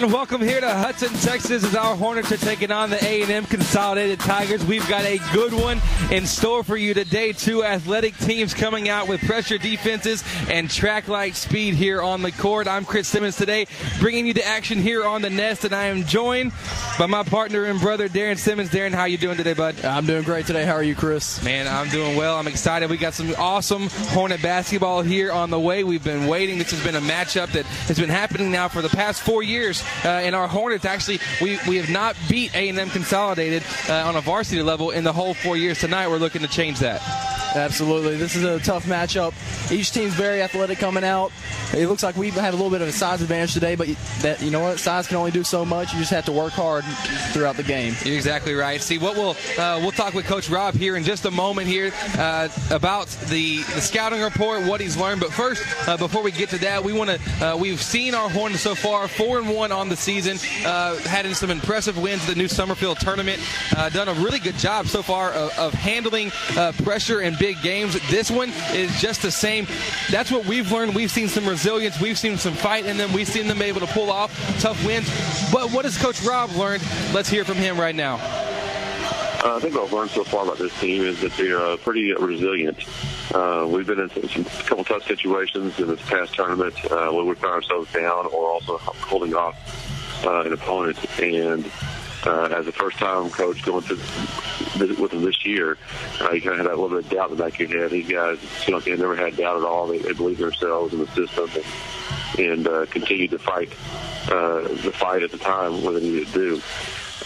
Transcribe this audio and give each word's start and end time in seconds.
And 0.00 0.10
welcome 0.10 0.40
here 0.40 0.62
to 0.62 0.70
Hudson, 0.70 1.12
Texas, 1.12 1.62
as 1.62 1.74
our 1.74 1.94
Hornets 1.94 2.32
are 2.32 2.38
taking 2.38 2.70
on 2.70 2.88
the 2.88 2.96
A&M 3.04 3.44
Consolidated 3.44 4.18
Tigers. 4.18 4.64
We've 4.64 4.88
got 4.88 5.04
a 5.04 5.18
good 5.34 5.52
one 5.52 5.78
in 6.10 6.24
store 6.24 6.64
for 6.64 6.78
you 6.78 6.94
today. 6.94 7.34
Two 7.34 7.62
athletic 7.62 8.16
teams 8.16 8.54
coming 8.54 8.88
out 8.88 9.08
with 9.08 9.20
pressure 9.20 9.58
defenses 9.58 10.24
and 10.48 10.70
track-like 10.70 11.34
speed 11.34 11.74
here 11.74 12.00
on 12.00 12.22
the 12.22 12.32
court. 12.32 12.66
I'm 12.66 12.86
Chris 12.86 13.08
Simmons 13.08 13.36
today, 13.36 13.66
bringing 13.98 14.26
you 14.26 14.32
the 14.32 14.42
action 14.42 14.78
here 14.78 15.04
on 15.04 15.20
the 15.20 15.28
Nest, 15.28 15.66
and 15.66 15.74
I 15.74 15.88
am 15.88 16.04
joined 16.04 16.52
by 16.98 17.04
my 17.04 17.22
partner 17.22 17.64
and 17.66 17.78
brother 17.78 18.08
Darren 18.08 18.38
Simmons. 18.38 18.70
Darren, 18.70 18.92
how 18.92 19.04
you 19.04 19.18
doing 19.18 19.36
today, 19.36 19.52
bud? 19.52 19.84
I'm 19.84 20.06
doing 20.06 20.22
great 20.22 20.46
today. 20.46 20.64
How 20.64 20.76
are 20.76 20.82
you, 20.82 20.94
Chris? 20.94 21.44
Man, 21.44 21.68
I'm 21.68 21.90
doing 21.90 22.16
well. 22.16 22.38
I'm 22.38 22.48
excited. 22.48 22.88
We 22.88 22.96
got 22.96 23.12
some 23.12 23.34
awesome 23.36 23.90
Hornet 23.90 24.40
basketball 24.40 25.02
here 25.02 25.30
on 25.30 25.50
the 25.50 25.60
way. 25.60 25.84
We've 25.84 26.02
been 26.02 26.26
waiting. 26.26 26.56
This 26.56 26.70
has 26.70 26.82
been 26.82 26.96
a 26.96 27.06
matchup 27.06 27.52
that 27.52 27.66
has 27.66 28.00
been 28.00 28.08
happening 28.08 28.50
now 28.50 28.68
for 28.68 28.80
the 28.80 28.88
past 28.88 29.20
four 29.20 29.42
years 29.42 29.84
uh, 30.04 30.22
in 30.24 30.34
our 30.34 30.48
Hornets. 30.48 30.84
Actually, 30.84 31.20
we, 31.40 31.58
we 31.68 31.76
have 31.76 31.90
not 31.90 32.16
beat 32.28 32.54
A&M 32.54 32.90
Consolidated 32.90 33.62
uh, 33.88 34.06
on 34.06 34.16
a 34.16 34.20
varsity 34.20 34.62
level 34.62 34.90
in 34.90 35.04
the 35.04 35.12
whole 35.12 35.34
four 35.34 35.56
years. 35.56 35.78
Tonight, 35.78 36.08
we're 36.08 36.18
looking 36.18 36.42
to 36.42 36.48
change 36.48 36.78
that. 36.80 37.29
Absolutely. 37.54 38.16
This 38.16 38.36
is 38.36 38.44
a 38.44 38.60
tough 38.60 38.84
matchup. 38.86 39.32
Each 39.72 39.90
team's 39.90 40.14
very 40.14 40.42
athletic 40.42 40.78
coming 40.78 41.04
out. 41.04 41.32
It 41.74 41.88
looks 41.88 42.02
like 42.02 42.16
we 42.16 42.30
have 42.30 42.54
a 42.54 42.56
little 42.56 42.70
bit 42.70 42.80
of 42.80 42.88
a 42.88 42.92
size 42.92 43.22
advantage 43.22 43.54
today, 43.54 43.74
but 43.74 43.88
that 44.22 44.40
you 44.42 44.50
know 44.50 44.60
what, 44.60 44.78
size 44.78 45.06
can 45.06 45.16
only 45.16 45.30
do 45.30 45.44
so 45.44 45.64
much. 45.64 45.92
You 45.92 45.98
just 45.98 46.10
have 46.10 46.24
to 46.26 46.32
work 46.32 46.52
hard 46.52 46.84
throughout 47.32 47.56
the 47.56 47.62
game. 47.62 47.94
You're 48.04 48.16
exactly 48.16 48.54
right. 48.54 48.80
See, 48.80 48.98
what 48.98 49.16
we'll 49.16 49.36
uh, 49.58 49.78
we'll 49.80 49.92
talk 49.92 50.14
with 50.14 50.26
Coach 50.26 50.48
Rob 50.48 50.74
here 50.74 50.96
in 50.96 51.04
just 51.04 51.24
a 51.24 51.30
moment 51.30 51.68
here 51.68 51.92
uh, 52.18 52.48
about 52.70 53.08
the 53.28 53.58
the 53.58 53.80
scouting 53.80 54.20
report, 54.20 54.64
what 54.64 54.80
he's 54.80 54.96
learned. 54.96 55.20
But 55.20 55.32
first, 55.32 55.62
uh, 55.88 55.96
before 55.96 56.22
we 56.22 56.32
get 56.32 56.50
to 56.50 56.58
that, 56.58 56.82
we 56.82 56.92
want 56.92 57.10
to 57.10 57.46
uh, 57.46 57.56
we've 57.56 57.82
seen 57.82 58.14
our 58.14 58.28
Hornets 58.28 58.62
so 58.62 58.74
far 58.74 59.08
four 59.08 59.38
and 59.38 59.48
one 59.48 59.72
on 59.72 59.88
the 59.88 59.96
season, 59.96 60.38
uh, 60.66 60.96
had 60.98 61.26
some 61.36 61.50
impressive 61.50 61.98
wins 61.98 62.22
at 62.22 62.28
the 62.28 62.34
new 62.34 62.48
Summerfield 62.48 62.98
tournament, 62.98 63.40
uh, 63.76 63.88
done 63.88 64.08
a 64.08 64.14
really 64.14 64.38
good 64.38 64.56
job 64.56 64.86
so 64.86 65.02
far 65.02 65.32
of, 65.32 65.56
of 65.58 65.74
handling 65.74 66.30
pressure 66.82 67.20
and 67.20 67.38
big 67.40 67.60
games. 67.62 67.98
This 68.10 68.30
one 68.30 68.52
is 68.72 69.00
just 69.00 69.22
the 69.22 69.30
same. 69.30 69.66
That's 70.10 70.30
what 70.30 70.44
we've 70.44 70.70
learned. 70.70 70.94
We've 70.94 71.10
seen 71.10 71.26
some 71.26 71.48
resilience. 71.48 71.98
We've 72.00 72.18
seen 72.18 72.36
some 72.36 72.52
fight 72.52 72.84
in 72.84 72.98
them. 72.98 73.12
We've 73.12 73.26
seen 73.26 73.48
them 73.48 73.62
able 73.62 73.80
to 73.80 73.86
pull 73.88 74.12
off 74.12 74.30
tough 74.60 74.84
wins. 74.86 75.08
But 75.50 75.70
what 75.72 75.86
has 75.86 75.98
Coach 75.98 76.22
Rob 76.22 76.50
learned? 76.50 76.84
Let's 77.12 77.30
hear 77.30 77.44
from 77.44 77.56
him 77.56 77.80
right 77.80 77.94
now. 77.94 78.16
Uh, 79.42 79.56
I 79.56 79.60
think 79.60 79.74
what 79.74 79.84
I've 79.84 79.92
learned 79.92 80.10
so 80.10 80.22
far 80.22 80.44
about 80.44 80.58
this 80.58 80.78
team 80.78 81.02
is 81.02 81.18
that 81.22 81.32
they're 81.32 81.58
uh, 81.58 81.78
pretty 81.78 82.12
resilient. 82.12 82.84
Uh, 83.34 83.66
we've 83.66 83.86
been 83.86 84.00
in 84.00 84.10
some, 84.10 84.28
some 84.28 84.44
couple 84.66 84.84
tough 84.84 85.04
situations 85.04 85.80
in 85.80 85.86
this 85.88 86.00
past 86.02 86.34
tournament 86.34 86.74
uh, 86.90 87.10
where 87.10 87.24
we 87.24 87.34
found 87.36 87.54
ourselves 87.54 87.90
down 87.90 88.26
or 88.26 88.50
also 88.50 88.76
holding 88.76 89.34
off 89.34 90.26
uh, 90.26 90.42
an 90.42 90.52
opponent. 90.52 90.98
And 91.18 91.64
uh, 92.26 92.54
as 92.56 92.66
a 92.66 92.72
first-time 92.72 93.30
coach 93.30 93.62
going 93.64 93.82
through 93.82 93.96
visit 94.78 94.98
with 94.98 95.10
them 95.10 95.22
this 95.22 95.44
year, 95.44 95.76
uh, 96.20 96.30
you 96.30 96.40
kind 96.40 96.52
of 96.52 96.58
had 96.58 96.66
that 96.66 96.78
little 96.78 96.88
bit 96.88 97.04
of 97.04 97.10
doubt 97.10 97.30
in 97.30 97.36
the 97.36 97.42
back 97.42 97.60
of 97.60 97.70
your 97.70 97.82
head. 97.82 97.90
These 97.90 98.08
guys, 98.08 98.38
you 98.66 98.72
know, 98.72 98.80
they 98.80 98.96
never 98.96 99.16
had 99.16 99.36
doubt 99.36 99.58
at 99.58 99.64
all. 99.64 99.86
They, 99.86 99.98
they 99.98 100.12
believe 100.12 100.38
in 100.38 100.46
themselves 100.46 100.92
and 100.92 101.06
the 101.06 101.26
system, 101.26 101.50
and, 102.38 102.46
and 102.46 102.68
uh, 102.68 102.86
continued 102.86 103.30
to 103.30 103.38
fight 103.38 103.72
uh, 104.30 104.62
the 104.62 104.92
fight 104.94 105.22
at 105.22 105.30
the 105.30 105.38
time 105.38 105.82
what 105.82 105.92
they 105.94 106.00
needed 106.00 106.26
to 106.28 106.32
do. 106.32 106.62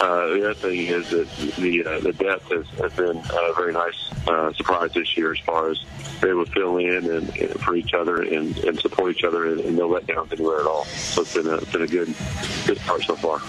Uh, 0.01 0.27
the 0.27 0.43
other 0.43 0.53
thing 0.53 0.87
is 0.87 1.09
that 1.09 1.29
the 1.57 1.85
uh, 1.85 1.99
the 2.01 2.11
depth 2.11 2.51
has, 2.51 2.67
has 2.79 2.93
been 2.93 3.17
a 3.17 3.53
very 3.53 3.71
nice 3.71 4.11
uh, 4.27 4.51
surprise 4.51 4.91
this 4.93 5.15
year 5.15 5.31
as 5.31 5.39
far 5.39 5.69
as 5.69 5.85
able 6.21 6.45
to 6.45 6.51
fill 6.51 6.77
in 6.77 7.09
and, 7.09 7.37
and 7.37 7.61
for 7.61 7.75
each 7.75 7.93
other 7.93 8.21
and, 8.21 8.57
and 8.65 8.79
support 8.79 9.15
each 9.15 9.23
other 9.23 9.51
and, 9.51 9.61
and 9.61 9.77
no 9.77 9.87
letdowns 9.87 10.33
anywhere 10.33 10.59
at 10.59 10.65
all. 10.65 10.83
So 10.85 11.21
it's 11.21 11.33
been 11.33 11.47
a, 11.47 11.55
it's 11.55 11.71
been 11.71 11.83
a 11.83 11.87
good 11.87 12.13
good 12.65 12.77
start 12.79 13.03
so 13.03 13.15
far. 13.15 13.41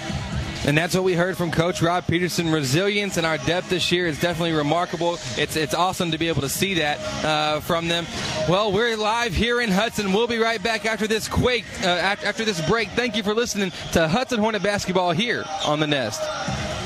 And 0.65 0.77
that's 0.77 0.95
what 0.95 1.05
we 1.05 1.15
heard 1.15 1.37
from 1.37 1.51
Coach 1.51 1.83
Rob 1.83 2.07
Peterson. 2.07 2.51
Resilience 2.51 3.17
and 3.17 3.27
our 3.27 3.39
depth 3.39 3.71
this 3.71 3.93
year 3.93 4.07
is 4.07 4.21
definitely 4.21 4.53
remarkable. 4.53 5.19
It's 5.37 5.57
it's 5.57 5.75
awesome 5.75 6.11
to 6.13 6.19
be 6.19 6.29
able 6.29 6.43
to 6.43 6.49
see 6.49 6.75
that 6.75 6.99
uh, 7.25 7.61
from 7.61 7.89
them. 7.89 8.07
Well, 8.49 8.73
we're 8.73 8.97
live 8.97 9.35
here 9.35 9.61
in 9.61 9.71
Hudson. 9.71 10.13
We'll 10.13 10.27
be 10.27 10.39
right 10.39 10.63
back 10.63 10.87
after 10.87 11.07
this 11.07 11.29
quake, 11.29 11.65
uh, 11.83 11.87
after 11.87 12.45
this 12.45 12.67
break. 12.69 12.89
Thank 12.91 13.17
you 13.17 13.23
for 13.23 13.35
listening 13.35 13.73
to 13.93 14.09
Hudson 14.09 14.41
Hornet 14.41 14.63
basketball 14.63 15.13
here 15.13 15.45
on 15.65 15.81
the 15.81 15.87
Nest. 15.87 16.86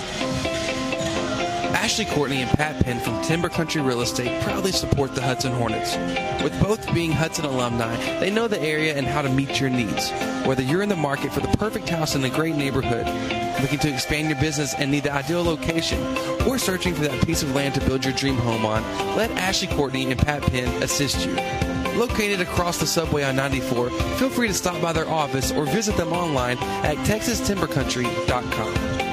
Ashley 1.91 2.05
Courtney 2.05 2.41
and 2.41 2.51
Pat 2.53 2.85
Penn 2.85 3.01
from 3.01 3.21
Timber 3.25 3.49
Country 3.49 3.83
Real 3.83 4.01
Estate 4.01 4.41
proudly 4.43 4.71
support 4.71 5.17
the 5.17 5.21
Hudson 5.21 5.53
Hornets. 5.53 5.97
With 6.41 6.57
both 6.63 6.95
being 6.95 7.11
Hudson 7.11 7.45
alumni, 7.45 7.97
they 8.21 8.31
know 8.31 8.47
the 8.47 8.61
area 8.61 8.95
and 8.95 9.09
how 9.09 9.23
to 9.23 9.29
meet 9.29 9.61
your 9.61 9.71
needs. 9.71 10.13
Whether 10.47 10.63
you're 10.63 10.83
in 10.83 10.89
the 10.89 10.95
market 10.95 11.33
for 11.33 11.41
the 11.41 11.49
perfect 11.59 11.89
house 11.89 12.15
in 12.15 12.23
a 12.23 12.31
great 12.31 12.55
neighborhood, 12.55 13.07
looking 13.61 13.81
to 13.81 13.93
expand 13.93 14.29
your 14.29 14.39
business 14.39 14.73
and 14.75 14.93
need 14.93 15.03
the 15.03 15.13
ideal 15.13 15.43
location, 15.43 16.01
or 16.47 16.59
searching 16.59 16.95
for 16.95 17.03
that 17.03 17.27
piece 17.27 17.43
of 17.43 17.57
land 17.57 17.75
to 17.75 17.81
build 17.81 18.05
your 18.05 18.15
dream 18.15 18.37
home 18.37 18.65
on, 18.65 18.85
let 19.17 19.33
Ashley 19.33 19.67
Courtney 19.77 20.09
and 20.13 20.21
Pat 20.21 20.43
Penn 20.43 20.69
assist 20.85 21.27
you. 21.27 21.35
Located 21.99 22.41
across 22.41 22.79
the 22.79 22.87
subway 22.87 23.25
on 23.25 23.35
94, 23.35 23.91
feel 23.91 24.31
free 24.31 24.47
to 24.47 24.55
stop 24.55 24.81
by 24.81 24.93
their 24.93 25.09
office 25.09 25.51
or 25.51 25.67
visit 25.67 25.97
them 25.97 26.13
online 26.13 26.57
at 26.85 26.97
texastimbercountry.com. 26.99 29.10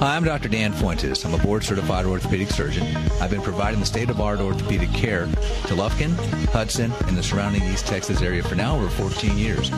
Hi, 0.00 0.16
I'm 0.16 0.24
Dr. 0.24 0.48
Dan 0.48 0.72
Fuentes. 0.72 1.26
I'm 1.26 1.34
a 1.34 1.38
board 1.44 1.62
certified 1.62 2.06
orthopedic 2.06 2.48
surgeon. 2.48 2.96
I've 3.20 3.28
been 3.28 3.42
providing 3.42 3.80
the 3.80 3.86
state 3.86 4.08
of 4.08 4.18
art 4.18 4.40
orthopedic 4.40 4.90
care 4.94 5.26
to 5.26 5.74
Lufkin, 5.74 6.12
Hudson, 6.46 6.90
and 7.06 7.18
the 7.18 7.22
surrounding 7.22 7.62
East 7.64 7.86
Texas 7.86 8.22
area 8.22 8.42
for 8.42 8.54
now 8.54 8.76
over 8.76 8.88
14 8.88 9.36
years. 9.36 9.70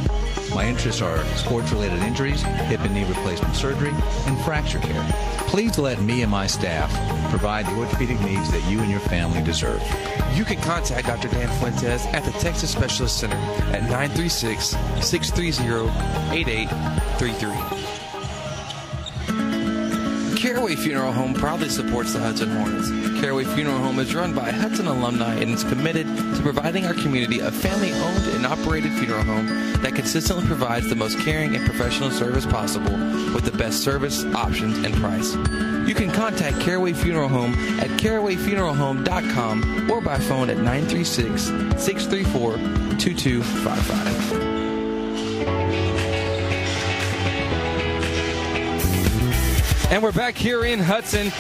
My 0.54 0.64
interests 0.64 1.02
are 1.02 1.24
sports 1.34 1.72
related 1.72 1.98
injuries, 2.04 2.40
hip 2.40 2.78
and 2.82 2.94
knee 2.94 3.04
replacement 3.04 3.56
surgery, 3.56 3.90
and 3.90 4.40
fracture 4.44 4.78
care. 4.78 5.04
Please 5.48 5.76
let 5.76 6.00
me 6.00 6.22
and 6.22 6.30
my 6.30 6.46
staff 6.46 6.92
provide 7.28 7.66
the 7.66 7.74
orthopedic 7.74 8.20
needs 8.20 8.48
that 8.52 8.62
you 8.70 8.78
and 8.78 8.92
your 8.92 9.00
family 9.00 9.42
deserve. 9.42 9.82
You 10.36 10.44
can 10.44 10.60
contact 10.60 11.08
Dr. 11.08 11.30
Dan 11.30 11.48
Fuentes 11.58 12.06
at 12.06 12.22
the 12.22 12.30
Texas 12.38 12.70
Specialist 12.70 13.18
Center 13.18 13.34
at 13.74 13.82
936 13.90 14.76
630 15.00 15.90
8833. 16.32 17.81
Caraway 20.42 20.74
Funeral 20.74 21.12
Home 21.12 21.34
proudly 21.34 21.68
supports 21.68 22.14
the 22.14 22.18
Hudson 22.18 22.50
Hornets. 22.50 22.90
Caraway 23.20 23.44
Funeral 23.44 23.78
Home 23.78 24.00
is 24.00 24.12
run 24.12 24.34
by 24.34 24.50
Hudson 24.50 24.88
alumni 24.88 25.36
and 25.36 25.52
is 25.52 25.62
committed 25.62 26.08
to 26.08 26.42
providing 26.42 26.84
our 26.84 26.94
community 26.94 27.38
a 27.38 27.52
family 27.52 27.92
owned 27.92 28.26
and 28.26 28.44
operated 28.44 28.90
funeral 28.94 29.22
home 29.22 29.46
that 29.82 29.94
consistently 29.94 30.44
provides 30.44 30.88
the 30.88 30.96
most 30.96 31.16
caring 31.20 31.54
and 31.54 31.64
professional 31.64 32.10
service 32.10 32.44
possible 32.44 32.90
with 33.32 33.44
the 33.44 33.56
best 33.56 33.84
service, 33.84 34.24
options, 34.34 34.78
and 34.78 34.96
price. 34.96 35.32
You 35.88 35.94
can 35.94 36.10
contact 36.10 36.58
Caraway 36.58 36.94
Funeral 36.94 37.28
Home 37.28 37.54
at 37.78 37.90
carawayfuneralhome.com 37.90 39.90
or 39.92 40.00
by 40.00 40.18
phone 40.18 40.50
at 40.50 40.56
936 40.56 41.44
634 41.80 42.56
2255. 42.98 44.41
And 49.92 50.02
we're 50.02 50.10
back 50.10 50.38
here 50.38 50.64
in 50.64 50.78
Hudson 50.78 51.30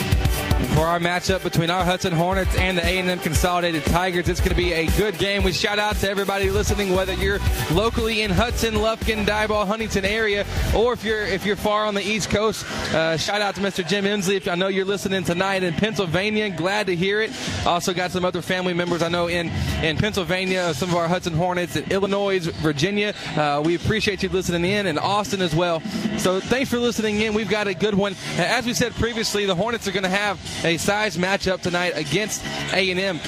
for 0.68 0.86
our 0.86 0.98
matchup 0.98 1.42
between 1.42 1.70
our 1.70 1.84
Hudson 1.84 2.12
Hornets 2.12 2.54
and 2.56 2.78
the 2.78 2.84
A&M 2.84 3.18
Consolidated 3.18 3.84
Tigers. 3.84 4.28
It's 4.28 4.40
going 4.40 4.50
to 4.50 4.56
be 4.56 4.72
a 4.72 4.86
good 4.96 5.18
game. 5.18 5.42
We 5.42 5.52
shout 5.52 5.78
out 5.78 5.96
to 5.96 6.10
everybody 6.10 6.50
listening, 6.50 6.94
whether 6.94 7.14
you're 7.14 7.38
locally 7.72 8.22
in 8.22 8.30
Hudson, 8.30 8.74
Lufkin, 8.74 9.24
Diboll, 9.24 9.66
Huntington 9.66 10.04
area, 10.04 10.46
or 10.74 10.92
if 10.92 11.04
you're 11.04 11.24
if 11.24 11.44
you're 11.46 11.56
far 11.56 11.86
on 11.86 11.94
the 11.94 12.02
East 12.02 12.30
Coast. 12.30 12.64
Uh, 12.92 13.16
shout 13.16 13.40
out 13.40 13.54
to 13.56 13.60
Mr. 13.60 13.86
Jim 13.86 14.04
Emsley. 14.04 14.36
If 14.36 14.48
I 14.48 14.54
know 14.54 14.68
you're 14.68 14.84
listening 14.84 15.24
tonight 15.24 15.62
in 15.62 15.74
Pennsylvania, 15.74 16.50
glad 16.50 16.86
to 16.86 16.96
hear 16.96 17.20
it. 17.20 17.30
Also 17.66 17.92
got 17.94 18.10
some 18.10 18.24
other 18.24 18.42
family 18.42 18.74
members 18.74 19.02
I 19.02 19.08
know 19.08 19.28
in 19.28 19.48
in 19.82 19.96
Pennsylvania, 19.96 20.74
some 20.74 20.90
of 20.90 20.96
our 20.96 21.08
Hudson 21.08 21.34
Hornets 21.34 21.76
in 21.76 21.90
Illinois, 21.90 22.40
Virginia. 22.40 23.14
Uh, 23.36 23.62
we 23.64 23.74
appreciate 23.74 24.22
you 24.22 24.28
listening 24.28 24.64
in, 24.70 24.86
and 24.86 24.98
Austin 24.98 25.42
as 25.42 25.54
well. 25.54 25.80
So 26.18 26.40
thanks 26.40 26.70
for 26.70 26.78
listening 26.78 27.20
in. 27.20 27.34
We've 27.34 27.48
got 27.48 27.66
a 27.66 27.74
good 27.74 27.94
one. 27.94 28.14
As 28.36 28.66
we 28.66 28.74
said 28.74 28.92
previously, 28.94 29.46
the 29.46 29.54
Hornets 29.54 29.88
are 29.88 29.92
going 29.92 30.02
to 30.02 30.08
have 30.08 30.38
a 30.64 30.76
size 30.76 31.16
matchup 31.16 31.60
tonight 31.62 31.92
against 31.96 32.44
A&M. 32.72 33.18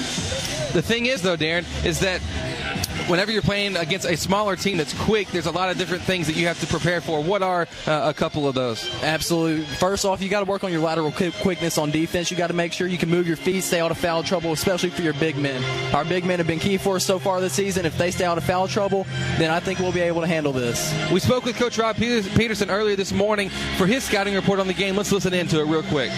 The 0.75 0.81
thing 0.81 1.05
is, 1.05 1.21
though, 1.21 1.37
Darren, 1.37 1.65
is 1.85 1.99
that 2.01 2.21
whenever 3.07 3.31
you're 3.31 3.41
playing 3.41 3.77
against 3.77 4.05
a 4.05 4.17
smaller 4.17 4.55
team 4.55 4.77
that's 4.77 4.93
quick, 5.03 5.29
there's 5.29 5.45
a 5.45 5.51
lot 5.51 5.69
of 5.69 5.77
different 5.77 6.03
things 6.03 6.27
that 6.27 6.35
you 6.35 6.47
have 6.47 6.59
to 6.59 6.67
prepare 6.67 7.01
for. 7.01 7.21
What 7.21 7.41
are 7.41 7.67
uh, 7.87 8.01
a 8.05 8.13
couple 8.13 8.47
of 8.47 8.55
those? 8.55 8.89
Absolutely. 9.03 9.65
First 9.65 10.05
off, 10.05 10.21
you 10.21 10.29
got 10.29 10.41
to 10.41 10.45
work 10.45 10.63
on 10.63 10.71
your 10.71 10.81
lateral 10.81 11.11
quickness 11.11 11.77
on 11.77 11.91
defense. 11.91 12.31
You 12.31 12.37
got 12.37 12.47
to 12.47 12.53
make 12.53 12.73
sure 12.73 12.87
you 12.87 12.97
can 12.97 13.09
move 13.09 13.27
your 13.27 13.37
feet, 13.37 13.61
stay 13.61 13.79
out 13.79 13.91
of 13.91 13.97
foul 13.97 14.23
trouble, 14.23 14.51
especially 14.51 14.89
for 14.89 15.01
your 15.01 15.13
big 15.13 15.37
men. 15.37 15.63
Our 15.93 16.05
big 16.05 16.25
men 16.25 16.39
have 16.39 16.47
been 16.47 16.59
key 16.59 16.77
for 16.77 16.97
us 16.97 17.05
so 17.05 17.19
far 17.19 17.39
this 17.41 17.53
season. 17.53 17.85
If 17.85 17.97
they 17.97 18.11
stay 18.11 18.25
out 18.25 18.37
of 18.37 18.43
foul 18.43 18.67
trouble, 18.67 19.05
then 19.37 19.51
I 19.51 19.59
think 19.59 19.79
we'll 19.79 19.91
be 19.91 20.01
able 20.01 20.21
to 20.21 20.27
handle 20.27 20.51
this. 20.51 20.93
We 21.11 21.19
spoke 21.19 21.45
with 21.45 21.55
Coach 21.57 21.77
Rob 21.77 21.95
Peterson 21.95 22.69
earlier 22.69 22.95
this 22.95 23.11
morning 23.11 23.49
for 23.77 23.85
his 23.85 24.03
scouting 24.03 24.35
report 24.35 24.59
on 24.59 24.67
the 24.67 24.73
game. 24.73 24.95
Let's 24.95 25.11
listen 25.11 25.33
into 25.33 25.59
it 25.59 25.65
real 25.65 25.83
quick. 25.83 26.11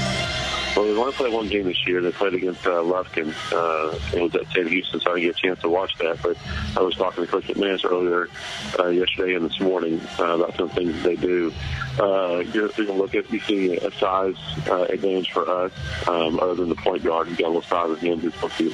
Well, 0.77 0.85
they've 0.85 0.97
only 0.99 1.13
played 1.13 1.33
one 1.33 1.47
game 1.47 1.65
this 1.65 1.87
year. 1.87 2.01
They 2.01 2.11
played 2.11 2.35
against 2.35 2.63
uh, 2.67 2.83
Lufkin. 2.83 3.33
Uh, 3.51 3.97
it 4.15 4.21
was 4.21 4.35
at 4.35 4.45
Sam 4.53 4.67
Houston, 4.67 4.99
so 4.99 5.09
I 5.09 5.15
didn't 5.15 5.29
get 5.29 5.35
a 5.35 5.41
chance 5.41 5.61
to 5.61 5.69
watch 5.69 5.97
that. 5.97 6.21
But 6.21 6.37
I 6.77 6.81
was 6.83 6.93
talking 6.93 7.25
to 7.25 7.31
Coach 7.31 7.45
McManus 7.45 7.83
earlier 7.83 8.29
uh, 8.77 8.89
yesterday 8.89 9.33
and 9.33 9.49
this 9.49 9.59
morning 9.59 9.99
uh, 10.19 10.35
about 10.35 10.55
some 10.55 10.69
things 10.69 11.01
they 11.01 11.15
do. 11.15 11.51
Uh, 11.99 12.43
you're, 12.53 12.67
going 12.67 12.85
to 12.85 12.93
look 12.93 13.15
at 13.15 13.33
you 13.33 13.39
see 13.39 13.75
a 13.75 13.89
size 13.93 14.35
uh, 14.67 14.83
advantage 14.83 15.31
for 15.31 15.49
us, 15.49 15.71
um, 16.07 16.39
other 16.39 16.53
than 16.53 16.69
the 16.69 16.75
point 16.75 17.03
guard. 17.03 17.27
He's 17.27 17.37
got 17.37 17.47
a 17.47 17.53
little 17.57 17.63
size 17.63 17.97
him. 17.97 18.19
He's 18.19 18.35
supposed 18.35 18.57
to 18.59 18.71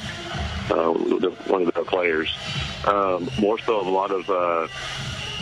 uh, 0.75 0.91
one 1.47 1.61
of 1.61 1.73
the 1.73 1.85
players. 1.85 2.37
Um, 2.85 3.29
more 3.39 3.57
so, 3.59 3.79
a 3.79 3.87
lot 3.89 4.11
of. 4.11 4.29
Uh, 4.29 4.67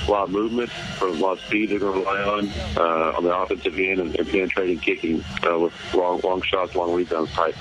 a 0.07 0.11
lot 0.11 0.23
of 0.23 0.31
movement, 0.31 0.71
a 1.01 1.05
lot 1.05 1.33
of 1.33 1.39
speed 1.41 1.69
they're 1.69 1.79
going 1.79 1.93
to 1.93 1.99
rely 1.99 2.23
on 2.23 2.49
uh, 2.77 3.17
on 3.17 3.23
the 3.23 3.35
offensive 3.35 3.77
end 3.77 3.99
and, 3.99 4.15
and 4.17 4.27
penetrating 4.27 4.79
kicking 4.79 5.23
uh, 5.47 5.59
with 5.59 5.73
long, 5.93 6.19
long 6.21 6.41
shots, 6.41 6.75
long 6.75 6.93
rebounds 6.93 7.31
type 7.33 7.55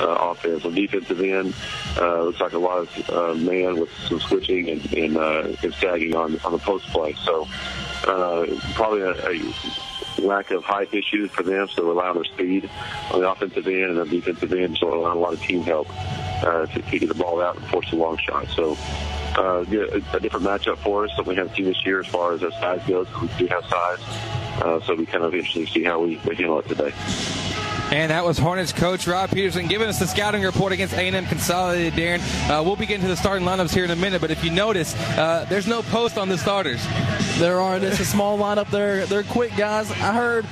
uh, 0.00 0.30
offense. 0.30 0.64
On 0.64 0.74
defensive 0.74 1.20
end, 1.20 1.54
uh, 1.96 2.22
looks 2.22 2.40
like 2.40 2.52
a 2.52 2.58
lot 2.58 2.78
of 2.78 3.10
uh, 3.10 3.34
man 3.34 3.78
with 3.80 3.90
some 4.08 4.20
switching 4.20 4.68
and, 4.70 4.92
and, 4.92 5.16
uh, 5.16 5.52
and 5.62 5.74
sagging 5.74 6.14
on, 6.14 6.38
on 6.40 6.52
the 6.52 6.58
post 6.58 6.86
play. 6.86 7.14
So 7.24 7.46
uh, 8.06 8.46
probably 8.74 9.02
a, 9.02 9.12
a 9.12 9.52
lack 10.20 10.50
of 10.50 10.64
height 10.64 10.92
issues 10.92 11.30
for 11.30 11.42
them, 11.42 11.68
so 11.68 11.84
rely 11.84 12.08
on 12.08 12.14
their 12.16 12.24
speed 12.24 12.68
on 13.12 13.20
the 13.20 13.30
offensive 13.30 13.66
end 13.66 13.96
and 13.96 13.98
the 13.98 14.04
defensive 14.04 14.52
end, 14.52 14.76
so 14.78 14.92
a 14.92 15.14
lot 15.14 15.32
of 15.32 15.40
team 15.40 15.62
help 15.62 15.88
uh, 16.44 16.66
to, 16.66 16.82
to 16.82 16.98
get 16.98 17.08
the 17.08 17.14
ball 17.14 17.40
out 17.40 17.56
and 17.56 17.64
force 17.66 17.92
a 17.92 17.96
long 17.96 18.16
shot. 18.18 18.46
So 18.48 18.76
uh, 19.38 19.60
a 20.12 20.20
different 20.20 20.44
matchup 20.44 20.78
for 20.78 21.04
us 21.04 21.10
that 21.16 21.26
we 21.26 21.36
haven't 21.36 21.54
seen 21.54 21.66
this 21.66 21.84
year 21.86 22.00
as 22.00 22.06
far 22.06 22.32
as 22.32 22.42
our 22.42 22.50
size 22.52 22.82
goes. 22.86 23.06
We 23.20 23.28
do 23.38 23.46
have 23.46 23.64
size, 23.64 23.98
uh, 24.62 24.80
so 24.80 24.92
it'll 24.92 24.96
be 24.96 25.06
kind 25.06 25.24
of 25.24 25.34
interesting 25.34 25.66
to 25.66 25.72
see 25.72 25.84
how 25.84 26.00
we, 26.00 26.20
we 26.26 26.34
handle 26.34 26.58
it 26.58 26.68
today. 26.68 27.67
And 27.90 28.10
that 28.10 28.22
was 28.22 28.36
Hornets 28.36 28.72
coach 28.72 29.06
Rob 29.06 29.30
Peterson 29.30 29.66
giving 29.66 29.88
us 29.88 29.98
the 29.98 30.06
scouting 30.06 30.42
report 30.42 30.72
against 30.72 30.92
A&M 30.92 31.24
Consolidated. 31.24 31.94
Darren, 31.94 32.50
uh, 32.50 32.62
we'll 32.62 32.76
be 32.76 32.84
getting 32.84 33.02
to 33.02 33.08
the 33.08 33.16
starting 33.16 33.46
lineups 33.46 33.72
here 33.72 33.84
in 33.84 33.90
a 33.90 33.96
minute, 33.96 34.20
but 34.20 34.30
if 34.30 34.44
you 34.44 34.50
notice, 34.50 34.94
uh, 35.16 35.46
there's 35.48 35.66
no 35.66 35.80
post 35.80 36.18
on 36.18 36.28
the 36.28 36.36
starters. 36.36 36.86
There 37.38 37.60
aren't. 37.60 37.84
It's 37.84 37.98
a 37.98 38.04
small 38.04 38.38
lineup. 38.38 38.70
They're 38.70 39.06
they're 39.06 39.22
quick 39.22 39.56
guys. 39.56 39.90
I 39.92 40.12
heard 40.12 40.44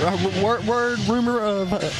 uh, 0.00 0.42
word, 0.42 0.64
word 0.66 0.98
rumor 1.00 1.40
of. 1.40 1.72
Uh, 1.74 1.90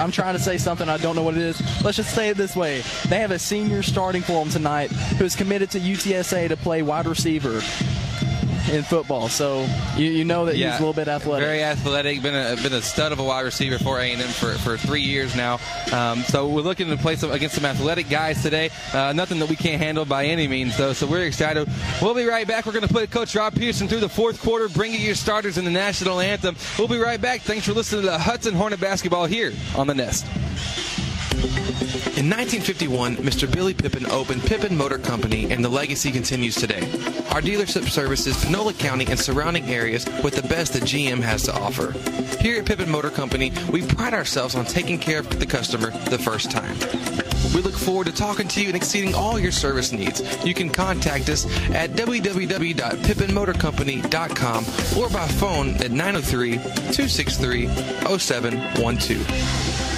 I'm 0.00 0.10
trying 0.10 0.34
to 0.34 0.40
say 0.40 0.56
something. 0.56 0.88
I 0.88 0.96
don't 0.96 1.16
know 1.16 1.22
what 1.22 1.34
it 1.34 1.42
is. 1.42 1.60
Let's 1.84 1.98
just 1.98 2.14
say 2.14 2.30
it 2.30 2.36
this 2.36 2.56
way: 2.56 2.82
they 3.08 3.18
have 3.18 3.32
a 3.32 3.38
senior 3.38 3.82
starting 3.82 4.22
for 4.22 4.42
them 4.42 4.48
tonight 4.48 4.90
who 4.90 5.24
is 5.24 5.36
committed 5.36 5.70
to 5.72 5.80
UTSA 5.80 6.48
to 6.48 6.56
play 6.56 6.82
wide 6.82 7.06
receiver 7.06 7.60
in 8.70 8.82
football. 8.82 9.28
So 9.28 9.66
you, 9.96 10.10
you 10.10 10.24
know 10.24 10.46
that 10.46 10.56
yeah, 10.56 10.72
he's 10.72 10.80
a 10.80 10.82
little 10.82 10.94
bit 10.94 11.08
athletic. 11.08 11.46
Very 11.46 11.62
athletic. 11.62 12.22
Been 12.22 12.34
a 12.34 12.60
been 12.62 12.72
a 12.72 12.82
stud 12.82 13.12
of 13.12 13.18
a 13.18 13.24
wide 13.24 13.44
receiver 13.44 13.78
for 13.78 13.98
A&M 13.98 14.18
for, 14.18 14.52
for 14.58 14.76
three 14.76 15.02
years 15.02 15.34
now. 15.36 15.58
Um, 15.92 16.22
so 16.22 16.48
we're 16.48 16.62
looking 16.62 16.88
to 16.88 16.96
play 16.96 17.16
some 17.16 17.30
against 17.30 17.56
some 17.56 17.64
athletic 17.64 18.08
guys 18.08 18.42
today. 18.42 18.70
Uh, 18.92 19.12
nothing 19.12 19.38
that 19.40 19.48
we 19.48 19.56
can't 19.56 19.80
handle 19.80 20.04
by 20.04 20.26
any 20.26 20.48
means, 20.48 20.76
though. 20.76 20.92
So 20.92 21.06
we're 21.06 21.26
excited. 21.26 21.68
We'll 22.00 22.14
be 22.14 22.24
right 22.24 22.46
back. 22.46 22.66
We're 22.66 22.72
going 22.72 22.86
to 22.86 22.92
put 22.92 23.10
Coach 23.10 23.34
Rob 23.34 23.54
Peterson 23.54 23.88
through 23.88 24.00
the 24.00 24.08
fourth 24.08 24.40
quarter, 24.40 24.68
bringing 24.68 25.00
your 25.00 25.14
starters 25.14 25.58
in 25.58 25.64
the 25.64 25.70
national 25.70 26.20
anthem. 26.20 26.56
We'll 26.78 26.88
be 26.88 26.98
right 26.98 27.20
back. 27.20 27.42
Thanks 27.42 27.66
for 27.66 27.72
listening 27.72 28.02
to 28.02 28.10
the 28.10 28.18
Hudson 28.18 28.54
Hornet 28.54 28.80
basketball 28.80 29.26
here 29.26 29.52
on 29.76 29.86
the 29.86 29.94
Nest. 29.94 30.26
In 31.80 32.28
1951, 32.28 33.16
Mr. 33.16 33.50
Billy 33.50 33.72
Pippin 33.72 34.04
opened 34.06 34.42
Pippin 34.42 34.76
Motor 34.76 34.98
Company, 34.98 35.50
and 35.50 35.64
the 35.64 35.70
legacy 35.70 36.10
continues 36.10 36.54
today. 36.54 36.82
Our 37.30 37.40
dealership 37.40 37.88
services 37.88 38.36
Panola 38.44 38.74
County 38.74 39.06
and 39.06 39.18
surrounding 39.18 39.64
areas 39.70 40.04
with 40.22 40.36
the 40.36 40.46
best 40.46 40.74
that 40.74 40.82
GM 40.82 41.22
has 41.22 41.44
to 41.44 41.58
offer. 41.58 41.92
Here 42.38 42.58
at 42.58 42.66
Pippin 42.66 42.90
Motor 42.90 43.08
Company, 43.10 43.50
we 43.72 43.86
pride 43.86 44.12
ourselves 44.12 44.54
on 44.54 44.66
taking 44.66 44.98
care 44.98 45.20
of 45.20 45.40
the 45.40 45.46
customer 45.46 45.88
the 46.10 46.18
first 46.18 46.50
time. 46.50 46.76
We 47.54 47.62
look 47.62 47.74
forward 47.74 48.08
to 48.08 48.12
talking 48.12 48.46
to 48.48 48.60
you 48.60 48.66
and 48.68 48.76
exceeding 48.76 49.14
all 49.14 49.38
your 49.38 49.52
service 49.52 49.90
needs. 49.90 50.20
You 50.44 50.52
can 50.52 50.68
contact 50.68 51.30
us 51.30 51.46
at 51.70 51.92
www.pippinmotorcompany.com 51.92 54.64
or 54.98 55.08
by 55.08 55.26
phone 55.28 55.70
at 55.76 55.90
903 55.90 56.52
263 56.52 57.68
0712. 58.18 59.89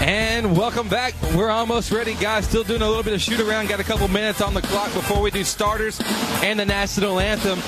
And 0.00 0.56
welcome 0.56 0.88
back. 0.88 1.14
We're 1.34 1.50
almost 1.50 1.90
ready, 1.90 2.14
guys. 2.14 2.46
Still 2.46 2.64
doing 2.64 2.82
a 2.82 2.86
little 2.86 3.02
bit 3.02 3.14
of 3.14 3.20
shoot 3.20 3.40
around. 3.40 3.68
Got 3.68 3.80
a 3.80 3.84
couple 3.84 4.06
minutes 4.08 4.42
on 4.42 4.52
the 4.52 4.60
clock 4.60 4.92
before 4.92 5.22
we 5.22 5.30
do 5.30 5.42
starters 5.42 6.00
and 6.42 6.60
the 6.60 6.66
national 6.66 7.18
anthem. 7.18 7.58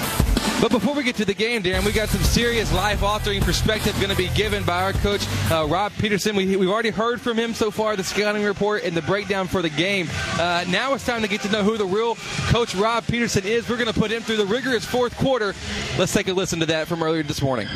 But 0.61 0.71
before 0.71 0.95
we 0.95 1.05
get 1.05 1.15
to 1.17 1.25
the 1.25 1.35
game, 1.35 1.63
Darren, 1.63 1.85
we 1.85 1.93
got 1.93 2.09
some 2.09 2.23
serious 2.23 2.73
life 2.73 3.03
altering 3.03 3.41
perspective 3.43 3.95
going 3.95 4.11
to 4.11 4.17
be 4.17 4.29
given 4.31 4.65
by 4.65 4.83
our 4.83 4.93
coach, 4.93 5.25
uh, 5.51 5.67
Rob 5.69 5.93
Peterson. 5.99 6.35
We, 6.35 6.51
have 6.53 6.69
already 6.69 6.91
heard 6.91 7.21
from 7.21 7.39
him 7.39 7.55
so 7.55 7.71
far, 7.71 7.97
the 7.97 8.05
scouting 8.05 8.45
report 8.45 8.83
and 8.83 8.97
the 8.97 9.03
breakdown 9.03 9.47
for 9.47 9.63
the 9.63 9.71
game. 9.71 10.09
Uh, 10.33 10.65
now 10.69 10.95
it's 10.95 11.07
time 11.07 11.23
to 11.23 11.29
get 11.29 11.43
to 11.43 11.51
know 11.51 11.63
who 11.63 11.79
the 11.79 11.87
real 11.87 12.17
coach 12.49 12.75
Rob 12.75 13.07
Peterson 13.07 13.45
is. 13.45 13.69
We're 13.69 13.77
going 13.77 13.93
to 13.93 13.99
put 13.99 14.11
him 14.11 14.23
through 14.23 14.39
the 14.39 14.47
rigorous 14.47 14.85
fourth 14.85 15.17
quarter. 15.17 15.55
Let's 15.97 16.13
take 16.13 16.29
a 16.29 16.33
listen 16.33 16.61
to 16.61 16.67
that 16.67 16.89
from 16.89 17.03
earlier 17.03 17.23
this 17.23 17.41
morning. 17.41 17.69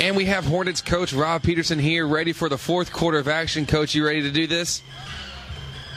And 0.00 0.16
we 0.16 0.24
have 0.26 0.44
Hornets 0.44 0.82
coach 0.82 1.12
Rob 1.12 1.42
Peterson 1.42 1.78
here, 1.78 2.06
ready 2.06 2.32
for 2.32 2.48
the 2.48 2.58
fourth 2.58 2.92
quarter 2.92 3.18
of 3.18 3.28
action. 3.28 3.64
Coach, 3.64 3.94
you 3.94 4.04
ready 4.04 4.22
to 4.22 4.30
do 4.30 4.46
this? 4.46 4.82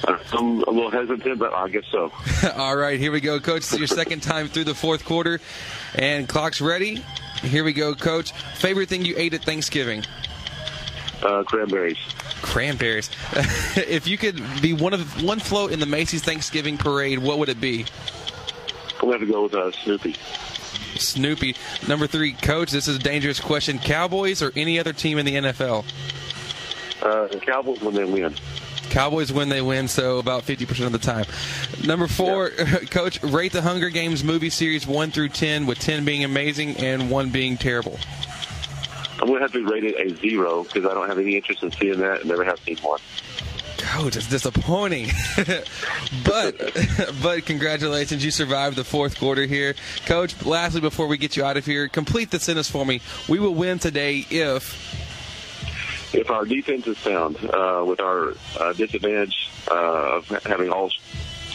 I'm 0.06 0.62
a 0.64 0.72
little 0.72 0.92
hesitant, 0.92 1.40
but 1.40 1.54
I 1.54 1.68
guess 1.70 1.84
so. 1.92 2.12
All 2.56 2.76
right, 2.76 3.00
here 3.00 3.12
we 3.12 3.20
go, 3.20 3.40
Coach. 3.40 3.58
It's 3.58 3.78
your 3.78 3.88
second 3.88 4.22
time 4.22 4.48
through 4.48 4.66
the 4.66 4.76
fourth 4.76 5.04
quarter, 5.04 5.40
and 5.96 6.30
clock's 6.30 6.62
ready. 6.62 7.04
Here 7.42 7.64
we 7.64 7.74
go, 7.74 7.96
Coach. 7.96 8.32
Favorite 8.56 8.90
thing 8.90 9.04
you 9.04 9.16
ate 9.18 9.34
at 9.34 9.44
Thanksgiving? 9.44 10.04
Uh, 11.24 11.44
cranberries. 11.44 11.98
Cranberries. 12.42 13.10
if 13.76 14.08
you 14.08 14.18
could 14.18 14.42
be 14.62 14.74
one 14.74 14.94
of 14.94 15.24
one 15.24 15.40
float 15.40 15.72
in 15.72 15.80
the 15.80 15.86
Macy's 15.86 16.22
Thanksgiving 16.22 16.78
parade, 16.78 17.20
what 17.20 17.40
would 17.40 17.50
it 17.50 17.60
be? 17.60 17.86
I'm 19.02 19.10
going 19.10 19.20
to 19.20 19.26
go 19.26 19.44
with 19.44 19.56
uh, 19.56 19.72
Snoopy. 19.72 20.16
Snoopy. 20.98 21.56
Number 21.88 22.08
three, 22.08 22.34
coach. 22.34 22.72
This 22.72 22.88
is 22.88 22.98
a 22.98 23.00
dangerous 23.00 23.40
question. 23.40 23.80
Cowboys 23.80 24.42
or 24.42 24.52
any 24.56 24.80
other 24.80 24.94
team 24.94 25.18
in 25.18 25.26
the 25.26 25.36
NFL? 25.36 25.86
Uh, 27.02 27.28
the 27.28 27.40
Cowboys 27.40 27.82
when 27.82 27.94
they 27.94 28.06
win. 28.06 28.36
Cowboys 28.90 29.32
when 29.32 29.50
they 29.50 29.62
win, 29.62 29.88
so 29.88 30.18
about 30.18 30.44
50% 30.44 30.86
of 30.86 30.92
the 30.92 30.98
time. 30.98 31.26
Number 31.86 32.08
four, 32.08 32.50
coach, 32.90 33.22
rate 33.22 33.52
the 33.52 33.62
Hunger 33.62 33.90
Games 33.90 34.24
movie 34.24 34.50
series 34.50 34.88
1 34.88 35.12
through 35.12 35.30
10, 35.30 35.66
with 35.66 35.80
10 35.80 36.06
being 36.06 36.24
amazing 36.24 36.78
and 36.78 37.12
1 37.12 37.30
being 37.30 37.58
terrible. 37.58 38.00
I'm 39.19 39.28
going 39.28 39.40
to 39.40 39.42
have 39.42 39.52
to 39.54 39.66
rate 39.66 39.83
it 39.83 39.95
a 40.00 40.16
zero 40.18 40.64
because 40.64 40.86
I 40.86 40.94
don't 40.94 41.07
have 41.07 41.18
any 41.18 41.36
interest 41.36 41.64
in 41.64 41.71
seeing 41.71 42.00
that 42.00 42.21
and 42.21 42.30
never 42.30 42.44
have 42.44 42.60
seen 42.60 42.78
one. 42.78 43.00
Coach, 43.88 44.18
it's 44.18 44.28
disappointing. 44.28 45.10
but 46.26 46.56
but 47.24 47.46
congratulations, 47.46 48.24
you 48.24 48.32
survived 48.32 48.76
the 48.76 48.84
fourth 48.84 49.18
quarter 49.18 49.46
here. 49.46 49.76
Coach, 50.06 50.46
lastly, 50.46 50.82
before 50.82 51.08
we 51.08 51.18
get 51.18 51.38
you 51.38 51.44
out 51.44 51.56
of 51.56 51.66
here, 51.66 51.88
complete 51.88 52.30
the 52.30 52.40
sentence 52.40 52.70
for 52.70 52.86
me. 52.86 53.02
We 53.30 53.40
will 53.40 53.56
win 53.56 53.80
today 53.80 54.26
if 54.30 55.06
if 56.14 56.30
our 56.30 56.46
defense 56.46 56.86
is 56.88 56.98
sound, 56.98 57.38
uh, 57.44 57.84
with 57.86 58.02
our 58.02 58.34
uh, 58.60 58.74
disadvantage 58.74 59.50
uh, 59.70 60.18
of 60.18 60.28
having 60.46 60.70
all 60.70 60.92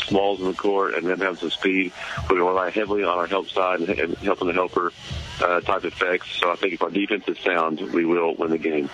smalls 0.07 0.41
in 0.41 0.47
the 0.47 0.55
court 0.55 0.95
and 0.95 1.07
then 1.07 1.19
having 1.19 1.37
some 1.37 1.51
speed, 1.51 1.93
we're 2.31 2.39
rely 2.39 2.71
heavily 2.71 3.05
on 3.05 3.19
our 3.19 3.27
help 3.27 3.49
side 3.49 3.81
and, 3.81 3.99
and 3.99 4.17
helping 4.19 4.49
the 4.49 4.55
helper 4.55 4.93
uh, 5.41 5.61
type 5.61 5.85
effects. 5.85 6.29
So 6.41 6.51
I 6.51 6.57
think 6.57 6.75
if 6.75 6.83
our 6.83 6.91
defense 6.91 7.25
is 7.29 7.39
sound, 7.39 7.81
we 7.93 8.05
will 8.05 8.35
win 8.35 8.51
the 8.51 8.59
game. 8.59 8.91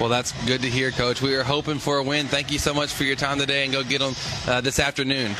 Well, 0.00 0.08
that's 0.08 0.32
good 0.46 0.62
to 0.62 0.70
hear, 0.70 0.92
Coach. 0.92 1.20
We 1.20 1.34
are 1.34 1.42
hoping 1.42 1.78
for 1.78 1.98
a 1.98 2.02
win. 2.02 2.28
Thank 2.28 2.52
you 2.52 2.58
so 2.58 2.72
much 2.72 2.92
for 2.92 3.04
your 3.04 3.16
time 3.16 3.38
today, 3.38 3.64
and 3.64 3.72
go 3.72 3.82
get 3.82 3.98
them 3.98 4.14
uh, 4.46 4.60
this 4.60 4.78
afternoon. 4.78 5.34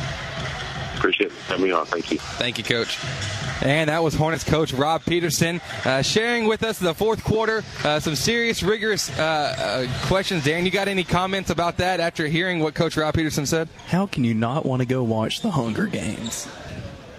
Appreciate 0.96 1.26
it. 1.26 1.32
Having 1.46 1.64
me 1.64 1.72
on. 1.72 1.86
Thank 1.86 2.10
you. 2.10 2.18
Thank 2.18 2.58
you, 2.58 2.64
Coach. 2.64 2.98
And 3.62 3.88
that 3.88 4.02
was 4.02 4.14
Hornets 4.14 4.44
coach 4.44 4.72
Rob 4.72 5.04
Peterson 5.04 5.60
uh, 5.84 6.02
sharing 6.02 6.46
with 6.46 6.62
us 6.62 6.78
the 6.78 6.94
fourth 6.94 7.24
quarter 7.24 7.64
uh, 7.84 7.98
some 7.98 8.14
serious, 8.14 8.62
rigorous 8.62 9.16
uh, 9.18 9.86
uh 9.92 10.06
questions. 10.06 10.44
Dan, 10.44 10.64
you 10.64 10.70
got 10.70 10.86
any 10.86 11.02
comments 11.02 11.50
about 11.50 11.78
that 11.78 11.98
after 11.98 12.26
hearing 12.26 12.60
what 12.60 12.74
Coach 12.74 12.96
Rob 12.96 13.14
Peterson 13.14 13.46
said? 13.46 13.68
How 13.88 14.06
can 14.06 14.22
you 14.22 14.34
not 14.34 14.64
want 14.64 14.80
to 14.80 14.86
go 14.86 15.02
watch 15.02 15.40
the 15.40 15.50
Hunger 15.50 15.86
Games? 15.86 16.46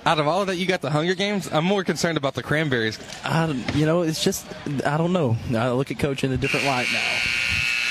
Out 0.06 0.20
of 0.20 0.27
all 0.27 0.41
of 0.41 0.48
that, 0.48 0.56
you 0.56 0.65
got 0.65 0.82
the 0.82 0.89
Hunger 0.89 1.15
Games. 1.15 1.50
I'm 1.51 1.65
more 1.65 1.84
concerned 1.84 2.18
about 2.18 2.34
the 2.34 2.44
cranberries. 2.44 3.00
I, 3.24 3.48
you 3.74 3.86
know, 3.86 4.01
it's 4.01 4.24
just 4.24 4.46
I 4.86 4.98
don't 4.98 5.13
know. 5.13 5.38
I 5.53 5.72
look 5.72 5.91
at 5.91 6.00
Coach 6.00 6.24
in 6.24 6.32
a 6.32 6.38
different 6.38 6.65
light 6.65 6.88
now. 6.91 7.20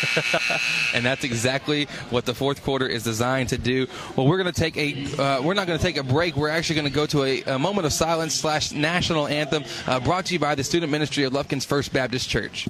and 0.95 1.05
that's 1.05 1.25
exactly 1.25 1.87
what 2.11 2.25
the 2.25 2.35
fourth 2.35 2.63
quarter 2.63 2.87
is 2.87 3.03
designed 3.03 3.49
to 3.51 3.59
do. 3.59 3.87
Well, 4.17 4.27
we're 4.27 4.41
going 4.41 4.53
to 4.53 4.61
take 4.61 4.77
a 4.77 5.21
uh, 5.21 5.43
we're 5.43 5.55
not 5.55 5.67
going 5.67 5.79
to 5.79 5.85
take 5.85 5.97
a 5.97 6.03
break. 6.03 6.37
We're 6.37 6.49
actually 6.49 6.77
going 6.77 6.89
to 6.89 6.95
go 6.95 7.07
to 7.07 7.25
a, 7.25 7.43
a, 7.43 7.59
moment 7.59 7.87
of 7.87 7.93
silence 7.93 8.35
slash 8.35 8.73
national 8.73 9.27
anthem 9.27 9.65
uh, 9.87 10.01
brought 10.01 10.27
to 10.27 10.35
you 10.35 10.41
by 10.41 10.55
the 10.55 10.65
student 10.65 10.93
ministry 10.93 11.25
of 11.25 11.33
Lufkin's 11.33 11.65
First 11.65 11.93
Baptist 11.93 12.29
Church. 12.29 12.69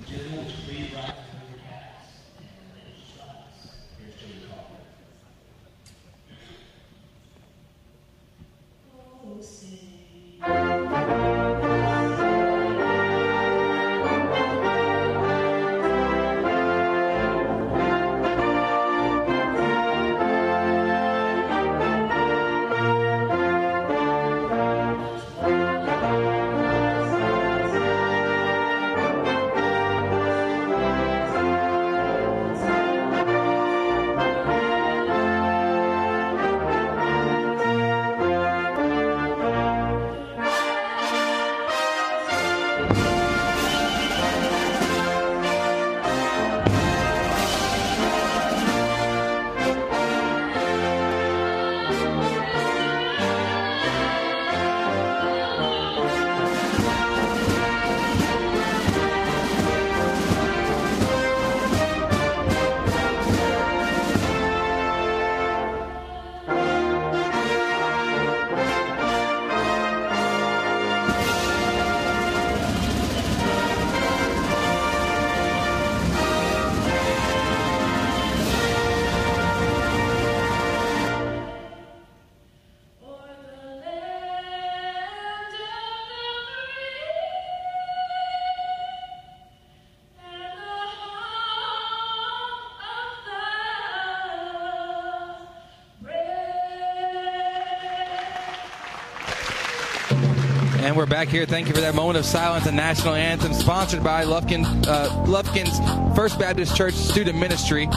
Back 101.08 101.28
here. 101.28 101.46
Thank 101.46 101.68
you 101.68 101.74
for 101.74 101.80
that 101.80 101.94
moment 101.94 102.18
of 102.18 102.24
silence 102.24 102.66
and 102.66 102.76
national 102.76 103.14
anthem, 103.14 103.52
sponsored 103.52 104.04
by 104.04 104.24
Lufkin, 104.24 104.64
uh, 104.86 105.08
Lufkin's 105.26 105.78
First 106.16 106.38
Baptist 106.38 106.76
Church 106.76 106.94
Student 106.94 107.38
Ministry. 107.38 107.88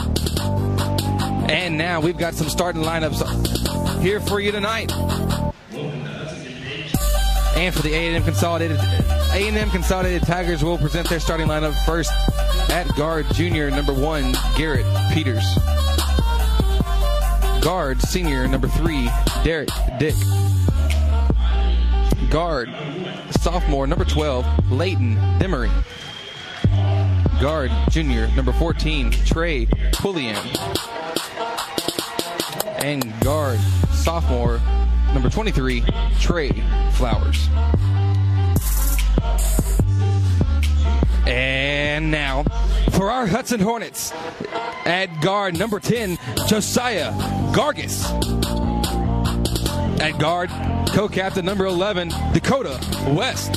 And 1.48 1.76
now 1.76 2.00
we've 2.00 2.16
got 2.16 2.34
some 2.34 2.48
starting 2.48 2.82
lineups 2.82 4.00
here 4.00 4.20
for 4.20 4.40
you 4.40 4.50
tonight. 4.52 4.92
And 7.54 7.74
for 7.74 7.82
the 7.82 7.92
A&M 7.92 8.22
Consolidated 8.24 8.78
A&M 8.78 9.70
Consolidated 9.70 10.26
Tigers 10.26 10.64
will 10.64 10.78
present 10.78 11.08
their 11.08 11.20
starting 11.20 11.46
lineup 11.46 11.74
first 11.84 12.12
at 12.70 12.86
guard 12.96 13.26
junior 13.34 13.70
number 13.70 13.92
one 13.92 14.34
Garrett 14.56 14.86
Peters. 15.12 15.44
Guard 17.60 18.00
senior 18.00 18.48
number 18.48 18.68
three 18.68 19.10
Derek 19.44 19.68
Dick 19.98 20.14
guard, 22.32 22.70
sophomore, 23.42 23.88
number 23.88 24.04
12, 24.04 24.70
Leighton 24.70 25.16
Demery. 25.40 25.72
Guard, 27.40 27.72
junior, 27.90 28.28
number 28.36 28.52
14, 28.52 29.10
Trey 29.10 29.66
Pulliam. 29.94 30.36
And 32.78 33.12
guard, 33.20 33.58
sophomore, 33.90 34.60
number 35.12 35.28
23, 35.28 35.82
Trey 36.20 36.52
Flowers. 36.92 37.48
And 41.26 42.12
now, 42.12 42.44
for 42.92 43.10
our 43.10 43.26
Hudson 43.26 43.58
Hornets, 43.58 44.12
at 44.84 45.20
guard, 45.20 45.58
number 45.58 45.80
10, 45.80 46.16
Josiah 46.46 47.10
Gargis. 47.52 48.04
At 50.00 50.20
guard, 50.20 50.51
co-captain 50.92 51.44
number 51.44 51.64
11, 51.64 52.08
Dakota 52.32 52.78
West. 53.16 53.56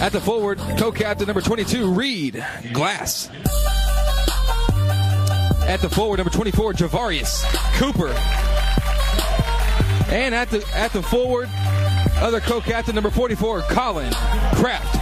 At 0.00 0.12
the 0.12 0.20
forward, 0.20 0.58
co-captain 0.78 1.26
number 1.26 1.42
22, 1.42 1.92
Reed 1.92 2.44
Glass. 2.72 3.28
At 5.66 5.80
the 5.80 5.90
forward, 5.90 6.16
number 6.16 6.30
24, 6.30 6.72
Javarius 6.72 7.44
Cooper. 7.74 8.14
And 10.10 10.34
at 10.34 10.48
the 10.48 10.64
at 10.74 10.92
the 10.92 11.02
forward, 11.02 11.50
other 12.20 12.40
co-captain 12.40 12.94
number 12.94 13.10
44, 13.10 13.60
Colin 13.62 14.12
Kraft. 14.54 14.97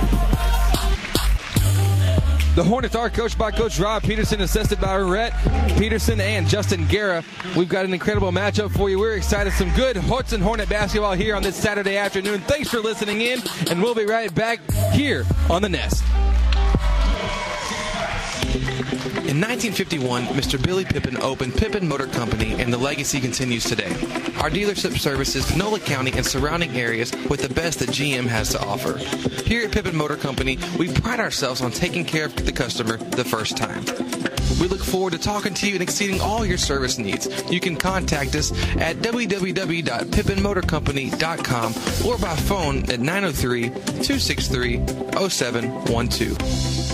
The 2.57 2.65
Hornets 2.65 2.95
are 2.97 3.11
coached 3.11 3.37
by 3.37 3.51
Coach 3.51 3.79
Rob 3.79 4.03
Peterson, 4.03 4.41
assisted 4.41 4.81
by 4.81 4.97
Rhett 4.97 5.35
Peterson 5.77 6.23
and 6.23 6.49
Justin 6.49 6.87
Guerra. 6.87 7.23
We've 7.55 7.69
got 7.69 7.85
an 7.85 7.93
incredible 7.93 8.33
matchup 8.33 8.71
for 8.75 8.89
you. 8.89 8.99
We're 8.99 9.17
excited. 9.17 9.53
Some 9.53 9.71
good 9.75 9.95
Hudson 9.95 10.41
Hornet 10.41 10.67
basketball 10.67 11.13
here 11.13 11.37
on 11.37 11.43
this 11.43 11.55
Saturday 11.55 11.99
afternoon. 11.99 12.41
Thanks 12.41 12.71
for 12.71 12.81
listening 12.81 13.21
in, 13.21 13.43
and 13.69 13.83
we'll 13.83 13.95
be 13.95 14.07
right 14.07 14.35
back 14.35 14.61
here 14.93 15.27
on 15.51 15.61
the 15.61 15.69
Nest. 15.69 16.03
In 19.37 19.43
1951, 19.43 20.28
Mr. 20.28 20.57
Billy 20.64 20.87
Pippin 20.87 21.19
opened 21.19 21.57
Pippin 21.57 21.87
Motor 21.87 22.07
Company, 22.07 22.55
and 22.55 22.73
the 22.73 22.78
legacy 22.78 23.21
continues 23.21 23.64
today. 23.64 23.90
Our 24.40 24.49
dealership 24.49 24.99
services 24.99 25.45
Panola 25.45 25.78
County 25.78 26.11
and 26.12 26.25
surrounding 26.25 26.75
areas 26.75 27.12
with 27.28 27.43
the 27.43 27.52
best 27.52 27.81
that 27.81 27.90
GM 27.90 28.25
has 28.28 28.49
to 28.52 28.64
offer. 28.64 28.97
Here 29.45 29.66
at 29.66 29.73
Pippin 29.73 29.95
Motor 29.95 30.16
Company, 30.16 30.59
we 30.78 30.90
pride 30.90 31.21
ourselves 31.21 31.61
on 31.61 31.71
taking 31.71 32.07
care 32.07 32.25
of 32.25 32.47
the 32.47 32.50
customer 32.50 32.97
the 32.97 33.26
first 33.26 33.59
time. 33.59 33.85
We 34.59 34.69
look 34.69 34.83
forward 34.83 35.12
to 35.12 35.19
talking 35.19 35.52
to 35.52 35.69
you 35.69 35.75
and 35.75 35.83
exceeding 35.83 36.23
all 36.23 36.47
your 36.47 36.57
service 36.57 36.97
needs. 36.97 37.28
You 37.50 37.61
can 37.61 37.76
contact 37.76 38.35
us 38.37 38.52
at 38.78 38.97
www.pippinmotorcompany.com 38.97 41.75
or 42.09 42.16
by 42.16 42.37
phone 42.37 42.90
at 42.90 43.00
903 43.00 43.69
263 43.69 44.78
0712. 45.28 46.86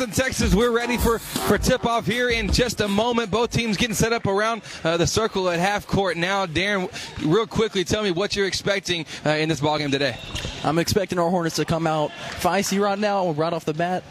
Here 0.00 0.08
in 0.08 0.14
Texas. 0.14 0.54
We're 0.54 0.70
ready 0.70 0.96
for, 0.96 1.18
for 1.18 1.58
tip 1.58 1.84
off 1.84 2.06
here 2.06 2.30
in 2.30 2.50
just 2.50 2.80
a 2.80 2.88
moment. 2.88 3.30
Both 3.30 3.50
teams 3.50 3.76
getting 3.76 3.94
set 3.94 4.12
up 4.12 4.26
around 4.26 4.62
uh, 4.82 4.96
the 4.96 5.06
circle 5.06 5.48
at 5.50 5.58
half 5.58 5.86
court 5.86 6.16
now. 6.16 6.46
Darren, 6.46 6.90
real 7.24 7.46
quickly, 7.46 7.84
tell 7.84 8.02
me 8.02 8.10
what 8.10 8.34
you're 8.34 8.46
expecting 8.46 9.04
uh, 9.26 9.30
in 9.30 9.48
this 9.48 9.60
ballgame 9.60 9.90
today. 9.90 10.16
I'm 10.64 10.78
expecting 10.78 11.18
our 11.18 11.28
Hornets 11.28 11.56
to 11.56 11.64
come 11.64 11.86
out 11.86 12.10
feisty 12.10 12.80
right 12.80 12.98
now, 12.98 13.32
right 13.32 13.52
off 13.52 13.64
the 13.64 13.74
bat. 13.74 14.02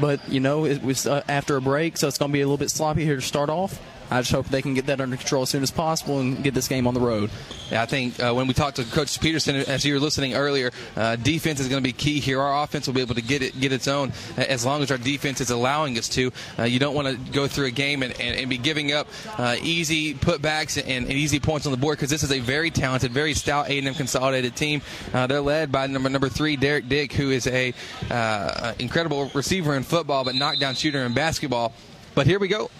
But, 0.00 0.28
you 0.28 0.40
know, 0.40 0.64
it 0.64 0.82
was 0.82 1.06
uh, 1.06 1.22
after 1.28 1.56
a 1.56 1.60
break, 1.60 1.96
so 1.96 2.08
it's 2.08 2.18
going 2.18 2.30
to 2.30 2.32
be 2.32 2.40
a 2.40 2.46
little 2.46 2.58
bit 2.58 2.70
sloppy 2.70 3.04
here 3.04 3.16
to 3.16 3.22
start 3.22 3.50
off. 3.50 3.80
I 4.12 4.20
just 4.20 4.32
hope 4.32 4.46
they 4.48 4.60
can 4.60 4.74
get 4.74 4.86
that 4.86 5.00
under 5.00 5.16
control 5.16 5.42
as 5.42 5.48
soon 5.48 5.62
as 5.62 5.70
possible 5.70 6.20
and 6.20 6.44
get 6.44 6.52
this 6.52 6.68
game 6.68 6.86
on 6.86 6.92
the 6.92 7.00
road. 7.00 7.30
Yeah, 7.70 7.82
I 7.82 7.86
think 7.86 8.22
uh, 8.22 8.34
when 8.34 8.46
we 8.46 8.52
talked 8.52 8.76
to 8.76 8.84
Coach 8.84 9.18
Peterson, 9.20 9.56
as 9.56 9.86
you 9.86 9.94
were 9.94 10.00
listening 10.00 10.34
earlier, 10.34 10.70
uh, 10.96 11.16
defense 11.16 11.60
is 11.60 11.68
going 11.68 11.82
to 11.82 11.86
be 11.86 11.94
key 11.94 12.20
here. 12.20 12.38
Our 12.38 12.62
offense 12.62 12.86
will 12.86 12.92
be 12.92 13.00
able 13.00 13.14
to 13.14 13.22
get 13.22 13.40
it, 13.40 13.58
get 13.58 13.72
its 13.72 13.88
own 13.88 14.12
as 14.36 14.66
long 14.66 14.82
as 14.82 14.90
our 14.90 14.98
defense 14.98 15.40
is 15.40 15.48
allowing 15.48 15.96
us 15.96 16.10
to. 16.10 16.30
Uh, 16.58 16.64
you 16.64 16.78
don't 16.78 16.94
want 16.94 17.08
to 17.08 17.32
go 17.32 17.48
through 17.48 17.66
a 17.66 17.70
game 17.70 18.02
and, 18.02 18.12
and, 18.20 18.38
and 18.38 18.50
be 18.50 18.58
giving 18.58 18.92
up 18.92 19.08
uh, 19.38 19.56
easy 19.62 20.12
putbacks 20.12 20.78
and, 20.78 21.06
and, 21.06 21.12
easy 21.12 21.40
points 21.40 21.66
on 21.66 21.72
the 21.72 21.78
board 21.78 21.96
because 21.96 22.10
this 22.10 22.22
is 22.22 22.32
a 22.32 22.40
very 22.40 22.70
talented, 22.70 23.12
very 23.12 23.32
stout 23.32 23.70
A&M 23.70 23.94
consolidated 23.94 24.54
team. 24.54 24.82
Uh, 25.14 25.26
they're 25.26 25.40
led 25.40 25.72
by 25.72 25.86
number 25.86 26.10
number 26.10 26.28
three, 26.28 26.56
Derek 26.56 26.86
Dick, 26.88 27.14
who 27.14 27.30
is 27.30 27.46
a 27.46 27.72
uh, 28.10 28.74
incredible 28.78 29.30
receiver 29.32 29.74
in 29.74 29.82
football, 29.82 30.24
but 30.24 30.34
knockdown 30.34 30.74
shooter 30.74 30.98
in 31.04 31.14
basketball. 31.14 31.72
But 32.14 32.26
here 32.26 32.38
we 32.38 32.48
go. 32.48 32.70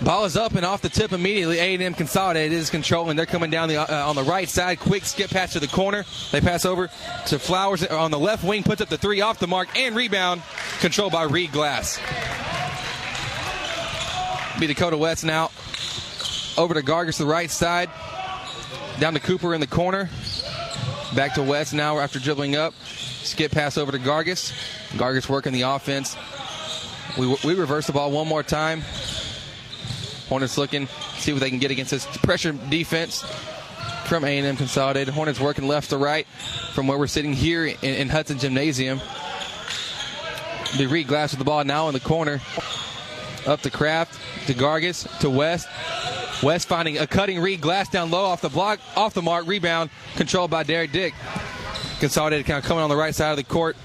Ball 0.00 0.26
is 0.26 0.36
up 0.36 0.54
and 0.54 0.64
off 0.64 0.80
the 0.80 0.88
tip 0.88 1.12
immediately. 1.12 1.58
A&M 1.58 1.92
Consolidated 1.94 2.56
is 2.56 2.70
controlling. 2.70 3.16
They're 3.16 3.26
coming 3.26 3.50
down 3.50 3.68
the 3.68 3.78
uh, 3.78 4.08
on 4.08 4.14
the 4.14 4.22
right 4.22 4.48
side. 4.48 4.78
Quick 4.78 5.04
skip 5.04 5.30
pass 5.30 5.54
to 5.54 5.60
the 5.60 5.66
corner. 5.66 6.04
They 6.30 6.40
pass 6.40 6.64
over 6.64 6.88
to 7.26 7.38
Flowers 7.38 7.84
on 7.84 8.12
the 8.12 8.18
left 8.18 8.44
wing. 8.44 8.62
Puts 8.62 8.80
up 8.80 8.88
the 8.88 8.98
three 8.98 9.20
off 9.20 9.40
the 9.40 9.48
mark 9.48 9.76
and 9.76 9.96
rebound. 9.96 10.42
Controlled 10.78 11.12
by 11.12 11.24
Reed 11.24 11.50
Glass. 11.50 11.98
Be 14.60 14.68
Dakota 14.68 14.96
West 14.96 15.24
now. 15.24 15.50
Over 16.56 16.74
to 16.74 16.82
Gargis 16.82 17.18
the 17.18 17.26
right 17.26 17.50
side. 17.50 17.90
Down 19.00 19.14
to 19.14 19.20
Cooper 19.20 19.52
in 19.52 19.60
the 19.60 19.66
corner. 19.66 20.08
Back 21.16 21.34
to 21.34 21.42
West 21.42 21.74
now 21.74 21.98
after 21.98 22.20
dribbling 22.20 22.54
up. 22.54 22.72
Skip 22.84 23.50
pass 23.50 23.76
over 23.76 23.90
to 23.90 23.98
Gargis. 23.98 24.52
Gargis 24.90 25.28
working 25.28 25.52
the 25.52 25.62
offense. 25.62 26.16
We, 27.18 27.26
we 27.44 27.54
reverse 27.54 27.88
the 27.88 27.92
ball 27.92 28.12
one 28.12 28.28
more 28.28 28.44
time. 28.44 28.82
Hornets 30.28 30.58
looking, 30.58 30.86
see 31.16 31.32
what 31.32 31.40
they 31.40 31.50
can 31.50 31.58
get 31.58 31.70
against 31.70 31.90
this 31.90 32.06
pressure 32.18 32.52
defense 32.52 33.22
from 34.06 34.24
A&M 34.24 34.56
Consolidated. 34.56 35.12
Hornets 35.12 35.40
working 35.40 35.68
left 35.68 35.90
to 35.90 35.98
right 35.98 36.26
from 36.72 36.86
where 36.86 36.98
we're 36.98 37.06
sitting 37.06 37.32
here 37.32 37.66
in, 37.66 37.76
in 37.82 38.08
Hudson 38.08 38.38
Gymnasium. 38.38 39.00
The 40.76 40.86
Reed 40.86 41.06
Glass 41.08 41.32
with 41.32 41.38
the 41.38 41.44
ball 41.44 41.64
now 41.64 41.88
in 41.88 41.94
the 41.94 42.00
corner. 42.00 42.40
Up 43.46 43.62
to 43.62 43.70
Kraft, 43.70 44.18
to 44.46 44.54
Gargis, 44.54 45.06
to 45.20 45.30
West. 45.30 45.68
West 46.42 46.68
finding 46.68 46.98
a 46.98 47.06
cutting 47.06 47.40
Reed 47.40 47.60
Glass 47.60 47.88
down 47.88 48.10
low 48.10 48.24
off 48.24 48.40
the 48.42 48.48
block, 48.48 48.80
off 48.96 49.14
the 49.14 49.22
mark, 49.22 49.46
rebound 49.46 49.90
controlled 50.16 50.50
by 50.50 50.62
Derek 50.62 50.92
Dick. 50.92 51.14
Consolidated 52.00 52.46
kind 52.46 52.58
of 52.58 52.64
coming 52.64 52.82
on 52.82 52.90
the 52.90 52.96
right 52.96 53.14
side 53.14 53.30
of 53.30 53.36
the 53.36 53.44
court. 53.44 53.76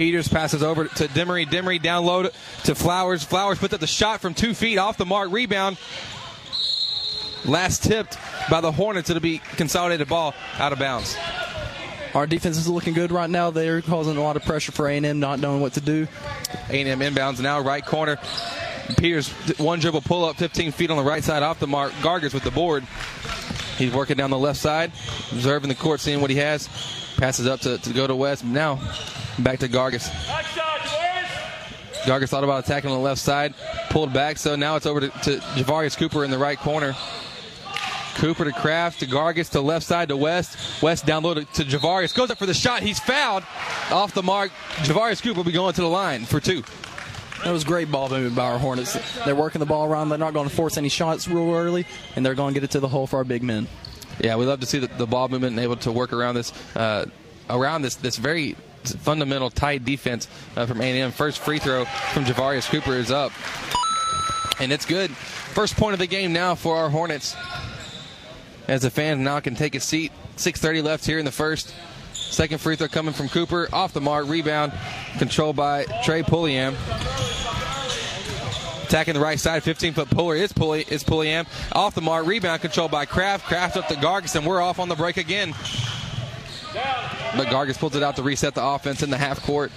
Peters 0.00 0.28
passes 0.28 0.62
over 0.62 0.86
to 0.86 1.08
Demery. 1.08 1.46
Demery 1.46 1.78
down 1.82 2.06
low 2.06 2.22
to 2.22 2.74
Flowers. 2.74 3.22
Flowers 3.22 3.58
puts 3.58 3.74
up 3.74 3.80
the 3.80 3.86
shot 3.86 4.22
from 4.22 4.32
two 4.32 4.54
feet 4.54 4.78
off 4.78 4.96
the 4.96 5.04
mark. 5.04 5.30
Rebound. 5.30 5.76
Last 7.44 7.82
tipped 7.82 8.16
by 8.48 8.62
the 8.62 8.72
Hornets. 8.72 9.10
It'll 9.10 9.20
be 9.20 9.42
consolidated 9.56 10.08
ball 10.08 10.32
out 10.58 10.72
of 10.72 10.78
bounds. 10.78 11.18
Our 12.14 12.26
defense 12.26 12.56
is 12.56 12.66
looking 12.66 12.94
good 12.94 13.12
right 13.12 13.28
now. 13.28 13.50
They're 13.50 13.82
causing 13.82 14.16
a 14.16 14.22
lot 14.22 14.36
of 14.36 14.42
pressure 14.42 14.72
for 14.72 14.88
A&M, 14.88 15.20
not 15.20 15.38
knowing 15.38 15.60
what 15.60 15.74
to 15.74 15.82
do. 15.82 16.08
A&M 16.70 17.00
inbounds 17.00 17.38
now, 17.42 17.60
right 17.60 17.84
corner. 17.84 18.16
Peters, 18.96 19.28
one 19.58 19.80
dribble 19.80 20.00
pull 20.00 20.24
up, 20.24 20.36
15 20.36 20.72
feet 20.72 20.90
on 20.90 20.96
the 20.96 21.02
right 21.02 21.22
side 21.22 21.42
off 21.42 21.60
the 21.60 21.66
mark. 21.66 21.92
Gargis 22.00 22.32
with 22.32 22.44
the 22.44 22.50
board. 22.50 22.84
He's 23.76 23.92
working 23.92 24.16
down 24.16 24.30
the 24.30 24.38
left 24.38 24.60
side, 24.60 24.92
observing 25.30 25.68
the 25.68 25.74
court, 25.74 26.00
seeing 26.00 26.22
what 26.22 26.30
he 26.30 26.36
has. 26.36 26.70
Passes 27.20 27.46
up 27.46 27.60
to, 27.60 27.78
to 27.78 27.92
go 27.92 28.06
to 28.06 28.16
West. 28.16 28.44
Now 28.44 28.80
Back 29.42 29.60
to 29.60 29.68
Gargis. 29.68 30.08
Gargis 32.04 32.28
thought 32.28 32.44
about 32.44 32.64
attacking 32.64 32.90
on 32.90 32.96
the 32.96 33.02
left 33.02 33.20
side, 33.20 33.54
pulled 33.88 34.12
back, 34.12 34.38
so 34.38 34.56
now 34.56 34.76
it's 34.76 34.86
over 34.86 35.00
to, 35.00 35.08
to 35.08 35.38
Javarius 35.54 35.96
Cooper 35.96 36.24
in 36.24 36.30
the 36.30 36.38
right 36.38 36.58
corner. 36.58 36.94
Cooper 38.16 38.44
to 38.44 38.52
Kraft 38.52 39.00
to 39.00 39.06
Gargis 39.06 39.50
to 39.50 39.60
left 39.60 39.86
side 39.86 40.08
to 40.08 40.16
West. 40.16 40.82
West 40.82 41.06
down 41.06 41.22
low 41.22 41.34
to, 41.34 41.44
to 41.44 41.64
Javarius. 41.64 42.14
Goes 42.14 42.30
up 42.30 42.38
for 42.38 42.46
the 42.46 42.54
shot. 42.54 42.82
He's 42.82 42.98
fouled. 42.98 43.44
Off 43.90 44.12
the 44.12 44.22
mark. 44.22 44.50
Javarius 44.82 45.22
Cooper 45.22 45.38
will 45.38 45.44
be 45.44 45.52
going 45.52 45.74
to 45.74 45.80
the 45.80 45.88
line 45.88 46.24
for 46.24 46.40
two. 46.40 46.62
That 47.44 47.52
was 47.52 47.64
great 47.64 47.90
ball 47.90 48.10
movement 48.10 48.34
by 48.34 48.44
our 48.44 48.58
Hornets. 48.58 48.98
They're 49.24 49.34
working 49.34 49.60
the 49.60 49.66
ball 49.66 49.86
around. 49.86 50.10
They're 50.10 50.18
not 50.18 50.34
going 50.34 50.48
to 50.48 50.54
force 50.54 50.76
any 50.76 50.90
shots 50.90 51.28
real 51.28 51.54
early, 51.54 51.86
and 52.16 52.26
they're 52.26 52.34
going 52.34 52.52
to 52.52 52.60
get 52.60 52.64
it 52.64 52.72
to 52.72 52.80
the 52.80 52.88
hole 52.88 53.06
for 53.06 53.16
our 53.16 53.24
big 53.24 53.42
men. 53.42 53.68
Yeah, 54.20 54.36
we 54.36 54.44
love 54.44 54.60
to 54.60 54.66
see 54.66 54.78
the, 54.78 54.86
the 54.86 55.06
ball 55.06 55.28
movement 55.28 55.52
and 55.52 55.60
able 55.60 55.76
to 55.76 55.92
work 55.92 56.12
around 56.12 56.34
this 56.34 56.52
uh, 56.76 57.06
around 57.48 57.82
this 57.82 57.96
this 57.96 58.16
very 58.16 58.54
fundamental 58.84 59.50
tight 59.50 59.84
defense 59.84 60.28
uh, 60.56 60.66
from 60.66 60.80
A&M. 60.80 61.10
First 61.10 61.38
free 61.38 61.58
throw 61.58 61.84
from 61.84 62.24
Javarius 62.24 62.68
Cooper 62.68 62.92
is 62.92 63.10
up, 63.10 63.32
and 64.60 64.72
it's 64.72 64.84
good. 64.84 65.10
First 65.10 65.76
point 65.76 65.94
of 65.94 65.98
the 65.98 66.06
game 66.06 66.32
now 66.32 66.54
for 66.54 66.76
our 66.76 66.90
Hornets. 66.90 67.34
As 68.68 68.82
the 68.82 68.90
fans 68.90 69.20
now 69.20 69.40
can 69.40 69.56
take 69.56 69.74
a 69.74 69.80
seat. 69.80 70.12
6:30 70.36 70.82
left 70.82 71.04
here 71.04 71.18
in 71.18 71.24
the 71.24 71.32
first. 71.32 71.74
Second 72.12 72.60
free 72.60 72.76
throw 72.76 72.88
coming 72.88 73.12
from 73.12 73.28
Cooper, 73.28 73.68
off 73.72 73.92
the 73.92 74.00
mark, 74.00 74.28
rebound, 74.28 74.72
controlled 75.18 75.56
by 75.56 75.84
Trey 76.04 76.22
Pulliam. 76.22 76.76
Attacking 78.90 79.14
the 79.14 79.20
right 79.20 79.38
side, 79.38 79.62
15 79.62 79.92
foot 79.92 80.10
puller 80.10 80.34
is 80.34 80.52
Pulli 80.52 80.90
is 80.90 81.04
Pulliam. 81.04 81.46
Off 81.70 81.94
the 81.94 82.00
mark, 82.00 82.26
rebound 82.26 82.60
controlled 82.60 82.90
by 82.90 83.04
Kraft. 83.04 83.46
Kraft 83.46 83.76
up 83.76 83.86
to 83.86 83.94
Gargis, 83.94 84.34
and 84.34 84.44
we're 84.44 84.60
off 84.60 84.80
on 84.80 84.88
the 84.88 84.96
break 84.96 85.16
again. 85.16 85.54
But 87.36 87.46
Gargis 87.46 87.78
pulls 87.78 87.94
it 87.94 88.02
out 88.02 88.16
to 88.16 88.24
reset 88.24 88.56
the 88.56 88.66
offense 88.66 89.04
in 89.04 89.10
the 89.10 89.16
half 89.16 89.44
court. 89.44 89.70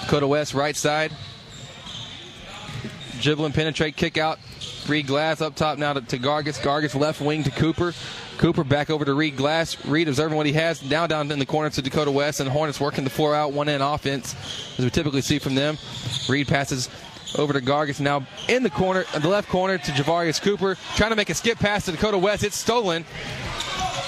Dakota 0.00 0.26
West, 0.26 0.54
right 0.54 0.74
side. 0.74 1.12
Dribble 3.20 3.44
and 3.44 3.54
penetrate, 3.54 3.94
kick 3.94 4.16
out. 4.16 4.38
Reed 4.88 5.06
Glass 5.06 5.42
up 5.42 5.54
top 5.54 5.76
now 5.76 5.92
to, 5.92 6.00
to 6.00 6.18
Gargis. 6.18 6.58
Gargis 6.58 6.98
left 6.98 7.20
wing 7.20 7.42
to 7.42 7.50
Cooper. 7.50 7.92
Cooper 8.38 8.64
back 8.64 8.88
over 8.88 9.04
to 9.04 9.12
Reed 9.12 9.36
Glass. 9.36 9.84
Reed 9.84 10.08
observing 10.08 10.38
what 10.38 10.46
he 10.46 10.52
has. 10.52 10.80
Down, 10.80 11.10
down 11.10 11.30
in 11.30 11.38
the 11.38 11.46
corner 11.46 11.68
to 11.68 11.82
Dakota 11.82 12.10
West. 12.10 12.40
And 12.40 12.48
Hornets 12.48 12.80
working 12.80 13.04
the 13.04 13.10
four 13.10 13.34
out, 13.34 13.52
one 13.52 13.68
in 13.68 13.82
offense, 13.82 14.34
as 14.78 14.84
we 14.84 14.90
typically 14.90 15.20
see 15.20 15.38
from 15.38 15.54
them. 15.54 15.76
Reed 16.26 16.48
passes 16.48 16.88
over 17.36 17.52
to 17.52 17.60
Gargis. 17.60 18.00
Now 18.00 18.26
in 18.48 18.62
the 18.62 18.70
corner, 18.70 19.04
the 19.18 19.28
left 19.28 19.48
corner 19.48 19.78
to 19.78 19.92
Javarius 19.92 20.40
Cooper. 20.40 20.76
Trying 20.96 21.10
to 21.10 21.16
make 21.16 21.30
a 21.30 21.34
skip 21.34 21.58
pass 21.58 21.86
to 21.86 21.92
Dakota 21.92 22.18
West. 22.18 22.44
It's 22.44 22.56
stolen 22.56 23.04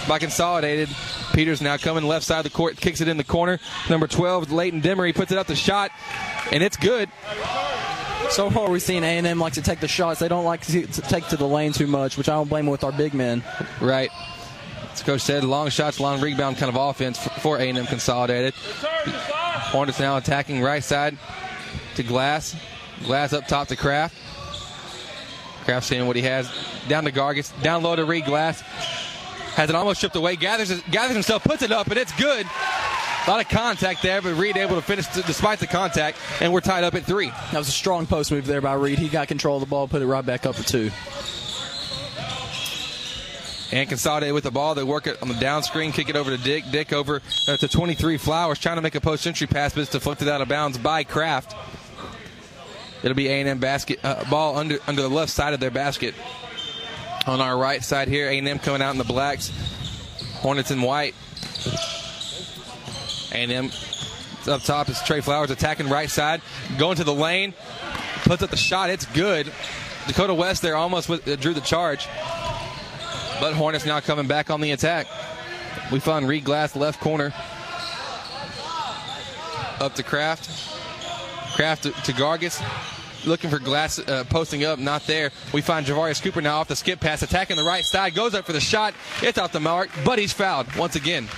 by 0.08 0.18
Consolidated. 0.18 0.88
Peters 1.32 1.60
now 1.60 1.76
coming 1.76 2.04
left 2.04 2.24
side 2.24 2.38
of 2.38 2.44
the 2.44 2.50
court, 2.50 2.76
kicks 2.76 3.00
it 3.00 3.08
in 3.08 3.16
the 3.16 3.24
corner. 3.24 3.58
Number 3.90 4.06
12, 4.06 4.52
Leighton 4.52 4.80
Demery 4.80 5.14
puts 5.14 5.32
it 5.32 5.38
up 5.38 5.46
the 5.46 5.56
shot, 5.56 5.90
and 6.52 6.62
it's 6.62 6.76
good. 6.76 7.10
So 8.30 8.50
far, 8.50 8.70
we've 8.70 8.82
seen 8.82 9.04
A&M 9.04 9.38
like 9.38 9.52
to 9.54 9.62
take 9.62 9.80
the 9.80 9.88
shots. 9.88 10.20
They 10.20 10.28
don't 10.28 10.44
like 10.44 10.62
to 10.66 10.86
take 10.86 11.28
to 11.28 11.36
the 11.36 11.46
lane 11.46 11.72
too 11.72 11.86
much, 11.86 12.16
which 12.16 12.28
I 12.28 12.34
don't 12.34 12.48
blame 12.48 12.64
them 12.64 12.72
with 12.72 12.84
our 12.84 12.92
big 12.92 13.14
men. 13.14 13.42
Right. 13.80 14.10
As 14.92 15.02
Coach 15.02 15.20
said, 15.20 15.44
long 15.44 15.68
shots, 15.68 16.00
long 16.00 16.20
rebound 16.20 16.56
kind 16.56 16.74
of 16.74 16.76
offense 16.76 17.18
for 17.18 17.58
A&M 17.58 17.86
Consolidated. 17.86 18.54
Hornets 18.54 20.00
now 20.00 20.16
attacking 20.16 20.62
right 20.62 20.82
side 20.82 21.18
to 21.96 22.02
Glass. 22.02 22.56
Glass 23.04 23.32
up 23.32 23.46
top 23.46 23.68
to 23.68 23.76
Kraft. 23.76 24.16
Kraft 25.64 25.87
seeing 25.87 26.06
what 26.06 26.16
he 26.16 26.22
has. 26.22 26.50
Down 26.88 27.04
to 27.04 27.12
Gargis. 27.12 27.52
Down 27.62 27.82
low 27.82 27.96
to 27.96 28.04
Reed 28.04 28.24
Glass 28.24 28.62
has 29.56 29.70
it 29.70 29.74
almost 29.74 30.02
chipped 30.02 30.14
away, 30.16 30.37
gathers 30.37 30.80
gathers 30.90 31.14
himself, 31.14 31.42
puts 31.42 31.62
it 31.62 31.72
up, 31.72 31.87
and 31.87 31.96
it's 31.96 32.12
good. 32.20 32.46
A 33.26 33.30
lot 33.30 33.40
of 33.40 33.48
contact 33.48 34.02
there, 34.02 34.20
but 34.20 34.35
Reed 34.35 34.56
able 34.56 34.76
to 34.76 34.82
finish 34.82 35.06
despite 35.09 35.59
the 35.59 35.66
contact, 35.66 36.18
and 36.40 36.52
we're 36.52 36.61
tied 36.61 36.85
up 36.85 36.94
at 36.94 37.04
three. 37.04 37.30
That 37.30 37.54
was 37.59 37.68
a 37.68 37.72
strong 37.72 38.06
post 38.06 38.30
move 38.30 38.46
there 38.46 38.61
by 38.61 38.74
Reed. 38.74 38.98
He 38.98 39.09
got 39.09 39.28
control 39.28 39.56
of 39.56 39.61
the 39.61 39.66
ball, 39.66 39.88
put 39.88 40.02
it 40.02 40.06
right 40.06 40.24
back 40.24 40.44
up 40.44 40.56
for 40.56 40.62
two. 40.62 40.90
And 43.72 43.88
Consolidated 43.88 44.32
with 44.32 44.44
the 44.44 44.52
ball. 44.52 44.76
They 44.76 44.85
work 44.85 45.09
it 45.09 45.20
on 45.22 45.28
the 45.28 45.35
down 45.35 45.62
screen, 45.62 45.90
kick 45.90 46.09
it 46.09 46.16
over 46.16 46.37
to 46.37 46.42
Dick. 46.42 46.64
Dick 46.70 46.92
over 46.92 47.20
uh, 47.48 47.56
to 47.56 47.66
23 47.66 48.16
Flowers, 48.18 48.59
trying 48.61 48.76
to 48.76 48.82
make 48.82 48.94
a 48.94 49.00
post 49.00 49.26
entry 49.26 49.46
pass, 49.46 49.74
but 49.74 49.80
it's 49.80 49.90
deflected 49.90 50.28
out 50.28 50.40
of 50.40 50.48
bounds 50.48 50.78
by 50.78 51.02
Kraft. 51.02 51.56
It'll 53.02 53.14
be 53.14 53.28
A&M 53.28 53.59
basket 53.59 54.00
uh, 54.02 54.24
ball 54.30 54.56
under 54.56 54.78
under 54.87 55.02
the 55.02 55.09
left 55.09 55.30
side 55.30 55.54
of 55.54 55.61
their 55.61 55.70
basket 55.70 56.14
on 57.26 57.40
our 57.40 57.56
right 57.56 57.82
side 57.82 58.09
here. 58.09 58.28
A&M 58.28 58.59
coming 58.59 58.82
out 58.82 58.92
in 58.92 58.98
the 58.98 59.04
blacks. 59.04 59.52
Hornets 60.40 60.70
in 60.70 60.82
white. 60.82 61.14
A&M 63.32 63.70
up 64.48 64.62
top 64.62 64.88
is 64.88 65.02
Trey 65.02 65.20
Flowers 65.20 65.50
attacking 65.50 65.88
right 65.88 66.11
side, 66.11 66.40
going 66.78 66.96
to 66.96 67.04
the 67.04 67.14
lane, 67.14 67.54
puts 68.22 68.42
up 68.42 68.50
the 68.50 68.56
shot. 68.56 68.90
It's 68.90 69.06
good. 69.06 69.52
Dakota 70.06 70.35
West 70.35 70.62
there 70.62 70.76
almost 70.76 71.09
with, 71.09 71.26
uh, 71.26 71.37
drew 71.37 71.52
the 71.52 71.61
charge, 71.61 72.06
but 73.40 73.54
Hornets 73.54 73.85
now 73.85 73.98
coming 74.00 74.26
back 74.26 74.50
on 74.50 74.61
the 74.61 74.70
attack. 74.70 75.09
We 75.90 76.00
find 76.00 76.28
Reed 76.28 76.44
Glass 76.44 76.76
left 76.76 77.00
corner. 77.00 77.32
Up 79.80 79.94
to 79.94 80.02
Kraft. 80.02 80.75
Kraft 81.54 81.85
to, 81.85 81.90
to 81.92 82.12
Gargis 82.12 82.61
looking 83.26 83.50
for 83.50 83.59
Glass 83.59 83.98
uh, 83.98 84.24
posting 84.28 84.64
up, 84.64 84.78
not 84.78 85.06
there. 85.06 85.30
We 85.52 85.61
find 85.61 85.85
Javarius 85.85 86.22
Cooper 86.22 86.40
now 86.40 86.59
off 86.59 86.68
the 86.68 86.76
skip 86.76 87.00
pass, 87.00 87.22
attacking 87.22 87.56
the 87.56 87.64
right 87.64 87.85
side, 87.85 88.14
goes 88.14 88.35
up 88.35 88.46
for 88.46 88.52
the 88.52 88.61
shot. 88.61 88.94
It's 89.22 89.38
off 89.38 89.52
the 89.52 89.61
mark, 89.61 89.90
but 90.04 90.18
he's 90.18 90.32
fouled 90.32 90.74
once 90.76 90.96
again. 90.96 91.28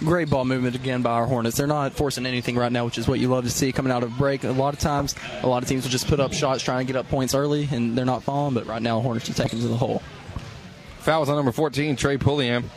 great 0.00 0.28
ball 0.28 0.44
movement 0.44 0.74
again 0.74 1.02
by 1.02 1.12
our 1.12 1.26
Hornets. 1.26 1.56
They're 1.56 1.66
not 1.66 1.92
forcing 1.92 2.26
anything 2.26 2.56
right 2.56 2.72
now, 2.72 2.84
which 2.84 2.98
is 2.98 3.06
what 3.06 3.20
you 3.20 3.28
love 3.28 3.44
to 3.44 3.50
see 3.50 3.72
coming 3.72 3.92
out 3.92 4.02
of 4.02 4.16
break. 4.16 4.44
A 4.44 4.50
lot 4.50 4.74
of 4.74 4.80
times, 4.80 5.14
a 5.42 5.46
lot 5.46 5.62
of 5.62 5.68
teams 5.68 5.84
will 5.84 5.90
just 5.90 6.08
put 6.08 6.20
up 6.20 6.32
shots 6.32 6.62
trying 6.62 6.86
to 6.86 6.92
get 6.92 6.98
up 6.98 7.08
points 7.08 7.34
early, 7.34 7.68
and 7.70 7.96
they're 7.96 8.04
not 8.04 8.22
falling. 8.22 8.54
But 8.54 8.66
right 8.66 8.82
now, 8.82 9.00
Hornets 9.00 9.28
are 9.28 9.34
taking 9.34 9.60
to 9.60 9.68
the 9.68 9.76
hole. 9.76 10.02
Fouls 11.00 11.28
on 11.28 11.36
number 11.36 11.52
14, 11.52 11.96
Trey 11.96 12.16
Pulliam. 12.16 12.70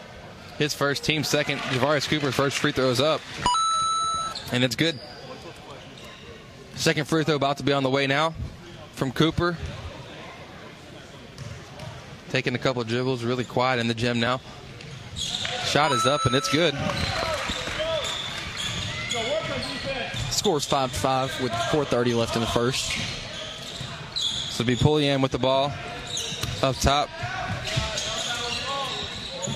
His 0.58 0.74
first, 0.74 1.04
team 1.04 1.24
second. 1.24 1.60
Javarius 1.60 2.10
Cooper's 2.10 2.36
first 2.36 2.58
free 2.58 2.72
throw 2.72 2.90
is 2.90 3.00
up. 3.00 3.22
And 4.52 4.64
it's 4.64 4.76
good. 4.76 5.00
Second 6.78 7.06
free 7.06 7.24
throw 7.24 7.36
about 7.36 7.58
to 7.58 7.64
be 7.64 7.74
on 7.74 7.82
the 7.82 7.90
way 7.90 8.06
now 8.06 8.36
from 8.94 9.12
Cooper. 9.12 9.58
Taking 12.30 12.54
a 12.54 12.60
couple 12.60 12.84
dribbles, 12.84 13.24
really 13.24 13.44
quiet 13.44 13.80
in 13.80 13.88
the 13.88 13.94
gym 13.96 14.20
now. 14.20 14.40
Shot 15.16 15.92
is 15.92 16.06
up 16.06 16.26
and 16.26 16.36
it's 16.36 16.50
good. 16.50 16.76
Scores 20.30 20.66
5 20.66 20.92
5 20.92 21.42
with 21.42 21.52
4:30 21.52 22.16
left 22.16 22.36
in 22.36 22.42
the 22.42 22.48
first. 22.48 22.92
So 24.16 24.62
it'll 24.62 24.68
be 24.68 24.76
Pulliam 24.76 25.22
with 25.22 25.32
the 25.32 25.40
ball 25.40 25.74
up 26.62 26.76
top. 26.78 27.10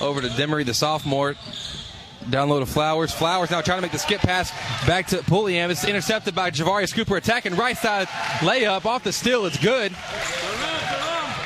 Over 0.02 0.20
to 0.20 0.28
Demery, 0.28 0.66
the 0.66 0.74
sophomore. 0.74 1.36
Down 2.30 2.50
of 2.50 2.68
Flowers. 2.68 3.12
Flowers 3.12 3.50
now 3.50 3.60
trying 3.60 3.78
to 3.78 3.82
make 3.82 3.92
the 3.92 3.98
skip 3.98 4.20
pass 4.20 4.50
back 4.86 5.06
to 5.08 5.18
Pulliam. 5.18 5.70
It's 5.70 5.84
intercepted 5.84 6.34
by 6.34 6.50
Javarius 6.50 6.94
Cooper 6.94 7.16
attacking 7.16 7.56
right 7.56 7.76
side 7.76 8.08
layup 8.38 8.86
off 8.86 9.04
the 9.04 9.12
steal. 9.12 9.46
It's 9.46 9.58
good. 9.58 9.92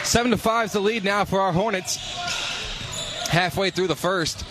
Seven 0.05 0.31
to 0.31 0.37
five 0.37 0.67
is 0.67 0.73
the 0.73 0.81
lead 0.81 1.05
now 1.05 1.25
for 1.25 1.41
our 1.41 1.53
Hornets. 1.53 1.97
Halfway 3.29 3.71
through 3.71 3.89
the 3.89 3.97
first. 3.97 4.45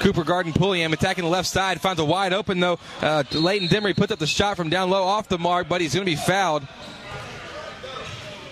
Cooper 0.00 0.24
Garden 0.24 0.52
Pulliam 0.52 0.92
attacking 0.92 1.24
the 1.24 1.30
left 1.30 1.48
side. 1.48 1.80
Finds 1.80 2.00
a 2.00 2.04
wide 2.04 2.32
open, 2.32 2.60
though. 2.60 2.78
Uh, 3.00 3.22
Leighton 3.32 3.68
Demery 3.68 3.96
puts 3.96 4.12
up 4.12 4.18
the 4.18 4.26
shot 4.26 4.56
from 4.56 4.70
down 4.70 4.90
low 4.90 5.04
off 5.04 5.28
the 5.28 5.38
mark, 5.38 5.68
but 5.68 5.80
he's 5.80 5.94
going 5.94 6.04
to 6.04 6.10
be 6.10 6.16
fouled. 6.16 6.66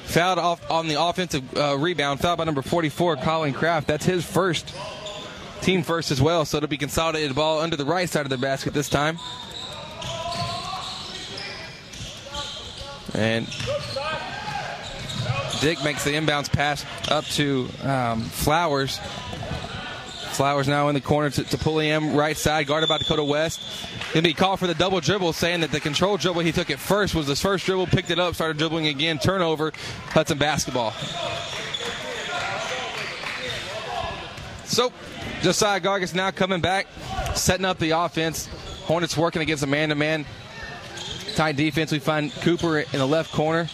Fouled 0.05 0.39
off 0.39 0.71
on 0.71 0.89
the 0.89 1.03
offensive 1.03 1.57
uh, 1.57 1.77
rebound. 1.77 2.21
Fouled 2.21 2.39
by 2.39 2.45
number 2.45 2.63
44, 2.63 3.17
Colin 3.17 3.53
Kraft. 3.53 3.87
That's 3.87 4.05
his 4.05 4.25
first. 4.25 4.75
Team 5.63 5.83
first 5.83 6.11
as 6.11 6.21
well, 6.21 6.45
so 6.45 6.57
it'll 6.57 6.69
be 6.69 6.77
consolidated 6.79 7.35
ball 7.35 7.61
under 7.61 7.77
the 7.77 7.85
right 7.85 8.09
side 8.09 8.25
of 8.25 8.31
the 8.31 8.39
basket 8.39 8.73
this 8.73 8.89
time. 8.89 9.19
And 13.15 13.47
Dick 15.61 15.83
makes 15.83 16.05
the 16.05 16.13
inbounds 16.13 16.51
pass 16.51 16.85
up 17.11 17.25
to 17.27 17.69
um, 17.83 18.23
Flowers. 18.23 19.01
Flowers 20.33 20.69
now 20.69 20.89
in 20.89 20.95
the 20.95 21.01
corner 21.01 21.31
to, 21.31 21.43
to 21.43 21.59
Pulliam, 21.59 22.15
right 22.15 22.37
side, 22.37 22.69
guarded 22.69 22.89
by 22.89 22.99
Dakota 22.99 23.25
West. 23.25 23.61
Gonna 24.15 24.23
be 24.23 24.35
called 24.35 24.61
for 24.61 24.69
the 24.69 24.75
double 24.75 25.01
dribble, 25.01 25.33
saying 25.33 25.63
that 25.63 25.73
the 25.73 25.81
control 25.81 26.17
dribble 26.17 26.43
he 26.43 26.53
took 26.53 26.71
at 26.71 26.79
first 26.79 27.15
was 27.15 27.27
his 27.27 27.43
first 27.43 27.67
dribble, 27.67 27.89
picked 27.89 28.11
it 28.11 28.21
up, 28.21 28.37
started 28.37 28.57
dribbling 28.57 28.87
again, 28.87 29.19
turnover, 29.19 29.73
Hudson 30.11 30.39
basketball. 30.39 30.93
So, 34.65 34.93
Josiah 35.43 35.81
Gargis 35.81 36.15
now 36.15 36.31
coming 36.31 36.61
back, 36.61 36.87
setting 37.35 37.65
up 37.65 37.79
the 37.79 37.91
offense. 37.91 38.49
Hornets 38.85 39.17
working 39.17 39.43
against 39.43 39.63
a 39.63 39.67
man-to-man 39.67 40.25
tight 41.35 41.57
defense. 41.57 41.93
We 41.93 41.99
find 41.99 42.33
Cooper 42.33 42.79
in 42.79 42.99
the 42.99 43.07
left 43.07 43.33
corner. 43.33 43.69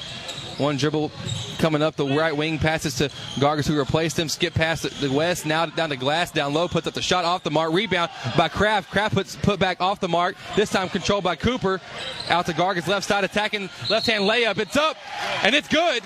One 0.58 0.76
dribble 0.76 1.10
coming 1.58 1.82
up 1.82 1.96
the 1.96 2.06
right 2.06 2.36
wing, 2.36 2.58
passes 2.58 2.96
to 2.96 3.08
Gargis 3.40 3.66
who 3.66 3.76
replaced 3.76 4.18
him. 4.18 4.28
Skip 4.28 4.54
past 4.54 4.82
the 5.00 5.10
West, 5.10 5.46
now 5.46 5.66
down 5.66 5.88
to 5.88 5.96
Glass, 5.96 6.30
down 6.30 6.52
low, 6.52 6.68
puts 6.68 6.86
up 6.86 6.94
the 6.94 7.02
shot 7.02 7.24
off 7.24 7.42
the 7.42 7.50
mark. 7.50 7.72
Rebound 7.72 8.10
by 8.36 8.48
Kraft. 8.48 8.90
Kraft 8.90 9.14
puts 9.14 9.34
put 9.36 9.58
back 9.58 9.80
off 9.80 9.98
the 10.00 10.08
mark. 10.08 10.36
This 10.54 10.70
time 10.70 10.88
controlled 10.88 11.24
by 11.24 11.36
Cooper. 11.36 11.80
Out 12.28 12.46
to 12.46 12.52
Gargis 12.52 12.86
left 12.86 13.06
side, 13.06 13.24
attacking 13.24 13.70
left 13.88 14.06
hand 14.06 14.24
layup. 14.24 14.58
It's 14.58 14.76
up 14.76 14.96
and 15.42 15.54
it's 15.54 15.68
good. 15.68 16.02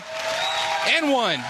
And 0.86 1.12
one 1.12 1.42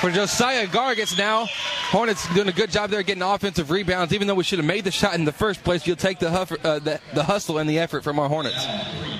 for 0.00 0.10
Josiah 0.10 0.66
Gargis 0.66 1.18
now. 1.18 1.46
Hornets 1.90 2.32
doing 2.34 2.48
a 2.48 2.52
good 2.52 2.70
job 2.70 2.88
there 2.90 3.02
getting 3.02 3.22
offensive 3.22 3.70
rebounds. 3.70 4.14
Even 4.14 4.26
though 4.26 4.34
we 4.34 4.44
should 4.44 4.58
have 4.58 4.66
made 4.66 4.84
the 4.84 4.90
shot 4.90 5.14
in 5.14 5.26
the 5.26 5.32
first 5.32 5.62
place, 5.62 5.86
you'll 5.86 5.96
take 5.96 6.18
the, 6.18 6.30
huff, 6.30 6.52
uh, 6.64 6.78
the, 6.78 7.00
the 7.12 7.22
hustle 7.22 7.58
and 7.58 7.68
the 7.68 7.78
effort 7.78 8.02
from 8.02 8.18
our 8.18 8.28
Hornets. 8.28 8.64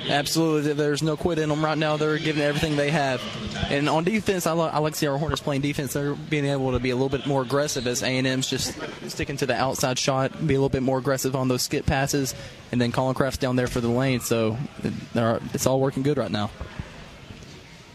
Absolutely, 0.08 0.72
there's 0.72 1.02
no 1.02 1.16
quit 1.16 1.38
in 1.38 1.50
them 1.50 1.62
right 1.62 1.76
now. 1.76 1.98
They're 1.98 2.18
giving 2.18 2.42
everything 2.42 2.76
they 2.76 2.90
have. 2.90 3.22
And 3.68 3.90
on 3.90 4.04
defense, 4.04 4.46
I, 4.46 4.52
lo- 4.52 4.70
I 4.72 4.78
like 4.78 4.94
to 4.94 4.98
see 4.98 5.06
our 5.06 5.18
Hornets 5.18 5.42
playing 5.42 5.60
defense. 5.60 5.92
They're 5.92 6.14
being 6.14 6.46
able 6.46 6.72
to 6.72 6.80
be 6.80 6.90
a 6.90 6.96
little 6.96 7.10
bit 7.10 7.26
more 7.26 7.42
aggressive 7.42 7.86
as 7.86 8.02
A&M's 8.02 8.48
just 8.48 8.74
sticking 9.08 9.36
to 9.36 9.46
the 9.46 9.54
outside 9.54 9.98
shot, 9.98 10.32
be 10.46 10.54
a 10.54 10.56
little 10.56 10.70
bit 10.70 10.82
more 10.82 10.98
aggressive 10.98 11.36
on 11.36 11.48
those 11.48 11.62
skip 11.62 11.84
passes, 11.84 12.34
and 12.72 12.80
then 12.80 12.90
Colin 12.90 13.14
Kraft's 13.14 13.38
down 13.38 13.56
there 13.56 13.66
for 13.66 13.82
the 13.82 13.88
lane. 13.88 14.20
So 14.20 14.56
it's 14.82 15.66
all 15.66 15.78
working 15.78 16.02
good 16.02 16.16
right 16.16 16.30
now. 16.30 16.50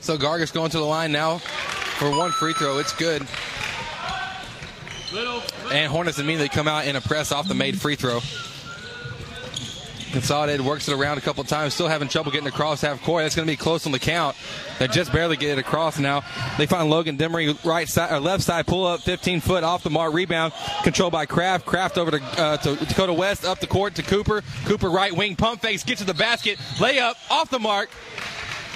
So 0.06 0.20
Gargis 0.20 0.54
going 0.54 0.70
to 0.70 0.78
the 0.78 0.86
line 0.86 1.12
now 1.12 1.40
for 1.40 2.12
one 2.12 2.32
free 2.32 2.54
throw. 2.54 2.78
It's 2.78 2.94
good. 2.94 3.26
And 5.72 5.92
Hornets 5.92 6.20
immediately 6.20 6.50
come 6.50 6.68
out 6.68 6.86
in 6.86 6.96
a 6.96 7.02
press 7.02 7.32
off 7.32 7.48
the 7.48 7.56
made 7.56 7.82
free 7.82 7.96
throw. 7.96 8.20
Consolidated 10.12 10.64
works 10.64 10.88
it 10.88 10.94
around 10.94 11.18
a 11.18 11.22
couple 11.22 11.44
times, 11.44 11.74
still 11.74 11.88
having 11.88 12.08
trouble 12.08 12.32
getting 12.32 12.48
across 12.48 12.82
half 12.82 13.02
court. 13.02 13.24
That's 13.24 13.36
going 13.36 13.48
to 13.48 13.52
be 13.52 13.58
close 13.58 13.88
on 13.88 13.92
the 13.92 14.00
count. 14.00 14.36
They 14.78 14.88
just 14.88 15.12
barely 15.12 15.38
get 15.38 15.58
it 15.58 15.60
across 15.60 15.98
now. 15.98 16.22
They 16.60 16.68
find 16.68 16.88
Logan 16.88 17.18
Demery 17.18 17.66
right 17.66 17.90
side 17.90 18.14
or 18.14 18.20
left 18.20 18.44
side 18.44 18.68
pull 18.68 18.86
up, 18.86 19.02
15 19.02 19.42
foot 19.42 19.64
off 19.64 19.82
the 19.82 19.90
mark 19.90 20.14
rebound, 20.14 20.54
controlled 20.84 21.14
by 21.14 21.26
Kraft. 21.26 21.66
Kraft 21.66 21.98
over 21.98 22.12
to, 22.12 22.24
uh, 22.40 22.58
to 22.58 22.76
Dakota 22.86 23.12
West, 23.12 23.44
up 23.44 23.60
the 23.60 23.66
court 23.68 23.96
to 23.96 24.04
Cooper. 24.04 24.44
Cooper 24.66 24.90
right 24.92 25.12
wing 25.12 25.36
pump 25.36 25.64
fakes, 25.64 25.84
gets 25.84 26.02
to 26.02 26.06
the 26.06 26.14
basket, 26.14 26.60
layup 26.78 27.16
off 27.32 27.50
the 27.50 27.60
mark. 27.60 27.90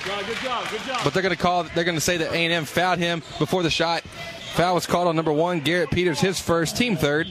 Good 0.03 0.37
job, 0.37 0.69
good 0.69 0.81
job. 0.81 1.01
But 1.03 1.13
they're 1.13 1.23
going 1.23 1.35
to 1.35 1.41
call. 1.41 1.63
They're 1.63 1.83
going 1.83 1.97
to 1.97 2.01
say 2.01 2.17
that 2.17 2.31
A&M 2.31 2.65
fouled 2.65 2.99
him 2.99 3.21
before 3.37 3.63
the 3.63 3.69
shot. 3.69 4.03
Foul 4.53 4.75
was 4.75 4.87
called 4.87 5.07
on 5.07 5.15
number 5.15 5.31
one, 5.31 5.59
Garrett 5.59 5.91
Peters, 5.91 6.19
his 6.19 6.39
first, 6.39 6.77
team 6.77 6.95
third. 6.95 7.27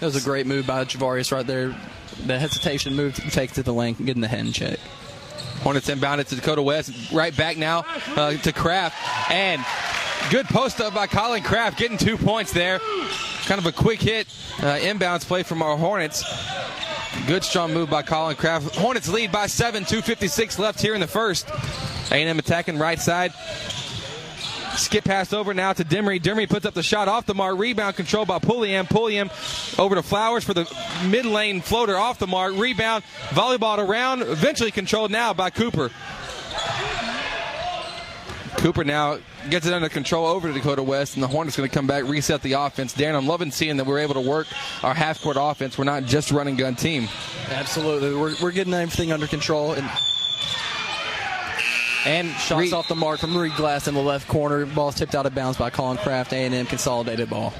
That 0.00 0.06
was 0.06 0.16
a 0.16 0.20
great 0.20 0.46
move 0.46 0.66
by 0.66 0.84
Javarius 0.84 1.32
right 1.32 1.46
there. 1.46 1.74
The 2.26 2.38
hesitation 2.38 2.94
move 2.94 3.14
to 3.16 3.30
take 3.30 3.52
to 3.52 3.62
the 3.62 3.72
lane, 3.72 3.94
getting 3.94 4.20
the 4.20 4.28
hand 4.28 4.54
check. 4.54 4.78
Hornets 5.62 5.88
inbounded 5.88 6.26
to 6.28 6.34
Dakota 6.34 6.62
West. 6.62 7.12
Right 7.12 7.36
back 7.36 7.56
now 7.56 7.84
uh, 8.16 8.32
to 8.34 8.52
Kraft. 8.52 8.96
And 9.30 9.64
good 10.30 10.46
post 10.46 10.80
up 10.80 10.94
by 10.94 11.06
Colin 11.06 11.42
Kraft, 11.42 11.78
getting 11.78 11.98
two 11.98 12.16
points 12.16 12.52
there. 12.52 12.80
Kind 13.46 13.58
of 13.58 13.66
a 13.66 13.72
quick 13.72 14.00
hit 14.00 14.26
uh, 14.58 14.78
inbounds 14.80 15.24
play 15.26 15.42
from 15.42 15.62
our 15.62 15.76
Hornets. 15.76 16.24
Good 17.26 17.44
strong 17.44 17.72
move 17.72 17.90
by 17.90 18.02
Colin 18.02 18.36
Kraft. 18.36 18.74
Hornets 18.74 19.08
lead 19.08 19.30
by 19.30 19.46
seven, 19.46 19.84
256 19.84 20.58
left 20.58 20.80
here 20.80 20.94
in 20.94 21.00
the 21.00 21.06
first. 21.06 21.48
A&M 22.10 22.38
attacking 22.38 22.78
right 22.78 22.98
side. 22.98 23.32
Skip 24.76 25.04
pass 25.04 25.32
over 25.32 25.52
now 25.54 25.72
to 25.72 25.84
Demery. 25.84 26.20
Demery 26.20 26.48
puts 26.48 26.66
up 26.66 26.74
the 26.74 26.82
shot 26.82 27.08
off 27.08 27.26
the 27.26 27.34
mark. 27.34 27.58
Rebound 27.58 27.96
controlled 27.96 28.28
by 28.28 28.38
Pulliam. 28.38 28.86
Pulliam 28.86 29.30
over 29.78 29.94
to 29.94 30.02
Flowers 30.02 30.44
for 30.44 30.54
the 30.54 30.70
mid 31.06 31.26
lane 31.26 31.60
floater 31.60 31.96
off 31.96 32.18
the 32.18 32.26
mark. 32.26 32.56
Rebound, 32.56 33.04
volleyball 33.30 33.78
around, 33.78 34.22
eventually 34.22 34.70
controlled 34.70 35.10
now 35.10 35.32
by 35.32 35.50
Cooper. 35.50 35.90
Cooper 38.56 38.84
now 38.84 39.18
gets 39.50 39.66
it 39.66 39.72
under 39.72 39.88
control 39.88 40.24
over 40.24 40.46
to 40.46 40.54
Dakota 40.54 40.84
West, 40.84 41.14
and 41.14 41.22
the 41.22 41.26
Hornets 41.26 41.56
going 41.56 41.68
to 41.68 41.74
come 41.74 41.88
back, 41.88 42.04
reset 42.04 42.42
the 42.42 42.52
offense. 42.52 42.92
Dan, 42.92 43.16
I'm 43.16 43.26
loving 43.26 43.50
seeing 43.50 43.76
that 43.78 43.86
we're 43.86 43.98
able 43.98 44.14
to 44.14 44.20
work 44.20 44.46
our 44.84 44.94
half 44.94 45.20
court 45.20 45.36
offense. 45.38 45.76
We're 45.76 45.84
not 45.84 46.04
just 46.04 46.30
running 46.30 46.56
gun 46.56 46.76
team. 46.76 47.08
Absolutely, 47.50 48.14
we're, 48.14 48.34
we're 48.40 48.52
getting 48.52 48.72
everything 48.72 49.10
under 49.10 49.26
control. 49.26 49.72
And 49.72 49.90
And 52.04 52.30
shots 52.32 52.60
Reed- 52.60 52.72
off 52.72 52.88
the 52.88 52.96
mark 52.96 53.20
from 53.20 53.36
Reed 53.36 53.54
Glass 53.56 53.86
in 53.86 53.94
the 53.94 54.02
left 54.02 54.26
corner. 54.28 54.66
Ball's 54.66 54.96
tipped 54.96 55.14
out 55.14 55.26
of 55.26 55.34
bounds 55.34 55.56
by 55.56 55.70
Colin 55.70 55.98
Kraft. 55.98 56.32
A&M 56.32 56.66
consolidated 56.66 57.30
ball. 57.30 57.52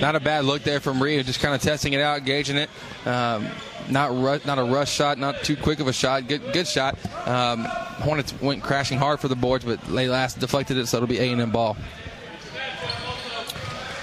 Not 0.00 0.16
a 0.16 0.20
bad 0.20 0.44
look 0.44 0.62
there 0.62 0.80
from 0.80 1.02
Reed, 1.02 1.26
just 1.26 1.40
kind 1.40 1.54
of 1.54 1.60
testing 1.60 1.92
it 1.92 2.00
out, 2.00 2.24
gauging 2.24 2.56
it. 2.56 2.70
Um, 3.06 3.46
not 3.90 4.14
not 4.46 4.58
a 4.58 4.64
rush 4.64 4.90
shot, 4.90 5.18
not 5.18 5.42
too 5.44 5.56
quick 5.56 5.78
of 5.78 5.88
a 5.88 5.92
shot. 5.92 6.26
Good 6.26 6.52
good 6.54 6.66
shot. 6.66 6.96
Um, 7.28 7.64
Hornets 7.64 8.32
went 8.40 8.62
crashing 8.62 8.98
hard 8.98 9.20
for 9.20 9.28
the 9.28 9.36
boards, 9.36 9.64
but 9.64 9.78
they 9.82 10.08
last 10.08 10.40
deflected 10.40 10.78
it, 10.78 10.86
so 10.86 10.96
it'll 10.96 11.06
be 11.06 11.18
A 11.18 11.30
and 11.30 11.40
M 11.40 11.50
ball. 11.50 11.76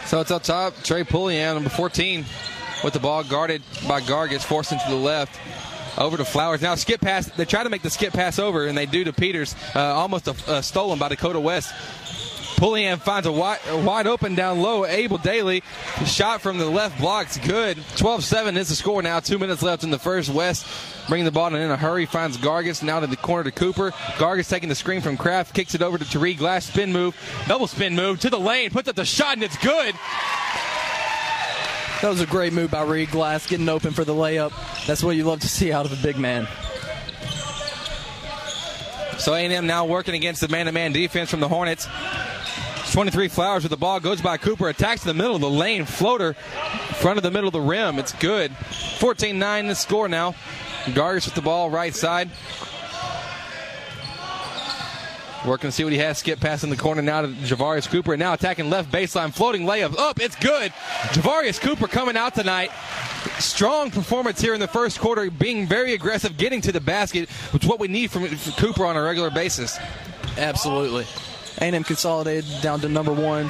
So 0.06 0.20
it's 0.20 0.30
up 0.30 0.44
top. 0.44 0.76
Trey 0.84 1.04
Pulliam, 1.04 1.56
number 1.56 1.70
14, 1.70 2.26
with 2.84 2.94
the 2.94 3.00
ball 3.00 3.24
guarded 3.24 3.64
by 3.88 4.02
Gargis, 4.02 4.44
forced 4.44 4.72
into 4.72 4.86
the 4.90 4.96
left. 4.96 5.40
Over 5.98 6.18
to 6.18 6.26
Flowers. 6.26 6.62
Now 6.62 6.76
skip 6.76 7.02
pass. 7.02 7.28
They 7.28 7.46
try 7.46 7.64
to 7.64 7.70
make 7.70 7.82
the 7.82 7.90
skip 7.90 8.14
pass 8.14 8.40
over, 8.40 8.66
and 8.66 8.78
they 8.78 8.86
do 8.86 9.04
to 9.04 9.14
Peters. 9.14 9.56
Uh, 9.76 9.80
almost 9.80 10.28
a, 10.28 10.36
uh, 10.48 10.62
stolen 10.62 11.00
by 11.00 11.10
Dakota 11.10 11.40
West. 11.40 11.74
Pulliam 12.62 13.00
finds 13.00 13.26
a 13.26 13.32
wide, 13.32 13.58
a 13.70 13.78
wide 13.82 14.06
open 14.06 14.36
down 14.36 14.62
low. 14.62 14.86
Abel 14.86 15.18
Daly 15.18 15.64
shot 16.06 16.42
from 16.42 16.60
the 16.60 16.70
left 16.70 17.00
block's 17.00 17.40
good. 17.40 17.78
12-7 17.96 18.56
is 18.56 18.70
the 18.70 18.76
score 18.76 19.02
now. 19.02 19.20
Two 19.20 19.40
minutes 19.40 19.64
left 19.64 19.84
in 19.84 19.90
the 19.90 19.98
first. 19.98 20.30
West 20.30 20.68
bringing 21.08 21.26
the 21.26 21.32
ball 21.32 21.48
in 21.56 21.72
a 21.72 21.76
hurry. 21.76 22.06
Finds 22.06 22.38
Gargis 22.38 22.84
now 22.84 23.00
to 23.00 23.08
the 23.08 23.18
corner 23.18 23.46
to 23.46 23.52
Cooper. 23.52 23.90
Gargis 24.20 24.48
taking 24.48 24.70
the 24.70 24.76
screen 24.76 25.02
from 25.02 25.18
Kraft. 25.18 25.56
Kicks 25.56 25.74
it 25.74 25.82
over 25.82 25.98
to 25.98 26.06
Tariq 26.06 26.38
Glass. 26.38 26.66
Spin 26.66 26.94
move. 26.94 27.18
Double 27.48 27.66
spin 27.66 27.96
move 27.96 28.20
to 28.20 28.30
the 28.30 28.40
lane. 28.40 28.70
Puts 28.70 28.88
up 28.88 28.96
the 28.96 29.06
shot 29.06 29.34
and 29.34 29.44
it's 29.44 29.58
good. 29.58 29.96
That 32.02 32.10
was 32.10 32.20
a 32.20 32.26
great 32.26 32.52
move 32.52 32.72
by 32.72 32.82
Reed 32.82 33.12
Glass, 33.12 33.46
getting 33.46 33.70
open 33.70 33.92
for 33.92 34.04
the 34.04 34.14
layup. 34.14 34.52
That's 34.88 35.04
what 35.04 35.16
you 35.16 35.24
love 35.24 35.42
to 35.42 35.48
see 35.48 35.72
out 35.72 35.86
of 35.86 35.94
a 35.94 36.02
big 36.02 36.18
man. 36.18 36.48
So 39.20 39.36
A&M 39.36 39.68
now 39.68 39.86
working 39.86 40.16
against 40.16 40.42
the 40.42 40.48
man-to-man 40.48 40.94
defense 40.94 41.30
from 41.30 41.42
the 41.42 41.48
Hornets. 41.48 41.88
23 42.92 43.28
Flowers 43.28 43.64
with 43.64 43.70
the 43.70 43.78
ball 43.78 44.00
goes 44.00 44.20
by 44.20 44.38
Cooper, 44.38 44.68
attacks 44.68 45.04
the 45.04 45.14
middle 45.14 45.36
of 45.36 45.42
the 45.42 45.50
lane, 45.50 45.86
floater, 45.86 46.34
front 46.34 47.18
of 47.18 47.24
the 47.24 47.30
middle 47.30 47.48
of 47.48 47.54
the 47.54 47.62
rim. 47.62 48.00
It's 48.00 48.14
good. 48.14 48.52
14-9 48.52 49.68
the 49.68 49.76
score 49.76 50.08
now. 50.08 50.34
Gargis 50.86 51.26
with 51.26 51.36
the 51.36 51.42
ball 51.44 51.70
right 51.70 51.94
side. 51.94 52.32
Working 55.46 55.70
to 55.70 55.72
see 55.72 55.84
what 55.84 55.92
he 55.92 56.00
has. 56.00 56.20
Skip 56.20 56.40
pass 56.40 56.64
in 56.64 56.70
the 56.70 56.78
corner 56.78 57.02
now 57.02 57.22
to 57.22 57.28
Javarius 57.28 57.90
Cooper. 57.90 58.14
And 58.14 58.20
now 58.20 58.34
attacking 58.34 58.70
left 58.70 58.92
baseline. 58.92 59.34
Floating 59.34 59.64
layup 59.64 59.98
up. 59.98 60.20
It's 60.20 60.36
good. 60.36 60.72
Javarius 61.10 61.60
Cooper 61.60 61.88
coming 61.88 62.16
out 62.16 62.36
tonight. 62.36 62.70
Strong 63.40 63.92
performance 63.92 64.40
here 64.40 64.54
in 64.54 64.60
the 64.60 64.68
first 64.68 65.00
quarter, 65.00 65.32
being 65.32 65.68
very 65.68 65.94
aggressive, 65.94 66.38
getting 66.38 66.62
to 66.62 66.72
the 66.72 66.80
basket, 66.80 67.30
which 67.52 67.64
is 67.64 67.70
what 67.70 67.80
we 67.80 67.88
need 67.88 68.12
from 68.12 68.28
Cooper 68.58 68.86
on 68.86 68.96
a 68.96 69.02
regular 69.02 69.32
basis. 69.32 69.80
Absolutely. 70.38 71.06
A&M 71.60 71.84
consolidated 71.84 72.46
down 72.62 72.80
to 72.82 72.90
number 72.90 73.14
one. 73.14 73.50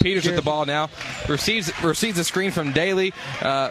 Peters 0.00 0.24
with 0.24 0.36
the 0.36 0.42
ball 0.42 0.64
now. 0.64 0.88
Receives 1.28 1.70
receives 1.82 2.18
a 2.18 2.24
screen 2.24 2.50
from 2.50 2.72
Daly. 2.72 3.12
Uh, 3.42 3.70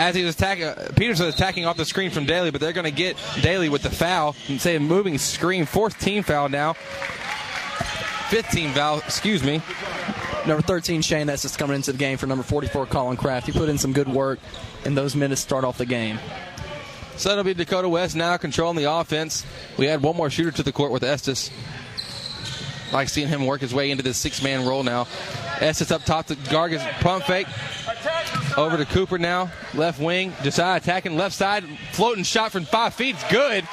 as 0.00 0.14
he 0.14 0.24
was 0.24 0.34
attacking, 0.34 0.64
uh, 0.64 0.88
Peters 0.96 1.20
is 1.20 1.34
attacking 1.34 1.66
off 1.66 1.76
the 1.76 1.84
screen 1.84 2.10
from 2.10 2.24
Daly, 2.24 2.50
but 2.50 2.62
they're 2.62 2.72
going 2.72 2.84
to 2.84 2.90
get 2.90 3.18
Daly 3.42 3.68
with 3.68 3.82
the 3.82 3.90
foul 3.90 4.34
and 4.48 4.58
say 4.58 4.74
a 4.74 4.80
moving 4.80 5.18
screen. 5.18 5.66
Fourth 5.66 6.00
team 6.00 6.22
foul 6.22 6.48
now. 6.48 6.72
15 8.30 8.70
foul, 8.70 8.98
excuse 9.00 9.44
me. 9.44 9.60
Number 10.46 10.62
13, 10.62 11.02
Shane 11.02 11.28
Estes 11.28 11.54
coming 11.54 11.76
into 11.76 11.92
the 11.92 11.98
game 11.98 12.16
for 12.16 12.26
number 12.26 12.42
44, 12.42 12.86
Colin 12.86 13.18
Kraft. 13.18 13.46
He 13.46 13.52
put 13.52 13.68
in 13.68 13.76
some 13.76 13.92
good 13.92 14.08
work 14.08 14.38
in 14.86 14.94
those 14.94 15.14
minutes 15.14 15.42
start 15.42 15.64
off 15.64 15.76
the 15.76 15.84
game. 15.84 16.18
So 17.18 17.32
it'll 17.32 17.44
be 17.44 17.52
Dakota 17.52 17.86
West 17.86 18.16
now 18.16 18.38
controlling 18.38 18.76
the 18.76 18.90
offense. 18.90 19.44
We 19.76 19.86
add 19.88 20.02
one 20.02 20.16
more 20.16 20.30
shooter 20.30 20.50
to 20.52 20.62
the 20.62 20.72
court 20.72 20.92
with 20.92 21.04
Estes. 21.04 21.50
Like 22.90 23.10
seeing 23.10 23.28
him 23.28 23.44
work 23.44 23.60
his 23.60 23.74
way 23.74 23.90
into 23.90 24.02
this 24.02 24.16
six 24.16 24.42
man 24.42 24.66
role 24.66 24.82
now. 24.82 25.06
Estes 25.60 25.90
up 25.90 26.04
top 26.04 26.28
to 26.28 26.36
Gargis, 26.36 26.82
pump 27.00 27.24
fake. 27.24 27.46
Over 28.56 28.76
to 28.76 28.84
Cooper 28.84 29.18
now, 29.18 29.50
left 29.74 30.00
wing. 30.00 30.32
Josiah 30.42 30.76
attacking 30.76 31.16
left 31.16 31.34
side, 31.34 31.64
floating 31.92 32.24
shot 32.24 32.52
from 32.52 32.64
five 32.64 32.94
feet. 32.94 33.14
It's 33.14 33.30
good. 33.30 33.66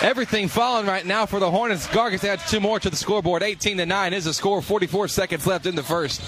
Everything 0.00 0.46
falling 0.46 0.86
right 0.86 1.04
now 1.04 1.26
for 1.26 1.40
the 1.40 1.50
Hornets. 1.50 1.88
Gargis 1.88 2.22
adds 2.22 2.48
two 2.48 2.60
more 2.60 2.78
to 2.78 2.88
the 2.88 2.96
scoreboard. 2.96 3.42
18 3.42 3.78
to 3.78 3.86
9 3.86 4.12
is 4.12 4.26
the 4.26 4.34
score. 4.34 4.62
44 4.62 5.08
seconds 5.08 5.46
left 5.46 5.66
in 5.66 5.74
the 5.74 5.82
first. 5.82 6.20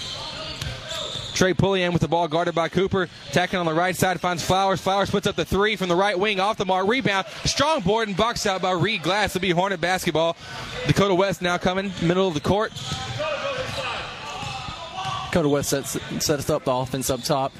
Trey 1.33 1.53
Pulliam 1.53 1.93
with 1.93 2.01
the 2.01 2.07
ball 2.09 2.27
guarded 2.27 2.53
by 2.53 2.67
Cooper. 2.67 3.07
Attacking 3.29 3.57
on 3.57 3.65
the 3.65 3.73
right 3.73 3.95
side 3.95 4.19
finds 4.19 4.43
Flowers. 4.43 4.81
Flowers 4.81 5.09
puts 5.09 5.25
up 5.25 5.37
the 5.37 5.45
three 5.45 5.77
from 5.77 5.87
the 5.87 5.95
right 5.95 6.19
wing 6.19 6.41
off 6.41 6.57
the 6.57 6.65
mark. 6.65 6.87
Rebound. 6.87 7.25
Strong 7.45 7.81
board 7.81 8.09
and 8.09 8.17
box 8.17 8.45
out 8.45 8.61
by 8.61 8.71
Reed 8.71 9.03
Glass. 9.03 9.33
to 9.33 9.39
be 9.39 9.51
Hornet 9.51 9.79
basketball. 9.79 10.35
Dakota 10.87 11.15
West 11.15 11.41
now 11.41 11.57
coming, 11.57 11.93
middle 12.01 12.27
of 12.27 12.33
the 12.33 12.41
court. 12.41 12.73
Dakota 15.31 15.47
West 15.47 15.69
sets, 15.69 15.97
sets 16.19 16.49
up 16.49 16.65
the 16.65 16.73
offense 16.73 17.09
up 17.09 17.23
top. 17.23 17.53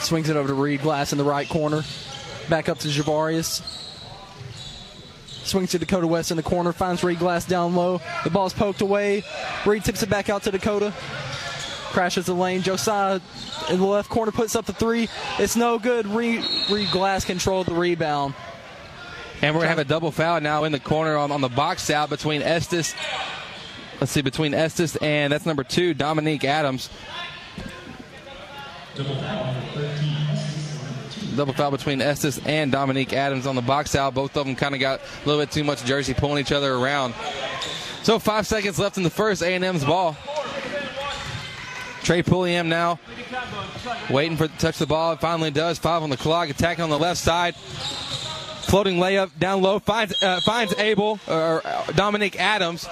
Swings 0.00 0.28
it 0.28 0.36
over 0.36 0.48
to 0.48 0.54
Reed 0.54 0.82
Glass 0.82 1.12
in 1.12 1.18
the 1.18 1.24
right 1.24 1.48
corner. 1.48 1.82
Back 2.50 2.68
up 2.68 2.78
to 2.80 2.88
Javarius. 2.88 3.62
Swings 5.26 5.70
to 5.70 5.78
Dakota 5.78 6.06
West 6.06 6.30
in 6.30 6.36
the 6.36 6.42
corner. 6.42 6.74
Finds 6.74 7.02
Reed 7.02 7.20
Glass 7.20 7.46
down 7.46 7.74
low. 7.74 8.02
The 8.22 8.28
ball's 8.28 8.52
poked 8.52 8.82
away. 8.82 9.24
Reed 9.64 9.82
tips 9.82 10.02
it 10.02 10.10
back 10.10 10.28
out 10.28 10.42
to 10.42 10.50
Dakota. 10.50 10.92
Crashes 11.92 12.26
the 12.26 12.34
lane. 12.34 12.60
Josiah 12.60 13.18
in 13.70 13.78
the 13.78 13.86
left 13.86 14.10
corner 14.10 14.30
puts 14.30 14.54
up 14.54 14.66
the 14.66 14.74
three. 14.74 15.08
It's 15.38 15.56
no 15.56 15.78
good. 15.78 16.06
Reed, 16.06 16.44
Reed 16.70 16.90
Glass 16.90 17.24
controlled 17.24 17.66
the 17.66 17.74
rebound. 17.74 18.34
And 19.40 19.54
we're 19.54 19.60
going 19.60 19.70
to 19.70 19.76
have 19.76 19.78
a 19.78 19.84
double 19.84 20.10
foul 20.10 20.42
now 20.42 20.64
in 20.64 20.72
the 20.72 20.80
corner 20.80 21.16
on, 21.16 21.32
on 21.32 21.40
the 21.40 21.48
box 21.48 21.88
out 21.88 22.10
between 22.10 22.42
Estes. 22.42 22.94
Let's 24.00 24.12
see, 24.12 24.22
between 24.22 24.54
Estes 24.54 24.96
and 24.96 25.32
that's 25.32 25.44
number 25.44 25.64
two, 25.64 25.92
Dominique 25.92 26.44
Adams. 26.44 26.88
Double 31.36 31.52
foul 31.52 31.70
between 31.70 32.00
Estes 32.00 32.38
and 32.46 32.72
Dominique 32.72 33.12
Adams 33.12 33.46
on 33.46 33.54
the 33.54 33.62
box 33.62 33.94
out. 33.94 34.14
Both 34.14 34.36
of 34.36 34.46
them 34.46 34.56
kind 34.56 34.74
of 34.74 34.80
got 34.80 35.00
a 35.00 35.26
little 35.26 35.40
bit 35.40 35.50
too 35.50 35.64
much 35.64 35.84
jersey 35.84 36.14
pulling 36.14 36.40
each 36.40 36.52
other 36.52 36.74
around. 36.74 37.14
So 38.02 38.18
five 38.18 38.46
seconds 38.46 38.78
left 38.78 38.96
in 38.96 39.02
the 39.02 39.10
first. 39.10 39.42
A&M's 39.42 39.84
ball. 39.84 40.16
Trey 42.02 42.22
Pulliam 42.22 42.68
now 42.68 42.98
waiting 44.10 44.36
for 44.36 44.48
to 44.48 44.58
touch 44.58 44.78
the 44.78 44.86
ball. 44.86 45.12
It 45.12 45.20
finally 45.20 45.50
does. 45.50 45.78
Five 45.78 46.02
on 46.02 46.10
the 46.10 46.16
clock. 46.16 46.48
Attacking 46.48 46.82
on 46.82 46.90
the 46.90 46.98
left 46.98 47.20
side. 47.20 47.54
Floating 48.68 48.96
layup 48.98 49.30
down 49.38 49.62
low. 49.62 49.78
Finds 49.78 50.22
uh, 50.22 50.40
finds 50.40 50.74
Abel 50.74 51.18
or 51.26 51.62
Dominic 51.94 52.38
Adams 52.38 52.86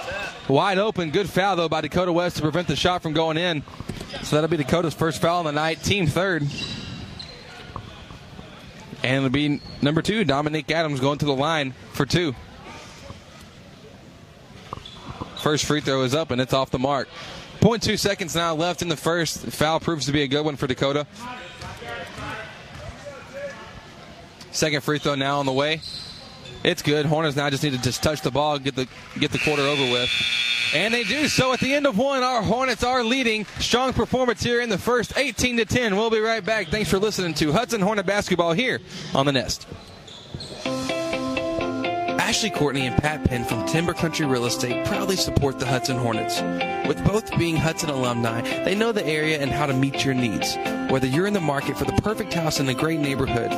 wide 0.49 0.79
open. 0.79 1.11
Good 1.11 1.29
foul 1.29 1.55
though 1.55 1.69
by 1.69 1.81
Dakota 1.81 2.11
West 2.11 2.37
to 2.37 2.41
prevent 2.41 2.67
the 2.67 2.75
shot 2.75 3.03
from 3.03 3.13
going 3.13 3.37
in. 3.37 3.61
So 4.23 4.35
that'll 4.35 4.49
be 4.49 4.57
Dakota's 4.57 4.95
first 4.95 5.21
foul 5.21 5.37
on 5.37 5.45
the 5.45 5.51
night. 5.51 5.83
Team 5.83 6.07
third. 6.07 6.47
And 9.03 9.17
it'll 9.17 9.29
be 9.29 9.61
number 9.79 10.01
two, 10.01 10.23
Dominic 10.23 10.71
Adams 10.71 10.99
going 10.99 11.19
to 11.19 11.25
the 11.25 11.35
line 11.35 11.75
for 11.91 12.07
two. 12.07 12.33
First 15.37 15.65
free 15.65 15.81
throw 15.81 16.01
is 16.01 16.15
up 16.15 16.31
and 16.31 16.41
it's 16.41 16.53
off 16.53 16.71
the 16.71 16.79
mark. 16.79 17.07
0.2 17.59 17.99
seconds 17.99 18.35
now 18.35 18.55
left 18.55 18.81
in 18.81 18.87
the 18.87 18.97
first. 18.97 19.45
Foul 19.51 19.79
proves 19.79 20.07
to 20.07 20.11
be 20.11 20.23
a 20.23 20.27
good 20.27 20.43
one 20.43 20.55
for 20.55 20.65
Dakota. 20.65 21.05
Second 24.57 24.81
free 24.81 24.97
throw 24.97 25.13
now 25.13 25.39
on 25.39 25.45
the 25.45 25.53
way. 25.53 25.81
It's 26.63 26.81
good. 26.81 27.05
Hornets 27.05 27.35
now 27.35 27.47
just 27.51 27.61
need 27.61 27.73
to 27.73 27.81
just 27.81 28.01
touch 28.01 28.21
the 28.21 28.31
ball, 28.31 28.57
get 28.57 28.75
the 28.75 28.87
get 29.19 29.31
the 29.31 29.37
quarter 29.37 29.61
over 29.61 29.83
with. 29.83 30.09
And 30.73 30.91
they 30.91 31.03
do 31.03 31.27
so 31.27 31.53
at 31.53 31.59
the 31.59 31.75
end 31.75 31.85
of 31.85 31.95
one. 31.95 32.23
Our 32.23 32.41
Hornets 32.41 32.83
are 32.83 33.03
leading. 33.03 33.45
Strong 33.59 33.93
performance 33.93 34.41
here 34.41 34.59
in 34.59 34.69
the 34.69 34.79
first, 34.79 35.15
18 35.15 35.57
to 35.57 35.65
10. 35.65 35.95
We'll 35.95 36.09
be 36.09 36.19
right 36.19 36.43
back. 36.43 36.69
Thanks 36.69 36.89
for 36.89 36.97
listening 36.97 37.35
to 37.35 37.51
Hudson 37.51 37.81
Hornet 37.81 38.07
basketball 38.07 38.53
here 38.53 38.79
on 39.13 39.27
the 39.27 39.31
Nest. 39.31 39.67
Ashley 42.27 42.49
Courtney 42.49 42.87
and 42.87 42.97
Pat 42.97 43.23
Penn 43.25 43.45
from 43.45 43.63
Timber 43.67 43.93
Country 43.93 44.25
Real 44.25 44.45
Estate 44.45 44.87
proudly 44.87 45.17
support 45.17 45.59
the 45.59 45.67
Hudson 45.67 45.97
Hornets. 45.97 46.41
With 46.87 47.05
both 47.05 47.29
being 47.37 47.55
Hudson 47.55 47.91
alumni, 47.91 48.41
they 48.63 48.73
know 48.73 48.91
the 48.91 49.05
area 49.05 49.39
and 49.39 49.51
how 49.51 49.67
to 49.67 49.73
meet 49.73 50.03
your 50.03 50.15
needs. 50.15 50.57
Whether 50.89 51.05
you're 51.07 51.27
in 51.27 51.33
the 51.33 51.39
market 51.39 51.77
for 51.77 51.85
the 51.85 52.01
perfect 52.01 52.33
house 52.33 52.59
in 52.59 52.67
a 52.67 52.73
great 52.73 52.99
neighborhood, 52.99 53.51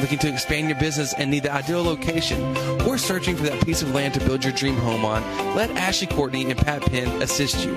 looking 0.00 0.18
to 0.18 0.28
expand 0.28 0.68
your 0.68 0.78
business 0.78 1.14
and 1.14 1.30
need 1.30 1.44
the 1.44 1.52
ideal 1.52 1.82
location, 1.82 2.56
or 2.86 2.98
searching 2.98 3.36
for 3.36 3.44
that 3.44 3.64
piece 3.64 3.82
of 3.82 3.94
land 3.94 4.14
to 4.14 4.20
build 4.20 4.44
your 4.44 4.52
dream 4.52 4.76
home 4.76 5.04
on, 5.04 5.22
let 5.54 5.70
Ashley 5.72 6.06
Courtney 6.06 6.50
and 6.50 6.58
Pat 6.58 6.82
Penn 6.82 7.22
assist 7.22 7.64
you. 7.64 7.74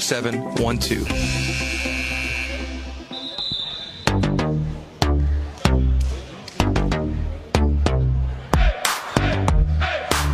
0712. 0.00 1.61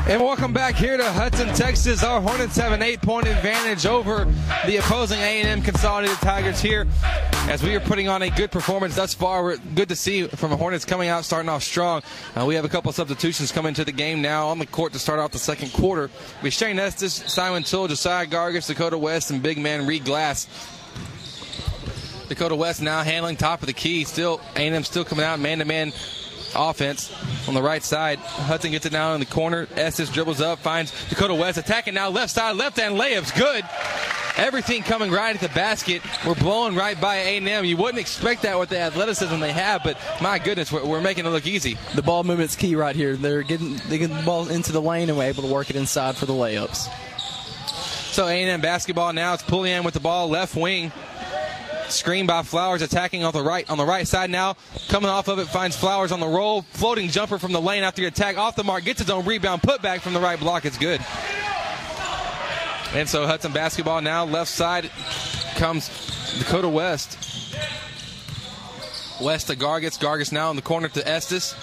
And 0.08 0.22
welcome 0.22 0.54
back 0.54 0.74
here 0.74 0.96
to 0.96 1.04
Hudson, 1.04 1.48
Texas. 1.48 2.02
Our 2.02 2.22
Hornets 2.22 2.56
have 2.56 2.72
an 2.72 2.82
eight-point 2.82 3.28
advantage 3.28 3.84
over 3.84 4.24
the 4.64 4.78
opposing 4.78 5.18
A&M 5.18 5.60
Consolidated 5.60 6.16
Tigers 6.16 6.62
here, 6.62 6.86
as 7.46 7.62
we 7.62 7.74
are 7.74 7.80
putting 7.80 8.08
on 8.08 8.22
a 8.22 8.30
good 8.30 8.50
performance 8.50 8.96
thus 8.96 9.12
far. 9.12 9.44
We're 9.44 9.58
good 9.58 9.90
to 9.90 9.96
see 9.96 10.26
from 10.26 10.48
the 10.48 10.56
Hornets 10.56 10.86
coming 10.86 11.10
out, 11.10 11.26
starting 11.26 11.50
off 11.50 11.62
strong. 11.62 12.00
Uh, 12.34 12.46
we 12.46 12.54
have 12.54 12.64
a 12.64 12.70
couple 12.70 12.90
substitutions 12.90 13.52
coming 13.52 13.74
to 13.74 13.84
the 13.84 13.92
game 13.92 14.22
now 14.22 14.48
on 14.48 14.58
the 14.58 14.64
court 14.64 14.94
to 14.94 14.98
start 14.98 15.18
off 15.18 15.32
the 15.32 15.38
second 15.38 15.74
quarter. 15.74 16.08
We 16.42 16.48
Shane 16.48 16.78
Estes, 16.78 17.12
Simon 17.30 17.62
Till, 17.62 17.86
Josiah 17.86 18.26
Gargis, 18.26 18.66
Dakota 18.66 18.96
West, 18.96 19.30
and 19.30 19.42
big 19.42 19.58
man 19.58 19.86
Reed 19.86 20.06
Glass. 20.06 20.48
Dakota 22.30 22.56
West 22.56 22.80
now 22.80 23.02
handling 23.02 23.36
top 23.36 23.60
of 23.60 23.66
the 23.66 23.74
key. 23.74 24.04
Still 24.04 24.40
A&M 24.56 24.84
still 24.84 25.04
coming 25.04 25.26
out 25.26 25.38
man 25.38 25.58
to 25.58 25.66
man 25.66 25.92
offense 26.58 27.14
on 27.46 27.54
the 27.54 27.62
right 27.62 27.82
side. 27.82 28.18
Hudson 28.18 28.72
gets 28.72 28.86
it 28.86 28.92
now 28.92 29.14
in 29.14 29.20
the 29.20 29.26
corner. 29.26 29.68
Estes 29.76 30.10
dribbles 30.10 30.40
up, 30.40 30.58
finds 30.58 30.92
Dakota 31.08 31.34
West 31.34 31.58
attacking 31.58 31.94
now 31.94 32.08
left 32.10 32.32
side, 32.32 32.56
left 32.56 32.78
hand 32.78 32.96
layups, 32.96 33.36
good. 33.36 33.64
Everything 34.36 34.82
coming 34.82 35.10
right 35.10 35.34
at 35.34 35.40
the 35.40 35.52
basket. 35.52 36.00
We're 36.24 36.36
blowing 36.36 36.76
right 36.76 37.00
by 37.00 37.16
A&M. 37.16 37.64
You 37.64 37.76
wouldn't 37.76 37.98
expect 37.98 38.42
that 38.42 38.56
with 38.58 38.68
the 38.68 38.78
athleticism 38.78 39.40
they 39.40 39.52
have, 39.52 39.82
but 39.82 39.98
my 40.22 40.38
goodness, 40.38 40.70
we're, 40.70 40.84
we're 40.84 41.00
making 41.00 41.26
it 41.26 41.30
look 41.30 41.46
easy. 41.46 41.76
The 41.96 42.02
ball 42.02 42.22
movement's 42.22 42.54
key 42.54 42.76
right 42.76 42.94
here. 42.94 43.16
They're 43.16 43.42
getting 43.42 43.76
they 43.88 43.98
get 43.98 44.10
the 44.10 44.22
ball 44.22 44.48
into 44.48 44.70
the 44.70 44.80
lane 44.80 45.08
and 45.08 45.18
we're 45.18 45.24
able 45.24 45.42
to 45.42 45.52
work 45.52 45.70
it 45.70 45.76
inside 45.76 46.16
for 46.16 46.26
the 46.26 46.32
layups. 46.32 46.88
So 48.12 48.26
A&M 48.26 48.60
basketball 48.60 49.12
now. 49.12 49.34
It's 49.34 49.42
Pulliam 49.42 49.84
with 49.84 49.94
the 49.94 50.00
ball, 50.00 50.28
left 50.28 50.56
wing. 50.56 50.92
Screen 51.90 52.26
by 52.26 52.42
Flowers 52.42 52.82
attacking 52.82 53.24
on 53.24 53.32
the 53.32 53.42
right 53.42 53.68
on 53.70 53.78
the 53.78 53.84
right 53.84 54.06
side 54.06 54.30
now. 54.30 54.56
Coming 54.88 55.10
off 55.10 55.28
of 55.28 55.38
it, 55.38 55.46
finds 55.46 55.76
Flowers 55.76 56.12
on 56.12 56.20
the 56.20 56.26
roll. 56.26 56.62
Floating 56.62 57.08
jumper 57.08 57.38
from 57.38 57.52
the 57.52 57.60
lane 57.60 57.82
after 57.82 58.02
the 58.02 58.08
attack 58.08 58.36
off 58.36 58.56
the 58.56 58.64
mark. 58.64 58.84
Gets 58.84 59.00
his 59.00 59.10
own 59.10 59.24
rebound. 59.24 59.62
Put 59.62 59.82
back 59.82 60.00
from 60.00 60.12
the 60.12 60.20
right 60.20 60.38
block. 60.38 60.64
It's 60.64 60.78
good. 60.78 61.00
And 62.94 63.08
so 63.08 63.26
Hudson 63.26 63.52
basketball 63.52 64.00
now. 64.00 64.24
Left 64.24 64.50
side 64.50 64.90
comes 65.56 65.88
Dakota 66.38 66.68
West. 66.68 67.18
West 69.20 69.48
to 69.48 69.56
Gargis. 69.56 69.98
Gargis 69.98 70.32
now 70.32 70.50
in 70.50 70.56
the 70.56 70.62
corner 70.62 70.88
to 70.88 71.06
Estes. 71.08 71.54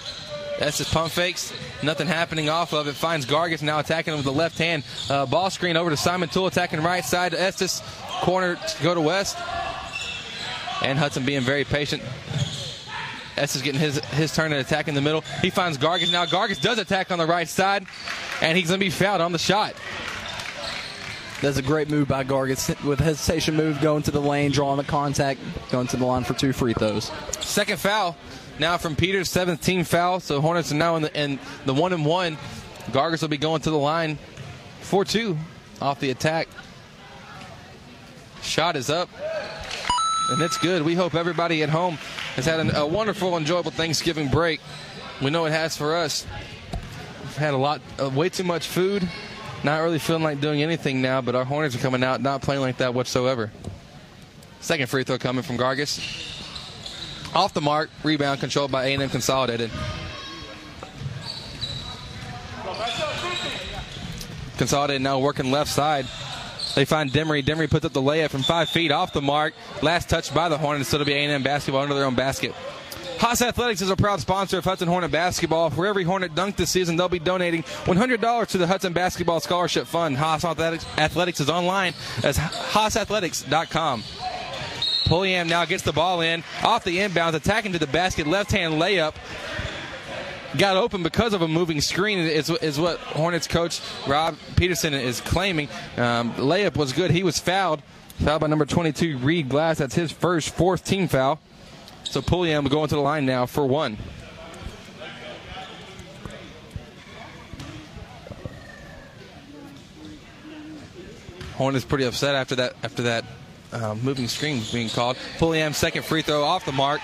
Estes 0.58 0.92
pump 0.92 1.12
fakes. 1.12 1.52
Nothing 1.82 2.06
happening 2.06 2.48
off 2.48 2.72
of 2.72 2.88
it. 2.88 2.94
Finds 2.94 3.26
Gargis 3.26 3.62
now 3.62 3.78
attacking 3.78 4.12
him 4.12 4.18
with 4.18 4.26
the 4.26 4.32
left 4.32 4.58
hand. 4.58 4.84
Uh, 5.10 5.26
ball 5.26 5.50
screen 5.50 5.76
over 5.76 5.90
to 5.90 5.96
Simon 5.96 6.28
Tool 6.28 6.46
attacking 6.46 6.82
right 6.82 7.04
side 7.04 7.32
to 7.32 7.40
Estes. 7.40 7.82
Corner 8.20 8.56
to 8.56 8.82
go 8.82 8.94
to 8.94 9.00
West. 9.00 9.36
And 10.82 10.98
Hudson 10.98 11.24
being 11.24 11.40
very 11.40 11.64
patient. 11.64 12.02
Estes 13.36 13.62
getting 13.62 13.80
his 13.80 13.98
his 13.98 14.34
turn 14.34 14.52
at 14.52 14.60
attack 14.60 14.88
in 14.88 14.94
the 14.94 15.00
middle. 15.00 15.20
He 15.42 15.50
finds 15.50 15.76
Gargis 15.78 16.10
now. 16.10 16.24
Gargis 16.24 16.60
does 16.60 16.78
attack 16.78 17.10
on 17.10 17.18
the 17.18 17.26
right 17.26 17.48
side, 17.48 17.86
and 18.40 18.56
he's 18.56 18.68
going 18.68 18.80
to 18.80 18.86
be 18.86 18.90
fouled 18.90 19.20
on 19.20 19.32
the 19.32 19.38
shot. 19.38 19.74
That's 21.42 21.58
a 21.58 21.62
great 21.62 21.90
move 21.90 22.08
by 22.08 22.24
Gargis 22.24 22.82
with 22.82 22.98
hesitation 22.98 23.56
move, 23.56 23.82
going 23.82 24.02
to 24.04 24.10
the 24.10 24.20
lane, 24.20 24.52
drawing 24.52 24.78
the 24.78 24.84
contact, 24.84 25.38
going 25.70 25.86
to 25.88 25.98
the 25.98 26.06
line 26.06 26.24
for 26.24 26.32
two 26.32 26.54
free 26.54 26.72
throws. 26.72 27.12
Second 27.40 27.78
foul 27.78 28.16
now 28.58 28.78
from 28.78 28.96
Peters, 28.96 29.30
17 29.30 29.84
foul. 29.84 30.20
So 30.20 30.40
Hornets 30.40 30.72
are 30.72 30.76
now 30.76 30.96
in 30.96 31.02
the, 31.02 31.20
in 31.20 31.38
the 31.66 31.74
one 31.74 31.92
and 31.92 32.06
one. 32.06 32.38
Gargis 32.90 33.20
will 33.20 33.28
be 33.28 33.36
going 33.36 33.60
to 33.62 33.70
the 33.70 33.76
line 33.76 34.18
for 34.80 35.04
two 35.04 35.36
off 35.82 36.00
the 36.00 36.10
attack. 36.10 36.48
Shot 38.42 38.76
is 38.76 38.88
up, 38.88 39.10
and 40.30 40.42
it's 40.42 40.58
good. 40.58 40.82
We 40.82 40.94
hope 40.94 41.14
everybody 41.14 41.62
at 41.62 41.68
home 41.68 41.96
has 42.34 42.44
had 42.44 42.60
an, 42.60 42.74
a 42.74 42.86
wonderful, 42.86 43.36
enjoyable 43.36 43.70
Thanksgiving 43.70 44.28
break. 44.28 44.60
We 45.22 45.30
know 45.30 45.46
it 45.46 45.52
has 45.52 45.76
for 45.76 45.96
us. 45.96 46.26
We've 47.22 47.36
had 47.36 47.54
a 47.54 47.58
lot, 47.58 47.80
uh, 48.00 48.10
way 48.10 48.28
too 48.28 48.44
much 48.44 48.66
food. 48.66 49.08
Not 49.64 49.78
really 49.82 49.98
feeling 49.98 50.22
like 50.22 50.40
doing 50.40 50.62
anything 50.62 51.00
now, 51.00 51.20
but 51.20 51.34
our 51.34 51.44
Hornets 51.44 51.74
are 51.74 51.78
coming 51.78 52.04
out 52.04 52.20
not 52.20 52.42
playing 52.42 52.60
like 52.60 52.78
that 52.78 52.94
whatsoever. 52.94 53.50
Second 54.60 54.88
free 54.88 55.04
throw 55.04 55.18
coming 55.18 55.42
from 55.42 55.56
Gargis. 55.56 55.98
Off 57.34 57.52
the 57.52 57.60
mark, 57.60 57.90
rebound 58.02 58.40
controlled 58.40 58.70
by 58.70 58.86
A&M 58.86 59.08
Consolidated. 59.08 59.70
Consolidated 64.56 65.02
now 65.02 65.18
working 65.18 65.50
left 65.50 65.70
side. 65.70 66.06
They 66.76 66.84
find 66.84 67.10
Demery. 67.10 67.42
Demery 67.42 67.70
puts 67.70 67.86
up 67.86 67.94
the 67.94 68.02
layup 68.02 68.28
from 68.28 68.42
five 68.42 68.68
feet 68.68 68.92
off 68.92 69.14
the 69.14 69.22
mark. 69.22 69.54
Last 69.80 70.10
touch 70.10 70.32
by 70.34 70.50
the 70.50 70.58
Hornets, 70.58 70.90
so 70.90 70.96
it'll 70.96 71.06
be 71.06 71.14
A&M 71.14 71.42
basketball 71.42 71.80
under 71.80 71.94
their 71.94 72.04
own 72.04 72.14
basket. 72.14 72.52
Haas 73.18 73.40
Athletics 73.40 73.80
is 73.80 73.88
a 73.88 73.96
proud 73.96 74.20
sponsor 74.20 74.58
of 74.58 74.64
Hudson 74.64 74.86
Hornet 74.86 75.10
basketball. 75.10 75.70
For 75.70 75.86
every 75.86 76.04
Hornet 76.04 76.34
dunk 76.34 76.56
this 76.56 76.68
season, 76.68 76.96
they'll 76.96 77.08
be 77.08 77.18
donating 77.18 77.62
$100 77.62 78.46
to 78.48 78.58
the 78.58 78.66
Hudson 78.66 78.92
Basketball 78.92 79.40
Scholarship 79.40 79.86
Fund. 79.86 80.18
Haas 80.18 80.44
Athletics 80.44 81.40
is 81.40 81.48
online 81.48 81.94
as 82.22 82.36
haasathletics.com. 82.36 84.04
Pulliam 85.06 85.48
now 85.48 85.64
gets 85.64 85.82
the 85.82 85.94
ball 85.94 86.20
in 86.20 86.44
off 86.62 86.84
the 86.84 86.98
inbounds, 86.98 87.32
attacking 87.32 87.72
to 87.72 87.78
the 87.78 87.86
basket, 87.86 88.26
left 88.26 88.50
hand 88.50 88.74
layup. 88.74 89.14
Got 90.58 90.76
open 90.76 91.02
because 91.02 91.34
of 91.34 91.42
a 91.42 91.48
moving 91.48 91.80
screen, 91.80 92.18
is, 92.18 92.48
is 92.48 92.78
what 92.78 92.98
Hornets 92.98 93.46
coach 93.46 93.80
Rob 94.06 94.36
Peterson 94.56 94.94
is 94.94 95.20
claiming. 95.20 95.68
Um, 95.96 96.32
layup 96.34 96.76
was 96.76 96.92
good. 96.92 97.10
He 97.10 97.22
was 97.22 97.38
fouled. 97.38 97.82
Fouled 98.18 98.40
by 98.40 98.46
number 98.46 98.64
22, 98.64 99.18
Reed 99.18 99.48
Glass. 99.48 99.78
That's 99.78 99.94
his 99.94 100.12
first, 100.12 100.54
fourth 100.54 100.84
team 100.84 101.08
foul. 101.08 101.40
So 102.04 102.22
Pulliam 102.22 102.64
going 102.66 102.88
to 102.88 102.94
the 102.94 103.00
line 103.00 103.26
now 103.26 103.44
for 103.44 103.66
one. 103.66 103.98
Hornets 111.56 111.84
pretty 111.84 112.04
upset 112.04 112.34
after 112.34 112.54
that 112.56 112.74
after 112.82 113.02
that 113.02 113.24
uh, 113.72 113.94
moving 113.94 114.28
screen 114.28 114.62
being 114.72 114.90
called. 114.90 115.16
Pulliam 115.38 115.72
second 115.72 116.04
free 116.04 116.22
throw 116.22 116.44
off 116.44 116.64
the 116.64 116.72
mark. 116.72 117.00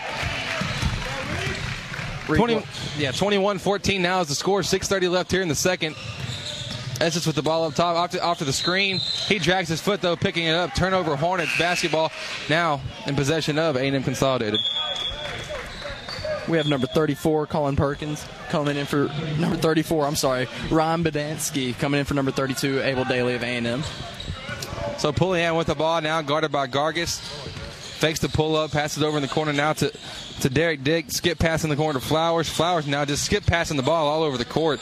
20, 2.27 2.55
yeah, 2.97 3.13
21-14 3.13 4.01
now 4.01 4.21
is 4.21 4.29
the 4.29 4.35
score. 4.35 4.61
6.30 4.61 5.11
left 5.11 5.31
here 5.31 5.43
in 5.43 5.49
the 5.49 5.55
second. 5.55 5.97
Estes 7.01 7.27
with 7.27 7.35
the 7.35 7.43
ball 7.43 7.65
up 7.65 7.75
top, 7.75 7.97
off 7.97 8.11
to, 8.13 8.23
off 8.23 8.39
to 8.39 8.45
the 8.45 8.53
screen. 8.53 8.99
He 8.99 9.39
drags 9.39 9.69
his 9.69 9.81
foot, 9.81 10.01
though, 10.01 10.15
picking 10.15 10.45
it 10.45 10.55
up. 10.55 10.75
Turnover, 10.75 11.17
Hornets 11.17 11.57
basketball 11.59 12.13
now 12.49 12.81
in 13.07 13.17
possession 13.17 13.59
of 13.59 13.77
A&M 13.77 14.03
Consolidated. 14.05 14.61
We 16.49 16.57
have 16.57 16.69
number 16.69 16.87
34, 16.87 17.47
Colin 17.47 17.77
Perkins, 17.77 18.27
coming 18.51 18.77
in 18.77 18.87
for 18.87 19.09
number 19.39 19.57
34. 19.57 20.07
I'm 20.07 20.17
sorry, 20.17 20.49
Ryan 20.71 21.05
Badansky 21.05 21.79
coming 21.79 22.01
in 22.01 22.07
for 22.07 22.15
number 22.15 22.31
32, 22.31 22.81
Abel 22.81 23.05
Daly 23.05 23.35
of 23.35 23.43
A&M. 23.43 23.83
So 24.99 25.13
Pulliam 25.13 25.57
with 25.57 25.69
the 25.69 25.75
ball 25.75 26.01
now, 26.01 26.21
guarded 26.23 26.53
by 26.53 26.67
Gargis. 26.67 27.21
Fakes 28.03 28.19
the 28.19 28.29
pull 28.29 28.57
up, 28.57 28.73
passes 28.73 29.01
over 29.01 29.17
in 29.17 29.23
the 29.23 29.29
corner 29.29 29.53
now 29.53 29.75
to, 29.75 29.89
to 30.41 30.51
Derek 30.51 30.83
Dick. 30.83 31.13
Skip 31.13 31.39
pass 31.39 31.63
in 31.63 31.71
the 31.71 31.77
corner 31.77 32.01
to 32.01 32.05
Flowers. 32.05 32.49
Flowers 32.49 32.85
now 32.85 33.05
just 33.05 33.25
skip 33.25 33.47
passing 33.47 33.77
the 33.77 33.83
ball 33.85 34.09
all 34.09 34.25
over 34.25 34.37
the 34.37 34.45
court. 34.45 34.81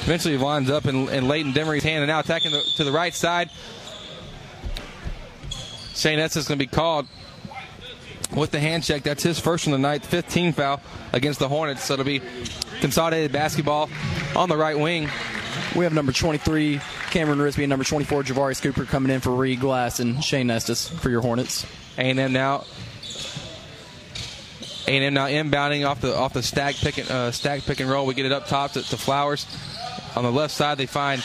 Eventually 0.00 0.38
lines 0.38 0.70
up 0.70 0.86
in, 0.86 1.06
in 1.10 1.28
Leighton 1.28 1.52
Demery's 1.52 1.82
hand 1.82 2.02
and 2.02 2.08
now 2.08 2.20
attacking 2.20 2.50
the, 2.50 2.62
to 2.76 2.84
the 2.84 2.90
right 2.90 3.12
side. 3.12 3.50
Shane 5.94 6.18
Estes 6.18 6.44
is 6.44 6.48
going 6.48 6.58
to 6.58 6.64
be 6.64 6.66
called 6.66 7.08
with 8.34 8.52
the 8.52 8.60
hand 8.60 8.84
check. 8.84 9.02
That's 9.02 9.22
his 9.22 9.38
first 9.38 9.64
from 9.64 9.72
the 9.72 9.78
night, 9.78 10.02
15 10.02 10.54
foul 10.54 10.80
against 11.12 11.40
the 11.40 11.48
Hornets. 11.48 11.84
So 11.84 11.92
it'll 11.92 12.06
be 12.06 12.22
consolidated 12.80 13.32
basketball 13.32 13.90
on 14.34 14.48
the 14.48 14.56
right 14.56 14.78
wing. 14.78 15.10
We 15.76 15.84
have 15.84 15.92
number 15.92 16.12
23, 16.12 16.80
Cameron 17.10 17.38
Risby, 17.38 17.64
and 17.64 17.68
number 17.68 17.84
24, 17.84 18.22
Javarius 18.22 18.62
Cooper 18.62 18.86
coming 18.86 19.12
in 19.12 19.20
for 19.20 19.32
Reed 19.32 19.60
Glass 19.60 20.00
and 20.00 20.24
Shane 20.24 20.50
Estes 20.50 20.88
for 20.88 21.10
your 21.10 21.20
Hornets. 21.20 21.66
A&M 21.98 22.32
now. 22.32 22.64
A&M 24.86 25.14
now 25.14 25.26
inbounding 25.26 25.86
off 25.86 26.00
the 26.00 26.14
off 26.14 26.32
the 26.32 26.42
stack 26.42 26.74
pick 26.74 26.98
and 26.98 27.10
uh, 27.10 27.30
stack 27.30 27.62
pick 27.62 27.80
and 27.80 27.88
roll. 27.88 28.04
We 28.06 28.14
get 28.14 28.26
it 28.26 28.32
up 28.32 28.46
top 28.46 28.72
to, 28.72 28.82
to 28.82 28.96
Flowers. 28.96 29.46
On 30.14 30.24
the 30.24 30.32
left 30.32 30.52
side, 30.52 30.76
they 30.76 30.86
find 30.86 31.22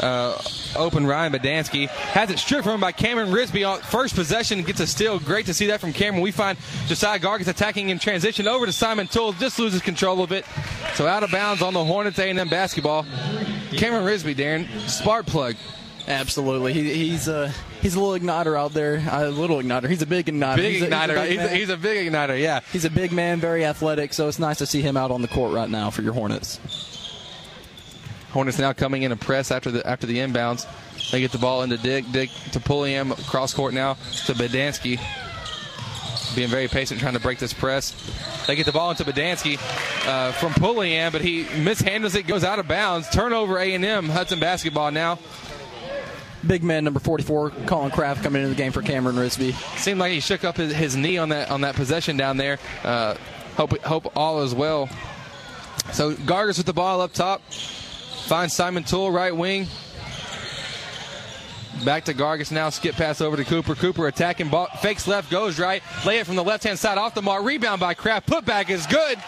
uh, 0.00 0.40
open 0.76 1.06
Ryan 1.06 1.32
Badansky. 1.32 1.88
Has 1.88 2.30
it 2.30 2.38
stripped 2.38 2.64
from 2.64 2.74
him 2.74 2.80
by 2.80 2.92
Cameron 2.92 3.30
Risby 3.30 3.68
on 3.68 3.80
first 3.80 4.14
possession. 4.14 4.62
Gets 4.62 4.80
a 4.80 4.86
steal. 4.86 5.18
Great 5.18 5.46
to 5.46 5.54
see 5.54 5.66
that 5.66 5.80
from 5.80 5.92
Cameron. 5.92 6.22
We 6.22 6.30
find 6.30 6.56
Josiah 6.86 7.18
Gargis 7.18 7.48
attacking 7.48 7.88
in 7.88 7.98
transition 7.98 8.46
over 8.46 8.66
to 8.66 8.72
Simon 8.72 9.08
Toole. 9.08 9.32
Just 9.32 9.58
loses 9.58 9.82
control 9.82 10.22
of 10.22 10.30
it. 10.30 10.44
So 10.94 11.06
out 11.06 11.24
of 11.24 11.32
bounds 11.32 11.62
on 11.62 11.74
the 11.74 11.84
Hornets 11.84 12.18
A&M 12.18 12.48
basketball. 12.48 13.04
Cameron 13.76 14.04
Risby, 14.04 14.36
Darren, 14.36 14.68
spark 14.88 15.26
plug. 15.26 15.56
Absolutely, 16.08 16.72
he, 16.72 16.94
he's 16.94 17.28
a 17.28 17.52
he's 17.82 17.94
a 17.94 18.00
little 18.00 18.18
igniter 18.18 18.58
out 18.58 18.72
there. 18.72 19.04
A 19.10 19.28
little 19.28 19.58
igniter. 19.58 19.90
He's 19.90 20.00
a 20.00 20.06
big 20.06 20.24
igniter. 20.24 20.56
Big 20.56 20.72
he's 20.72 20.82
a, 20.82 20.88
igniter. 20.88 21.26
He's 21.26 21.38
a, 21.38 21.42
he's, 21.42 21.50
a, 21.50 21.54
he's 21.54 21.68
a 21.68 21.76
big 21.76 22.10
igniter. 22.10 22.40
Yeah. 22.40 22.60
He's 22.72 22.86
a 22.86 22.90
big 22.90 23.12
man, 23.12 23.40
very 23.40 23.62
athletic. 23.66 24.14
So 24.14 24.26
it's 24.26 24.38
nice 24.38 24.56
to 24.58 24.66
see 24.66 24.80
him 24.80 24.96
out 24.96 25.10
on 25.10 25.20
the 25.20 25.28
court 25.28 25.52
right 25.52 25.68
now 25.68 25.90
for 25.90 26.00
your 26.00 26.14
Hornets. 26.14 26.60
Hornets 28.30 28.58
now 28.58 28.72
coming 28.72 29.02
in 29.02 29.12
a 29.12 29.16
press 29.16 29.50
after 29.50 29.70
the 29.70 29.86
after 29.86 30.06
the 30.06 30.16
inbounds. 30.16 30.66
They 31.10 31.20
get 31.20 31.30
the 31.30 31.38
ball 31.38 31.62
into 31.62 31.76
Dick. 31.76 32.06
Dick 32.10 32.30
to 32.52 32.60
Pulliam 32.60 33.12
cross 33.12 33.52
court 33.52 33.74
now 33.74 33.94
to 33.94 34.32
Badansky. 34.32 34.98
Being 36.34 36.48
very 36.48 36.68
patient, 36.68 37.00
trying 37.00 37.14
to 37.14 37.20
break 37.20 37.38
this 37.38 37.52
press. 37.52 37.94
They 38.46 38.56
get 38.56 38.64
the 38.64 38.72
ball 38.72 38.90
into 38.90 39.04
Badansky 39.04 39.58
uh, 40.06 40.32
from 40.32 40.54
Pulliam, 40.54 41.12
but 41.12 41.20
he 41.20 41.44
mishandles 41.44 42.14
it, 42.14 42.26
goes 42.26 42.44
out 42.44 42.58
of 42.58 42.66
bounds. 42.68 43.10
Turnover 43.10 43.58
A&M. 43.58 44.08
Hudson 44.08 44.40
basketball 44.40 44.90
now. 44.90 45.18
Big 46.46 46.62
man 46.62 46.84
number 46.84 47.00
44, 47.00 47.50
Colin 47.66 47.90
Kraft, 47.90 48.22
coming 48.22 48.42
into 48.42 48.54
the 48.54 48.60
game 48.60 48.72
for 48.72 48.80
Cameron 48.82 49.16
Risby. 49.16 49.52
Seemed 49.76 49.98
like 49.98 50.12
he 50.12 50.20
shook 50.20 50.44
up 50.44 50.56
his, 50.56 50.72
his 50.72 50.96
knee 50.96 51.18
on 51.18 51.30
that 51.30 51.50
on 51.50 51.62
that 51.62 51.74
possession 51.74 52.16
down 52.16 52.36
there. 52.36 52.58
Uh, 52.84 53.14
hope 53.56 53.76
hope 53.82 54.12
all 54.16 54.42
is 54.42 54.54
well. 54.54 54.88
So 55.92 56.12
Gargis 56.14 56.58
with 56.58 56.66
the 56.66 56.72
ball 56.72 57.00
up 57.00 57.12
top. 57.12 57.42
Finds 57.52 58.54
Simon 58.54 58.84
Toole, 58.84 59.10
right 59.10 59.34
wing. 59.34 59.66
Back 61.84 62.04
to 62.04 62.14
Gargis 62.14 62.52
now. 62.52 62.70
Skip 62.70 62.94
pass 62.94 63.20
over 63.20 63.36
to 63.36 63.44
Cooper. 63.44 63.74
Cooper 63.74 64.06
attacking. 64.06 64.48
Ball, 64.48 64.68
fakes 64.80 65.06
left, 65.06 65.30
goes 65.30 65.58
right. 65.58 65.82
Lay 66.04 66.18
it 66.18 66.26
from 66.26 66.36
the 66.36 66.44
left 66.44 66.64
hand 66.64 66.78
side 66.78 66.98
off 66.98 67.14
the 67.14 67.22
mark. 67.22 67.44
Rebound 67.44 67.80
by 67.80 67.94
Kraft. 67.94 68.28
Putback 68.28 68.68
is 68.70 68.86
good. 68.86 69.18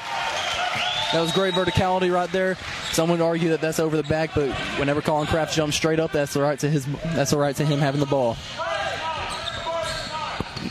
That 1.13 1.21
was 1.21 1.33
great 1.33 1.55
verticality 1.55 2.13
right 2.13 2.31
there. 2.31 2.57
Someone 2.93 3.19
would 3.19 3.25
argue 3.25 3.49
that 3.51 3.61
that's 3.61 3.81
over 3.81 3.97
the 3.97 4.05
back, 4.05 4.31
but 4.35 4.51
whenever 4.79 5.03
Colin 5.03 5.27
Kraft 5.27 5.55
jumps 5.55 5.77
straight 5.77 5.99
up, 5.99 6.13
that's 6.13 6.35
the 6.35 6.41
right 6.41 6.59
to 6.61 6.71
his. 6.71 6.87
That's 7.15 7.33
the 7.33 7.39
right 7.39 7.55
to 7.57 7.65
him 7.65 7.81
having 7.81 8.01
the 8.01 8.07
ball. 8.07 8.37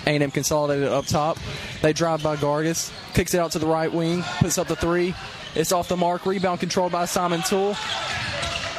A&M 0.08 0.32
consolidated 0.32 0.88
up 0.88 1.06
top. 1.06 1.38
They 1.82 1.94
drive 1.94 2.24
by 2.24 2.36
Gargis, 2.38 2.92
kicks 3.14 3.34
it 3.34 3.40
out 3.40 3.52
to 3.52 3.60
the 3.60 3.68
right 3.68 3.92
wing, 3.92 4.24
puts 4.40 4.58
up 4.58 4.68
the 4.68 4.76
three. 4.76 5.14
It's 5.56 5.72
off 5.72 5.88
the 5.88 5.98
mark. 5.98 6.26
Rebound 6.26 6.60
controlled 6.60 6.92
by 6.92 7.06
Simon 7.06 7.42
Toole. 7.42 7.76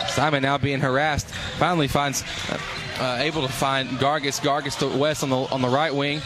Simon 0.08 0.42
now 0.42 0.56
being 0.58 0.80
harassed. 0.80 1.28
Finally 1.58 1.88
finds 1.88 2.24
uh, 2.98 3.18
able 3.20 3.46
to 3.46 3.52
find 3.52 3.88
Gargis. 3.98 4.40
Gargis 4.40 4.78
to 4.78 4.98
West 4.98 5.22
on 5.22 5.30
the 5.30 5.36
on 5.36 5.62
the 5.62 5.68
right 5.68 5.94
wing. 5.94 6.20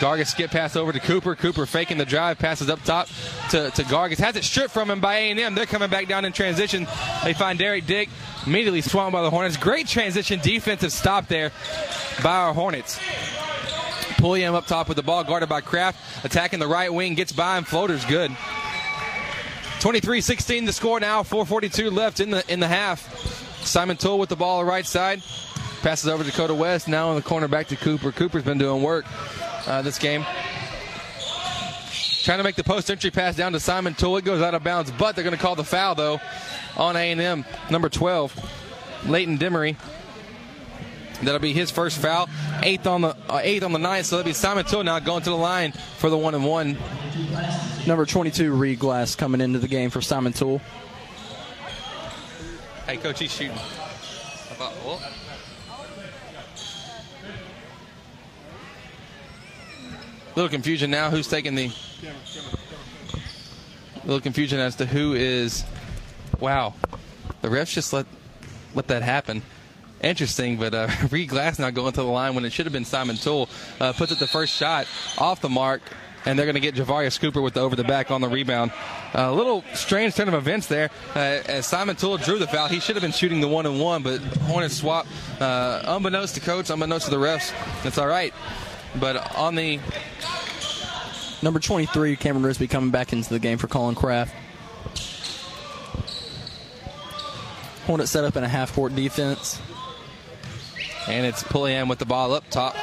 Gargis 0.00 0.28
skip 0.28 0.50
pass 0.50 0.76
over 0.76 0.92
to 0.92 1.00
Cooper. 1.00 1.36
Cooper 1.36 1.66
faking 1.66 1.98
the 1.98 2.04
drive, 2.04 2.38
passes 2.38 2.68
up 2.68 2.82
top 2.82 3.08
to, 3.50 3.70
to 3.70 3.82
Gargis. 3.84 4.18
Has 4.18 4.36
it 4.36 4.44
stripped 4.44 4.72
from 4.72 4.90
him 4.90 5.00
by 5.00 5.16
A&M. 5.16 5.54
They're 5.54 5.66
coming 5.66 5.90
back 5.90 6.08
down 6.08 6.24
in 6.24 6.32
transition. 6.32 6.86
They 7.22 7.32
find 7.32 7.58
Derek 7.58 7.86
Dick 7.86 8.08
immediately 8.46 8.80
swamped 8.80 9.12
by 9.12 9.22
the 9.22 9.30
Hornets. 9.30 9.56
Great 9.56 9.86
transition 9.86 10.40
defensive 10.40 10.92
stop 10.92 11.28
there 11.28 11.52
by 12.22 12.36
our 12.36 12.54
Hornets. 12.54 12.98
Pulliam 14.18 14.54
up 14.54 14.66
top 14.66 14.88
with 14.88 14.96
the 14.96 15.02
ball, 15.02 15.22
guarded 15.22 15.48
by 15.48 15.60
Kraft. 15.60 16.24
Attacking 16.24 16.58
the 16.58 16.66
right 16.66 16.92
wing, 16.92 17.14
gets 17.14 17.32
by 17.32 17.58
him. 17.58 17.64
Floater's 17.64 18.04
good. 18.04 18.30
23-16 19.80 20.66
the 20.66 20.72
score 20.72 20.98
now. 20.98 21.22
4:42 21.22 21.92
left 21.92 22.20
in 22.20 22.30
the 22.30 22.42
in 22.50 22.58
the 22.58 22.68
half. 22.68 23.02
Simon 23.66 23.96
Toole 23.96 24.18
with 24.18 24.28
the 24.28 24.36
ball 24.36 24.60
on 24.60 24.64
the 24.64 24.70
right 24.70 24.86
side. 24.86 25.22
Passes 25.84 26.08
over 26.08 26.24
to 26.24 26.30
Dakota 26.30 26.54
West. 26.54 26.88
Now 26.88 27.10
in 27.10 27.16
the 27.16 27.20
corner 27.20 27.46
back 27.46 27.66
to 27.66 27.76
Cooper. 27.76 28.10
Cooper's 28.10 28.42
been 28.42 28.56
doing 28.56 28.82
work 28.82 29.04
uh, 29.66 29.82
this 29.82 29.98
game. 29.98 30.24
Trying 32.22 32.38
to 32.38 32.42
make 32.42 32.54
the 32.54 32.64
post 32.64 32.90
entry 32.90 33.10
pass 33.10 33.36
down 33.36 33.52
to 33.52 33.60
Simon 33.60 33.92
Toole. 33.92 34.16
It 34.16 34.24
goes 34.24 34.40
out 34.40 34.54
of 34.54 34.64
bounds, 34.64 34.90
but 34.92 35.14
they're 35.14 35.24
going 35.24 35.36
to 35.36 35.42
call 35.42 35.56
the 35.56 35.62
foul 35.62 35.94
though 35.94 36.22
on 36.78 36.96
A&M. 36.96 37.44
Number 37.70 37.90
12, 37.90 39.04
Leighton 39.10 39.36
Demery. 39.36 39.76
That'll 41.22 41.38
be 41.38 41.52
his 41.52 41.70
first 41.70 41.98
foul, 41.98 42.30
eighth 42.62 42.86
on 42.86 43.02
the 43.02 43.14
uh, 43.28 43.40
eighth 43.42 43.62
on 43.62 43.72
the 43.72 43.78
ninth. 43.78 44.06
So 44.06 44.16
that'll 44.16 44.26
be 44.26 44.32
Simon 44.32 44.64
Toole 44.64 44.84
now 44.84 44.98
going 45.00 45.22
to 45.24 45.30
the 45.30 45.36
line 45.36 45.72
for 45.98 46.08
the 46.08 46.16
one 46.16 46.34
and 46.34 46.46
one. 46.46 46.78
Number 47.86 48.06
22, 48.06 48.54
Reed 48.54 48.78
Glass, 48.78 49.16
coming 49.16 49.42
into 49.42 49.58
the 49.58 49.68
game 49.68 49.90
for 49.90 50.00
Simon 50.00 50.32
Toole. 50.32 50.62
Hey, 52.86 52.96
coach, 52.96 53.18
he's 53.18 53.34
shooting. 53.34 53.58
Little 60.36 60.48
confusion 60.48 60.90
now. 60.90 61.10
Who's 61.10 61.28
taking 61.28 61.54
the? 61.54 61.70
Little 64.04 64.20
confusion 64.20 64.58
as 64.58 64.76
to 64.76 64.86
who 64.86 65.14
is. 65.14 65.64
Wow, 66.40 66.74
the 67.40 67.48
refs 67.48 67.72
just 67.72 67.92
let 67.92 68.06
let 68.74 68.88
that 68.88 69.02
happen. 69.02 69.42
Interesting, 70.02 70.58
but 70.58 70.74
uh, 70.74 70.88
Reed 71.10 71.28
Glass 71.28 71.58
now 71.58 71.70
going 71.70 71.92
to 71.92 72.02
the 72.02 72.06
line 72.06 72.34
when 72.34 72.44
it 72.44 72.52
should 72.52 72.66
have 72.66 72.72
been 72.72 72.84
Simon 72.84 73.16
Toole. 73.16 73.48
Uh, 73.80 73.92
puts 73.92 74.12
it 74.12 74.18
the 74.18 74.26
first 74.26 74.52
shot 74.54 74.86
off 75.18 75.40
the 75.40 75.48
mark, 75.48 75.80
and 76.26 76.36
they're 76.36 76.46
going 76.46 76.54
to 76.56 76.60
get 76.60 76.74
Javarius 76.74 77.18
Cooper 77.18 77.40
with 77.40 77.54
the 77.54 77.60
over 77.60 77.76
the 77.76 77.84
back 77.84 78.10
on 78.10 78.20
the 78.20 78.28
rebound. 78.28 78.72
A 79.14 79.32
little 79.32 79.64
strange 79.72 80.14
turn 80.16 80.26
of 80.26 80.34
events 80.34 80.66
there. 80.66 80.90
Uh, 81.14 81.40
as 81.46 81.66
Simon 81.66 81.94
Toole 81.94 82.18
drew 82.18 82.38
the 82.38 82.48
foul, 82.48 82.66
he 82.68 82.80
should 82.80 82.96
have 82.96 83.02
been 83.02 83.12
shooting 83.12 83.40
the 83.40 83.48
one 83.48 83.66
and 83.66 83.80
one, 83.80 84.02
but 84.02 84.20
Hornets 84.20 84.76
swap. 84.76 85.06
Uh, 85.40 85.82
unbeknownst 85.84 86.34
to 86.34 86.40
coach, 86.40 86.68
unbeknownst 86.70 87.06
to 87.06 87.10
the 87.10 87.24
refs, 87.24 87.52
that's 87.82 87.96
all 87.96 88.08
right. 88.08 88.34
But 89.00 89.36
on 89.36 89.54
the 89.54 89.80
Number 91.44 91.60
23, 91.60 92.16
Cameron 92.16 92.50
Risby 92.50 92.70
coming 92.70 92.90
back 92.90 93.12
into 93.12 93.28
the 93.28 93.38
game 93.38 93.58
for 93.58 93.66
Colin 93.66 93.94
Kraft. 93.94 94.34
Hornet 97.84 98.08
set 98.08 98.24
up 98.24 98.36
in 98.36 98.44
a 98.44 98.48
half 98.48 98.74
court 98.74 98.96
defense. 98.96 99.60
And 101.06 101.26
it's 101.26 101.42
Pulliam 101.42 101.86
with 101.86 101.98
the 101.98 102.06
ball 102.06 102.32
up 102.32 102.48
top. 102.48 102.74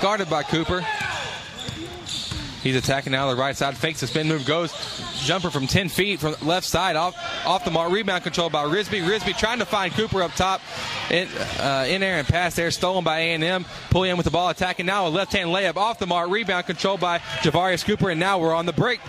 Guarded 0.00 0.30
by 0.30 0.44
Cooper. 0.44 0.80
He's 2.62 2.74
attacking 2.74 3.12
now 3.12 3.28
the 3.28 3.36
right 3.36 3.54
side. 3.54 3.76
Fakes 3.76 4.00
the 4.00 4.06
spin 4.06 4.28
move. 4.28 4.46
Goes 4.46 4.72
jumper 5.24 5.50
from 5.50 5.66
10 5.66 5.88
feet 5.88 6.20
from 6.20 6.34
left 6.42 6.66
side 6.66 6.96
off 6.96 7.14
off 7.46 7.64
the 7.64 7.70
mark. 7.70 7.92
Rebound 7.92 8.22
controlled 8.22 8.52
by 8.52 8.64
Risby. 8.64 9.02
Risby 9.02 9.36
trying 9.36 9.58
to 9.58 9.64
find 9.64 9.92
Cooper 9.92 10.22
up 10.22 10.32
top. 10.32 10.60
In, 11.10 11.28
uh, 11.58 11.86
in 11.88 12.02
air 12.02 12.18
and 12.18 12.26
pass 12.28 12.54
there. 12.54 12.70
Stolen 12.70 13.04
by 13.04 13.18
A&M. 13.20 13.64
Pulliam 13.90 14.16
with 14.16 14.24
the 14.24 14.30
ball 14.30 14.48
attacking 14.48 14.86
now. 14.86 15.06
A 15.06 15.08
left 15.08 15.32
hand 15.32 15.50
layup 15.50 15.76
off 15.76 15.98
the 15.98 16.06
mark. 16.06 16.30
Rebound 16.30 16.66
controlled 16.66 17.00
by 17.00 17.18
Javarius 17.42 17.84
Cooper. 17.84 18.10
And 18.10 18.20
now 18.20 18.38
we're 18.38 18.54
on 18.54 18.66
the 18.66 18.72
break. 18.72 19.00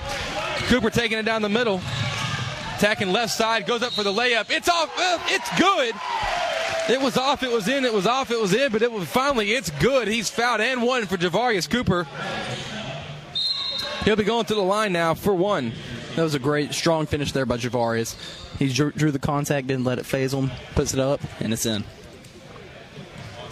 Cooper 0.68 0.89
taking 0.89 1.18
it 1.18 1.24
down 1.24 1.41
the 1.41 1.49
middle. 1.49 1.82
Attacking 2.78 3.12
left 3.12 3.34
side. 3.34 3.66
Goes 3.66 3.84
up 3.84 3.93
for 3.93 4.03
the 4.03 4.14
layup. 4.14 4.49
It's 4.49 4.70
off. 4.70 4.91
It's 5.28 5.59
good. 5.59 5.95
It 6.89 6.99
was 6.99 7.16
off, 7.16 7.43
it 7.43 7.51
was 7.51 7.68
in, 7.68 7.86
it 7.86 7.93
was 7.93 8.07
off, 8.07 8.32
it 8.32 8.41
was 8.41 8.53
in, 8.53 8.72
but 8.72 8.82
it 8.82 8.91
was 8.91 9.07
finally, 9.07 9.51
it's 9.51 9.70
good. 9.70 10.07
He's 10.07 10.30
fouled 10.30 10.62
and 10.62 10.82
one 10.82 11.05
for 11.05 11.16
Javarius 11.16 11.70
Cooper. 11.70 12.07
He'll 14.03 14.16
be 14.16 14.24
going 14.24 14.45
to 14.45 14.55
the 14.55 14.62
line 14.62 14.91
now 14.93 15.14
for 15.14 15.34
one. 15.34 15.74
That 16.16 16.24
was 16.24 16.36
a 16.36 16.39
great, 16.39 16.74
strong 16.74 17.05
finish 17.05 17.32
there 17.32 17.45
by 17.45 17.57
Javarius. 17.57 18.16
He 18.59 18.72
drew, 18.72 18.91
drew 18.91 19.12
the 19.12 19.20
contact, 19.20 19.68
didn't 19.68 19.86
let 19.86 19.97
it 19.97 20.05
faze 20.05 20.34
him, 20.34 20.51
puts 20.76 20.93
it 20.93 20.99
up, 20.99 21.22
and 21.39 21.53
it's 21.53 21.66
in. 21.66 21.86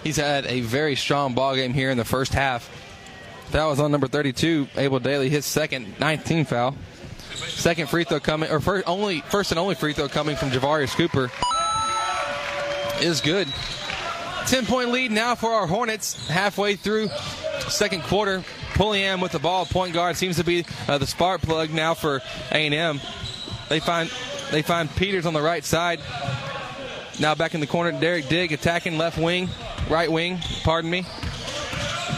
He's 0.04 0.18
had 0.18 0.46
a 0.46 0.62
very 0.62 0.96
strong 0.96 1.34
ball 1.34 1.56
game 1.56 1.74
here 1.74 1.90
in 1.90 1.98
the 1.98 2.06
first 2.06 2.34
half. 2.34 2.70
That 3.52 3.66
was 3.66 3.80
on 3.80 3.92
number 3.92 4.08
32, 4.08 4.68
Abel 4.76 5.00
Daly, 5.00 5.30
his 5.30 5.46
second 5.46 6.00
19 6.00 6.46
foul. 6.46 6.76
Second 7.34 7.90
free 7.90 8.04
throw 8.04 8.20
coming, 8.20 8.52
or 8.52 8.60
first, 8.60 8.88
only 8.88 9.22
first 9.22 9.52
and 9.52 9.60
only 9.60 9.76
free 9.76 9.94
throw 9.94 10.10
coming 10.10 10.36
from 10.36 10.50
Javarius 10.50 10.96
Cooper 10.96 11.32
is 13.02 13.22
good. 13.22 13.48
10 14.50 14.66
point 14.66 14.90
lead 14.90 15.12
now 15.12 15.36
for 15.36 15.52
our 15.52 15.68
Hornets 15.68 16.28
halfway 16.28 16.76
through 16.76 17.10
second 17.68 18.02
quarter. 18.02 18.44
Pulliam 18.74 19.22
with 19.22 19.32
the 19.32 19.38
ball, 19.38 19.68
point 19.68 19.94
guard 19.94 20.18
seems 20.18 20.38
to 20.38 20.44
be 20.44 20.66
uh, 20.88 20.98
the 20.98 21.06
spark 21.06 21.42
plug 21.42 21.70
now 21.70 21.94
for 21.94 22.20
A&M. 22.52 23.00
They 23.70 23.80
find 23.80 24.10
they 24.50 24.64
find 24.64 24.90
Peters 24.96 25.28
on 25.28 25.34
the 25.34 25.42
right 25.42 25.64
side. 25.64 26.00
Now 27.20 27.36
back 27.36 27.54
in 27.54 27.60
the 27.60 27.68
corner, 27.68 27.92
Derek 28.00 28.28
Dick 28.28 28.50
attacking 28.52 28.98
left 28.98 29.20
wing, 29.20 29.50
right 29.88 30.12
wing. 30.12 30.40
Pardon 30.64 30.90
me. 30.90 31.06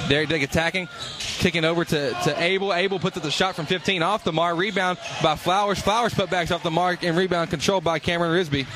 Derek 0.08 0.30
Dick 0.30 0.42
attacking, 0.42 0.88
kicking 1.20 1.66
over 1.66 1.84
to, 1.84 2.12
to 2.12 2.42
Abel. 2.42 2.74
Abel 2.74 2.98
puts 3.00 3.18
up 3.18 3.24
the 3.24 3.32
shot 3.32 3.56
from 3.56 3.66
15 3.66 4.04
off 4.04 4.24
the 4.24 4.32
mark. 4.32 4.58
Rebound 4.58 5.00
by 5.22 5.36
Flowers. 5.36 5.82
Flowers 5.82 6.14
put 6.14 6.30
backs 6.30 6.52
off 6.52 6.64
the 6.64 6.72
mark 6.72 7.04
and 7.04 7.18
rebound 7.18 7.50
controlled 7.50 7.84
by 7.84 8.00
Cameron 8.00 8.32
Risby. 8.32 8.68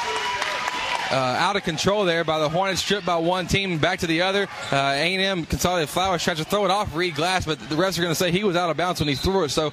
uh, 1.12 1.16
out 1.16 1.56
of 1.56 1.62
control 1.62 2.04
there 2.04 2.24
by 2.24 2.40
the 2.40 2.50
Hornets, 2.50 2.82
stripped 2.82 3.06
by 3.06 3.16
one 3.16 3.46
team, 3.46 3.78
back 3.78 4.00
to 4.00 4.08
the 4.08 4.24
other. 4.24 4.48
Uh, 4.72 4.76
A&M 4.76 5.46
Consolidated 5.46 5.88
Flowers 5.88 6.24
tries 6.24 6.38
to 6.38 6.46
throw 6.46 6.66
it 6.66 6.72
off 6.72 6.96
Reed 6.96 7.14
Glass, 7.14 7.46
but 7.46 7.60
the 7.60 7.76
refs 7.76 8.00
are 8.00 8.02
going 8.02 8.12
to 8.12 8.16
say 8.16 8.32
he 8.32 8.44
was 8.44 8.56
out 8.56 8.72
of 8.72 8.76
bounds 8.76 9.00
when 9.00 9.08
he 9.08 9.14
threw 9.14 9.44
it. 9.44 9.50
So 9.50 9.72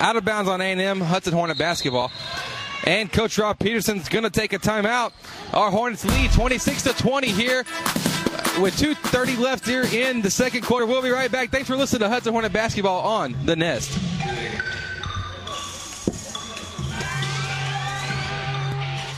out 0.00 0.16
of 0.16 0.24
bounds 0.24 0.50
on 0.50 0.60
A&M 0.60 1.00
Hudson 1.02 1.34
Hornet 1.34 1.56
basketball. 1.56 2.10
And 2.84 3.12
Coach 3.12 3.38
Rob 3.38 3.60
Peterson's 3.60 4.08
going 4.08 4.24
to 4.24 4.30
take 4.30 4.52
a 4.52 4.58
timeout. 4.58 5.12
Our 5.54 5.70
Hornets 5.70 6.04
lead 6.04 6.32
26 6.32 6.82
to 6.82 6.92
20 6.94 7.28
here 7.28 7.58
with 8.60 8.76
2.30 8.76 9.38
left 9.38 9.64
here 9.66 9.84
in 9.84 10.20
the 10.20 10.30
second 10.30 10.62
quarter. 10.62 10.84
We'll 10.84 11.00
be 11.00 11.10
right 11.10 11.30
back. 11.30 11.50
Thanks 11.50 11.68
for 11.68 11.76
listening 11.76 12.00
to 12.00 12.08
Hudson 12.08 12.32
Hornet 12.32 12.52
basketball 12.52 13.02
on 13.02 13.36
The 13.46 13.54
Nest. 13.54 13.96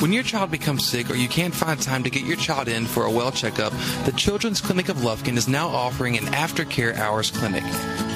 When 0.00 0.12
your 0.12 0.22
child 0.22 0.52
becomes 0.52 0.86
sick 0.86 1.10
or 1.10 1.16
you 1.16 1.26
can't 1.26 1.52
find 1.52 1.80
time 1.82 2.04
to 2.04 2.10
get 2.10 2.22
your 2.22 2.36
child 2.36 2.68
in 2.68 2.86
for 2.86 3.06
a 3.06 3.10
well 3.10 3.32
checkup, 3.32 3.72
the 4.04 4.12
Children's 4.12 4.60
Clinic 4.60 4.88
of 4.88 4.98
Lufkin 4.98 5.36
is 5.36 5.48
now 5.48 5.66
offering 5.66 6.16
an 6.16 6.26
aftercare 6.26 6.96
hours 6.96 7.32
clinic. 7.32 7.64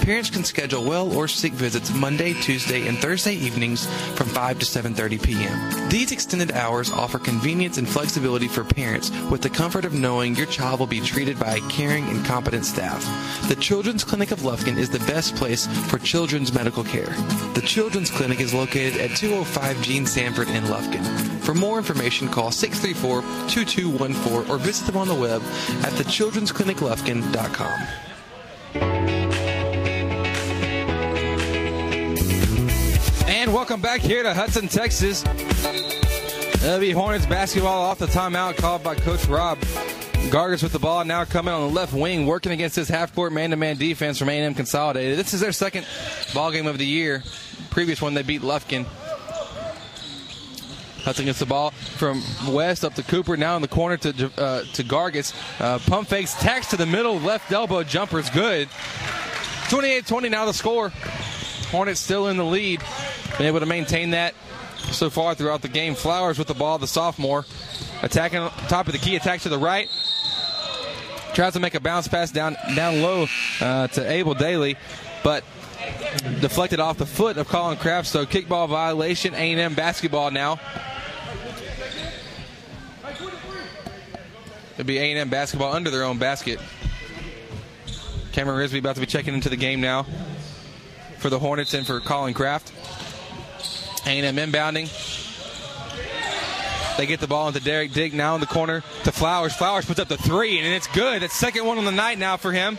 Parents 0.02 0.30
can 0.30 0.44
schedule 0.44 0.84
well 0.84 1.16
or 1.16 1.26
sick 1.26 1.52
visits 1.52 1.92
Monday, 1.92 2.34
Tuesday, 2.34 2.86
and 2.86 2.98
Thursday 2.98 3.34
evenings 3.34 3.86
from 4.14 4.28
5 4.28 4.60
to 4.60 4.66
7:30 4.66 5.22
p.m. 5.22 5.88
These 5.88 6.12
extended 6.12 6.52
hours 6.52 6.90
offer 6.90 7.18
convenience 7.18 7.78
and 7.78 7.88
flexibility 7.88 8.48
for 8.48 8.64
parents 8.64 9.10
with 9.30 9.42
the 9.42 9.50
comfort 9.50 9.84
of 9.84 9.92
knowing 9.92 10.36
your 10.36 10.46
child 10.46 10.78
will 10.78 10.86
be 10.86 11.00
treated 11.00 11.38
by 11.38 11.54
a 11.54 11.68
caring 11.68 12.04
and 12.08 12.24
competent 12.24 12.64
staff. 12.64 13.02
The 13.48 13.56
Children's 13.56 14.04
Clinic 14.04 14.30
of 14.30 14.40
Lufkin 14.40 14.76
is 14.76 14.90
the 14.90 14.98
best 15.00 15.34
place 15.36 15.66
for 15.88 15.98
children's 15.98 16.52
medical 16.52 16.84
care. 16.84 17.14
The 17.54 17.64
Children's 17.64 18.10
Clinic 18.10 18.40
is 18.40 18.54
located 18.54 19.00
at 19.00 19.16
205 19.16 19.82
Gene 19.82 20.06
Sanford 20.06 20.48
in 20.48 20.64
Lufkin. 20.64 21.04
For 21.42 21.54
more 21.54 21.71
information, 21.78 22.28
call 22.28 22.50
634-2214 22.50 24.48
or 24.48 24.58
visit 24.58 24.86
them 24.86 24.96
on 24.96 25.08
the 25.08 25.14
web 25.14 25.42
at 25.42 25.92
thechildren'scliniclufkin.com. 25.92 27.88
And 33.28 33.52
welcome 33.52 33.80
back 33.80 34.00
here 34.00 34.22
to 34.22 34.32
Hudson, 34.34 34.68
Texas. 34.68 35.24
LB 36.62 36.92
Hornets 36.94 37.26
basketball 37.26 37.82
off 37.82 37.98
the 37.98 38.06
timeout 38.06 38.56
called 38.56 38.84
by 38.84 38.94
Coach 38.94 39.26
Rob. 39.26 39.58
Gargis 40.30 40.62
with 40.62 40.70
the 40.70 40.78
ball 40.78 41.04
now 41.04 41.24
coming 41.24 41.52
on 41.52 41.62
the 41.62 41.74
left 41.74 41.92
wing, 41.92 42.26
working 42.26 42.52
against 42.52 42.76
this 42.76 42.88
half-court 42.88 43.32
man-to-man 43.32 43.76
defense 43.76 44.16
from 44.18 44.28
A&M 44.28 44.54
Consolidated. 44.54 45.18
This 45.18 45.34
is 45.34 45.40
their 45.40 45.50
second 45.50 45.84
ball 46.32 46.52
game 46.52 46.68
of 46.68 46.78
the 46.78 46.86
year. 46.86 47.24
Previous 47.70 48.00
one 48.00 48.14
they 48.14 48.22
beat 48.22 48.42
Lufkin. 48.42 48.86
Hudson 51.04 51.24
gets 51.24 51.40
the 51.40 51.46
ball 51.46 51.70
from 51.70 52.22
West 52.48 52.84
up 52.84 52.94
to 52.94 53.02
Cooper. 53.02 53.36
Now 53.36 53.56
in 53.56 53.62
the 53.62 53.68
corner 53.68 53.96
to 53.96 54.30
uh, 54.38 54.62
to 54.74 54.84
Gargis. 54.84 55.34
Uh, 55.60 55.78
pump 55.80 56.08
fakes, 56.08 56.34
tax 56.34 56.68
to 56.68 56.76
the 56.76 56.86
middle, 56.86 57.18
left 57.18 57.50
elbow 57.50 57.82
jumper's 57.82 58.30
good. 58.30 58.68
28-20 59.68 60.30
now 60.30 60.44
the 60.44 60.52
score. 60.52 60.90
Hornets 61.70 62.00
still 62.00 62.28
in 62.28 62.36
the 62.36 62.44
lead. 62.44 62.82
Been 63.38 63.46
able 63.46 63.60
to 63.60 63.66
maintain 63.66 64.10
that 64.10 64.34
so 64.76 65.10
far 65.10 65.34
throughout 65.34 65.62
the 65.62 65.68
game. 65.68 65.94
Flowers 65.94 66.38
with 66.38 66.48
the 66.48 66.54
ball, 66.54 66.78
the 66.78 66.86
sophomore. 66.86 67.46
Attacking 68.02 68.48
top 68.68 68.86
of 68.86 68.92
the 68.92 68.98
key, 68.98 69.16
attack 69.16 69.40
to 69.40 69.48
the 69.48 69.58
right. 69.58 69.88
Tries 71.34 71.54
to 71.54 71.60
make 71.60 71.74
a 71.74 71.80
bounce 71.80 72.08
pass 72.08 72.30
down 72.30 72.56
down 72.74 73.00
low 73.00 73.26
uh, 73.60 73.88
to 73.88 74.10
Abel 74.10 74.34
Daly, 74.34 74.76
but 75.24 75.44
deflected 76.40 76.78
off 76.78 76.98
the 76.98 77.06
foot 77.06 77.38
of 77.38 77.48
Colin 77.48 77.78
Kraft. 77.78 78.08
So 78.08 78.26
kickball 78.26 78.68
violation. 78.68 79.34
A&M 79.34 79.74
basketball 79.74 80.30
now. 80.30 80.60
It'll 84.82 84.88
be 84.88 84.98
A&M 84.98 85.28
basketball 85.28 85.72
under 85.72 85.90
their 85.90 86.02
own 86.02 86.18
basket. 86.18 86.58
Cameron 88.32 88.68
Risby 88.68 88.80
about 88.80 88.96
to 88.96 89.00
be 89.00 89.06
checking 89.06 89.32
into 89.32 89.48
the 89.48 89.54
game 89.54 89.80
now 89.80 90.04
for 91.18 91.30
the 91.30 91.38
Hornets 91.38 91.72
and 91.72 91.86
for 91.86 92.00
Colin 92.00 92.34
Kraft. 92.34 92.72
A&M 94.04 94.34
inbounding. 94.34 94.90
They 96.96 97.06
get 97.06 97.20
the 97.20 97.28
ball 97.28 97.46
into 97.46 97.60
Derek 97.60 97.92
Dick 97.92 98.12
now 98.12 98.34
in 98.34 98.40
the 98.40 98.46
corner 98.48 98.82
to 99.04 99.12
Flowers. 99.12 99.54
Flowers 99.54 99.84
puts 99.84 100.00
up 100.00 100.08
the 100.08 100.16
three, 100.16 100.58
and 100.58 100.66
it's 100.66 100.88
good. 100.88 101.22
It's 101.22 101.34
second 101.34 101.64
one 101.64 101.78
on 101.78 101.84
the 101.84 101.92
night 101.92 102.18
now 102.18 102.36
for 102.36 102.50
him. 102.50 102.76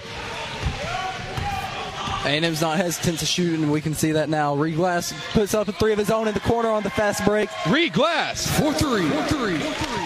A&M's 2.26 2.60
not 2.60 2.76
hesitant 2.76 3.20
to 3.20 3.26
shoot, 3.26 3.58
and 3.58 3.72
we 3.72 3.80
can 3.80 3.94
see 3.94 4.12
that 4.12 4.28
now. 4.28 4.56
Reed 4.56 4.76
Glass 4.76 5.14
puts 5.32 5.54
up 5.54 5.70
a 5.70 5.72
three 5.72 5.94
of 5.94 6.00
his 6.00 6.12
own 6.12 6.28
in 6.28 6.34
the 6.34 6.42
corner 6.42 6.70
on 6.70 6.84
the 6.84 6.90
fast 6.90 7.24
break. 7.24 7.50
Reed 7.70 7.94
Glass, 7.94 8.46
4-3. 8.60 8.60
4 8.60 8.74
3. 8.74 9.10
4 9.10 9.74
3. 9.88 10.03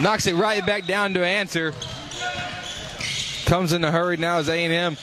Knocks 0.00 0.26
it 0.26 0.34
right 0.34 0.64
back 0.64 0.86
down 0.86 1.14
to 1.14 1.24
answer. 1.24 1.74
Comes 3.44 3.72
in 3.72 3.84
a 3.84 3.90
hurry 3.90 4.16
now 4.16 4.38
as 4.38 4.48
A&M. 4.48 4.94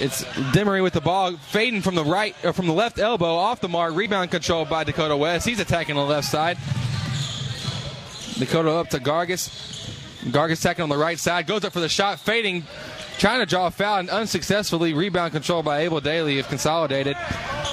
It's 0.00 0.24
Demery 0.52 0.82
with 0.82 0.92
the 0.92 1.00
ball, 1.00 1.36
fading 1.36 1.82
from 1.82 1.94
the 1.94 2.04
right 2.04 2.34
or 2.44 2.52
from 2.52 2.66
the 2.66 2.72
left 2.72 2.98
elbow 2.98 3.34
off 3.34 3.60
the 3.60 3.68
mark. 3.68 3.94
Rebound 3.94 4.30
controlled 4.30 4.68
by 4.68 4.84
Dakota 4.84 5.16
West. 5.16 5.46
He's 5.46 5.60
attacking 5.60 5.94
the 5.94 6.04
left 6.04 6.26
side. 6.26 6.56
Dakota 8.38 8.70
up 8.70 8.90
to 8.90 8.98
Gargis. 8.98 9.50
Gargis 10.30 10.60
attacking 10.60 10.82
on 10.82 10.88
the 10.88 10.96
right 10.96 11.18
side. 11.18 11.46
Goes 11.46 11.64
up 11.64 11.72
for 11.72 11.80
the 11.80 11.88
shot, 11.88 12.18
fading, 12.20 12.64
trying 13.18 13.40
to 13.40 13.46
draw 13.46 13.66
a 13.66 13.70
foul 13.70 13.98
and 13.98 14.10
unsuccessfully. 14.10 14.94
Rebound 14.94 15.32
controlled 15.32 15.64
by 15.64 15.80
Abel 15.80 16.00
Daly 16.00 16.38
if 16.38 16.48
Consolidated. 16.48 17.16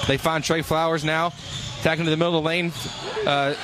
They 0.06 0.16
find 0.16 0.44
Trey 0.44 0.62
Flowers 0.62 1.04
now. 1.04 1.32
Attacking 1.80 2.04
to 2.04 2.10
the 2.10 2.16
middle 2.16 2.38
of 2.38 2.42
the 2.44 2.48
lane. 2.48 2.72
Uh, 3.24 3.54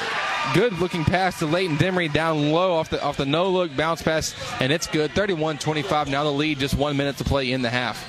good 0.54 0.78
looking 0.78 1.04
pass 1.04 1.38
to 1.38 1.46
Leighton 1.46 1.76
Demery 1.76 2.12
down 2.12 2.52
low 2.52 2.74
off 2.74 2.90
the 2.90 3.02
off 3.02 3.16
the 3.16 3.26
no 3.26 3.50
look 3.50 3.74
bounce 3.76 4.02
pass, 4.02 4.34
and 4.60 4.72
it's 4.72 4.86
good. 4.86 5.12
31 5.12 5.58
25. 5.58 6.08
Now 6.08 6.24
the 6.24 6.32
lead, 6.32 6.58
just 6.58 6.74
one 6.74 6.96
minute 6.96 7.16
to 7.18 7.24
play 7.24 7.52
in 7.52 7.62
the 7.62 7.70
half. 7.70 8.08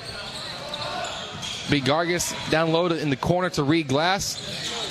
Be 1.70 1.80
Gargis 1.80 2.34
down 2.50 2.72
low 2.72 2.88
to, 2.88 2.98
in 2.98 3.10
the 3.10 3.16
corner 3.16 3.50
to 3.50 3.62
Reed 3.62 3.88
Glass. 3.88 4.82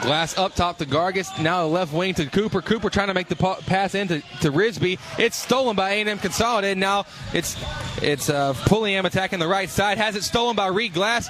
Glass 0.00 0.36
up 0.36 0.54
top 0.54 0.78
to 0.78 0.86
Gargis. 0.86 1.40
Now 1.40 1.62
the 1.62 1.68
left 1.68 1.92
wing 1.92 2.14
to 2.14 2.26
Cooper. 2.26 2.62
Cooper 2.62 2.90
trying 2.90 3.08
to 3.08 3.14
make 3.14 3.28
the 3.28 3.36
pa- 3.36 3.60
pass 3.66 3.94
into 3.94 4.20
to 4.40 4.50
Risby. 4.50 4.98
It's 5.18 5.36
stolen 5.36 5.76
by 5.76 5.90
A&M 5.90 6.18
Consolidated. 6.18 6.78
Now 6.78 7.04
it's 7.32 7.56
it's 8.02 8.28
uh, 8.28 8.54
Pulliam 8.66 9.06
attacking 9.06 9.38
the 9.38 9.46
right 9.46 9.68
side. 9.68 9.98
Has 9.98 10.16
it 10.16 10.24
stolen 10.24 10.56
by 10.56 10.66
Reed 10.68 10.94
Glass, 10.94 11.28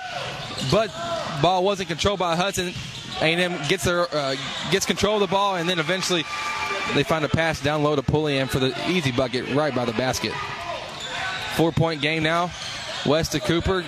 but 0.70 0.90
ball 1.42 1.62
wasn't 1.62 1.88
controlled 1.88 2.20
by 2.20 2.36
Hudson. 2.36 2.72
A&M 3.20 3.56
gets 3.68 3.84
their 3.84 4.12
uh, 4.14 4.36
gets 4.70 4.86
control 4.86 5.14
of 5.14 5.20
the 5.20 5.26
ball, 5.26 5.56
and 5.56 5.68
then 5.68 5.78
eventually 5.78 6.24
they 6.94 7.02
find 7.02 7.24
a 7.24 7.28
pass 7.28 7.60
down 7.62 7.82
low 7.82 7.96
to 7.96 8.02
Pulliam 8.02 8.48
for 8.48 8.58
the 8.58 8.74
easy 8.90 9.12
bucket 9.12 9.48
right 9.54 9.74
by 9.74 9.84
the 9.84 9.92
basket. 9.92 10.32
Four 11.56 11.72
point 11.72 12.02
game 12.02 12.22
now. 12.22 12.50
West 13.06 13.32
to 13.32 13.40
Cooper. 13.40 13.84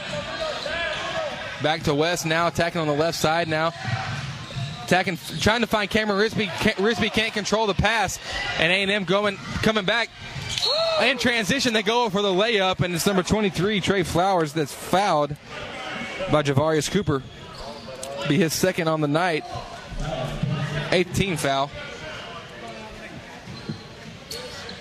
Back 1.62 1.84
to 1.84 1.94
West 1.94 2.26
now, 2.26 2.48
attacking 2.48 2.80
on 2.80 2.86
the 2.86 2.94
left 2.94 3.18
side 3.18 3.48
now. 3.48 3.72
Attacking, 4.84 5.18
trying 5.40 5.62
to 5.62 5.66
find 5.66 5.90
Cameron 5.90 6.20
Risby. 6.20 6.46
Risby 6.76 7.12
can't 7.12 7.32
control 7.32 7.66
the 7.66 7.74
pass, 7.74 8.20
and 8.58 8.70
A&M 8.70 9.04
going 9.04 9.36
coming 9.62 9.84
back 9.84 10.10
in 11.02 11.18
transition. 11.18 11.72
They 11.72 11.82
go 11.82 12.08
for 12.10 12.22
the 12.22 12.32
layup, 12.32 12.80
and 12.80 12.94
it's 12.94 13.06
number 13.06 13.22
23 13.22 13.80
Trey 13.80 14.02
Flowers 14.02 14.52
that's 14.52 14.72
fouled 14.72 15.36
by 16.30 16.42
Javarius 16.42 16.90
Cooper. 16.90 17.22
Be 18.28 18.36
his 18.38 18.52
second 18.52 18.88
on 18.88 19.00
the 19.00 19.08
night. 19.08 19.44
18 20.90 21.36
foul. 21.36 21.70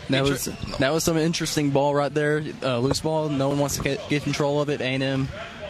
That 0.09 0.23
was 0.23 0.45
that 0.79 0.93
was 0.93 1.03
some 1.03 1.17
interesting 1.17 1.71
ball 1.71 1.95
right 1.95 2.13
there, 2.13 2.43
uh, 2.61 2.77
loose 2.77 2.99
ball. 2.99 3.29
No 3.29 3.49
one 3.49 3.57
wants 3.57 3.77
to 3.77 3.83
get, 3.83 4.07
get 4.07 4.23
control 4.23 4.61
of 4.61 4.69
it. 4.69 4.79
A&M 4.79 5.27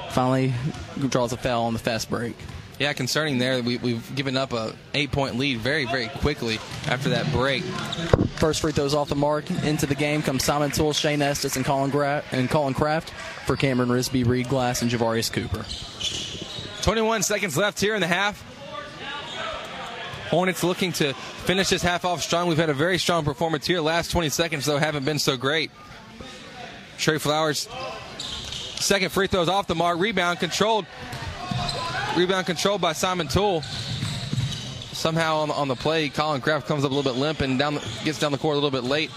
finally 0.10 0.54
draws 1.10 1.32
a 1.32 1.38
foul 1.38 1.64
on 1.64 1.74
the 1.74 1.80
fast 1.80 2.10
break. 2.10 2.36
Yeah, 2.80 2.92
concerning 2.92 3.38
there. 3.38 3.64
We, 3.64 3.78
we've 3.78 4.16
given 4.16 4.36
up 4.36 4.52
a 4.52 4.76
eight 4.94 5.12
point 5.12 5.38
lead 5.38 5.60
very, 5.60 5.86
very 5.86 6.08
quickly 6.10 6.60
after 6.88 7.10
that 7.10 7.32
break. 7.32 7.64
First 8.36 8.60
free 8.60 8.74
throws 8.74 8.94
off 8.94 9.08
the 9.08 9.16
mark 9.16 9.50
into 9.50 9.86
the 9.86 9.96
game 9.96 10.22
comes 10.22 10.44
Simon 10.44 10.72
Toole, 10.72 10.92
Shane 10.92 11.22
Estes, 11.22 11.56
and 11.56 11.64
Colin, 11.64 11.90
Gra- 11.90 12.24
and 12.34 12.50
Colin 12.50 12.74
Kraft 12.74 13.12
for 13.46 13.56
Cameron 13.56 13.88
Risby, 13.90 14.28
Reed 14.28 14.50
Glass, 14.50 14.82
and 14.82 14.92
Javarius 14.92 15.32
Cooper. 15.32 15.64
21 16.86 17.24
seconds 17.24 17.58
left 17.58 17.80
here 17.80 17.96
in 17.96 18.00
the 18.00 18.06
half. 18.06 18.40
Hornets 20.30 20.64
looking 20.64 20.92
to 20.94 21.16
finish 21.16 21.70
this 21.70 21.82
half 21.82 22.06
off 22.06 22.22
strong. 22.22 22.48
We've 22.48 22.60
had 22.60 22.70
a 22.70 22.76
very 22.76 23.00
strong 23.00 23.26
performance 23.26 23.66
here. 23.66 23.82
Last 23.82 24.12
20 24.12 24.30
seconds, 24.30 24.68
though, 24.68 24.78
haven't 24.78 25.04
been 25.04 25.18
so 25.18 25.36
great. 25.36 25.72
Trey 27.00 27.18
Flowers, 27.18 27.68
second 28.20 29.12
free 29.12 29.26
throws 29.26 29.50
off 29.50 29.66
the 29.66 29.74
mark. 29.74 30.00
Rebound 30.00 30.38
controlled. 30.38 30.86
Rebound 32.16 32.46
controlled 32.46 32.82
by 32.82 32.94
Simon 32.94 33.30
Toole. 33.30 33.64
Somehow 34.94 35.38
on, 35.38 35.50
on 35.50 35.68
the 35.68 35.76
play, 35.76 36.10
Colin 36.10 36.40
Kraft 36.40 36.68
comes 36.68 36.86
up 36.86 36.92
a 36.92 36.94
little 36.94 37.12
bit 37.12 37.20
limp 37.20 37.42
and 37.42 37.58
down 37.58 37.74
the, 37.74 38.00
gets 38.04 38.20
down 38.20 38.32
the 38.32 38.38
court 38.38 38.58
a 38.58 38.60
little 38.60 38.70
bit 38.70 38.88
late. 38.88 39.10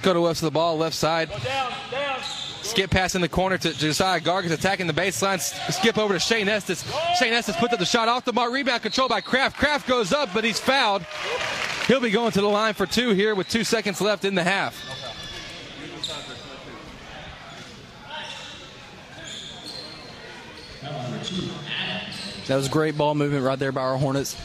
Go 0.00 0.14
to 0.14 0.22
West 0.22 0.40
of 0.40 0.46
the 0.46 0.50
ball, 0.50 0.78
left 0.78 0.96
side. 0.96 1.28
Skip 2.66 2.90
pass 2.90 3.14
in 3.14 3.20
the 3.20 3.28
corner 3.28 3.56
to 3.56 3.72
Josiah 3.72 4.20
Gargis 4.20 4.50
attacking 4.50 4.86
the 4.86 4.92
baseline. 4.92 5.40
Skip 5.72 5.96
over 5.96 6.14
to 6.14 6.18
Shane 6.18 6.48
Estes. 6.48 6.84
Shane 7.18 7.32
Estes 7.32 7.56
puts 7.56 7.72
up 7.72 7.78
the 7.78 7.86
shot 7.86 8.08
off 8.08 8.24
the 8.24 8.32
mark. 8.32 8.52
Rebound 8.52 8.82
controlled 8.82 9.10
by 9.10 9.20
Kraft. 9.20 9.56
Kraft 9.56 9.88
goes 9.88 10.12
up, 10.12 10.30
but 10.34 10.44
he's 10.44 10.58
fouled. 10.58 11.02
He'll 11.86 12.00
be 12.00 12.10
going 12.10 12.32
to 12.32 12.40
the 12.40 12.48
line 12.48 12.74
for 12.74 12.84
two 12.84 13.10
here 13.10 13.34
with 13.34 13.48
two 13.48 13.62
seconds 13.62 14.00
left 14.00 14.24
in 14.24 14.34
the 14.34 14.42
half. 14.42 14.82
That 22.48 22.56
was 22.56 22.68
great 22.68 22.96
ball 22.96 23.14
movement 23.14 23.44
right 23.44 23.58
there 23.58 23.72
by 23.72 23.82
our 23.82 23.96
Hornets. 23.96 24.36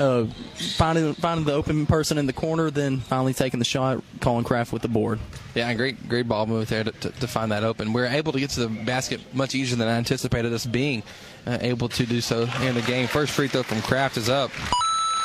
Uh, 0.00 0.24
finding 0.54 1.12
finding 1.12 1.44
the 1.44 1.52
open 1.52 1.84
person 1.84 2.16
in 2.16 2.24
the 2.24 2.32
corner, 2.32 2.70
then 2.70 3.00
finally 3.00 3.34
taking 3.34 3.58
the 3.58 3.66
shot. 3.66 4.02
Colin 4.20 4.44
Kraft 4.44 4.72
with 4.72 4.80
the 4.80 4.88
board. 4.88 5.20
Yeah, 5.54 5.74
great 5.74 6.08
great 6.08 6.26
ball 6.26 6.46
move 6.46 6.70
there 6.70 6.84
to, 6.84 6.90
to, 6.90 7.10
to, 7.10 7.28
find 7.28 7.52
that 7.52 7.64
open. 7.64 7.92
We 7.92 8.00
are 8.00 8.06
able 8.06 8.32
to 8.32 8.40
get 8.40 8.48
to 8.50 8.60
the 8.60 8.68
basket 8.68 9.20
much 9.34 9.54
easier 9.54 9.76
than 9.76 9.88
I 9.88 9.98
anticipated 9.98 10.54
us 10.54 10.64
being 10.64 11.02
uh, 11.46 11.58
able 11.60 11.90
to 11.90 12.06
do 12.06 12.22
so 12.22 12.48
in 12.62 12.74
the 12.74 12.80
game. 12.80 13.08
First 13.08 13.32
free 13.32 13.48
throw 13.48 13.62
from 13.62 13.82
Kraft 13.82 14.16
is 14.16 14.30
up, 14.30 14.50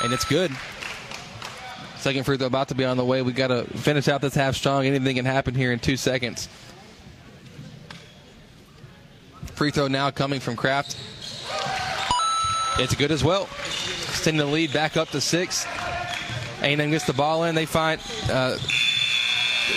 and 0.03 0.11
it's 0.11 0.25
good. 0.25 0.51
Second 1.95 2.25
free 2.25 2.35
throw 2.35 2.47
about 2.47 2.67
to 2.67 2.75
be 2.75 2.83
on 2.83 2.97
the 2.97 3.05
way. 3.05 3.21
We 3.21 3.31
got 3.31 3.47
to 3.47 3.63
finish 3.77 4.09
out 4.09 4.19
this 4.19 4.35
half 4.35 4.57
strong. 4.57 4.85
Anything 4.85 5.15
can 5.15 5.23
happen 5.23 5.55
here 5.55 5.71
in 5.71 5.79
two 5.79 5.95
seconds. 5.95 6.49
Free 9.53 9.71
throw 9.71 9.87
now 9.87 10.11
coming 10.11 10.41
from 10.41 10.57
Kraft. 10.57 10.97
It's 12.77 12.93
good 12.93 13.11
as 13.11 13.23
well. 13.23 13.43
Extending 13.43 14.45
the 14.45 14.51
lead 14.51 14.73
back 14.73 14.97
up 14.97 15.09
to 15.11 15.21
six. 15.21 15.65
A&M 16.61 16.91
gets 16.91 17.05
the 17.05 17.13
ball 17.13 17.45
in. 17.45 17.55
They 17.55 17.65
find 17.65 18.01
uh, 18.29 18.57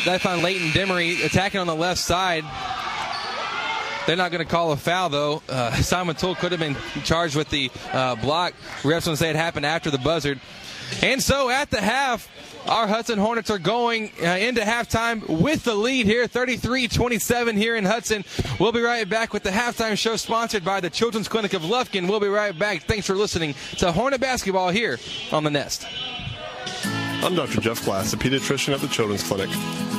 they 0.04 0.18
find 0.18 0.42
Leighton 0.42 0.68
Demery 0.68 1.24
attacking 1.24 1.60
on 1.60 1.66
the 1.66 1.74
left 1.76 2.00
side. 2.00 2.44
They're 4.06 4.16
not 4.16 4.32
going 4.32 4.44
to 4.44 4.50
call 4.50 4.72
a 4.72 4.76
foul 4.76 5.10
though. 5.10 5.42
Uh, 5.48 5.74
Simon 5.76 6.16
Toole 6.16 6.34
could 6.34 6.50
have 6.52 6.60
been 6.60 6.76
charged 7.04 7.36
with 7.36 7.50
the 7.50 7.70
uh, 7.92 8.16
block. 8.16 8.54
Refs 8.82 9.04
going 9.04 9.14
to 9.14 9.16
say 9.16 9.30
it 9.30 9.36
happened 9.36 9.66
after 9.66 9.90
the 9.90 9.98
buzzard. 9.98 10.40
And 11.02 11.22
so 11.22 11.50
at 11.50 11.70
the 11.70 11.80
half, 11.80 12.28
our 12.68 12.86
Hudson 12.86 13.18
Hornets 13.18 13.50
are 13.50 13.58
going 13.58 14.12
uh, 14.22 14.26
into 14.26 14.60
halftime 14.60 15.26
with 15.40 15.64
the 15.64 15.74
lead 15.74 16.06
here, 16.06 16.26
33-27 16.26 17.56
here 17.56 17.76
in 17.76 17.84
Hudson. 17.84 18.24
We'll 18.58 18.72
be 18.72 18.80
right 18.80 19.08
back 19.08 19.32
with 19.32 19.42
the 19.42 19.50
halftime 19.50 19.96
show 19.96 20.16
sponsored 20.16 20.64
by 20.64 20.80
the 20.80 20.90
Children's 20.90 21.28
Clinic 21.28 21.54
of 21.54 21.62
Lufkin. 21.62 22.08
We'll 22.08 22.20
be 22.20 22.28
right 22.28 22.56
back. 22.58 22.82
Thanks 22.82 23.06
for 23.06 23.14
listening 23.14 23.54
to 23.78 23.92
Hornet 23.92 24.20
Basketball 24.20 24.70
here 24.70 24.98
on 25.32 25.44
The 25.44 25.50
Nest. 25.50 25.86
I'm 27.20 27.34
Dr. 27.34 27.60
Jeff 27.60 27.84
Glass, 27.84 28.12
a 28.12 28.16
pediatrician 28.16 28.74
at 28.74 28.80
the 28.80 28.88
Children's 28.88 29.24
Clinic. 29.24 29.50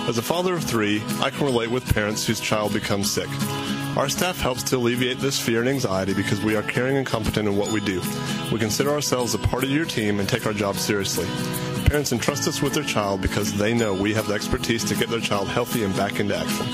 As 0.07 0.17
a 0.17 0.21
father 0.21 0.53
of 0.53 0.63
three, 0.63 1.03
I 1.19 1.29
can 1.29 1.45
relate 1.45 1.69
with 1.69 1.91
parents 1.93 2.25
whose 2.25 2.39
child 2.39 2.73
becomes 2.73 3.11
sick. 3.11 3.27
Our 3.99 4.07
staff 4.07 4.39
helps 4.39 4.63
to 4.63 4.77
alleviate 4.77 5.19
this 5.19 5.37
fear 5.41 5.59
and 5.59 5.67
anxiety 5.67 6.13
because 6.13 6.39
we 6.39 6.55
are 6.55 6.63
caring 6.63 6.95
and 6.95 7.05
competent 7.05 7.49
in 7.49 7.57
what 7.57 7.73
we 7.73 7.81
do. 7.81 8.01
We 8.49 8.57
consider 8.57 8.91
ourselves 8.91 9.33
a 9.33 9.37
part 9.37 9.65
of 9.65 9.71
your 9.71 9.83
team 9.83 10.21
and 10.21 10.29
take 10.29 10.45
our 10.45 10.53
job 10.53 10.77
seriously. 10.77 11.27
Parents 11.89 12.13
entrust 12.13 12.47
us 12.47 12.61
with 12.61 12.73
their 12.73 12.85
child 12.85 13.21
because 13.21 13.57
they 13.57 13.73
know 13.73 13.93
we 13.93 14.13
have 14.13 14.27
the 14.27 14.35
expertise 14.35 14.85
to 14.85 14.95
get 14.95 15.09
their 15.09 15.19
child 15.19 15.49
healthy 15.49 15.83
and 15.83 15.93
back 15.97 16.21
into 16.21 16.33
action. 16.33 16.65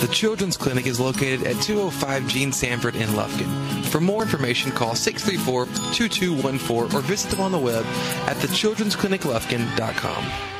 The 0.00 0.06
Children's 0.12 0.56
Clinic 0.56 0.86
is 0.86 1.00
located 1.00 1.44
at 1.44 1.60
205 1.60 2.28
Gene 2.28 2.52
Sanford 2.52 2.94
in 2.94 3.08
Lufkin. 3.08 3.84
For 3.86 4.00
more 4.00 4.22
information, 4.22 4.70
call 4.70 4.94
634 4.94 5.66
2214 5.66 6.96
or 6.96 7.02
visit 7.02 7.32
them 7.32 7.40
on 7.40 7.50
the 7.50 7.58
web 7.58 7.84
at 8.28 8.36
thechildren'scliniclufkin.com. 8.36 10.59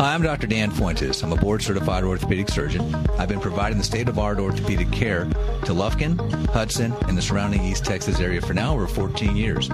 Hi, 0.00 0.14
I'm 0.14 0.22
Dr. 0.22 0.46
Dan 0.46 0.70
Fuentes. 0.70 1.22
I'm 1.22 1.30
a 1.30 1.36
board 1.36 1.62
certified 1.62 2.04
orthopedic 2.04 2.48
surgeon. 2.48 2.94
I've 3.18 3.28
been 3.28 3.38
providing 3.38 3.76
the 3.76 3.84
state 3.84 4.08
of 4.08 4.18
art 4.18 4.38
orthopedic 4.38 4.90
care 4.90 5.26
to 5.26 5.74
Lufkin, 5.74 6.16
Hudson, 6.46 6.94
and 7.06 7.18
the 7.18 7.20
surrounding 7.20 7.62
East 7.62 7.84
Texas 7.84 8.18
area 8.18 8.40
for 8.40 8.54
now 8.54 8.72
over 8.72 8.86
14 8.86 9.36
years. 9.36 9.68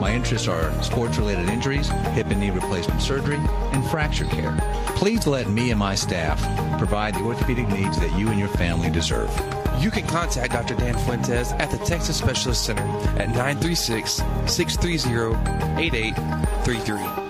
My 0.00 0.12
interests 0.12 0.48
are 0.48 0.72
sports 0.82 1.18
related 1.18 1.48
injuries, 1.48 1.88
hip 1.88 2.26
and 2.30 2.40
knee 2.40 2.50
replacement 2.50 3.00
surgery, 3.00 3.36
and 3.36 3.86
fracture 3.90 4.24
care. 4.24 4.58
Please 4.96 5.24
let 5.28 5.48
me 5.48 5.70
and 5.70 5.78
my 5.78 5.94
staff 5.94 6.40
provide 6.76 7.14
the 7.14 7.22
orthopedic 7.22 7.68
needs 7.68 7.96
that 8.00 8.18
you 8.18 8.26
and 8.26 8.40
your 8.40 8.48
family 8.48 8.90
deserve. 8.90 9.30
You 9.78 9.92
can 9.92 10.04
contact 10.08 10.52
Dr. 10.52 10.74
Dan 10.74 10.98
Fuentes 10.98 11.52
at 11.52 11.70
the 11.70 11.78
Texas 11.78 12.16
Specialist 12.16 12.64
Center 12.64 12.82
at 13.20 13.28
936 13.28 14.20
630 14.46 15.80
8833. 15.80 17.29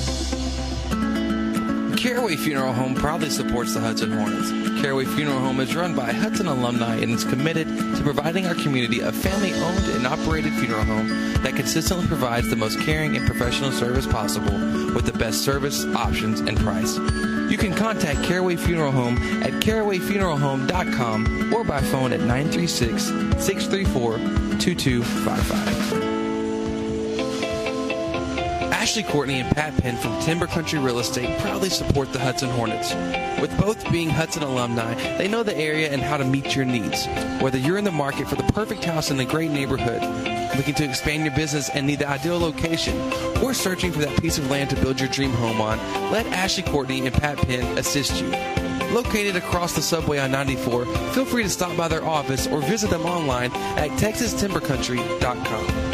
Caraway 2.05 2.37
Funeral 2.37 2.75
Home 2.75 2.95
proudly 2.95 3.31
supports 3.31 3.73
the 3.73 3.81
Hudson 3.81 4.13
Hornets. 4.13 4.51
Caraway 4.83 5.07
Funeral 5.07 5.39
Home 5.39 5.59
is 5.59 5.75
run 5.75 5.95
by 5.95 6.13
Hudson 6.13 6.49
alumni 6.49 6.97
and 6.97 7.13
is 7.13 7.25
committed 7.25 7.67
to 7.67 8.03
providing 8.03 8.45
our 8.47 8.55
community 8.55 9.01
a 9.01 9.11
family 9.11 9.55
owned 9.55 9.89
and 9.89 10.07
operated 10.07 10.53
funeral 10.53 10.85
home 10.85 11.09
that 11.43 11.57
consistently 11.57 12.07
provides 12.07 12.51
the 12.51 12.57
most 12.57 12.79
caring 12.81 13.17
and 13.17 13.25
professional 13.27 13.73
service 13.73 14.07
possible 14.07 14.53
with 14.95 15.07
the 15.07 15.15
best 15.15 15.47
service, 15.47 15.87
options, 15.95 16.41
and 16.41 16.61
price. 16.61 16.99
You 17.51 17.57
can 17.57 17.73
contact 17.73 18.23
Caraway 18.23 18.57
Funeral 18.57 18.93
Home 18.93 19.17
at 19.43 19.53
carawayfuneralhome.com 19.63 21.55
or 21.55 21.65
by 21.65 21.81
phone 21.81 22.13
at 22.13 22.21
936 22.21 23.03
634 23.43 24.19
2255. 24.59 26.04
Ashley 28.85 29.03
Courtney 29.03 29.41
and 29.41 29.57
Pat 29.57 29.75
Penn 29.79 29.97
from 29.97 30.21
Timber 30.21 30.47
Country 30.47 30.79
Real 30.79 30.99
Estate 30.99 31.39
proudly 31.39 31.71
support 31.71 32.13
the 32.13 32.19
Hudson 32.19 32.51
Hornets. 32.51 32.93
With 33.41 33.59
both 33.59 33.91
being 33.91 34.11
Hudson 34.11 34.43
alumni, 34.43 34.93
they 35.17 35.27
know 35.27 35.43
the 35.43 35.57
area 35.57 35.91
and 35.91 36.03
how 36.03 36.19
to 36.19 36.25
meet 36.25 36.55
your 36.55 36.67
needs. 36.67 37.07
Whether 37.41 37.57
you're 37.57 37.79
in 37.79 37.85
the 37.85 37.91
market 37.91 38.29
for 38.29 38.35
the 38.35 38.43
perfect 38.53 38.85
house 38.85 39.11
in 39.11 39.19
a 39.19 39.25
great 39.25 39.51
neighborhood, 39.51 40.03
looking 40.59 40.75
to 40.75 40.85
expand 40.85 41.25
your 41.25 41.35
business 41.35 41.71
and 41.71 41.87
need 41.87 42.01
the 42.01 42.07
ideal 42.07 42.39
location, 42.39 42.95
or 43.43 43.55
searching 43.55 43.91
for 43.91 44.01
that 44.01 44.21
piece 44.21 44.37
of 44.37 44.51
land 44.51 44.69
to 44.69 44.77
build 44.77 45.01
your 45.01 45.09
dream 45.09 45.33
home 45.33 45.63
on, 45.63 45.79
let 46.13 46.27
Ashley 46.27 46.65
Courtney 46.65 47.07
and 47.07 47.15
Pat 47.15 47.39
Penn 47.39 47.79
assist 47.79 48.21
you. 48.21 48.29
Located 48.95 49.35
across 49.35 49.73
the 49.73 49.81
subway 49.81 50.19
on 50.19 50.31
94, 50.31 50.85
feel 51.15 51.25
free 51.25 51.43
to 51.43 51.49
stop 51.49 51.75
by 51.75 51.89
their 51.89 52.05
office 52.05 52.47
or 52.49 52.61
visit 52.61 52.91
them 52.91 53.07
online 53.07 53.51
at 53.79 53.89
texastimbercountry.com. 53.93 55.94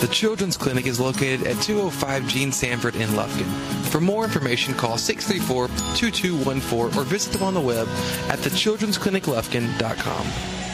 The 0.00 0.06
Children's 0.06 0.56
Clinic 0.56 0.86
is 0.86 1.00
located 1.00 1.48
at 1.48 1.60
205 1.60 2.28
Gene 2.28 2.52
Sanford 2.52 2.94
in 2.94 3.08
Lufkin. 3.10 3.46
For 3.86 4.00
more 4.00 4.22
information, 4.22 4.74
call 4.74 4.96
634-2214 4.96 6.96
or 6.96 7.02
visit 7.02 7.32
them 7.32 7.42
on 7.42 7.54
the 7.54 7.60
web 7.60 7.88
at 8.28 8.38
thechildren'scliniclufkin.com. 8.38 10.67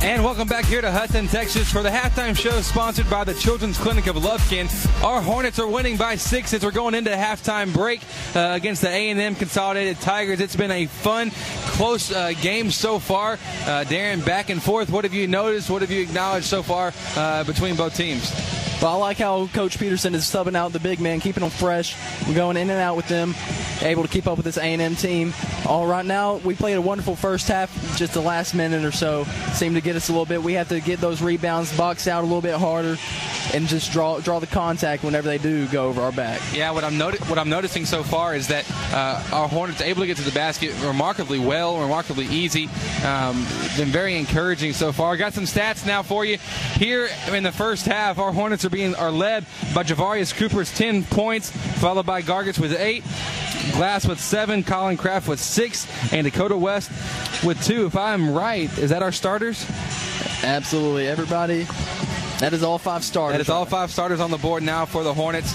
And 0.00 0.22
welcome 0.22 0.46
back 0.46 0.64
here 0.64 0.80
to 0.80 0.92
Hudson, 0.92 1.26
Texas 1.26 1.72
for 1.72 1.82
the 1.82 1.88
halftime 1.88 2.36
show 2.38 2.60
sponsored 2.60 3.10
by 3.10 3.24
the 3.24 3.34
Children's 3.34 3.76
Clinic 3.76 4.06
of 4.06 4.14
Lufkin. 4.14 4.68
Our 5.02 5.20
Hornets 5.20 5.58
are 5.58 5.66
winning 5.66 5.96
by 5.96 6.14
six 6.14 6.54
as 6.54 6.64
we're 6.64 6.70
going 6.70 6.94
into 6.94 7.10
the 7.10 7.16
halftime 7.16 7.74
break 7.74 8.00
uh, 8.36 8.52
against 8.54 8.82
the 8.82 8.88
A&M 8.88 9.34
Consolidated 9.34 10.00
Tigers. 10.00 10.40
It's 10.40 10.54
been 10.54 10.70
a 10.70 10.86
fun, 10.86 11.32
close 11.72 12.12
uh, 12.12 12.32
game 12.40 12.70
so 12.70 13.00
far. 13.00 13.32
Uh, 13.32 13.84
Darren, 13.88 14.24
back 14.24 14.50
and 14.50 14.62
forth. 14.62 14.88
What 14.88 15.02
have 15.02 15.14
you 15.14 15.26
noticed? 15.26 15.68
What 15.68 15.82
have 15.82 15.90
you 15.90 16.02
acknowledged 16.02 16.46
so 16.46 16.62
far 16.62 16.92
uh, 17.16 17.42
between 17.42 17.74
both 17.74 17.96
teams? 17.96 18.32
Well, 18.80 18.92
I 18.92 18.96
like 18.96 19.16
how 19.16 19.48
Coach 19.48 19.76
Peterson 19.76 20.14
is 20.14 20.22
subbing 20.22 20.54
out 20.54 20.72
the 20.72 20.78
big 20.78 21.00
man, 21.00 21.18
keeping 21.18 21.40
them 21.40 21.50
fresh. 21.50 21.96
We're 22.28 22.36
going 22.36 22.56
in 22.56 22.70
and 22.70 22.78
out 22.78 22.94
with 22.94 23.08
them, 23.08 23.34
able 23.82 24.04
to 24.04 24.08
keep 24.08 24.28
up 24.28 24.36
with 24.36 24.44
this 24.44 24.56
A&M 24.56 24.94
team. 24.94 25.34
All 25.66 25.84
right 25.84 26.06
now, 26.06 26.36
we 26.36 26.54
played 26.54 26.76
a 26.76 26.80
wonderful 26.80 27.16
first 27.16 27.48
half. 27.48 27.74
Just 27.96 28.12
the 28.12 28.20
last 28.20 28.54
minute 28.54 28.84
or 28.84 28.92
so 28.92 29.24
seemed 29.52 29.74
to 29.74 29.80
get 29.80 29.96
us 29.96 30.08
a 30.10 30.12
little 30.12 30.26
bit. 30.26 30.40
We 30.40 30.52
have 30.52 30.68
to 30.68 30.78
get 30.78 31.00
those 31.00 31.20
rebounds, 31.20 31.76
box 31.76 32.06
out 32.06 32.22
a 32.22 32.26
little 32.26 32.40
bit 32.40 32.54
harder, 32.54 32.96
and 33.52 33.66
just 33.66 33.90
draw 33.90 34.20
draw 34.20 34.38
the 34.38 34.46
contact 34.46 35.02
whenever 35.02 35.26
they 35.26 35.38
do 35.38 35.66
go 35.66 35.88
over 35.88 36.00
our 36.00 36.12
back. 36.12 36.40
Yeah, 36.54 36.70
what 36.70 36.84
I'm 36.84 36.96
noti- 36.96 37.18
what 37.24 37.38
I'm 37.38 37.48
noticing 37.48 37.84
so 37.84 38.04
far 38.04 38.36
is 38.36 38.46
that 38.48 38.64
uh, 38.92 39.24
our 39.32 39.48
Hornets 39.48 39.80
able 39.80 40.02
to 40.02 40.06
get 40.06 40.18
to 40.18 40.22
the 40.22 40.30
basket 40.30 40.72
remarkably 40.84 41.40
well, 41.40 41.80
remarkably 41.80 42.26
easy. 42.26 42.68
Um, 43.04 43.44
been 43.76 43.88
very 43.88 44.16
encouraging 44.16 44.72
so 44.72 44.92
far. 44.92 45.16
Got 45.16 45.32
some 45.34 45.44
stats 45.44 45.84
now 45.84 46.04
for 46.04 46.24
you. 46.24 46.38
Here 46.74 47.08
in 47.32 47.42
the 47.42 47.52
first 47.52 47.84
half, 47.86 48.18
our 48.18 48.32
Hornets 48.32 48.64
are 48.64 48.67
being 48.70 48.94
are 48.94 49.10
led 49.10 49.44
by 49.74 49.82
Javarius 49.84 50.34
Cooper's 50.34 50.76
10 50.76 51.04
points, 51.04 51.50
followed 51.50 52.06
by 52.06 52.22
Gargis 52.22 52.58
with 52.58 52.72
eight, 52.78 53.02
Glass 53.72 54.06
with 54.06 54.20
seven, 54.20 54.64
Colin 54.64 54.96
Kraft 54.96 55.28
with 55.28 55.40
six, 55.40 55.86
and 56.12 56.24
Dakota 56.24 56.56
West 56.56 56.90
with 57.44 57.62
two. 57.62 57.86
If 57.86 57.96
I'm 57.96 58.32
right, 58.32 58.70
is 58.78 58.90
that 58.90 59.02
our 59.02 59.12
starters? 59.12 59.66
Absolutely, 60.42 61.06
everybody. 61.06 61.66
That 62.38 62.52
is 62.52 62.62
all 62.62 62.78
five 62.78 63.04
starters. 63.04 63.34
That 63.34 63.40
is 63.40 63.50
all 63.50 63.64
five 63.64 63.90
starters 63.90 64.20
on 64.20 64.30
the 64.30 64.38
board 64.38 64.62
now 64.62 64.86
for 64.86 65.02
the 65.02 65.12
Hornets. 65.12 65.52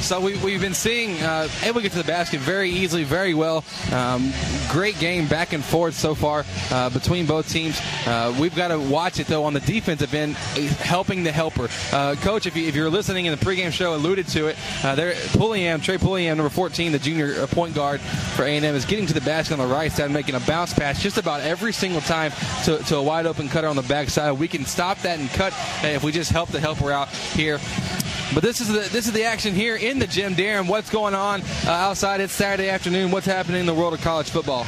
So 0.00 0.18
we, 0.18 0.36
we've 0.38 0.60
been 0.60 0.74
seeing 0.74 1.20
uh, 1.22 1.48
able 1.62 1.74
to 1.74 1.82
get 1.82 1.92
to 1.92 1.98
the 1.98 2.04
basket 2.04 2.40
very 2.40 2.70
easily, 2.70 3.04
very 3.04 3.34
well. 3.34 3.64
Um, 3.92 4.32
great 4.70 4.98
game 4.98 5.28
back 5.28 5.52
and 5.52 5.62
forth 5.62 5.94
so 5.94 6.14
far 6.14 6.44
uh, 6.70 6.88
between 6.90 7.26
both 7.26 7.48
teams. 7.48 7.78
Uh, 8.06 8.34
we've 8.40 8.56
got 8.56 8.68
to 8.68 8.78
watch 8.78 9.20
it 9.20 9.26
though 9.26 9.44
on 9.44 9.52
the 9.52 9.60
defensive 9.60 10.12
end, 10.14 10.36
uh, 10.36 10.60
helping 10.82 11.22
the 11.22 11.30
helper. 11.30 11.68
Uh, 11.92 12.14
Coach, 12.16 12.46
if, 12.46 12.56
you, 12.56 12.64
you're 12.64 12.90
listening 12.90 13.26
in 13.26 13.38
the 13.38 13.44
pregame 13.44 13.70
show, 13.70 13.94
alluded 13.94 14.26
to 14.28 14.46
it. 14.46 14.56
Uh, 14.82 14.94
there, 14.94 15.14
Pulliam, 15.32 15.80
Trey 15.80 15.98
Pulliam, 15.98 16.38
number 16.38 16.50
14, 16.50 16.92
the 16.92 16.98
junior 16.98 17.34
uh, 17.42 17.46
point 17.46 17.74
guard 17.74 18.00
for 18.00 18.44
A&M, 18.44 18.64
is 18.74 18.86
getting 18.86 19.06
to 19.06 19.14
the 19.14 19.20
basket 19.20 19.58
on 19.58 19.68
the 19.68 19.74
right 19.74 19.92
side, 19.92 20.10
making 20.10 20.34
a 20.34 20.40
bounce 20.40 20.72
pass 20.72 21.00
just 21.00 21.18
about 21.18 21.40
every 21.42 21.72
single 21.72 22.00
time 22.00 22.32
to, 22.64 22.78
to 22.78 22.96
a 22.96 23.02
wide 23.02 23.26
open 23.26 23.48
cutter 23.48 23.68
on 23.68 23.76
the 23.76 23.82
backside. 23.82 24.38
We 24.38 24.48
can 24.48 24.64
stop 24.64 24.98
that 25.02 25.18
and 25.18 25.28
cut 25.30 25.52
uh, 25.84 25.88
if 25.88 26.02
we 26.02 26.10
just 26.10 26.32
help 26.32 26.48
the 26.48 26.58
helper 26.58 26.90
out 26.90 27.08
here. 27.08 27.58
But 28.32 28.44
this 28.44 28.60
is 28.60 28.68
the 28.68 28.88
this 28.92 29.06
is 29.06 29.12
the 29.12 29.24
action 29.24 29.54
here 29.54 29.74
in 29.74 29.98
the 29.98 30.06
gym, 30.06 30.36
Darren. 30.36 30.68
What's 30.68 30.88
going 30.88 31.14
on 31.14 31.42
uh, 31.66 31.70
outside? 31.70 32.20
It's 32.20 32.32
Saturday 32.32 32.68
afternoon. 32.68 33.10
What's 33.10 33.26
happening 33.26 33.60
in 33.60 33.66
the 33.66 33.74
world 33.74 33.92
of 33.92 34.00
college 34.02 34.30
football? 34.30 34.66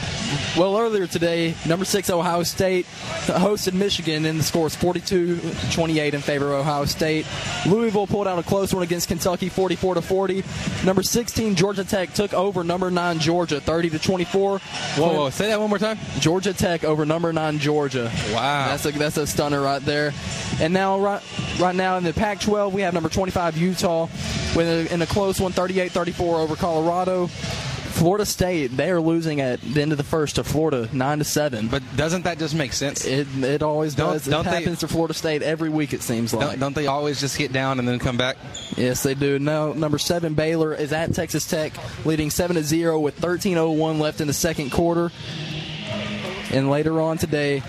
Well, 0.56 0.78
earlier 0.78 1.06
today, 1.06 1.54
number 1.66 1.84
six 1.84 2.10
Ohio 2.10 2.42
State 2.42 2.86
hosted 3.26 3.74
Michigan, 3.74 4.24
and 4.26 4.38
the 4.38 4.44
score 4.44 4.66
is 4.66 4.76
42-28 4.76 6.12
in 6.12 6.20
favor 6.20 6.52
of 6.52 6.60
Ohio 6.60 6.84
State. 6.84 7.26
Louisville 7.66 8.06
pulled 8.06 8.26
out 8.26 8.38
a 8.38 8.42
close 8.42 8.74
one 8.74 8.82
against 8.82 9.08
Kentucky, 9.08 9.48
44 9.48 9.96
to 9.96 10.02
40. 10.02 10.44
Number 10.84 11.02
16 11.02 11.54
Georgia 11.54 11.84
Tech 11.84 12.12
took 12.14 12.34
over 12.34 12.64
number 12.64 12.90
nine 12.90 13.18
Georgia, 13.18 13.60
30 13.60 13.90
to 13.90 13.98
24. 13.98 14.58
Whoa, 14.58 15.14
whoa, 15.14 15.30
say 15.30 15.48
that 15.48 15.60
one 15.60 15.68
more 15.68 15.78
time. 15.78 15.98
Georgia 16.20 16.52
Tech 16.52 16.84
over 16.84 17.04
number 17.06 17.32
nine 17.32 17.58
Georgia. 17.58 18.10
Wow, 18.32 18.68
that's 18.68 18.86
a 18.86 18.92
that's 18.92 19.16
a 19.16 19.26
stunner 19.26 19.60
right 19.60 19.82
there. 19.82 20.12
And 20.60 20.72
now 20.72 21.00
right 21.00 21.22
right 21.58 21.74
now 21.74 21.96
in 21.96 22.04
the 22.04 22.12
Pac-12, 22.12 22.72
we 22.72 22.82
have 22.82 22.94
number 22.94 23.08
25 23.08 23.56
Utah 23.56 24.08
with 24.54 24.66
a, 24.68 24.92
in 24.92 25.02
a 25.02 25.06
close 25.06 25.40
one, 25.40 25.52
38-34 25.52 26.20
over 26.20 26.56
Colorado. 26.56 27.28
Florida 27.92 28.26
State, 28.26 28.76
they 28.76 28.90
are 28.90 29.00
losing 29.00 29.40
at 29.40 29.60
the 29.60 29.80
end 29.82 29.92
of 29.92 29.98
the 29.98 30.04
first 30.04 30.36
to 30.36 30.44
Florida, 30.44 30.88
nine 30.92 31.18
to 31.18 31.24
seven. 31.24 31.68
But 31.68 31.82
doesn't 31.96 32.24
that 32.24 32.38
just 32.38 32.54
make 32.54 32.72
sense? 32.72 33.04
It 33.04 33.26
it 33.42 33.62
always 33.62 33.94
Don't- 33.94 34.14
does. 34.14 34.24
don't 34.26 34.46
it 34.46 34.50
they- 34.50 34.56
happens 34.56 34.80
to 34.80 34.88
Florida 34.88 35.14
State 35.14 35.42
every 35.42 35.68
week. 35.68 35.92
It 35.92 36.02
seems 36.02 36.32
like. 36.34 36.46
Don't, 36.48 36.58
don't 36.60 36.74
they 36.74 36.86
always 36.86 37.20
just 37.20 37.38
get 37.38 37.52
down 37.52 37.78
and 37.78 37.86
then 37.86 37.98
come 37.98 38.16
back? 38.16 38.36
Yes, 38.76 39.02
they 39.02 39.14
do. 39.14 39.38
Now, 39.38 39.72
number 39.72 39.98
seven 39.98 40.34
Baylor 40.34 40.74
is 40.74 40.92
at 40.92 41.14
Texas 41.14 41.46
Tech, 41.46 41.72
leading 42.04 42.30
seven 42.30 42.56
to 42.56 42.64
zero 42.64 42.98
with 42.98 43.20
13:01 43.20 43.98
left 44.00 44.20
in 44.20 44.26
the 44.26 44.32
second 44.32 44.70
quarter. 44.70 45.10
And 46.52 46.70
later 46.70 47.00
on 47.00 47.16
today, 47.18 47.62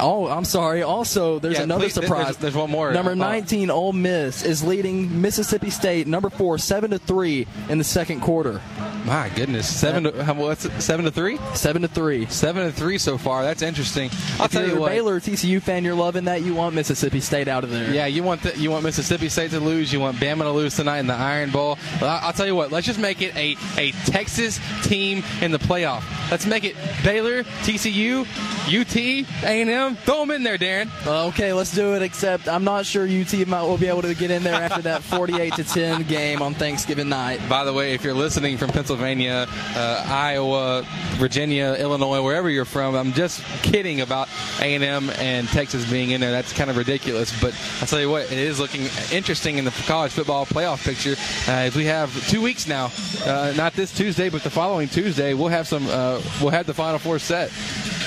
oh, 0.00 0.26
I'm 0.28 0.44
sorry. 0.44 0.82
Also, 0.82 1.38
there's 1.38 1.56
Yeah, 1.56 1.62
another 1.64 1.84
please, 1.84 1.94
surprise. 1.94 2.24
there's- 2.24 2.36
there's 2.36 2.54
one 2.54 2.70
more. 2.70 2.92
Number 2.92 3.12
Uh, 3.12 3.14
19 3.14 3.70
Ole 3.70 3.92
Miss 3.92 4.42
is 4.44 4.62
leading 4.62 5.20
Mississippi 5.20 5.70
State, 5.70 6.06
number 6.06 6.30
four, 6.30 6.58
seven 6.58 6.90
to 6.90 6.98
three 6.98 7.46
in 7.68 7.78
the 7.78 7.84
second 7.84 8.20
quarter. 8.20 8.60
My 9.06 9.28
goodness, 9.34 9.68
seven 9.68 10.04
to 10.04 10.24
how- 10.24 10.32
what's 10.34 10.64
it, 10.64 10.72
seven 10.80 11.04
to 11.04 11.10
three? 11.10 11.38
Seven 11.54 11.82
to 11.82 11.88
three. 11.88 12.26
Seven 12.30 12.64
to 12.64 12.72
three 12.72 12.96
so 12.98 13.18
far. 13.18 13.42
That's 13.44 13.60
interesting. 13.62 14.10
I'll 14.38 14.46
if 14.46 14.52
tell 14.52 14.62
you're 14.62 14.70
you 14.72 14.76
a 14.78 14.80
what. 14.80 14.90
Baylor 14.92 15.20
TCU 15.20 15.60
fan, 15.60 15.84
you're 15.84 15.94
loving 15.94 16.24
that. 16.24 16.42
You 16.42 16.54
want 16.54 16.74
Mississippi 16.74 17.20
State 17.20 17.46
out 17.48 17.64
of 17.64 17.70
there. 17.70 17.92
Yeah, 17.92 18.06
you 18.06 18.22
want 18.22 18.42
the, 18.42 18.58
you 18.58 18.70
want 18.70 18.82
Mississippi 18.84 19.28
State 19.28 19.50
to 19.50 19.60
lose. 19.60 19.92
You 19.92 20.00
want 20.00 20.16
Bama 20.16 20.42
to 20.44 20.50
lose 20.52 20.74
tonight 20.76 21.00
in 21.00 21.06
the 21.06 21.14
Iron 21.14 21.50
Bowl. 21.50 21.78
Well, 22.00 22.08
I- 22.10 22.20
I'll 22.26 22.32
tell 22.32 22.46
you 22.46 22.54
what. 22.54 22.72
Let's 22.72 22.86
just 22.86 22.98
make 22.98 23.20
it 23.20 23.36
a, 23.36 23.56
a 23.76 23.90
Texas 24.06 24.58
team 24.84 25.22
in 25.42 25.52
the 25.52 25.58
playoff. 25.58 26.02
Let's 26.30 26.46
make 26.46 26.64
it 26.64 26.74
Baylor, 27.04 27.42
TCU, 27.64 28.24
UT, 28.68 28.96
A&M. 29.44 29.83
Throw 29.92 30.20
them 30.20 30.30
in 30.30 30.42
there, 30.42 30.58
Darren. 30.58 30.88
Okay, 31.28 31.52
let's 31.52 31.74
do 31.74 31.94
it. 31.94 32.02
Except 32.02 32.48
I'm 32.48 32.64
not 32.64 32.86
sure 32.86 33.04
UT 33.06 33.32
might 33.46 33.62
will 33.62 33.78
be 33.78 33.88
able 33.88 34.02
to 34.02 34.14
get 34.14 34.30
in 34.30 34.42
there 34.42 34.54
after 34.54 34.82
that 34.82 35.02
48 35.14 35.54
to 35.54 35.64
10 35.64 36.02
game 36.04 36.42
on 36.42 36.54
Thanksgiving 36.54 37.08
night. 37.08 37.40
By 37.48 37.64
the 37.64 37.72
way, 37.72 37.94
if 37.94 38.04
you're 38.04 38.14
listening 38.14 38.56
from 38.56 38.70
Pennsylvania, 38.70 39.46
uh, 39.76 40.04
Iowa, 40.06 40.84
Virginia, 41.16 41.76
Illinois, 41.78 42.22
wherever 42.22 42.48
you're 42.48 42.64
from, 42.64 42.94
I'm 42.94 43.12
just 43.12 43.42
kidding 43.62 44.00
about 44.00 44.28
A&M 44.60 45.10
and 45.10 45.48
Texas 45.48 45.88
being 45.90 46.10
in 46.10 46.20
there. 46.20 46.30
That's 46.30 46.52
kind 46.52 46.70
of 46.70 46.76
ridiculous. 46.76 47.38
But 47.40 47.54
I'll 47.80 47.86
tell 47.86 48.00
you 48.00 48.10
what, 48.10 48.24
it 48.32 48.38
is 48.38 48.58
looking 48.58 48.88
interesting 49.12 49.58
in 49.58 49.64
the 49.64 49.70
college 49.86 50.12
football 50.12 50.46
playoff 50.46 50.84
picture. 50.84 51.16
Uh, 51.50 51.56
as 51.66 51.76
we 51.76 51.84
have 51.86 52.10
two 52.28 52.40
weeks 52.40 52.66
now, 52.66 52.90
uh, 53.26 53.52
not 53.56 53.74
this 53.74 53.92
Tuesday, 53.92 54.28
but 54.28 54.42
the 54.42 54.50
following 54.50 54.88
Tuesday, 54.88 55.34
we'll 55.34 55.48
have 55.48 55.66
some. 55.66 55.86
Uh, 55.88 56.20
we'll 56.40 56.50
have 56.50 56.66
the 56.66 56.74
Final 56.74 56.98
Four 56.98 57.18
set. 57.18 57.50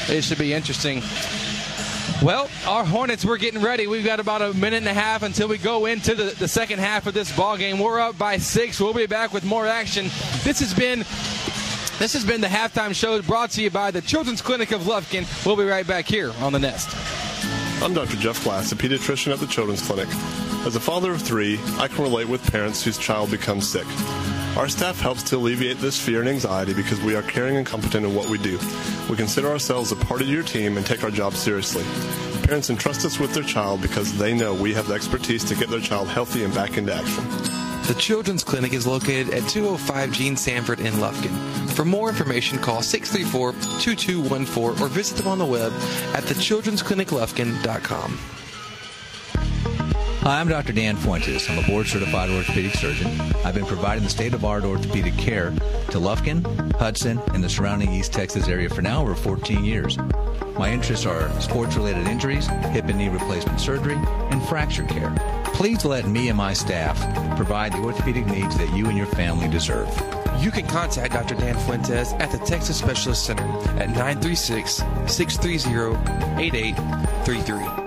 It 0.10 0.24
should 0.24 0.38
be 0.38 0.54
interesting. 0.54 1.02
Well, 2.24 2.50
our 2.66 2.84
Hornets, 2.84 3.24
we're 3.24 3.38
getting 3.38 3.62
ready. 3.62 3.86
We've 3.86 4.04
got 4.04 4.20
about 4.20 4.42
a 4.42 4.52
minute 4.56 4.78
and 4.78 4.88
a 4.88 4.94
half 4.94 5.22
until 5.22 5.48
we 5.48 5.60
go 5.60 5.86
into 5.86 6.16
the, 6.16 6.36
the 6.36 6.48
second 6.48 6.80
half 6.80 7.06
of 7.06 7.14
this 7.14 7.34
ball 7.36 7.58
game. 7.58 7.78
We're 7.78 8.00
up 8.00 8.18
by 8.18 8.38
six. 8.38 8.80
We'll 8.80 8.96
be 8.96 9.06
back 9.06 9.34
with 9.34 9.46
more 9.46 9.68
action. 9.68 10.06
This 10.44 10.60
has 10.60 10.74
been 10.74 11.00
this 12.00 12.14
has 12.14 12.26
been 12.26 12.42
the 12.42 12.48
halftime 12.48 12.96
show 12.96 13.22
brought 13.22 13.52
to 13.52 13.62
you 13.62 13.70
by 13.70 13.92
the 13.92 14.02
Children's 14.02 14.42
Clinic 14.42 14.72
of 14.72 14.82
Lufkin. 14.82 15.28
We'll 15.46 15.56
be 15.56 15.66
right 15.66 15.86
back 15.86 16.06
here 16.06 16.32
on 16.40 16.54
the 16.54 16.60
Nest. 16.60 16.90
I'm 17.84 17.94
Dr. 17.94 18.18
Jeff 18.18 18.44
Glass, 18.44 18.72
a 18.72 18.76
pediatrician 18.76 19.32
at 19.32 19.40
the 19.40 19.48
Children's 19.48 19.86
Clinic. 19.86 20.08
As 20.66 20.76
a 20.76 20.80
father 20.80 21.12
of 21.12 21.22
three, 21.22 21.60
I 21.78 21.88
can 21.88 22.04
relate 22.04 22.28
with 22.28 22.42
parents 22.52 22.84
whose 22.84 22.98
child 22.98 23.30
becomes 23.30 23.70
sick. 23.70 23.86
Our 24.58 24.68
staff 24.68 25.00
helps 25.00 25.22
to 25.30 25.38
alleviate 25.38 25.78
this 25.78 26.04
fear 26.04 26.20
and 26.20 26.28
anxiety 26.28 26.74
because 26.74 27.00
we 27.00 27.16
are 27.16 27.22
caring 27.22 27.58
and 27.58 27.66
competent 27.66 28.08
in 28.08 28.16
what 28.16 28.28
we 28.28 28.40
do. 28.40 28.58
We 29.08 29.16
consider 29.16 29.50
ourselves 29.50 29.92
a 29.92 29.96
part 29.96 30.20
of 30.20 30.28
your 30.28 30.42
team 30.42 30.78
and 30.78 30.86
take 30.86 31.04
our 31.04 31.12
job 31.12 31.34
seriously. 31.34 31.84
Parents 32.42 32.72
entrust 32.72 33.06
us 33.06 33.20
with 33.20 33.36
their 33.36 33.44
child 33.44 33.84
because 33.84 34.18
they 34.18 34.34
know 34.34 34.56
we 34.56 34.74
have 34.74 34.88
the 34.88 34.96
expertise 34.96 35.44
to 35.44 35.56
get 35.56 35.70
their 35.70 35.80
child 35.80 36.08
healthy 36.08 36.44
and 36.44 36.52
back 36.56 36.76
into 36.76 36.92
action. 36.92 37.24
The 37.88 37.96
Children's 38.00 38.44
Clinic 38.44 38.74
is 38.74 38.88
located 38.88 39.32
at 39.32 39.48
205 39.48 40.12
Gene 40.12 40.36
Sanford 40.36 40.80
in 40.80 40.94
Lufkin. 40.96 41.70
For 41.70 41.86
more 41.86 42.10
information, 42.10 42.58
call 42.58 42.82
634 42.82 43.52
2214 43.80 44.84
or 44.84 44.88
visit 44.88 45.18
them 45.18 45.28
on 45.28 45.38
the 45.38 45.46
web 45.46 45.72
at 46.16 46.24
thechildren'scliniclufkin.com. 46.24 48.20
Hi, 50.28 50.42
I'm 50.42 50.50
Dr. 50.50 50.74
Dan 50.74 50.98
Fuentes. 50.98 51.50
I'm 51.50 51.58
a 51.58 51.66
board 51.66 51.88
certified 51.88 52.30
orthopedic 52.30 52.74
surgeon. 52.74 53.08
I've 53.46 53.56
been 53.56 53.66
providing 53.66 54.04
the 54.04 54.10
state 54.10 54.34
of 54.34 54.44
art 54.44 54.66
orthopedic 54.66 55.18
care 55.18 55.52
to 55.52 56.00
Lufkin, 56.00 56.44
Hudson, 56.76 57.22
and 57.34 57.42
the 57.42 57.48
surrounding 57.48 57.94
East 57.94 58.12
Texas 58.12 58.50
area 58.50 58.68
for 58.68 58.82
now 58.82 59.02
over 59.02 59.16
14 59.16 59.64
years. 59.64 59.98
My 60.60 60.70
interests 60.70 61.06
are 61.06 61.32
sports 61.40 61.78
related 61.78 62.08
injuries, 62.08 62.48
hip 62.48 62.90
and 62.90 62.98
knee 62.98 63.08
replacement 63.08 63.62
surgery, 63.62 63.96
and 63.96 64.44
fracture 64.50 64.84
care. 64.84 65.16
Please 65.54 65.86
let 65.86 66.06
me 66.06 66.28
and 66.28 66.38
my 66.38 66.52
staff 66.52 67.00
provide 67.38 67.72
the 67.72 67.78
orthopedic 67.78 68.26
needs 68.26 68.58
that 68.58 68.76
you 68.76 68.88
and 68.88 68.98
your 68.98 69.08
family 69.08 69.48
deserve. 69.48 69.88
You 70.42 70.52
can 70.52 70.68
contact 70.68 71.14
Dr. 71.14 71.36
Dan 71.36 71.58
Fuentes 71.60 72.12
at 72.20 72.34
the 72.34 72.40
Texas 72.40 72.78
Specialist 72.78 73.26
Center 73.26 73.48
at 73.80 73.92
936 73.92 74.84
630 75.06 75.96
8833. 76.44 77.87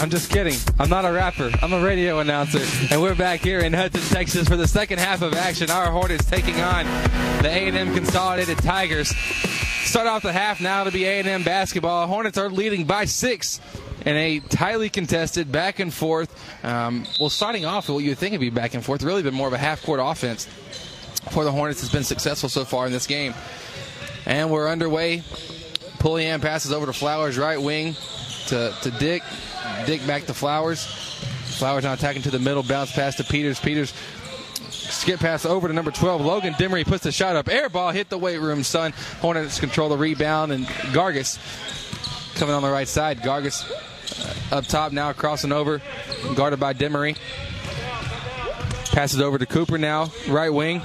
I'm 0.00 0.08
just 0.08 0.30
kidding. 0.30 0.56
I'm 0.78 0.88
not 0.88 1.04
a 1.04 1.12
rapper. 1.12 1.50
I'm 1.60 1.74
a 1.74 1.84
radio 1.84 2.20
announcer. 2.20 2.62
And 2.90 3.02
we're 3.02 3.14
back 3.14 3.40
here 3.40 3.60
in 3.60 3.74
Hudson, 3.74 4.00
Texas 4.00 4.48
for 4.48 4.56
the 4.56 4.66
second 4.66 4.98
half 4.98 5.20
of 5.20 5.34
action. 5.34 5.70
Our 5.70 5.90
Hornets 5.90 6.24
taking 6.24 6.58
on 6.58 6.86
the 7.42 7.50
A&M 7.50 7.94
Consolidated 7.94 8.56
Tigers. 8.58 9.14
Start 9.84 10.06
off 10.06 10.22
the 10.22 10.32
half 10.32 10.58
now 10.58 10.84
to 10.84 10.90
be 10.90 11.04
A&M 11.04 11.42
basketball. 11.42 12.06
Hornets 12.06 12.38
are 12.38 12.48
leading 12.48 12.86
by 12.86 13.04
six 13.04 13.60
in 14.06 14.16
a 14.16 14.40
tightly 14.40 14.88
contested 14.88 15.52
back 15.52 15.80
and 15.80 15.92
forth. 15.92 16.34
Um, 16.64 17.04
well, 17.20 17.28
starting 17.28 17.66
off, 17.66 17.90
what 17.90 17.98
you 17.98 18.12
would 18.12 18.18
think 18.18 18.32
would 18.32 18.40
be 18.40 18.48
back 18.48 18.72
and 18.72 18.82
forth, 18.82 19.02
really 19.02 19.22
been 19.22 19.34
more 19.34 19.48
of 19.48 19.52
a 19.52 19.58
half-court 19.58 20.00
offense 20.02 20.46
for 21.30 21.44
the 21.44 21.52
Hornets 21.52 21.82
has 21.82 21.92
been 21.92 22.04
successful 22.04 22.48
so 22.48 22.64
far 22.64 22.86
in 22.86 22.92
this 22.92 23.06
game. 23.06 23.34
And 24.24 24.50
we're 24.50 24.70
underway. 24.70 25.24
Pulliam 25.98 26.40
passes 26.40 26.72
over 26.72 26.86
to 26.86 26.94
Flowers, 26.94 27.36
right 27.36 27.60
wing 27.60 27.94
to, 28.46 28.74
to 28.80 28.90
Dick. 28.92 29.22
Dick 29.86 30.06
back 30.06 30.26
to 30.26 30.34
Flowers. 30.34 30.84
Flowers 31.58 31.84
now 31.84 31.92
attacking 31.92 32.22
to 32.22 32.30
the 32.30 32.38
middle, 32.38 32.62
bounce 32.62 32.92
pass 32.92 33.16
to 33.16 33.24
Peters. 33.24 33.60
Peters 33.60 33.92
skip 34.70 35.20
pass 35.20 35.44
over 35.44 35.68
to 35.68 35.74
number 35.74 35.90
12. 35.90 36.20
Logan 36.20 36.54
Demery 36.54 36.86
puts 36.86 37.04
the 37.04 37.12
shot 37.12 37.36
up. 37.36 37.48
Air 37.48 37.68
ball 37.68 37.90
hit 37.90 38.08
the 38.08 38.18
weight 38.18 38.38
room, 38.38 38.62
son. 38.62 38.92
Hornets 39.20 39.60
control 39.60 39.88
the 39.88 39.96
rebound, 39.96 40.52
and 40.52 40.66
Gargis 40.92 41.38
coming 42.36 42.54
on 42.54 42.62
the 42.62 42.70
right 42.70 42.88
side. 42.88 43.20
Gargis 43.20 43.70
uh, 44.52 44.56
up 44.56 44.66
top 44.66 44.92
now, 44.92 45.12
crossing 45.12 45.52
over, 45.52 45.80
guarded 46.34 46.60
by 46.60 46.72
Demery. 46.72 47.16
Passes 48.92 49.20
over 49.20 49.38
to 49.38 49.46
Cooper 49.46 49.78
now, 49.78 50.10
right 50.28 50.50
wing. 50.50 50.82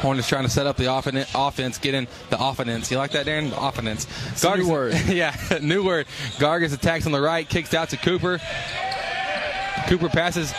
Hornets 0.00 0.28
trying 0.28 0.44
to 0.44 0.50
set 0.50 0.66
up 0.66 0.76
the 0.76 0.92
offense, 0.92 1.78
get 1.78 1.94
in 1.94 2.08
the 2.30 2.42
offense. 2.42 2.90
You 2.90 2.96
like 2.96 3.12
that, 3.12 3.26
Darren? 3.26 3.50
The 3.50 3.60
offense. 3.60 4.06
Gargis, 4.06 4.58
new 4.58 4.68
word. 4.70 4.94
yeah, 5.08 5.58
new 5.60 5.84
word. 5.84 6.06
Gargis 6.38 6.72
attacks 6.72 7.06
on 7.06 7.12
the 7.12 7.20
right, 7.20 7.48
kicks 7.48 7.74
out 7.74 7.90
to 7.90 7.96
Cooper. 7.96 8.40
Cooper 9.88 10.08
passes 10.08 10.52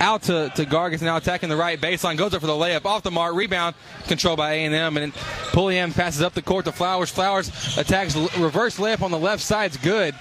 out 0.00 0.22
to, 0.22 0.50
to 0.56 0.64
Gargis, 0.64 1.00
now 1.02 1.16
attacking 1.16 1.48
the 1.48 1.56
right 1.56 1.80
baseline, 1.80 2.16
goes 2.16 2.34
up 2.34 2.40
for 2.40 2.46
the 2.46 2.52
layup, 2.52 2.84
off 2.84 3.02
the 3.02 3.10
mark, 3.10 3.34
rebound, 3.34 3.76
controlled 4.08 4.38
by 4.38 4.54
A&M, 4.54 4.96
and 4.96 5.14
Pulliam 5.52 5.92
passes 5.92 6.22
up 6.22 6.32
the 6.34 6.42
court 6.42 6.64
to 6.64 6.72
Flowers. 6.72 7.10
Flowers 7.10 7.48
attacks 7.78 8.16
reverse 8.36 8.78
layup 8.78 9.02
on 9.02 9.10
the 9.10 9.18
left 9.18 9.42
side. 9.42 9.72
side's 9.72 9.84
good. 9.84 10.14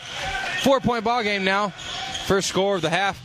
Four-point 0.61 1.03
ball 1.03 1.23
game 1.23 1.43
now. 1.43 1.69
First 2.27 2.49
score 2.49 2.75
of 2.75 2.81
the 2.81 2.89
half. 2.89 3.17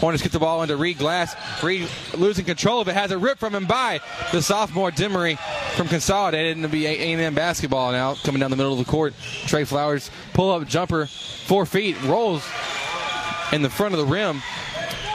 Hornets 0.00 0.22
get 0.22 0.32
the 0.32 0.38
ball 0.38 0.62
into 0.62 0.76
Reed 0.76 0.96
Glass. 0.96 1.36
Reed 1.62 1.86
losing 2.16 2.46
control 2.46 2.80
of 2.80 2.88
it, 2.88 2.94
has 2.94 3.12
it 3.12 3.18
ripped 3.18 3.38
from 3.38 3.54
him 3.54 3.66
by 3.66 4.00
the 4.32 4.40
sophomore 4.40 4.90
Demery 4.90 5.38
from 5.76 5.88
Consolidated, 5.88 6.56
and 6.56 6.64
it'll 6.64 6.72
be 6.72 6.86
A&M 6.86 7.34
basketball 7.34 7.92
now 7.92 8.14
coming 8.14 8.40
down 8.40 8.50
the 8.50 8.56
middle 8.56 8.72
of 8.72 8.78
the 8.78 8.90
court. 8.90 9.12
Trey 9.46 9.64
Flowers 9.64 10.10
pull 10.32 10.50
up 10.52 10.66
jumper, 10.66 11.04
four 11.06 11.66
feet, 11.66 12.00
rolls 12.04 12.42
in 13.52 13.60
the 13.60 13.68
front 13.68 13.92
of 13.92 14.00
the 14.00 14.06
rim. 14.06 14.40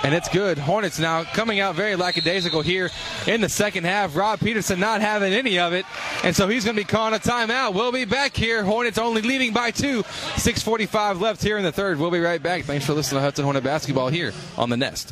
And 0.06 0.14
it's 0.14 0.30
good. 0.30 0.60
Hornets 0.60 1.00
now 1.00 1.24
coming 1.24 1.60
out 1.60 1.74
very 1.74 1.96
lackadaisical 1.96 2.62
here 2.62 2.92
in 3.26 3.42
the 3.42 3.50
second 3.50 3.86
half. 3.86 4.16
Rob 4.16 4.40
Peterson 4.40 4.80
not 4.80 5.02
having 5.02 5.34
any 5.34 5.58
of 5.58 5.74
it. 5.74 5.84
And 6.24 6.36
so 6.36 6.48
he's 6.48 6.64
going 6.64 6.78
to 6.78 6.82
be 6.82 6.86
calling 6.86 7.16
a 7.16 7.18
timeout. 7.18 7.74
We'll 7.74 7.92
be 7.92 8.06
back 8.06 8.38
here. 8.38 8.64
Hornets 8.64 9.00
only 9.00 9.24
leading 9.24 9.52
by 9.52 9.72
two. 9.72 10.04
6.45 10.04 11.20
left 11.20 11.42
here 11.42 11.58
in 11.58 11.64
the 11.64 11.72
third. 11.72 11.98
We'll 12.00 12.12
be 12.12 12.20
right 12.20 12.42
back. 12.42 12.66
Thanks 12.66 12.86
for 12.86 12.94
listening 12.94 13.18
to 13.18 13.24
Hudson 13.24 13.46
Hornet 13.46 13.64
Basketball 13.64 14.10
here 14.10 14.32
on 14.60 14.70
The 14.70 14.78
Nest. 14.78 15.12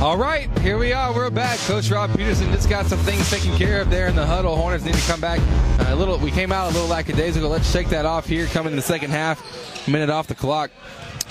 All 0.00 0.18
right, 0.18 0.50
here 0.58 0.76
we 0.76 0.92
are. 0.92 1.14
We're 1.14 1.30
back. 1.30 1.58
Coach 1.60 1.90
Rob 1.90 2.14
Peterson 2.14 2.52
just 2.52 2.68
got 2.68 2.84
some 2.86 2.98
things 3.00 3.30
taken 3.30 3.56
care 3.56 3.80
of 3.80 3.88
there 3.90 4.06
in 4.06 4.14
the 4.14 4.26
huddle. 4.26 4.54
Hornets 4.54 4.84
need 4.84 4.94
to 4.94 5.06
come 5.10 5.20
back 5.20 5.40
uh, 5.80 5.94
a 5.94 5.96
little. 5.96 6.18
We 6.18 6.30
came 6.30 6.52
out 6.52 6.70
a 6.70 6.74
little 6.74 6.88
lackadaisical. 6.88 7.48
Let's 7.48 7.70
shake 7.70 7.88
that 7.88 8.04
off 8.04 8.26
here. 8.26 8.46
Coming 8.46 8.72
in 8.72 8.76
the 8.76 8.82
second 8.82 9.10
half, 9.12 9.88
minute 9.88 10.10
off 10.10 10.26
the 10.26 10.34
clock. 10.34 10.70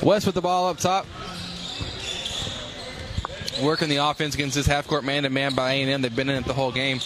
West 0.01 0.26
with 0.26 0.34
the 0.34 0.41
ball 0.41 0.70
up 0.70 0.78
top. 0.78 1.05
Working 3.61 3.89
the 3.89 3.97
offense 3.97 4.34
against 4.34 4.55
this 4.55 4.66
half-court 4.66 5.03
man-to-man 5.03 5.53
by 5.53 5.74
A&M. 5.74 6.01
They've 6.01 6.16
been 6.16 6.30
in 6.30 6.38
it 6.38 6.45
the 6.45 6.53
whole 6.53 6.72
game. 6.72 6.99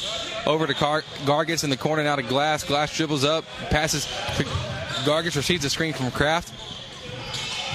Over 0.46 0.68
to 0.68 0.74
Car- 0.74 1.04
Gargis 1.26 1.66
in 1.66 1.70
the 1.70 1.76
corner 1.76 2.04
now 2.04 2.16
to 2.16 2.24
Glass. 2.24 2.64
Glass 2.64 2.96
dribbles 2.96 3.26
up, 3.26 3.44
passes 3.70 4.06
to 4.38 4.44
Gargis, 5.04 5.36
receives 5.36 5.66
a 5.66 5.70
screen 5.70 5.92
from 5.94 6.12
Kraft. 6.12 6.54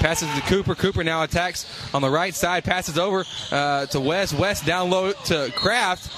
Passes 0.03 0.35
to 0.35 0.41
Cooper. 0.41 0.75
Cooper 0.75 1.05
now 1.05 1.23
attacks 1.23 1.65
on 1.95 2.03
the 2.03 2.11
right 2.11 2.35
side. 2.35 2.65
Passes 2.65 2.99
over 2.99 3.25
uh, 3.53 3.87
to 3.87 4.01
West. 4.01 4.35
West 4.35 4.67
down 4.67 4.91
low 4.91 5.13
to 5.13 5.53
Kraft. 5.55 6.11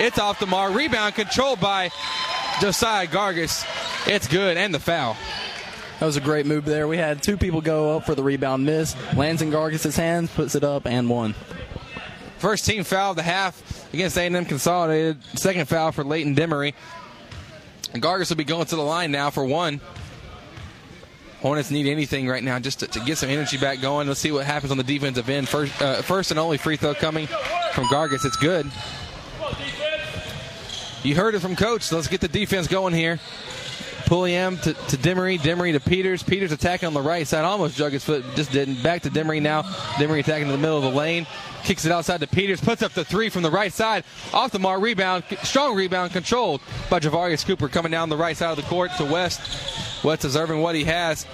It's 0.00 0.20
off 0.20 0.38
the 0.38 0.46
mark. 0.46 0.72
Rebound 0.72 1.16
controlled 1.16 1.58
by 1.58 1.90
Josiah 2.60 3.08
Gargis. 3.08 3.66
It's 4.06 4.28
good. 4.28 4.56
And 4.56 4.72
the 4.72 4.78
foul. 4.78 5.16
That 5.98 6.06
was 6.06 6.16
a 6.16 6.20
great 6.20 6.46
move 6.46 6.64
there. 6.64 6.86
We 6.86 6.96
had 6.96 7.24
two 7.24 7.36
people 7.36 7.60
go 7.60 7.96
up 7.96 8.06
for 8.06 8.14
the 8.14 8.22
rebound 8.22 8.66
miss. 8.66 8.94
Lands 9.16 9.42
in 9.42 9.50
Gargis' 9.50 9.96
hands, 9.96 10.30
puts 10.30 10.54
it 10.54 10.62
up, 10.62 10.86
and 10.86 11.10
one. 11.10 11.34
First 12.38 12.66
team 12.66 12.84
foul 12.84 13.10
of 13.10 13.16
the 13.16 13.24
half 13.24 13.92
against 13.92 14.16
A&M 14.16 14.44
Consolidated. 14.44 15.24
Second 15.36 15.66
foul 15.66 15.90
for 15.90 16.04
Leighton 16.04 16.36
Demery. 16.36 16.72
And 17.92 18.00
Gargis 18.00 18.28
will 18.28 18.36
be 18.36 18.44
going 18.44 18.66
to 18.66 18.76
the 18.76 18.82
line 18.82 19.10
now 19.10 19.30
for 19.30 19.44
one. 19.44 19.80
Hornets 21.44 21.70
need 21.70 21.86
anything 21.86 22.26
right 22.26 22.42
now 22.42 22.58
just 22.58 22.80
to, 22.80 22.86
to, 22.86 23.00
get 23.00 23.18
some 23.18 23.28
energy 23.28 23.58
back 23.58 23.82
going. 23.82 24.08
Let's 24.08 24.18
see 24.18 24.32
what 24.32 24.46
happens 24.46 24.70
on 24.70 24.78
the 24.78 24.82
defensive 24.82 25.28
end. 25.28 25.46
First, 25.46 25.82
uh, 25.82 26.00
first 26.00 26.30
and 26.30 26.40
only 26.40 26.56
free 26.56 26.78
throw 26.78 26.94
coming 26.94 27.26
from 27.26 27.84
Gargis. 27.88 28.24
It's 28.24 28.36
good. 28.36 28.64
You 31.02 31.14
heard 31.14 31.34
it 31.34 31.40
from 31.40 31.54
Coach. 31.54 31.92
Let's 31.92 32.08
get 32.08 32.22
the 32.22 32.28
defense 32.28 32.66
going 32.66 32.94
here. 32.94 33.20
Pulliam 34.06 34.56
to, 34.62 34.72
to 34.72 34.96
Demery, 34.96 35.38
Demery 35.38 35.72
to 35.72 35.80
Peters. 35.80 36.22
Peters 36.22 36.50
attacking 36.50 36.86
on 36.86 36.94
the 36.94 37.02
right 37.02 37.28
side, 37.28 37.44
almost 37.44 37.76
drug 37.76 37.92
his 37.92 38.02
foot, 38.02 38.24
just 38.36 38.50
didn't. 38.50 38.82
Back 38.82 39.02
to 39.02 39.10
Demery 39.10 39.42
now. 39.42 39.64
Demery 39.98 40.20
attacking 40.20 40.46
in 40.46 40.52
the 40.52 40.56
middle 40.56 40.78
of 40.78 40.82
the 40.82 40.98
lane, 40.98 41.26
kicks 41.64 41.84
it 41.84 41.92
outside 41.92 42.20
to 42.20 42.26
Peters, 42.26 42.60
puts 42.60 42.82
up 42.82 42.92
the 42.92 43.04
three 43.04 43.28
from 43.28 43.42
the 43.42 43.50
right 43.50 43.72
side, 43.72 44.04
off 44.32 44.52
the 44.52 44.58
mark, 44.58 44.80
rebound, 44.80 45.24
strong 45.42 45.74
rebound, 45.74 46.12
controlled 46.12 46.60
by 46.90 47.00
Javarius 47.00 47.44
Cooper 47.44 47.68
coming 47.68 47.90
down 47.90 48.08
the 48.08 48.16
right 48.16 48.36
side 48.36 48.50
of 48.50 48.56
the 48.56 48.62
court 48.62 48.90
to 48.98 49.04
West. 49.04 50.04
West 50.04 50.22
deserving 50.22 50.60
what 50.60 50.74
he 50.74 50.84
has. 50.84 51.26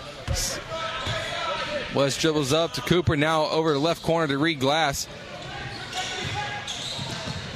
West 1.95 2.21
dribbles 2.21 2.53
up 2.53 2.73
to 2.75 2.81
Cooper, 2.83 3.17
now 3.17 3.47
over 3.47 3.73
the 3.73 3.79
left 3.79 4.03
corner 4.03 4.29
to 4.29 4.39
Reed 4.39 4.61
Glass. 4.61 5.09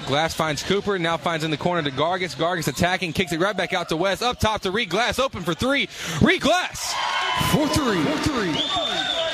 Glass 0.07 0.35
finds 0.35 0.63
Cooper, 0.63 0.99
now 0.99 1.17
finds 1.17 1.45
in 1.45 1.51
the 1.51 1.57
corner 1.57 1.83
to 1.83 1.91
Gargis. 1.91 2.37
Gargis 2.37 2.69
attacking, 2.69 3.13
kicks 3.13 3.33
it 3.33 3.41
right 3.41 3.57
back 3.57 3.73
out 3.73 3.89
to 3.89 3.97
West. 3.97 4.23
Up 4.23 4.39
top 4.39 4.61
to 4.63 4.71
Reed 4.71 4.91
Glass, 4.91 5.19
open 5.19 5.43
for 5.43 5.55
three. 5.55 5.89
Reed 6.21 6.43
Glass 6.43 6.93
for 7.51 7.67
three. 7.69 8.03
For 8.03 8.19
three. 8.29 9.34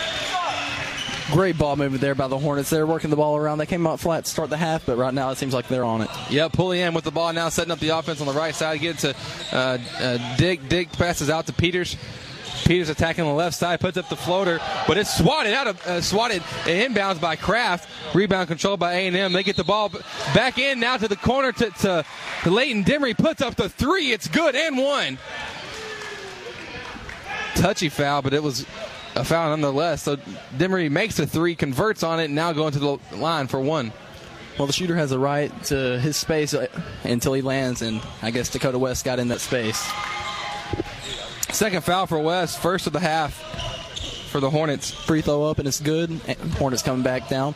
Great 1.32 1.56
ball 1.56 1.76
movement 1.76 2.00
there 2.00 2.16
by 2.16 2.26
the 2.26 2.38
Hornets. 2.38 2.70
They're 2.70 2.86
working 2.86 3.10
the 3.10 3.16
ball 3.16 3.36
around. 3.36 3.58
They 3.58 3.66
came 3.66 3.86
out 3.86 4.00
flat 4.00 4.24
to 4.24 4.30
start 4.30 4.50
the 4.50 4.56
half, 4.56 4.84
but 4.84 4.96
right 4.96 5.14
now 5.14 5.30
it 5.30 5.38
seems 5.38 5.54
like 5.54 5.68
they're 5.68 5.84
on 5.84 6.02
it. 6.02 6.10
Yep, 6.28 6.54
Pulliam 6.54 6.92
with 6.92 7.04
the 7.04 7.12
ball 7.12 7.32
now, 7.32 7.48
setting 7.50 7.70
up 7.70 7.78
the 7.78 7.90
offense 7.90 8.20
on 8.20 8.26
the 8.26 8.32
right 8.32 8.54
side. 8.54 8.80
Get 8.80 8.98
to 8.98 9.14
uh, 9.52 9.78
uh, 10.00 10.36
Dig. 10.36 10.68
Dig 10.68 10.90
passes 10.92 11.30
out 11.30 11.46
to 11.46 11.52
Peters. 11.52 11.96
Peters 12.64 12.88
attacking 12.88 13.24
the 13.24 13.32
left 13.32 13.56
side, 13.56 13.80
puts 13.80 13.96
up 13.96 14.08
the 14.08 14.16
floater, 14.16 14.60
but 14.86 14.98
it's 14.98 15.16
swatted 15.16 15.52
out 15.52 15.66
of 15.68 15.86
uh, 15.86 16.00
swatted 16.00 16.42
inbounds 16.64 17.20
by 17.20 17.36
Kraft. 17.36 17.88
Rebound 18.14 18.48
controlled 18.48 18.80
by 18.80 18.94
A&M. 18.94 19.32
They 19.32 19.42
get 19.42 19.56
the 19.56 19.64
ball 19.64 19.88
back 20.34 20.58
in 20.58 20.80
now 20.80 20.96
to 20.96 21.08
the 21.08 21.16
corner 21.16 21.52
to, 21.52 21.70
to, 21.70 22.04
to 22.42 22.50
Leighton 22.50 22.84
Demery. 22.84 23.16
Puts 23.16 23.40
up 23.40 23.54
the 23.54 23.68
three. 23.68 24.12
It's 24.12 24.28
good 24.28 24.56
and 24.56 24.76
one. 24.76 25.18
Touchy 27.54 27.88
foul, 27.88 28.22
but 28.22 28.34
it 28.34 28.42
was 28.42 28.66
a 29.20 29.24
foul 29.24 29.50
nonetheless. 29.50 30.02
So 30.02 30.16
Demery 30.56 30.90
makes 30.90 31.18
a 31.18 31.26
three, 31.26 31.54
converts 31.54 32.02
on 32.02 32.20
it, 32.20 32.24
and 32.24 32.34
now 32.34 32.52
going 32.52 32.72
to 32.72 32.78
the 32.78 32.98
line 33.16 33.46
for 33.46 33.60
one. 33.60 33.92
Well, 34.58 34.66
the 34.66 34.72
shooter 34.72 34.96
has 34.96 35.12
a 35.12 35.18
right 35.18 35.50
to 35.64 35.98
his 36.00 36.16
space 36.16 36.54
uh, 36.54 36.66
until 37.04 37.32
he 37.34 37.42
lands, 37.42 37.82
and 37.82 38.02
I 38.20 38.30
guess 38.30 38.50
Dakota 38.50 38.78
West 38.78 39.04
got 39.04 39.18
in 39.18 39.28
that 39.28 39.40
space. 39.40 39.90
Second 41.50 41.82
foul 41.82 42.06
for 42.06 42.18
West, 42.18 42.58
first 42.58 42.86
of 42.86 42.92
the 42.92 43.00
half 43.00 43.34
for 44.30 44.40
the 44.40 44.50
Hornets. 44.50 44.90
Free 44.90 45.20
throw 45.20 45.44
up, 45.44 45.58
and 45.58 45.68
it's 45.68 45.80
good. 45.80 46.10
Hornets 46.58 46.82
coming 46.82 47.02
back 47.02 47.28
down. 47.28 47.54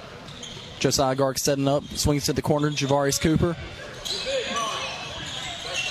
Josiah 0.79 1.17
Garg 1.17 1.39
setting 1.39 1.69
up, 1.69 1.85
swings 1.89 2.25
to 2.27 2.33
the 2.33 2.43
corner. 2.43 2.71
Javarius 2.71 3.21
Cooper. 3.21 3.57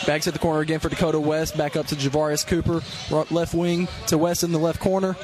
Back 0.06 0.22
to 0.24 0.32
the 0.32 0.40
corner 0.40 0.60
again 0.60 0.80
for 0.80 0.90
Dakota 0.90 1.20
West. 1.20 1.58
Back 1.58 1.78
up 1.78 1.88
to 1.88 1.96
Javarius 1.96 2.46
Cooper. 2.46 2.82
Left 3.34 3.54
wing 3.54 3.88
to 4.08 4.18
West 4.18 4.44
in 4.44 4.52
the 4.52 4.58
left 4.58 4.82
corner. 4.82 5.16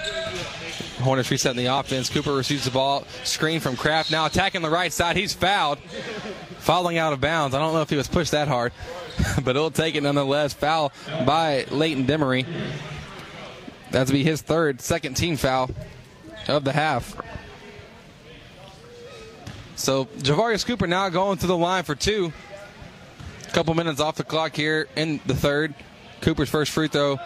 Hornets 1.01 1.29
resetting 1.29 1.57
the 1.57 1.65
offense. 1.65 2.09
Cooper 2.09 2.33
receives 2.33 2.65
the 2.65 2.71
ball. 2.71 3.03
Screen 3.23 3.59
from 3.59 3.75
Kraft. 3.75 4.11
Now 4.11 4.25
attacking 4.25 4.61
the 4.61 4.69
right 4.69 4.91
side. 4.91 5.17
He's 5.17 5.33
fouled. 5.33 5.79
Fouling 6.59 6.97
out 6.97 7.13
of 7.13 7.19
bounds. 7.19 7.55
I 7.55 7.59
don't 7.59 7.73
know 7.73 7.81
if 7.81 7.89
he 7.89 7.97
was 7.97 8.07
pushed 8.07 8.31
that 8.31 8.47
hard, 8.47 8.71
but 9.43 9.55
he'll 9.55 9.71
take 9.71 9.95
it 9.95 10.03
nonetheless. 10.03 10.53
Foul 10.53 10.91
by 11.25 11.65
Leighton 11.71 12.05
Demery. 12.05 12.45
That'll 13.91 14.13
be 14.13 14.23
his 14.23 14.41
third, 14.41 14.81
second 14.81 15.15
team 15.15 15.35
foul 15.35 15.69
of 16.47 16.63
the 16.63 16.71
half. 16.71 17.19
So 19.75 20.05
Javarius 20.05 20.65
Cooper 20.65 20.87
now 20.87 21.09
going 21.09 21.37
to 21.39 21.47
the 21.47 21.57
line 21.57 21.83
for 21.83 21.95
two. 21.95 22.33
A 23.49 23.51
couple 23.51 23.73
minutes 23.73 23.99
off 23.99 24.15
the 24.15 24.23
clock 24.23 24.55
here 24.55 24.87
in 24.95 25.19
the 25.25 25.33
third. 25.33 25.73
Cooper's 26.21 26.49
first 26.51 26.71
free 26.71 26.87
throw 26.87 27.17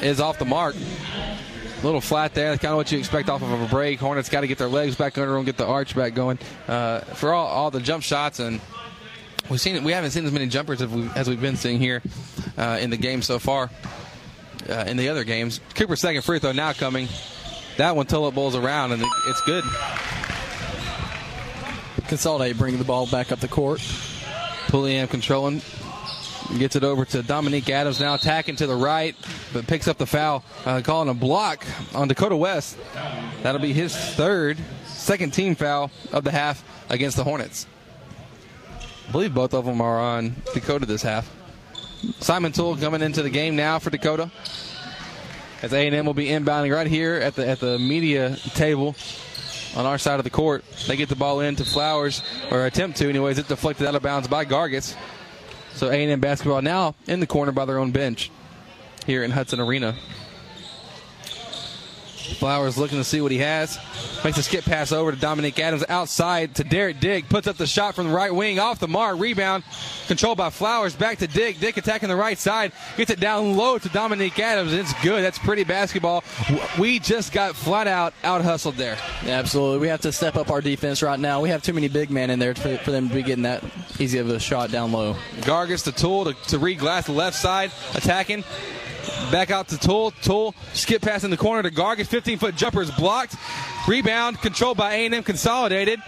is 0.00 0.20
off 0.20 0.38
the 0.38 0.44
mark. 0.44 0.76
A 0.76 1.84
little 1.84 2.00
flat 2.00 2.34
there. 2.34 2.50
That's 2.50 2.62
kind 2.62 2.70
of 2.70 2.76
what 2.76 2.92
you 2.92 2.98
expect 3.00 3.28
off 3.28 3.42
of 3.42 3.50
a 3.50 3.66
break. 3.66 3.98
Hornets 3.98 4.28
got 4.28 4.42
to 4.42 4.46
get 4.46 4.58
their 4.58 4.68
legs 4.68 4.94
back 4.94 5.18
under 5.18 5.34
them, 5.34 5.44
get 5.44 5.56
the 5.56 5.66
arch 5.66 5.96
back 5.96 6.14
going. 6.14 6.38
Uh, 6.68 7.00
for 7.00 7.32
all, 7.32 7.48
all 7.48 7.72
the 7.72 7.80
jump 7.80 8.04
shots 8.04 8.38
and 8.38 8.60
we've 9.50 9.60
seen 9.60 9.82
we 9.82 9.90
haven't 9.90 10.12
seen 10.12 10.24
as 10.24 10.30
many 10.30 10.46
jumpers 10.46 10.80
as, 10.80 10.88
we, 10.88 11.08
as 11.16 11.28
we've 11.28 11.40
been 11.40 11.56
seeing 11.56 11.80
here 11.80 12.00
uh, 12.56 12.78
in 12.80 12.90
the 12.90 12.96
game 12.96 13.22
so 13.22 13.40
far. 13.40 13.70
Uh, 14.68 14.84
in 14.86 14.96
the 14.96 15.08
other 15.08 15.24
games, 15.24 15.60
Cooper's 15.74 16.00
second 16.00 16.22
free 16.22 16.38
throw 16.38 16.52
now 16.52 16.72
coming. 16.72 17.08
That 17.76 17.96
one 17.96 18.06
till 18.06 18.28
it 18.28 18.36
bowls 18.36 18.54
around 18.54 18.92
and 18.92 19.02
it's 19.26 19.40
good. 19.40 19.64
Consolidate 22.06 22.56
bringing 22.56 22.78
the 22.78 22.84
ball 22.84 23.08
back 23.08 23.32
up 23.32 23.40
the 23.40 23.48
court. 23.48 23.82
Pulliam 24.74 25.06
controlling. 25.06 25.62
Gets 26.58 26.74
it 26.74 26.82
over 26.82 27.04
to 27.04 27.22
Dominique 27.22 27.70
Adams 27.70 28.00
now 28.00 28.14
attacking 28.14 28.56
to 28.56 28.66
the 28.66 28.74
right, 28.74 29.14
but 29.52 29.68
picks 29.68 29.86
up 29.86 29.98
the 29.98 30.04
foul, 30.04 30.42
uh, 30.66 30.80
calling 30.82 31.08
a 31.08 31.14
block 31.14 31.64
on 31.94 32.08
Dakota 32.08 32.34
West. 32.34 32.76
That'll 33.44 33.60
be 33.60 33.72
his 33.72 33.94
third, 33.96 34.58
second 34.86 35.32
team 35.32 35.54
foul 35.54 35.92
of 36.12 36.24
the 36.24 36.32
half 36.32 36.64
against 36.90 37.16
the 37.16 37.22
Hornets. 37.22 37.68
I 39.08 39.12
believe 39.12 39.32
both 39.32 39.54
of 39.54 39.64
them 39.64 39.80
are 39.80 40.00
on 40.00 40.34
Dakota 40.54 40.86
this 40.86 41.02
half. 41.02 41.32
Simon 42.18 42.50
Toole 42.50 42.76
coming 42.76 43.00
into 43.00 43.22
the 43.22 43.30
game 43.30 43.54
now 43.54 43.78
for 43.78 43.90
Dakota. 43.90 44.28
As 45.62 45.72
A&M 45.72 46.04
will 46.04 46.14
be 46.14 46.26
inbounding 46.26 46.74
right 46.74 46.88
here 46.88 47.14
at 47.14 47.36
the 47.36 47.46
at 47.46 47.60
the 47.60 47.78
media 47.78 48.34
table 48.54 48.96
on 49.76 49.86
our 49.86 49.98
side 49.98 50.20
of 50.20 50.24
the 50.24 50.30
court. 50.30 50.64
They 50.86 50.96
get 50.96 51.08
the 51.08 51.16
ball 51.16 51.40
into 51.40 51.64
Flowers, 51.64 52.22
or 52.50 52.66
attempt 52.66 52.98
to, 52.98 53.08
anyways. 53.08 53.38
It's 53.38 53.48
deflected 53.48 53.86
out 53.86 53.94
of 53.94 54.02
bounds 54.02 54.28
by 54.28 54.44
Gargis. 54.44 54.96
So 55.74 55.90
A&M 55.90 56.20
basketball 56.20 56.62
now 56.62 56.94
in 57.06 57.20
the 57.20 57.26
corner 57.26 57.52
by 57.52 57.64
their 57.64 57.78
own 57.78 57.90
bench 57.90 58.30
here 59.06 59.24
in 59.24 59.32
Hudson 59.32 59.60
Arena. 59.60 59.96
Flowers 62.24 62.78
looking 62.78 62.98
to 62.98 63.04
see 63.04 63.20
what 63.20 63.30
he 63.30 63.38
has. 63.38 63.78
Makes 64.24 64.38
a 64.38 64.42
skip 64.42 64.64
pass 64.64 64.92
over 64.92 65.12
to 65.12 65.16
Dominic 65.16 65.58
Adams 65.58 65.84
outside 65.88 66.54
to 66.56 66.64
Derek 66.64 67.00
Dick. 67.00 67.28
Puts 67.28 67.46
up 67.46 67.56
the 67.56 67.66
shot 67.66 67.94
from 67.94 68.08
the 68.08 68.14
right 68.14 68.34
wing 68.34 68.58
off 68.58 68.78
the 68.78 68.88
mark. 68.88 69.18
Rebound 69.18 69.64
controlled 70.06 70.38
by 70.38 70.50
Flowers. 70.50 70.94
Back 70.94 71.18
to 71.18 71.26
Dick. 71.26 71.58
Dick 71.60 71.76
attacking 71.76 72.08
the 72.08 72.16
right 72.16 72.38
side. 72.38 72.72
Gets 72.96 73.10
it 73.10 73.20
down 73.20 73.56
low 73.56 73.78
to 73.78 73.88
Dominic 73.90 74.38
Adams. 74.38 74.72
It's 74.72 74.92
good. 75.02 75.22
That's 75.22 75.38
pretty 75.38 75.64
basketball. 75.64 76.24
We 76.78 76.98
just 76.98 77.32
got 77.32 77.54
flat 77.54 77.86
out 77.86 78.14
out 78.22 78.42
hustled 78.42 78.76
there. 78.76 78.96
Yeah, 79.24 79.38
absolutely. 79.38 79.78
We 79.78 79.88
have 79.88 80.00
to 80.02 80.12
step 80.12 80.36
up 80.36 80.50
our 80.50 80.60
defense 80.60 81.02
right 81.02 81.18
now. 81.20 81.40
We 81.40 81.50
have 81.50 81.62
too 81.62 81.72
many 81.72 81.88
big 81.88 82.10
men 82.10 82.30
in 82.30 82.38
there 82.38 82.54
for, 82.54 82.76
for 82.78 82.90
them 82.90 83.08
to 83.08 83.14
be 83.14 83.22
getting 83.22 83.44
that 83.44 83.62
easy 83.98 84.18
of 84.18 84.28
a 84.30 84.40
shot 84.40 84.70
down 84.70 84.92
low. 84.92 85.14
Gargis, 85.42 85.84
the 85.84 85.92
Toole 85.92 86.24
to, 86.26 86.34
to 86.48 86.58
Reed 86.58 86.78
Glass, 86.78 87.06
the 87.06 87.12
left 87.12 87.36
side, 87.36 87.70
attacking. 87.94 88.44
Back 89.30 89.50
out 89.50 89.68
to 89.68 89.78
Toole. 89.78 90.12
Toole 90.22 90.54
skip 90.72 91.02
pass 91.02 91.24
in 91.24 91.30
the 91.30 91.36
corner 91.36 91.62
to 91.62 91.70
Gargis. 91.70 92.06
15 92.06 92.38
foot 92.38 92.56
jumper 92.56 92.82
is 92.82 92.90
blocked. 92.92 93.36
Rebound 93.88 94.40
controlled 94.40 94.76
by 94.76 94.94
A&M 94.94 95.22
Consolidated. 95.22 96.00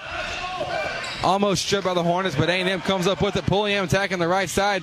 Almost 1.22 1.64
stripped 1.64 1.84
by 1.84 1.94
the 1.94 2.02
Hornets, 2.02 2.36
but 2.36 2.48
A&M 2.48 2.80
comes 2.82 3.06
up 3.06 3.20
with 3.22 3.36
it. 3.36 3.46
Pulliam 3.46 3.84
attacking 3.84 4.18
the 4.18 4.28
right 4.28 4.48
side. 4.48 4.82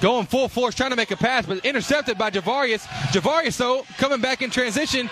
Going 0.00 0.26
full 0.26 0.48
force, 0.48 0.74
trying 0.74 0.90
to 0.90 0.96
make 0.96 1.10
a 1.10 1.16
pass, 1.16 1.46
but 1.46 1.64
intercepted 1.64 2.18
by 2.18 2.30
Javarius. 2.30 2.84
Javarius, 3.12 3.56
though, 3.56 3.84
coming 3.96 4.20
back 4.20 4.42
in 4.42 4.50
transition. 4.50 5.08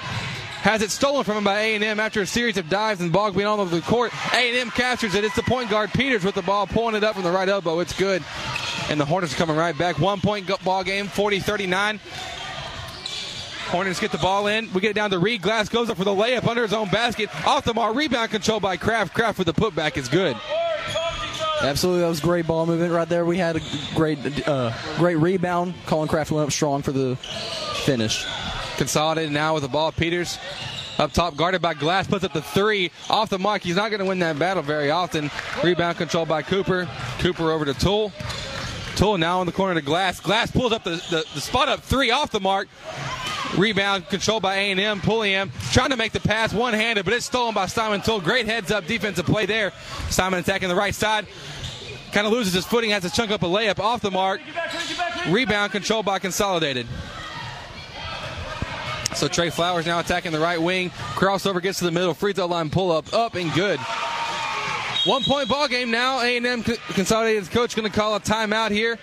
Has 0.65 0.81
it 0.81 0.91
stolen 0.91 1.25
from 1.25 1.37
him 1.37 1.45
by 1.45 1.61
A&M 1.61 2.01
after 2.01 2.23
a 2.23 2.27
series 2.27 2.57
of 2.57 2.71
dives 2.71 3.03
and 3.03 3.13
ball 3.13 3.31
being 3.31 3.47
all 3.47 3.61
over 3.61 3.77
the 3.77 3.83
court. 3.83 4.13
A&M 4.33 4.71
captures 4.71 5.15
it. 5.15 5.23
It's 5.23 5.37
the 5.37 5.43
point 5.43 5.69
guard 5.69 5.93
Peters 5.93 6.25
with 6.25 6.35
the 6.35 6.43
ball, 6.43 6.67
pulling 6.67 6.95
it 6.95 7.05
up 7.05 7.17
from 7.17 7.23
the 7.23 7.31
right 7.31 7.47
elbow. 7.47 7.81
It's 7.81 7.93
good. 7.93 8.25
And 8.89 8.99
the 8.99 9.05
Hornets 9.05 9.35
are 9.35 9.37
coming 9.37 9.57
right 9.57 9.77
back. 9.77 9.99
One 9.99 10.23
point 10.23 10.51
ball 10.65 10.83
game, 10.83 11.07
40 11.07 11.41
39. 11.41 12.01
Hornets 13.67 14.01
get 14.01 14.11
the 14.11 14.17
ball 14.17 14.47
in. 14.47 14.73
We 14.73 14.81
get 14.81 14.93
it 14.93 14.95
down 14.95 15.11
to 15.11 15.19
Reed. 15.19 15.43
Glass 15.43 15.69
goes 15.69 15.91
up 15.91 15.99
for 15.99 16.05
the 16.05 16.15
layup 16.15 16.47
under 16.47 16.63
his 16.63 16.73
own 16.73 16.89
basket. 16.89 17.29
Off 17.47 17.65
the 17.65 17.75
mark. 17.75 17.95
Rebound 17.95 18.31
control 18.31 18.59
by 18.59 18.79
Kraft. 18.79 19.13
Kraft 19.13 19.37
with 19.37 19.47
the 19.47 19.53
putback 19.53 19.99
is 19.99 20.09
good. 20.09 20.35
Absolutely, 21.61 22.01
that 22.01 22.09
was 22.09 22.21
great 22.21 22.47
ball 22.47 22.65
movement 22.65 22.91
right 22.93 23.09
there. 23.09 23.27
We 23.27 23.37
had 23.37 23.57
a 23.57 23.61
great, 23.95 24.49
uh, 24.49 24.73
great 24.97 25.17
rebound. 25.17 25.75
Colin 25.85 26.09
Kraft 26.09 26.31
went 26.31 26.47
up 26.47 26.53
strong 26.53 26.81
for 26.81 26.93
the 26.93 27.17
finish. 27.85 28.25
Consolidated 28.77 29.33
now 29.33 29.55
with 29.55 29.63
the 29.63 29.69
ball. 29.69 29.93
Peters 29.93 30.39
up 30.99 31.13
top, 31.13 31.37
guarded 31.37 31.61
by 31.61 31.75
Glass, 31.75 32.07
puts 32.07 32.25
up 32.25 32.33
the 32.33 32.43
three 32.43 32.91
off 33.11 33.29
the 33.29 33.39
mark. 33.39 33.63
He's 33.63 33.77
not 33.77 33.91
going 33.91 34.01
to 34.01 34.07
win 34.07 34.21
that 34.21 34.39
battle 34.39 34.63
very 34.63 34.91
often. 34.91 35.31
Rebound 35.63 35.99
control 35.99 36.27
by 36.27 36.43
Cooper. 36.43 36.89
Cooper 37.19 37.51
over 37.51 37.65
to 37.65 37.75
Toole. 37.75 38.13
Toole 38.97 39.19
now 39.19 39.41
in 39.41 39.47
the 39.47 39.53
corner 39.53 39.75
to 39.75 39.83
Glass. 39.83 40.21
Glass 40.21 40.51
pulls 40.51 40.73
up 40.73 40.85
the, 40.85 41.03
the, 41.11 41.25
the 41.35 41.41
spot 41.41 41.69
up 41.69 41.81
three 41.81 42.11
off 42.11 42.31
the 42.31 42.41
mark. 42.41 42.69
Rebound 43.57 44.09
controlled 44.09 44.43
by 44.43 44.57
A&M. 44.57 45.01
Pulliam 45.01 45.53
trying 45.73 45.91
to 45.91 45.97
make 45.97 46.13
the 46.13 46.21
pass 46.21 46.53
one-handed, 46.53 47.05
but 47.05 47.15
it's 47.15 47.27
stolen 47.27 47.55
by 47.55 47.67
Simon 47.67 48.01
Toole. 48.01 48.21
Great 48.21 48.47
heads-up 48.47 48.87
defensive 48.87 49.27
play 49.27 49.47
there. 49.47 49.73
Simon 50.11 50.41
attacking 50.41 50.69
the 50.69 50.75
right 50.75 50.95
side. 50.95 51.27
Kind 52.13 52.27
of 52.27 52.33
loses 52.33 52.53
his 52.53 52.65
footing, 52.65 52.91
has 52.91 53.03
to 53.03 53.11
chunk 53.11 53.31
up 53.31 53.43
a 53.43 53.47
layup 53.47 53.81
off 53.81 54.01
the 54.01 54.11
mark. 54.11 54.41
Rebound 55.29 55.73
controlled 55.73 56.07
by 56.07 56.19
Consolidated. 56.21 56.87
So 59.15 59.29
Trey 59.29 59.51
Flowers 59.51 59.87
now 59.87 60.01
attacking 60.01 60.33
the 60.33 60.41
right 60.41 60.61
wing. 60.61 60.91
Crossover 60.91 61.63
gets 61.63 61.79
to 61.79 61.85
the 61.85 61.93
middle. 61.93 62.15
Free 62.15 62.33
throw 62.33 62.47
line 62.47 62.71
pull 62.71 62.91
up, 62.91 63.13
up 63.13 63.35
and 63.35 63.53
good. 63.53 63.79
One 65.05 65.23
point 65.23 65.49
ball 65.49 65.69
game 65.69 65.91
now. 65.91 66.21
A&M 66.21 66.63
Consolidated 66.63 67.51
coach 67.51 67.77
going 67.77 67.91
to 67.91 67.97
call 67.97 68.15
a 68.17 68.21
timeout 68.21 68.71
here. 68.71 68.99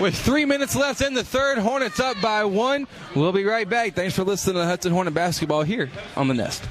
With 0.00 0.14
three 0.14 0.44
minutes 0.44 0.76
left 0.76 1.00
in 1.00 1.14
the 1.14 1.24
third, 1.24 1.58
Hornets 1.58 2.00
up 2.00 2.20
by 2.20 2.44
one. 2.44 2.86
We'll 3.14 3.32
be 3.32 3.44
right 3.44 3.68
back. 3.68 3.94
Thanks 3.94 4.14
for 4.14 4.24
listening 4.24 4.56
to 4.56 4.64
Hudson 4.66 4.92
Hornet 4.92 5.14
basketball 5.14 5.62
here 5.62 5.90
on 6.16 6.28
the 6.28 6.34
Nest. 6.34 6.62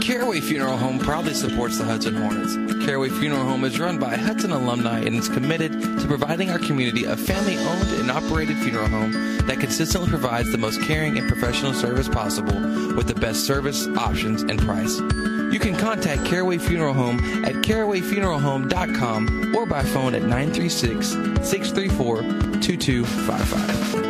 Caraway 0.00 0.40
Funeral 0.40 0.76
Home 0.78 0.98
proudly 0.98 1.34
supports 1.34 1.78
the 1.78 1.84
Hudson 1.84 2.14
Hornets. 2.16 2.56
Caraway 2.84 3.10
Funeral 3.10 3.44
Home 3.44 3.64
is 3.64 3.78
run 3.78 3.98
by 3.98 4.16
Hudson 4.16 4.50
alumni 4.50 5.00
and 5.00 5.14
is 5.14 5.28
committed 5.28 5.72
to 5.72 6.06
providing 6.06 6.50
our 6.50 6.58
community 6.58 7.04
a 7.04 7.16
family 7.16 7.58
owned 7.58 8.00
and 8.00 8.10
operated 8.10 8.56
funeral 8.58 8.88
home 8.88 9.12
that 9.46 9.60
consistently 9.60 10.08
provides 10.08 10.50
the 10.50 10.58
most 10.58 10.80
caring 10.82 11.18
and 11.18 11.28
professional 11.28 11.74
service 11.74 12.08
possible 12.08 12.58
with 12.96 13.06
the 13.08 13.14
best 13.14 13.44
service, 13.44 13.86
options, 13.88 14.42
and 14.42 14.58
price. 14.62 14.98
You 15.52 15.58
can 15.60 15.76
contact 15.76 16.24
Caraway 16.24 16.58
Funeral 16.58 16.94
Home 16.94 17.44
at 17.44 17.56
carawayfuneralhome.com 17.56 19.54
or 19.54 19.66
by 19.66 19.82
phone 19.82 20.14
at 20.14 20.22
936 20.22 21.08
634 21.46 22.22
2255. 22.60 24.09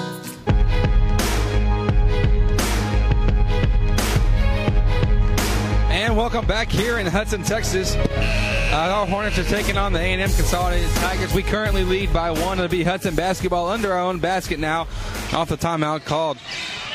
And 6.11 6.17
welcome 6.17 6.45
back 6.45 6.67
here 6.67 6.99
in 6.99 7.05
Hudson, 7.05 7.41
Texas. 7.41 7.95
Uh, 7.95 8.73
our 8.73 9.07
Hornets 9.07 9.37
are 9.37 9.45
taking 9.45 9.77
on 9.77 9.93
the 9.93 9.99
A&M 9.99 10.19
Consolidated 10.19 10.89
Tigers. 10.95 11.33
We 11.33 11.41
currently 11.41 11.85
lead 11.85 12.11
by 12.11 12.31
one. 12.31 12.59
It'll 12.59 12.67
be 12.67 12.83
Hudson 12.83 13.15
basketball 13.15 13.69
under 13.69 13.93
our 13.93 14.01
own 14.01 14.19
basket 14.19 14.59
now, 14.59 14.89
off 15.31 15.47
the 15.47 15.55
timeout 15.55 16.03
called 16.03 16.37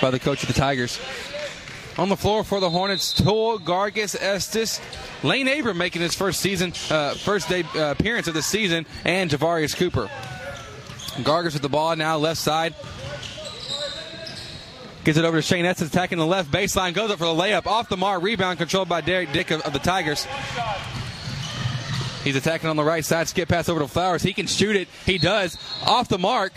by 0.03 0.11
the 0.11 0.19
coach 0.19 0.43
of 0.43 0.49
the 0.49 0.53
Tigers. 0.53 1.01
On 1.97 2.11
the 2.11 2.17
floor 2.17 2.45
for 2.45 2.61
the 2.61 2.69
Hornets, 2.69 3.15
Toole, 3.15 3.59
Gargis, 3.59 4.15
Estes, 4.21 4.83
Lane 5.23 5.49
Abram 5.49 5.79
making 5.79 6.03
his 6.03 6.15
first 6.15 6.41
season, 6.41 6.75
uh, 6.91 7.15
first 7.15 7.49
day 7.49 7.65
uh, 7.75 7.93
appearance 7.93 8.29
of 8.29 8.35
the 8.35 8.43
season, 8.43 8.85
and 9.07 9.31
Javarius 9.31 9.75
Cooper. 9.75 10.11
Gargis 11.23 11.55
with 11.55 11.63
the 11.63 11.71
ball 11.71 11.97
now, 11.97 12.19
left 12.19 12.39
side. 12.39 12.75
Gets 15.07 15.19
it 15.19 15.25
over 15.25 15.39
to 15.39 15.43
Shane 15.43 15.65
Estes, 15.65 15.87
attacking 15.87 16.19
the 16.19 16.27
left 16.27 16.51
baseline, 16.51 16.93
goes 16.93 17.13
up 17.13 17.19
for 17.19 17.27
the 17.27 17.31
layup, 17.31 17.69
off 17.69 17.89
the 17.89 17.97
mark, 17.97 18.25
rebound 18.25 18.59
controlled 18.59 18.89
by 18.89 19.01
Derek 19.01 19.31
Dick 19.31 19.53
of, 19.53 19.61
of 19.61 19.73
the 19.73 19.79
Tigers. 19.79 20.27
He's 22.25 22.35
attacking 22.35 22.69
on 22.69 22.75
the 22.75 22.83
right 22.83 23.05
side, 23.05 23.29
skip 23.29 23.49
pass 23.49 23.69
over 23.69 23.79
to 23.79 23.87
Flowers. 23.87 24.25
He 24.25 24.33
can 24.33 24.49
shoot 24.49 24.75
it. 24.75 24.89
He 25.05 25.19
does. 25.19 25.59
Off 25.87 26.09
the 26.09 26.19
mark. 26.19 26.55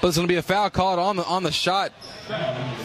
But 0.00 0.08
it's 0.08 0.16
going 0.16 0.26
to 0.26 0.32
be 0.32 0.38
a 0.38 0.42
foul 0.42 0.70
called 0.70 0.98
on 0.98 1.16
the 1.16 1.24
on 1.26 1.42
the 1.42 1.52
shot. 1.52 1.92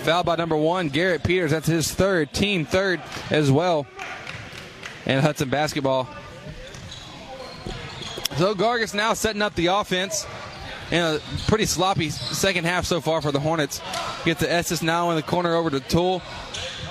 Foul 0.03 0.25
by 0.25 0.36
number 0.36 0.57
one, 0.57 0.89
Garrett 0.89 1.23
Peters. 1.23 1.51
That's 1.51 1.65
his 1.65 1.93
third, 1.93 2.34
team 2.34 2.65
third 2.65 3.01
as 3.29 3.49
well. 3.49 3.88
And 5.05 5.21
Hudson 5.21 5.47
basketball. 5.47 6.09
So 8.36 8.53
Gargis 8.53 8.93
now 8.93 9.13
setting 9.13 9.41
up 9.41 9.55
the 9.55 9.67
offense. 9.67 10.27
In 10.92 11.02
a 11.02 11.20
pretty 11.48 11.66
sloppy 11.66 12.10
second 12.10 12.66
half 12.66 12.86
so 12.86 13.00
far 13.00 13.22
for 13.22 13.32
the 13.32 13.39
Hornets. 13.39 13.82
Get 14.26 14.39
to 14.39 14.52
Estes 14.52 14.82
now 14.82 15.10
in 15.12 15.16
the 15.16 15.24
corner 15.24 15.56
over 15.56 15.70
to 15.70 15.80
Toole. 15.80 16.22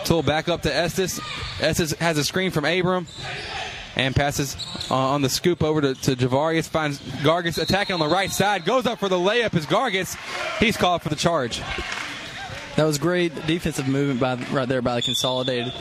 Toole 0.05 0.23
back 0.23 0.49
up 0.49 0.63
to 0.63 0.75
Estes. 0.75 1.21
Estes 1.61 1.93
has 1.99 2.17
a 2.17 2.25
screen 2.25 2.51
from 2.51 2.65
Abram 2.65 3.07
and 3.97 4.17
passes 4.17 4.57
uh, 4.91 4.95
on 4.95 5.21
the 5.21 5.29
scoop 5.29 5.63
over 5.63 5.83
to, 5.83 5.95
to 5.95 6.17
Javarius. 6.17 6.67
Finds 6.67 6.99
Gargis 7.23 7.61
attacking 7.61 7.93
on 7.93 8.01
the 8.01 8.09
right 8.09 8.31
side. 8.31 8.65
Goes 8.65 8.87
up 8.87 8.99
for 8.99 9.11
the 9.11 9.19
layup 9.19 9.55
as 9.55 9.67
Gargis. 9.67 10.17
He's 10.59 10.79
called 10.79 11.03
for 11.03 11.11
the 11.11 11.17
charge. 11.17 11.61
That 12.77 12.85
was 12.85 12.97
great 12.97 13.35
defensive 13.47 13.87
movement 13.87 14.21
by 14.21 14.37
right 14.51 14.67
there 14.67 14.81
by 14.81 14.95
the 14.95 15.03
Consolidated. 15.03 15.75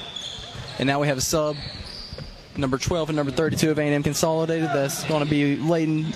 And 0.77 0.87
now 0.87 0.99
we 0.99 1.07
have 1.07 1.17
a 1.17 1.21
sub, 1.21 1.55
number 2.57 2.77
12 2.77 3.09
and 3.09 3.15
number 3.15 3.31
32 3.31 3.71
of 3.71 3.79
A&M 3.79 4.03
Consolidated. 4.03 4.69
That's 4.73 5.05
going 5.05 5.23
to 5.23 5.29
be 5.29 5.55
Leighton 5.55 6.13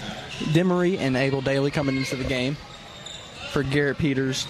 Demery 0.52 0.98
and 0.98 1.16
Abel 1.16 1.42
Daly 1.42 1.72
coming 1.72 1.98
into 1.98 2.16
the 2.16 2.24
game 2.24 2.58
for 3.52 3.64
Garrett 3.64 3.98
Peters 3.98 4.48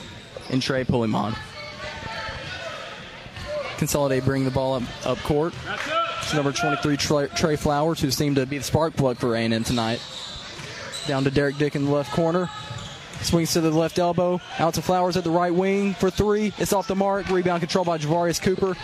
and 0.49 0.61
Trey 0.61 0.83
Pulliam. 0.83 1.35
Consolidate 3.77 4.23
bring 4.23 4.45
the 4.45 4.51
ball 4.51 4.75
up, 4.75 4.83
up 5.05 5.17
court. 5.19 5.53
It's 6.21 6.33
number 6.33 6.51
23 6.51 6.97
Trey, 6.97 7.27
Trey 7.27 7.55
Flowers, 7.55 7.99
who 7.99 8.09
seemed 8.09 8.37
to 8.37 8.45
be 8.45 8.57
the 8.57 8.63
spark 8.63 8.95
plug 8.95 9.17
for 9.17 9.35
A&M 9.35 9.63
tonight. 9.63 10.01
Down 11.07 11.25
to 11.25 11.31
Derek 11.31 11.57
Dick 11.57 11.75
in 11.75 11.85
the 11.85 11.91
left 11.91 12.11
corner. 12.11 12.49
Swings 13.21 13.53
to 13.53 13.61
the 13.61 13.71
left 13.71 13.99
elbow. 13.99 14.39
Out 14.59 14.73
to 14.75 14.81
Flowers 14.81 15.17
at 15.17 15.23
the 15.23 15.31
right 15.31 15.53
wing 15.53 15.93
for 15.93 16.09
three. 16.09 16.53
It's 16.57 16.73
off 16.73 16.87
the 16.87 16.95
mark. 16.95 17.29
Rebound 17.29 17.61
control 17.61 17.85
by 17.85 17.97
Javarius 17.97 18.41
Cooper. 18.41 18.75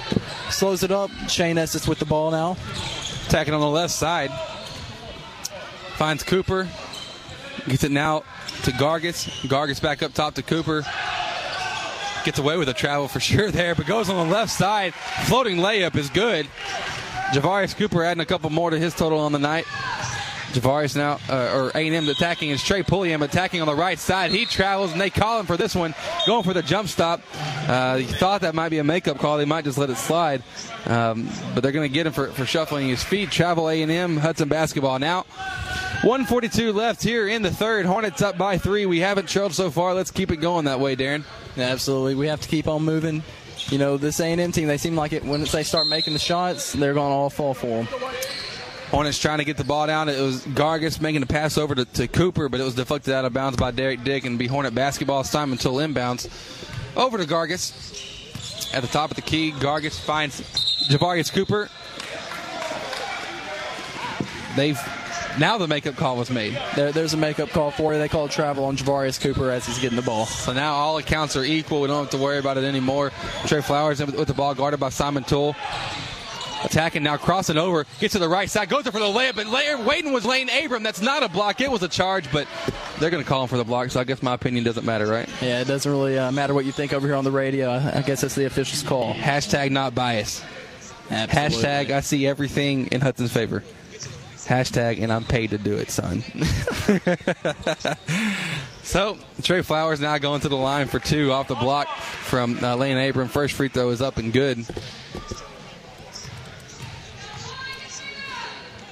Slows 0.49 0.83
it 0.83 0.91
up. 0.91 1.11
Shane 1.27 1.57
Estes 1.57 1.87
with 1.87 1.99
the 1.99 2.05
ball 2.05 2.31
now. 2.31 2.57
Attacking 3.27 3.53
on 3.53 3.61
the 3.61 3.69
left 3.69 3.93
side. 3.93 4.31
Finds 5.95 6.23
Cooper. 6.23 6.67
Gets 7.67 7.83
it 7.83 7.91
now 7.91 8.23
to 8.63 8.71
Gargis. 8.71 9.27
Gargis 9.47 9.81
back 9.81 10.03
up 10.03 10.13
top 10.13 10.35
to 10.35 10.43
Cooper. 10.43 10.83
Gets 12.25 12.39
away 12.39 12.57
with 12.57 12.69
a 12.69 12.73
travel 12.73 13.07
for 13.07 13.19
sure 13.19 13.51
there, 13.51 13.75
but 13.75 13.85
goes 13.85 14.09
on 14.09 14.27
the 14.27 14.33
left 14.33 14.51
side. 14.51 14.93
Floating 15.25 15.57
layup 15.57 15.95
is 15.95 16.09
good. 16.09 16.47
Javarius 17.33 17.75
Cooper 17.75 18.03
adding 18.03 18.21
a 18.21 18.25
couple 18.25 18.49
more 18.49 18.69
to 18.69 18.79
his 18.79 18.93
total 18.93 19.19
on 19.19 19.31
the 19.31 19.39
night. 19.39 19.65
Javarius 20.51 20.95
now, 20.95 21.19
uh, 21.29 21.55
or 21.55 21.69
A&M 21.75 22.09
attacking 22.09 22.49
is 22.49 22.63
Trey 22.63 22.81
Pulliam 22.81 23.21
attacking 23.21 23.61
on 23.61 23.67
the 23.67 23.75
right 23.75 23.99
side. 23.99 24.31
He 24.31 24.45
travels 24.45 24.91
and 24.91 24.99
they 24.99 25.11
call 25.11 25.39
him 25.39 25.45
for 25.45 25.57
this 25.57 25.75
one, 25.75 25.93
going 26.25 26.43
for 26.43 26.55
the 26.55 26.63
jump 26.63 26.87
stop. 26.87 27.21
Uh, 27.67 28.01
thought 28.01 28.41
that 28.41 28.55
might 28.55 28.69
be 28.69 28.79
a 28.79 28.83
makeup 28.83 29.19
call. 29.19 29.37
They 29.37 29.45
might 29.45 29.63
just 29.63 29.77
let 29.77 29.91
it 29.91 29.97
slide, 29.97 30.41
um, 30.87 31.29
but 31.53 31.61
they're 31.61 31.71
going 31.71 31.87
to 31.87 31.93
get 31.93 32.07
him 32.07 32.13
for, 32.13 32.31
for 32.31 32.47
shuffling 32.47 32.87
his 32.87 33.03
feet. 33.03 33.29
Travel 33.29 33.69
A&M 33.69 34.17
Hudson 34.17 34.49
basketball 34.49 34.97
now. 34.97 35.25
142 36.01 36.71
left 36.71 37.03
here 37.03 37.27
in 37.27 37.41
the 37.41 37.51
third. 37.51 37.85
Hornets 37.85 38.21
up 38.21 38.37
by 38.37 38.57
three. 38.57 38.85
We 38.85 38.99
haven't 38.99 39.27
trailed 39.27 39.53
so 39.53 39.69
far. 39.69 39.93
Let's 39.93 40.11
keep 40.11 40.31
it 40.31 40.37
going 40.37 40.63
that 40.63 40.79
way, 40.79 40.95
Darren. 40.95 41.25
Absolutely. 41.57 42.15
We 42.15 42.27
have 42.27 42.39
to 42.39 42.47
keep 42.47 42.69
on 42.69 42.83
moving. 42.83 43.21
You 43.67 43.79
know, 43.79 43.97
this 43.97 44.21
A&M 44.21 44.51
team, 44.53 44.69
they 44.69 44.77
seem 44.77 44.95
like 44.95 45.11
it 45.11 45.25
when 45.25 45.43
they 45.43 45.63
start 45.63 45.87
making 45.87 46.13
the 46.13 46.19
shots, 46.19 46.71
they're 46.71 46.93
going 46.93 47.09
to 47.09 47.15
all 47.15 47.29
fall 47.29 47.53
for 47.53 47.83
them. 47.83 47.87
Hornets 48.91 49.19
trying 49.19 49.39
to 49.39 49.43
get 49.43 49.57
the 49.57 49.65
ball 49.65 49.87
down. 49.87 50.07
It 50.07 50.21
was 50.21 50.45
Gargis 50.45 51.01
making 51.01 51.21
a 51.21 51.25
pass 51.25 51.57
over 51.57 51.75
to, 51.75 51.83
to 51.83 52.07
Cooper, 52.07 52.47
but 52.47 52.61
it 52.61 52.63
was 52.63 52.75
deflected 52.75 53.13
out 53.13 53.25
of 53.25 53.33
bounds 53.33 53.57
by 53.57 53.71
Derek 53.71 54.05
Dick 54.05 54.23
and 54.23 54.39
be 54.39 54.47
Hornet 54.47 54.73
basketball. 54.73 55.25
Simon 55.25 55.57
Toole 55.57 55.75
inbounds 55.75 56.29
over 56.95 57.17
to 57.17 57.25
Gargis. 57.25 58.73
At 58.73 58.83
the 58.83 58.87
top 58.87 59.11
of 59.11 59.15
the 59.15 59.21
key, 59.21 59.51
Gargis 59.51 59.99
finds 59.99 60.39
Javarius 60.87 61.31
Cooper. 61.31 61.69
They've 64.55 64.79
now 65.37 65.57
the 65.57 65.67
makeup 65.67 65.95
call 65.95 66.17
was 66.17 66.29
made. 66.29 66.59
There, 66.75 66.91
there's 66.91 67.13
a 67.13 67.17
makeup 67.17 67.49
call 67.49 67.71
for 67.71 67.93
you. 67.93 67.99
They 67.99 68.07
call 68.07 68.27
travel 68.27 68.65
on 68.65 68.77
Javarius 68.77 69.19
Cooper 69.19 69.51
as 69.51 69.65
he's 69.65 69.79
getting 69.79 69.95
the 69.95 70.01
ball. 70.01 70.25
So 70.25 70.53
now 70.53 70.73
all 70.73 70.97
accounts 70.97 71.35
are 71.35 71.43
equal. 71.43 71.81
We 71.81 71.87
don't 71.87 72.03
have 72.03 72.11
to 72.11 72.17
worry 72.17 72.39
about 72.39 72.57
it 72.57 72.63
anymore. 72.63 73.11
Trey 73.45 73.61
Flowers 73.61 73.99
with 73.99 74.27
the 74.27 74.33
ball 74.33 74.55
guarded 74.55 74.79
by 74.79 74.89
Simon 74.89 75.23
Toole. 75.23 75.55
Attacking 76.61 77.03
now, 77.03 77.15
crossing 77.15 77.57
over, 77.57 77.85
gets 78.01 78.11
to 78.13 78.19
the 78.19 78.27
right 78.27 78.49
side, 78.49 78.67
goes 78.67 78.83
there 78.83 78.91
for 78.91 78.99
the 78.99 79.05
layup, 79.05 79.35
but 79.35 79.45
Wayden 79.47 80.11
was 80.11 80.25
laying 80.25 80.49
Abram. 80.49 80.83
That's 80.83 81.01
not 81.01 81.23
a 81.23 81.29
block. 81.29 81.61
It 81.61 81.71
was 81.71 81.83
a 81.83 81.87
charge, 81.87 82.29
but 82.33 82.49
they're 82.99 83.09
going 83.09 83.23
to 83.23 83.29
call 83.29 83.43
him 83.43 83.47
for 83.47 83.55
the 83.55 83.63
block, 83.63 83.91
so 83.91 83.99
I 84.01 84.03
guess 84.03 84.21
my 84.21 84.33
opinion 84.33 84.65
doesn't 84.65 84.85
matter, 84.85 85.07
right? 85.07 85.29
Yeah, 85.41 85.61
it 85.61 85.67
doesn't 85.67 85.89
really 85.89 86.19
uh, 86.19 86.33
matter 86.33 86.53
what 86.53 86.65
you 86.65 86.73
think 86.73 86.91
over 86.91 87.07
here 87.07 87.15
on 87.15 87.23
the 87.23 87.31
radio. 87.31 87.71
I 87.71 88.01
guess 88.01 88.19
that's 88.19 88.35
the 88.35 88.43
official's 88.43 88.83
call. 88.83 89.13
Hashtag 89.13 89.71
not 89.71 89.95
bias. 89.95 90.43
Absolutely. 91.09 91.69
Hashtag 91.69 91.91
I 91.91 92.01
see 92.01 92.27
everything 92.27 92.87
in 92.87 92.99
Hudson's 92.99 93.31
favor. 93.31 93.63
Hashtag 94.49 94.99
and 94.99 95.13
I'm 95.13 95.25
paid 95.25 95.51
to 95.51 95.59
do 95.59 95.75
it, 95.75 95.91
son. 95.91 96.21
so 98.81 99.19
Trey 99.43 99.61
Flowers 99.61 99.99
now 99.99 100.17
going 100.17 100.41
to 100.41 100.49
the 100.49 100.57
line 100.57 100.87
for 100.87 100.97
two 100.97 101.31
off 101.31 101.47
the 101.47 101.53
block 101.53 101.87
from 101.97 102.57
uh, 102.63 102.75
Lane 102.75 102.97
Abram. 102.97 103.27
First 103.27 103.53
free 103.53 103.67
throw 103.67 103.91
is 103.91 104.01
up 104.01 104.17
and 104.17 104.33
good. 104.33 104.65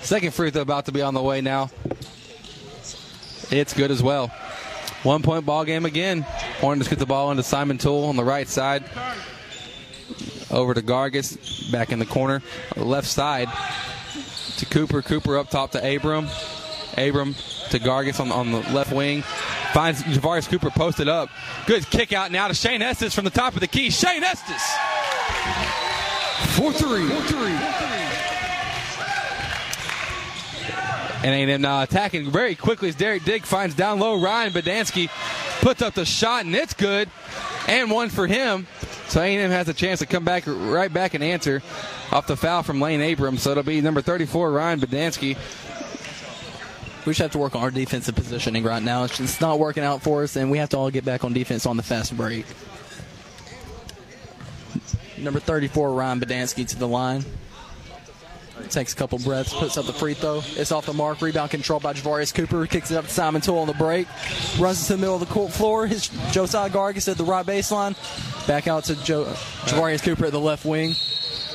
Second 0.02 0.36
free 0.36 0.52
throw 0.52 0.62
about 0.62 0.86
to 0.86 0.92
be 0.92 1.02
on 1.02 1.16
the 1.16 1.24
way 1.24 1.42
now. 1.42 1.72
It's 3.50 3.74
good 3.74 3.90
as 3.90 4.04
well. 4.04 4.28
One 5.02 5.24
point 5.24 5.48
ball 5.48 5.66
game 5.66 5.88
again. 5.88 6.22
Hornets 6.60 6.88
get 6.88 7.00
the 7.00 7.08
ball 7.08 7.32
into 7.32 7.42
Simon 7.42 7.80
Toole 7.80 8.04
on 8.04 8.16
the 8.16 8.24
right 8.24 8.48
side. 8.48 8.84
Over 10.52 10.76
to 10.76 10.84
Gargis, 10.84 11.72
back 11.72 11.92
in 11.92 11.98
the 11.98 12.06
corner. 12.06 12.44
Left 12.76 13.08
side 13.08 13.50
to 14.58 14.66
Cooper. 14.66 15.02
Cooper 15.02 15.38
up 15.38 15.50
top 15.50 15.72
to 15.72 15.96
Abram. 15.96 16.28
Abram 16.98 17.36
to 17.70 17.80
Gargis 17.80 18.20
on, 18.20 18.32
on 18.32 18.52
the 18.52 18.60
left 18.74 18.92
wing. 18.92 19.22
Finds 19.74 20.04
Javarius 20.04 20.50
Cooper 20.50 20.70
posted 20.70 21.08
up. 21.08 21.30
Good 21.66 21.90
kick 21.90 22.14
out 22.14 22.32
now 22.32 22.48
to 22.48 22.54
Shane 22.54 22.82
Estes 22.82 23.14
from 23.14 23.26
the 23.26 23.32
top 23.32 23.54
of 23.54 23.60
the 23.60 23.68
key. 23.68 23.90
Shane 23.90 24.24
Estes. 24.24 24.64
4 26.56 26.74
3. 26.74 27.08
4 27.08 27.22
3. 27.22 28.07
And 31.24 31.50
A&M 31.50 31.62
now 31.62 31.80
uh, 31.80 31.84
attacking 31.84 32.30
very 32.30 32.54
quickly 32.54 32.90
as 32.90 32.96
Derek 32.96 33.24
Dick 33.24 33.46
finds 33.46 33.74
down 33.74 34.00
low. 34.00 34.22
Ryan 34.22 34.54
Badansky 34.54 35.10
puts 35.62 35.82
up 35.82 35.96
the 35.96 36.06
shot, 36.06 36.46
and 36.46 36.56
it's 36.56 36.74
good. 36.74 37.10
And 37.68 37.90
one 37.90 38.10
for 38.10 38.28
him. 38.28 38.68
So 39.08 39.22
A&M 39.22 39.50
has 39.50 39.68
a 39.68 39.74
chance 39.74 40.00
to 40.00 40.06
come 40.06 40.24
back 40.24 40.44
right 40.46 40.94
back 40.94 41.16
and 41.16 41.24
answer 41.24 41.64
off 42.12 42.28
the 42.28 42.38
foul 42.38 42.62
from 42.62 42.80
Lane 42.80 43.02
Abrams. 43.02 43.42
So 43.42 43.52
it'll 43.52 43.64
be 43.64 43.82
number 43.82 44.02
34, 44.02 44.52
Ryan 44.52 44.80
Badansky. 44.80 45.38
We 47.06 47.12
just 47.12 47.22
have 47.22 47.32
to 47.32 47.38
work 47.38 47.56
on 47.56 47.64
our 47.64 47.72
defensive 47.72 48.16
positioning 48.16 48.64
right 48.64 48.84
now. 48.84 49.06
It's 49.06 49.18
just 49.18 49.40
not 49.40 49.60
working 49.60 49.84
out 49.84 50.02
for 50.02 50.24
us, 50.24 50.36
and 50.36 50.52
we 50.52 50.58
have 50.58 50.70
to 50.70 50.78
all 50.78 50.92
get 50.92 51.06
back 51.06 51.24
on 51.24 51.34
defense 51.34 51.66
on 51.66 51.78
the 51.78 51.84
fast 51.84 52.16
break. 52.16 52.46
Number 55.18 55.40
34, 55.40 55.94
Ryan 55.94 56.20
Badansky 56.20 56.68
to 56.68 56.76
the 56.78 56.88
line. 56.88 57.26
Takes 58.70 58.94
a 58.94 58.96
couple 58.96 59.18
breaths, 59.20 59.54
puts 59.54 59.78
up 59.78 59.86
the 59.86 59.94
free 59.94 60.14
throw. 60.14 60.42
It's 60.56 60.72
off 60.72 60.86
the 60.86 60.94
mark. 60.94 61.22
Rebound 61.22 61.52
controlled 61.52 61.84
by 61.84 61.94
Javarius 61.94 62.34
Cooper. 62.34 62.66
Kicks 62.68 62.92
it 62.92 62.98
up 62.98 63.06
to 63.06 63.12
Simon 63.12 63.42
Toole 63.42 63.60
on 63.60 63.68
the 63.68 63.74
break. 63.74 64.08
Runs 64.60 64.88
to 64.88 64.94
the 64.94 64.98
middle 64.98 65.16
of 65.16 65.22
the 65.22 65.34
court 65.34 65.54
floor. 65.54 65.88
His 65.88 66.10
Josiah 66.32 66.70
Gargis 66.70 67.10
at 67.10 67.18
the 67.18 67.24
right 67.24 67.46
baseline. 67.46 67.96
Back 68.46 68.68
out 68.68 68.86
to 68.86 68.96
Joe, 69.04 69.26
Javarius 69.66 70.04
Cooper 70.04 70.26
at 70.26 70.32
the 70.32 70.40
left 70.40 70.66
wing. 70.66 70.96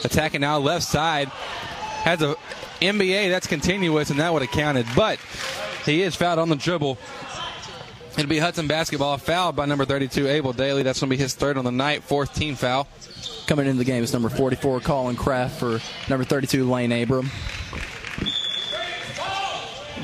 Attacking 0.05 0.41
now 0.41 0.59
left 0.59 0.85
side. 0.85 1.29
Has 1.29 2.23
a 2.23 2.35
NBA 2.81 3.31
that's 3.31 3.47
continuous, 3.47 4.11
and 4.11 4.19
that 4.19 4.33
would 4.33 4.43
have 4.43 4.51
counted. 4.51 4.87
But 4.97 5.19
he 5.85 6.03
is 6.03 6.17
fouled 6.17 6.39
on 6.39 6.49
the 6.49 6.57
dribble. 6.57 6.99
It'll 8.17 8.29
be 8.29 8.39
Hudson 8.39 8.67
basketball 8.67 9.17
fouled 9.19 9.57
by 9.57 9.67
number 9.67 9.85
32, 9.85 10.29
Abel 10.29 10.53
Daly. 10.53 10.83
That's 10.83 11.01
going 11.01 11.11
to 11.11 11.17
be 11.17 11.23
his 11.23 11.35
third 11.35 11.57
on 11.57 11.65
the 11.65 11.73
night, 11.73 12.03
fourth 12.03 12.35
team 12.35 12.57
foul. 12.57 12.87
Coming 13.53 13.67
into 13.67 13.81
the 13.81 13.85
game 13.85 14.03
is 14.03 14.15
number 14.15 14.31
44, 14.31 14.81
Colin 14.81 15.15
Kraft, 15.15 15.61
for 15.61 15.79
number 16.09 16.25
32, 16.25 16.65
Lane 16.71 16.91
Abram. 16.91 17.27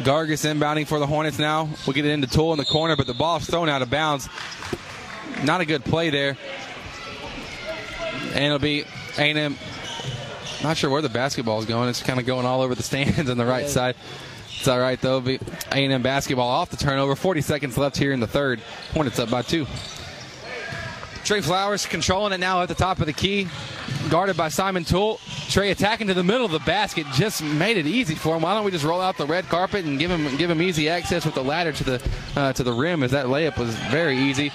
Gargis 0.02 0.44
inbounding 0.44 0.86
for 0.86 0.98
the 0.98 1.06
Hornets 1.06 1.38
now. 1.38 1.70
We'll 1.86 1.94
get 1.94 2.04
it 2.04 2.10
into 2.10 2.26
Toole 2.26 2.52
in 2.52 2.58
the 2.58 2.66
corner, 2.66 2.94
but 2.94 3.06
the 3.06 3.14
ball's 3.14 3.46
thrown 3.46 3.70
out 3.70 3.80
of 3.80 3.88
bounds. 3.88 4.28
Not 5.44 5.62
a 5.62 5.64
good 5.64 5.82
play 5.82 6.10
there. 6.10 6.36
And 8.34 8.44
it'll 8.44 8.58
be 8.58 8.84
A&M. 9.16 9.56
Not 10.62 10.76
sure 10.76 10.90
where 10.90 11.00
the 11.00 11.08
basketball 11.08 11.58
is 11.58 11.64
going. 11.64 11.88
It's 11.88 12.02
kind 12.02 12.20
of 12.20 12.26
going 12.26 12.44
all 12.44 12.60
over 12.60 12.74
the 12.74 12.82
stands 12.82 13.30
on 13.30 13.38
the 13.38 13.46
right 13.46 13.66
side. 13.66 13.96
It's 14.58 14.68
all 14.68 14.78
right 14.78 15.00
though. 15.00 15.24
A&M 15.72 16.02
basketball 16.02 16.50
off 16.50 16.68
the 16.68 16.76
turnover. 16.76 17.16
40 17.16 17.40
seconds 17.40 17.78
left 17.78 17.96
here 17.96 18.12
in 18.12 18.20
the 18.20 18.26
third. 18.26 18.60
Hornets 18.92 19.18
up 19.18 19.30
by 19.30 19.40
two. 19.40 19.66
Trey 21.28 21.42
Flowers 21.42 21.84
controlling 21.84 22.32
it 22.32 22.40
now 22.40 22.62
at 22.62 22.68
the 22.68 22.74
top 22.74 23.00
of 23.00 23.06
the 23.06 23.12
key, 23.12 23.48
guarded 24.08 24.34
by 24.34 24.48
Simon 24.48 24.82
Toole. 24.82 25.20
Trey 25.50 25.70
attacking 25.70 26.06
to 26.06 26.14
the 26.14 26.24
middle 26.24 26.46
of 26.46 26.52
the 26.52 26.58
basket, 26.60 27.06
just 27.12 27.42
made 27.44 27.76
it 27.76 27.86
easy 27.86 28.14
for 28.14 28.34
him. 28.34 28.40
Why 28.40 28.54
don't 28.54 28.64
we 28.64 28.70
just 28.70 28.82
roll 28.82 29.02
out 29.02 29.18
the 29.18 29.26
red 29.26 29.44
carpet 29.44 29.84
and 29.84 29.98
give 29.98 30.10
him 30.10 30.38
give 30.38 30.48
him 30.48 30.62
easy 30.62 30.88
access 30.88 31.26
with 31.26 31.34
the 31.34 31.44
ladder 31.44 31.70
to 31.72 31.84
the 31.84 32.10
uh, 32.34 32.54
to 32.54 32.62
the 32.62 32.72
rim? 32.72 33.02
As 33.02 33.10
that 33.10 33.26
layup 33.26 33.58
was 33.58 33.74
very 33.90 34.16
easy. 34.16 34.48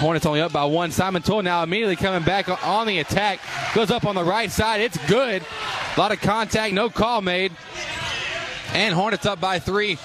Hornets 0.00 0.26
only 0.26 0.42
up 0.42 0.52
by 0.52 0.66
one. 0.66 0.90
Simon 0.90 1.22
Toole 1.22 1.40
now 1.40 1.62
immediately 1.62 1.96
coming 1.96 2.24
back 2.24 2.46
on 2.62 2.86
the 2.86 2.98
attack, 2.98 3.40
goes 3.74 3.90
up 3.90 4.04
on 4.04 4.14
the 4.14 4.22
right 4.22 4.50
side. 4.50 4.82
It's 4.82 4.98
good. 5.08 5.42
A 5.96 5.98
lot 5.98 6.12
of 6.12 6.20
contact, 6.20 6.74
no 6.74 6.90
call 6.90 7.22
made, 7.22 7.52
and 8.74 8.94
Hornets 8.94 9.24
up 9.24 9.40
by 9.40 9.60
three. 9.60 9.98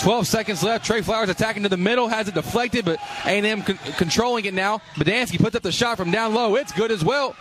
12 0.00 0.26
seconds 0.26 0.62
left. 0.62 0.84
Trey 0.84 1.00
Flowers 1.02 1.28
attacking 1.28 1.62
to 1.62 1.68
the 1.68 1.76
middle, 1.76 2.08
has 2.08 2.28
it 2.28 2.34
deflected, 2.34 2.84
but 2.84 2.98
A&M 3.24 3.62
con- 3.62 3.78
controlling 3.96 4.44
it 4.44 4.54
now. 4.54 4.78
Badansky 4.96 5.38
puts 5.38 5.56
up 5.56 5.62
the 5.62 5.72
shot 5.72 5.96
from 5.96 6.10
down 6.10 6.34
low. 6.34 6.56
It's 6.56 6.72
good 6.72 6.90
as 6.90 7.04
well. 7.04 7.32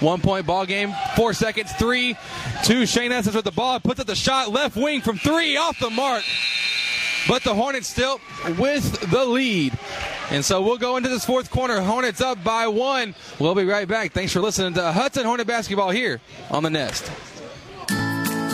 One 0.00 0.20
point 0.20 0.46
ball 0.46 0.66
game. 0.66 0.92
Four 1.16 1.34
seconds. 1.34 1.72
Three, 1.72 2.16
two. 2.64 2.84
Shane 2.86 3.12
Estes 3.12 3.34
with 3.34 3.44
the 3.44 3.52
ball. 3.52 3.80
Puts 3.80 4.00
up 4.00 4.06
the 4.06 4.16
shot. 4.16 4.50
Left 4.50 4.76
wing 4.76 5.00
from 5.00 5.18
three 5.18 5.56
off 5.56 5.78
the 5.78 5.90
mark. 5.90 6.24
But 7.26 7.42
the 7.42 7.54
Hornets 7.54 7.88
still 7.88 8.20
with 8.58 9.10
the 9.10 9.24
lead. 9.24 9.78
And 10.30 10.44
so 10.44 10.62
we'll 10.62 10.78
go 10.78 10.96
into 10.96 11.08
this 11.08 11.24
fourth 11.24 11.50
quarter. 11.50 11.80
Hornets 11.80 12.20
up 12.20 12.42
by 12.44 12.66
one. 12.66 13.14
We'll 13.38 13.54
be 13.54 13.64
right 13.64 13.88
back. 13.88 14.12
Thanks 14.12 14.32
for 14.32 14.40
listening 14.40 14.74
to 14.74 14.92
Hudson 14.92 15.24
Hornet 15.24 15.46
Basketball 15.46 15.90
here 15.90 16.20
on 16.50 16.62
the 16.62 16.70
Nest. 16.70 17.10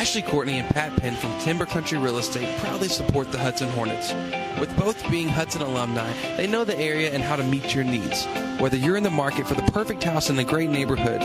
Ashley 0.00 0.22
Courtney 0.22 0.58
and 0.58 0.66
Pat 0.70 0.96
Penn 0.96 1.14
from 1.14 1.38
Timber 1.40 1.66
Country 1.66 1.98
Real 1.98 2.16
Estate 2.16 2.58
proudly 2.60 2.88
support 2.88 3.30
the 3.30 3.38
Hudson 3.38 3.68
Hornets. 3.68 4.14
With 4.58 4.74
both 4.78 4.98
being 5.10 5.28
Hudson 5.28 5.60
alumni, 5.60 6.10
they 6.38 6.46
know 6.46 6.64
the 6.64 6.78
area 6.78 7.12
and 7.12 7.22
how 7.22 7.36
to 7.36 7.44
meet 7.44 7.74
your 7.74 7.84
needs. 7.84 8.24
Whether 8.58 8.78
you're 8.78 8.96
in 8.96 9.02
the 9.02 9.10
market 9.10 9.46
for 9.46 9.52
the 9.52 9.70
perfect 9.72 10.02
house 10.02 10.30
in 10.30 10.38
a 10.38 10.44
great 10.44 10.70
neighborhood, 10.70 11.20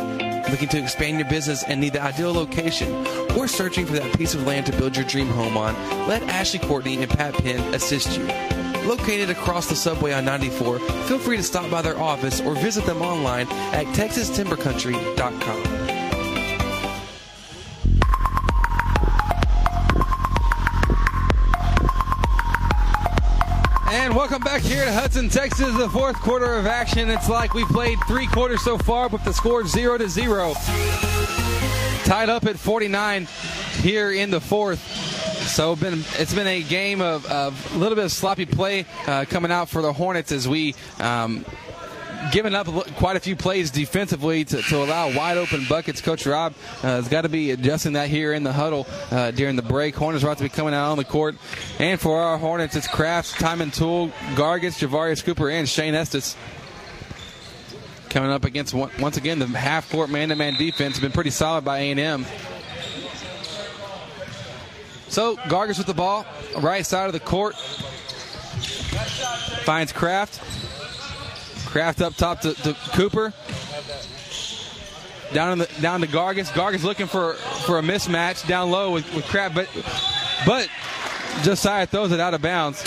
looking 0.52 0.68
to 0.68 0.78
expand 0.78 1.20
your 1.20 1.30
business 1.30 1.64
and 1.64 1.80
need 1.80 1.94
the 1.94 2.02
ideal 2.02 2.34
location, 2.34 2.92
or 3.38 3.48
searching 3.48 3.86
for 3.86 3.94
that 3.94 4.18
piece 4.18 4.34
of 4.34 4.46
land 4.46 4.66
to 4.66 4.74
build 4.74 4.98
your 4.98 5.06
dream 5.06 5.30
home 5.30 5.56
on, 5.56 5.74
let 6.10 6.22
Ashley 6.24 6.60
Courtney 6.60 7.02
and 7.02 7.10
Pat 7.10 7.34
Penn 7.34 7.74
assist 7.74 8.18
you. 8.18 8.26
Located 8.86 9.30
across 9.30 9.68
the 9.68 9.76
subway 9.78 10.12
on 10.12 10.26
94, 10.26 10.80
feel 10.80 11.20
free 11.20 11.38
to 11.38 11.44
stop 11.44 11.72
by 11.72 11.82
their 11.82 11.98
office 11.98 12.42
or 12.42 12.56
visit 12.56 12.86
them 12.86 13.02
online 13.02 13.48
at 13.72 13.86
texastimbercountry.com. 13.96 15.85
welcome 24.26 24.44
back 24.44 24.64
here 24.64 24.84
to 24.84 24.92
Hudson, 24.92 25.30
Texas. 25.30 25.78
The 25.78 25.88
fourth 25.88 26.16
quarter 26.16 26.56
of 26.56 26.66
action. 26.66 27.12
It's 27.12 27.30
like 27.30 27.54
we 27.54 27.64
played 27.66 28.00
three 28.08 28.26
quarters 28.26 28.64
so 28.64 28.76
far, 28.76 29.08
but 29.08 29.24
the 29.24 29.32
score 29.32 29.68
zero 29.68 30.00
to 30.00 30.10
zero. 30.10 30.56
Tied 32.06 32.30
up 32.30 32.48
at 32.48 32.58
49. 32.58 33.28
here 33.82 34.12
in 34.12 34.32
the 34.32 34.42
fourth. 34.42 34.80
So 35.48 35.76
been, 35.76 36.04
it's 36.18 36.34
been 36.34 36.48
a 36.48 36.64
game 36.64 37.02
of, 37.02 37.30
a 37.30 37.54
little 37.78 37.96
bit 37.96 38.06
of 38.06 38.12
sloppy 38.12 38.48
play 38.48 38.88
uh, 39.06 39.26
coming 39.30 39.52
out 39.52 39.70
for 39.70 39.84
the 39.84 39.94
Hornets 39.94 40.32
as 40.32 40.48
we 40.48 40.74
um, 41.00 41.46
given 42.32 42.56
up 42.56 42.68
quite 42.96 43.16
a 43.16 43.20
few 43.20 43.36
plays 43.36 43.72
defensively 43.72 44.46
to, 44.46 44.62
to 44.62 44.84
allow 44.84 45.16
wide 45.16 45.38
open 45.38 45.66
buckets. 45.68 46.02
Coach 46.02 46.26
Rob 46.26 46.54
uh, 46.84 46.88
has 46.88 47.08
got 47.08 47.22
to 47.22 47.30
be 47.30 47.52
adjusting 47.52 47.94
that 47.94 48.10
here 48.10 48.34
in 48.34 48.44
the 48.44 48.54
huddle 48.54 48.88
uh, 49.12 49.32
during 49.32 49.56
the 49.56 49.62
break. 49.62 49.96
Hornets 49.96 50.24
about 50.24 50.38
to 50.38 50.44
be 50.44 50.50
coming 50.50 50.74
out 50.74 50.92
on 50.92 50.98
the 50.98 51.04
court. 51.04 51.36
And 51.80 52.00
for 52.00 52.22
our 52.22 52.38
Hornets, 52.38 52.76
it's 52.76 52.88
Krafts, 52.88 53.38
Timon 53.38 53.72
Toole, 53.72 54.10
Gargis, 54.36 54.80
Javarius 54.80 55.24
Cooper, 55.24 55.50
and 55.50 55.68
Shane 55.68 55.96
Estes. 55.96 56.36
Coming 58.10 58.32
up 58.32 58.46
against, 58.46 58.74
once 58.74 59.18
again, 59.18 59.40
the 59.40 59.48
half 59.48 59.92
court 59.92 60.10
man 60.10 60.30
to 60.30 60.36
man 60.36 60.56
defense 60.56 61.00
been 61.00 61.12
pretty 61.12 61.32
solid 61.32 61.66
by 61.66 61.80
A&M. 61.80 62.26
So 65.10 65.36
Gargis 65.36 65.78
with 65.78 65.88
the 65.88 65.94
ball, 65.94 66.26
right 66.60 66.86
side 66.86 67.08
of 67.08 67.14
the 67.14 67.20
court. 67.20 67.56
Finds 69.66 69.92
Kraft. 69.92 70.65
Kraft 71.76 72.02
up 72.02 72.16
top 72.16 72.40
to, 72.40 72.54
to 72.54 72.74
Cooper. 72.94 73.34
Down 75.34 75.52
in 75.52 75.58
the 75.58 75.70
down 75.82 76.00
to 76.00 76.08
Gargis. 76.08 76.48
Gargis 76.48 76.84
looking 76.86 77.06
for 77.06 77.34
for 77.34 77.80
a 77.80 77.82
mismatch 77.82 78.48
down 78.48 78.72
low 78.72 78.94
with, 78.94 79.14
with 79.14 79.26
Kraft, 79.26 79.56
but 79.56 79.68
but 80.46 80.70
Josiah 81.44 81.86
throws 81.86 82.14
it 82.14 82.22
out 82.22 82.34
of 82.34 82.42
bounds. 82.42 82.82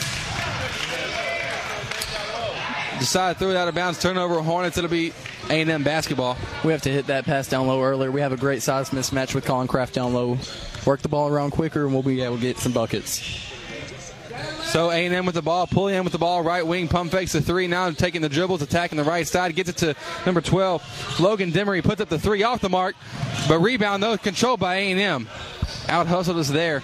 Josiah 2.98 3.34
threw 3.34 3.50
it 3.50 3.58
out 3.58 3.68
of 3.68 3.74
bounds. 3.74 4.00
Turnover 4.00 4.40
Hornets. 4.40 4.78
It'll 4.78 4.88
be 4.88 5.12
A&M 5.50 5.84
basketball. 5.84 6.38
We 6.64 6.72
have 6.72 6.80
to 6.82 6.90
hit 6.90 7.08
that 7.08 7.26
pass 7.26 7.46
down 7.46 7.66
low 7.66 7.82
earlier. 7.82 8.10
We 8.10 8.22
have 8.22 8.32
a 8.32 8.38
great 8.38 8.62
size 8.62 8.88
mismatch 8.88 9.34
with 9.34 9.44
Colin 9.44 9.68
Kraft 9.68 9.92
down 9.92 10.14
low. 10.14 10.38
Work 10.86 11.02
the 11.02 11.10
ball 11.10 11.28
around 11.28 11.50
quicker, 11.50 11.84
and 11.84 11.92
we'll 11.92 12.02
be 12.02 12.22
able 12.22 12.36
to 12.36 12.40
get 12.40 12.56
some 12.56 12.72
buckets. 12.72 13.52
So 14.62 14.90
A&M 14.90 15.24
with 15.24 15.34
the 15.34 15.42
ball, 15.42 15.66
pulling 15.66 15.94
in 15.94 16.04
with 16.04 16.12
the 16.12 16.18
ball, 16.18 16.42
right 16.42 16.66
wing, 16.66 16.88
pump 16.88 17.12
fakes 17.12 17.32
the 17.32 17.40
three. 17.40 17.66
Now 17.66 17.90
taking 17.90 18.20
the 18.20 18.28
dribbles, 18.28 18.60
attacking 18.62 18.98
the 18.98 19.04
right 19.04 19.26
side, 19.26 19.54
gets 19.54 19.70
it 19.70 19.76
to 19.78 19.96
number 20.26 20.40
12, 20.40 21.20
Logan 21.20 21.52
Demery 21.52 21.82
puts 21.82 22.00
up 22.00 22.08
the 22.08 22.18
three 22.18 22.42
off 22.42 22.60
the 22.60 22.68
mark, 22.68 22.94
but 23.48 23.60
rebound 23.60 24.02
though 24.02 24.16
controlled 24.18 24.60
by 24.60 24.76
A&M. 24.76 25.28
Out 25.88 26.06
hustled 26.06 26.36
us 26.36 26.48
there. 26.48 26.82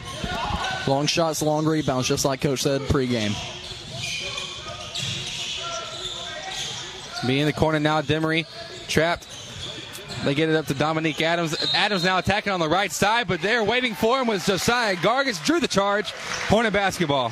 Long 0.86 1.06
shots, 1.06 1.42
long 1.42 1.66
rebounds, 1.66 2.08
just 2.08 2.24
like 2.24 2.40
Coach 2.40 2.62
said 2.62 2.80
pregame. 2.82 3.34
Be 7.26 7.40
in 7.40 7.46
the 7.46 7.52
corner 7.52 7.80
now, 7.80 8.02
Demery 8.02 8.46
trapped. 8.86 9.26
They 10.24 10.34
get 10.34 10.48
it 10.48 10.56
up 10.56 10.66
to 10.66 10.74
Dominique 10.74 11.20
Adams. 11.20 11.54
Adams 11.74 12.02
now 12.02 12.16
attacking 12.16 12.52
on 12.52 12.60
the 12.60 12.68
right 12.68 12.90
side, 12.90 13.28
but 13.28 13.42
there 13.42 13.62
waiting 13.62 13.94
for 13.94 14.20
him 14.20 14.26
was 14.26 14.46
Josiah 14.46 14.96
Gargis. 14.96 15.44
Drew 15.44 15.60
the 15.60 15.68
charge. 15.68 16.12
Hornet 16.48 16.72
basketball 16.72 17.30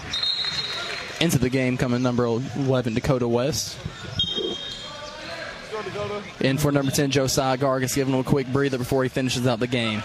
into 1.20 1.38
the 1.38 1.48
game 1.48 1.76
coming 1.78 2.02
number 2.02 2.24
11, 2.24 2.94
Dakota 2.94 3.26
West. 3.28 3.78
And 6.40 6.60
for 6.60 6.70
number 6.70 6.92
10, 6.92 7.10
Josiah 7.12 7.56
Gargis, 7.56 7.94
giving 7.94 8.12
him 8.12 8.20
a 8.20 8.24
quick 8.24 8.46
breather 8.48 8.76
before 8.76 9.04
he 9.04 9.08
finishes 9.08 9.46
out 9.46 9.58
the 9.58 9.66
game. 9.66 10.02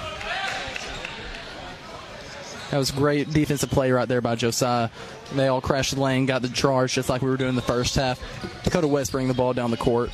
That 2.71 2.77
was 2.77 2.91
great 2.91 3.31
defensive 3.31 3.71
play 3.71 3.91
right 3.91 4.07
there 4.07 4.21
by 4.21 4.35
Josiah. 4.35 4.89
They 5.33 5.47
all 5.47 5.61
crashed 5.61 5.95
the 5.95 6.01
lane, 6.01 6.25
got 6.25 6.41
the 6.41 6.49
charge 6.49 6.93
just 6.93 7.09
like 7.09 7.21
we 7.21 7.29
were 7.29 7.37
doing 7.37 7.55
the 7.55 7.61
first 7.61 7.95
half. 7.95 8.19
Dakota 8.63 8.87
West 8.87 9.11
bringing 9.11 9.29
the 9.29 9.33
ball 9.33 9.53
down 9.53 9.71
the 9.71 9.77
court. 9.77 10.11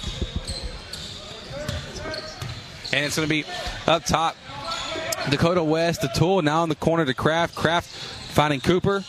And 2.94 3.06
it's 3.06 3.16
going 3.16 3.28
to 3.28 3.34
be 3.34 3.44
up 3.88 4.06
top. 4.06 4.36
Dakota 5.32 5.64
West, 5.64 6.02
the 6.02 6.10
Toole 6.10 6.44
now 6.44 6.62
in 6.62 6.70
the 6.70 6.76
corner 6.76 7.06
to 7.06 7.14
Kraft. 7.16 7.56
Kraft 7.56 7.88
finding 7.88 8.62
Cooper. 8.62 9.04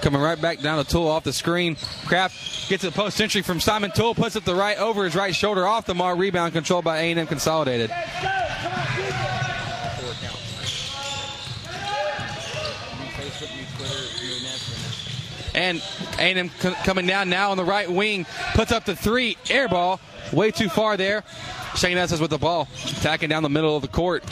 Coming 0.00 0.22
right 0.22 0.40
back 0.40 0.60
down 0.60 0.78
the 0.78 0.84
Toole 0.84 1.08
off 1.08 1.22
the 1.22 1.32
screen. 1.32 1.76
Kraft 2.06 2.70
gets 2.70 2.84
a 2.84 2.90
post 2.90 3.20
entry 3.20 3.42
from 3.42 3.60
Simon 3.60 3.90
Toole, 3.90 4.14
puts 4.14 4.34
it 4.34 4.46
the 4.46 4.54
right 4.54 4.78
over 4.78 5.04
his 5.04 5.14
right 5.14 5.34
shoulder 5.34 5.66
off 5.66 5.84
the 5.84 5.94
mark. 5.94 6.18
Rebound 6.18 6.54
controlled 6.54 6.84
by 6.84 7.00
A&M 7.00 7.26
Consolidated. 7.26 7.90
And 15.54 15.82
A&M 16.18 16.48
coming 16.84 17.06
down 17.06 17.28
now 17.28 17.50
on 17.50 17.58
the 17.58 17.64
right 17.64 17.90
wing, 17.90 18.24
puts 18.54 18.72
up 18.72 18.86
the 18.86 18.96
three, 18.96 19.36
air 19.50 19.68
ball, 19.68 20.00
way 20.32 20.50
too 20.50 20.68
far 20.68 20.96
there. 20.96 21.24
Shane 21.76 21.96
Estes 21.96 22.20
with 22.20 22.30
the 22.30 22.38
ball, 22.38 22.68
attacking 22.84 23.28
down 23.28 23.42
the 23.42 23.50
middle 23.50 23.74
of 23.76 23.82
the 23.82 23.88
court. 23.88 24.24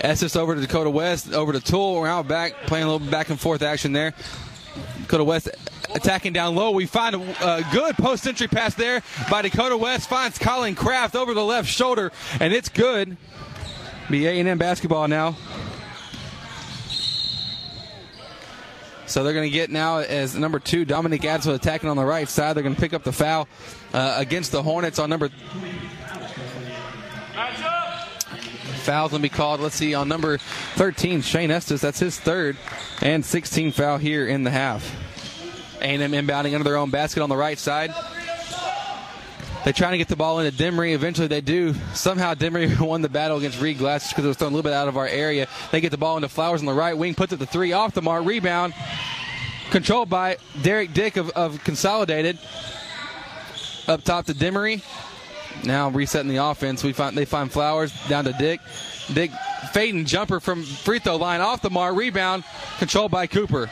Estes 0.00 0.36
over 0.36 0.54
to 0.54 0.60
Dakota 0.60 0.90
West, 0.90 1.32
over 1.32 1.52
to 1.52 1.60
Toole, 1.60 2.02
around 2.02 2.28
back, 2.28 2.54
playing 2.66 2.86
a 2.86 2.92
little 2.92 3.10
back 3.10 3.30
and 3.30 3.38
forth 3.38 3.62
action 3.62 3.92
there. 3.92 4.12
Dakota 5.02 5.24
West 5.24 5.48
attacking 5.94 6.32
down 6.32 6.54
low. 6.54 6.70
We 6.72 6.86
find 6.86 7.14
a, 7.14 7.58
a 7.58 7.64
good 7.72 7.96
post 7.96 8.26
entry 8.26 8.48
pass 8.48 8.74
there 8.74 9.02
by 9.30 9.42
Dakota 9.42 9.76
West. 9.76 10.08
Finds 10.08 10.38
Colin 10.38 10.74
Kraft 10.74 11.14
over 11.14 11.34
the 11.34 11.44
left 11.44 11.68
shoulder, 11.68 12.12
and 12.40 12.52
it's 12.52 12.68
good. 12.68 13.16
Be 14.10 14.26
A&M 14.26 14.58
basketball 14.58 15.08
now. 15.08 15.36
So 19.12 19.22
they're 19.22 19.34
going 19.34 19.44
to 19.44 19.54
get 19.54 19.68
now 19.68 19.98
as 19.98 20.34
number 20.34 20.58
two, 20.58 20.86
Dominic 20.86 21.22
Adams 21.26 21.44
with 21.44 21.56
attacking 21.56 21.90
on 21.90 21.98
the 21.98 22.04
right 22.04 22.26
side. 22.26 22.56
They're 22.56 22.62
going 22.62 22.74
to 22.74 22.80
pick 22.80 22.94
up 22.94 23.02
the 23.02 23.12
foul 23.12 23.46
uh, 23.92 24.14
against 24.16 24.52
the 24.52 24.62
Hornets 24.62 24.98
on 24.98 25.10
number 25.10 25.28
Foul's 28.84 29.10
going 29.10 29.22
to 29.22 29.28
be 29.28 29.28
called. 29.28 29.60
Let's 29.60 29.76
see, 29.76 29.92
on 29.92 30.08
number 30.08 30.38
13, 30.38 31.20
Shane 31.20 31.50
Estes. 31.50 31.82
That's 31.82 31.98
his 31.98 32.18
third 32.18 32.56
and 33.02 33.22
16 33.22 33.72
foul 33.72 33.98
here 33.98 34.26
in 34.26 34.44
the 34.44 34.50
half. 34.50 34.82
A&M 35.82 36.12
inbounding 36.12 36.54
under 36.54 36.64
their 36.64 36.78
own 36.78 36.88
basket 36.88 37.22
on 37.22 37.28
the 37.28 37.36
right 37.36 37.58
side. 37.58 37.92
They're 39.64 39.72
trying 39.72 39.92
to 39.92 39.98
get 39.98 40.08
the 40.08 40.16
ball 40.16 40.40
into 40.40 40.56
Demery. 40.56 40.92
Eventually, 40.92 41.28
they 41.28 41.40
do. 41.40 41.74
Somehow, 41.94 42.34
Demery 42.34 42.78
won 42.86 43.00
the 43.00 43.08
battle 43.08 43.36
against 43.38 43.60
Reed 43.60 43.78
Glass 43.78 44.08
because 44.08 44.24
it 44.24 44.28
was 44.28 44.36
thrown 44.36 44.52
a 44.52 44.56
little 44.56 44.68
bit 44.68 44.74
out 44.74 44.88
of 44.88 44.96
our 44.96 45.06
area. 45.06 45.46
They 45.70 45.80
get 45.80 45.90
the 45.90 45.98
ball 45.98 46.16
into 46.16 46.28
Flowers 46.28 46.60
on 46.60 46.66
the 46.66 46.72
right 46.72 46.96
wing, 46.96 47.14
puts 47.14 47.32
it 47.32 47.38
the 47.38 47.46
three 47.46 47.72
off 47.72 47.94
the 47.94 48.02
mark. 48.02 48.24
Rebound 48.26 48.74
controlled 49.70 50.10
by 50.10 50.36
Derek 50.62 50.92
Dick 50.92 51.16
of, 51.16 51.30
of 51.30 51.62
Consolidated. 51.64 52.38
Up 53.86 54.02
top 54.02 54.26
to 54.26 54.34
Demery. 54.34 54.82
Now 55.64 55.90
resetting 55.90 56.28
the 56.28 56.44
offense. 56.44 56.82
We 56.82 56.92
find 56.92 57.16
they 57.16 57.24
find 57.24 57.50
Flowers 57.50 57.92
down 58.08 58.24
to 58.24 58.32
Dick. 58.32 58.60
Dick 59.12 59.30
fading 59.72 60.04
jumper 60.06 60.40
from 60.40 60.62
free 60.62 60.98
throw 60.98 61.16
line 61.16 61.40
off 61.40 61.62
the 61.62 61.70
mark. 61.70 61.96
Rebound 61.96 62.44
controlled 62.78 63.10
by 63.10 63.26
Cooper. 63.26 63.70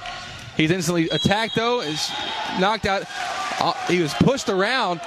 He's 0.56 0.70
instantly 0.70 1.08
attacked 1.08 1.54
though. 1.54 1.80
Is 1.80 2.10
knocked 2.58 2.86
out. 2.86 3.04
Uh, 3.60 3.72
he 3.86 4.00
was 4.00 4.14
pushed 4.14 4.48
around. 4.48 5.00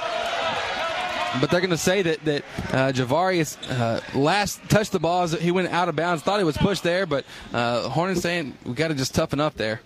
But 1.42 1.50
they're 1.50 1.62
going 1.62 1.72
to 1.72 1.78
say 1.78 2.02
that 2.04 2.24
that 2.26 2.44
uh, 2.70 2.92
Javarius 2.92 3.58
uh, 3.70 4.02
last 4.18 4.62
touched 4.70 4.92
the 4.92 5.00
ball. 5.00 5.24
As 5.24 5.34
he 5.34 5.52
went 5.52 5.70
out 5.70 5.90
of 5.90 5.96
bounds. 5.96 6.24
Thought 6.24 6.40
he 6.40 6.44
was 6.44 6.58
pushed 6.58 6.84
there, 6.84 7.06
but 7.06 7.26
uh, 7.54 7.90
Hornets 7.90 8.22
saying 8.22 8.58
we 8.66 8.74
got 8.74 8.90
to 8.90 8.96
just 8.96 9.16
toughen 9.16 9.40
up 9.40 9.56
there. 9.56 9.82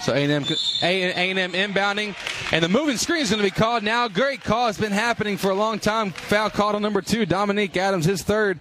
So 0.00 0.14
A&M, 0.14 0.44
A&M 0.82 1.52
inbounding, 1.52 2.14
and 2.52 2.64
the 2.64 2.70
moving 2.70 2.96
screen 2.96 3.20
is 3.20 3.28
going 3.28 3.42
to 3.42 3.46
be 3.46 3.50
called 3.50 3.82
now. 3.82 4.08
Great 4.08 4.42
call. 4.42 4.68
It's 4.68 4.78
been 4.78 4.92
happening 4.92 5.36
for 5.36 5.50
a 5.50 5.54
long 5.54 5.78
time. 5.78 6.10
Foul 6.10 6.48
called 6.48 6.74
on 6.74 6.80
number 6.80 7.02
two, 7.02 7.26
Dominique 7.26 7.76
Adams, 7.76 8.06
his 8.06 8.22
third. 8.22 8.60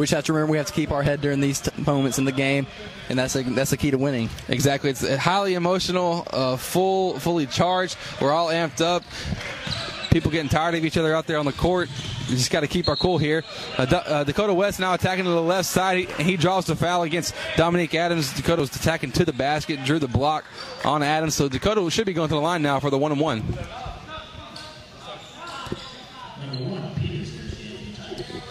We 0.00 0.06
just 0.06 0.14
have 0.14 0.24
to 0.24 0.32
remember 0.32 0.52
we 0.52 0.56
have 0.56 0.66
to 0.66 0.72
keep 0.72 0.92
our 0.92 1.02
head 1.02 1.20
during 1.20 1.40
these 1.40 1.60
t- 1.60 1.70
moments 1.82 2.16
in 2.16 2.24
the 2.24 2.32
game, 2.32 2.66
and 3.10 3.18
that's 3.18 3.36
a, 3.36 3.42
that's 3.42 3.68
the 3.68 3.76
key 3.76 3.90
to 3.90 3.98
winning. 3.98 4.30
Exactly. 4.48 4.88
It's 4.88 5.06
highly 5.16 5.52
emotional, 5.52 6.26
uh, 6.30 6.56
full, 6.56 7.18
fully 7.18 7.44
charged. 7.44 7.98
We're 8.18 8.32
all 8.32 8.48
amped 8.48 8.80
up. 8.80 9.02
People 10.10 10.30
getting 10.30 10.48
tired 10.48 10.74
of 10.74 10.86
each 10.86 10.96
other 10.96 11.14
out 11.14 11.26
there 11.26 11.38
on 11.38 11.44
the 11.44 11.52
court. 11.52 11.90
We 12.30 12.36
just 12.36 12.50
got 12.50 12.60
to 12.60 12.66
keep 12.66 12.88
our 12.88 12.96
cool 12.96 13.18
here. 13.18 13.44
Uh, 13.76 13.84
D- 13.84 13.96
uh, 13.96 14.24
Dakota 14.24 14.54
West 14.54 14.80
now 14.80 14.94
attacking 14.94 15.24
to 15.26 15.30
the 15.30 15.42
left 15.42 15.68
side. 15.68 16.08
He, 16.08 16.22
he, 16.22 16.36
draws 16.38 16.64
the 16.64 16.76
foul 16.76 17.02
against 17.02 17.34
Dominique 17.58 17.94
Adams. 17.94 18.32
Dakota 18.32 18.62
was 18.62 18.74
attacking 18.74 19.12
to 19.12 19.26
the 19.26 19.34
basket, 19.34 19.84
drew 19.84 19.98
the 19.98 20.08
block 20.08 20.46
on 20.82 21.02
Adams. 21.02 21.34
So 21.34 21.46
Dakota 21.46 21.90
should 21.90 22.06
be 22.06 22.14
going 22.14 22.30
to 22.30 22.36
the 22.36 22.40
line 22.40 22.62
now 22.62 22.80
for 22.80 22.88
the 22.88 22.96
one 22.96 23.12
and 23.12 23.20
one. 23.20 23.44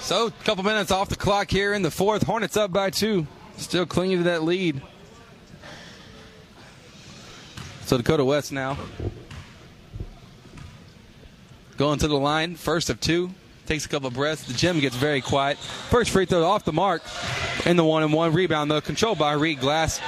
So, 0.10 0.26
a 0.26 0.32
couple 0.44 0.64
minutes 0.64 0.90
off 0.90 1.08
the 1.08 1.16
clock 1.16 1.52
here 1.52 1.72
in 1.76 1.84
the 1.84 1.92
fourth. 1.92 2.24
Hornets 2.24 2.58
up 2.58 2.74
by 2.74 2.90
two. 2.90 3.28
Still 3.58 3.86
clinging 3.86 4.18
to 4.18 4.24
that 4.24 4.42
lead. 4.42 4.82
So, 7.82 7.96
Dakota 7.96 8.26
West 8.26 8.52
now. 8.52 8.76
Going 11.78 12.00
to 12.00 12.08
the 12.08 12.18
line, 12.18 12.56
first 12.56 12.90
of 12.90 13.00
two 13.00 13.30
takes 13.68 13.86
a 13.86 13.90
couple 13.90 14.10
breaths. 14.10 14.46
The 14.46 14.54
gym 14.54 14.80
gets 14.80 14.96
very 14.96 15.22
quiet. 15.22 15.60
First 15.60 16.10
free 16.10 16.26
throw 16.26 16.44
off 16.44 16.66
the 16.66 16.74
mark 16.74 17.04
in 17.68 17.78
the 17.78 17.86
one 17.86 18.02
and 18.02 18.12
one 18.12 18.34
rebound, 18.34 18.72
though, 18.72 18.82
controlled 18.82 19.20
by 19.20 19.34
Reed 19.34 19.60
Glass. 19.60 20.02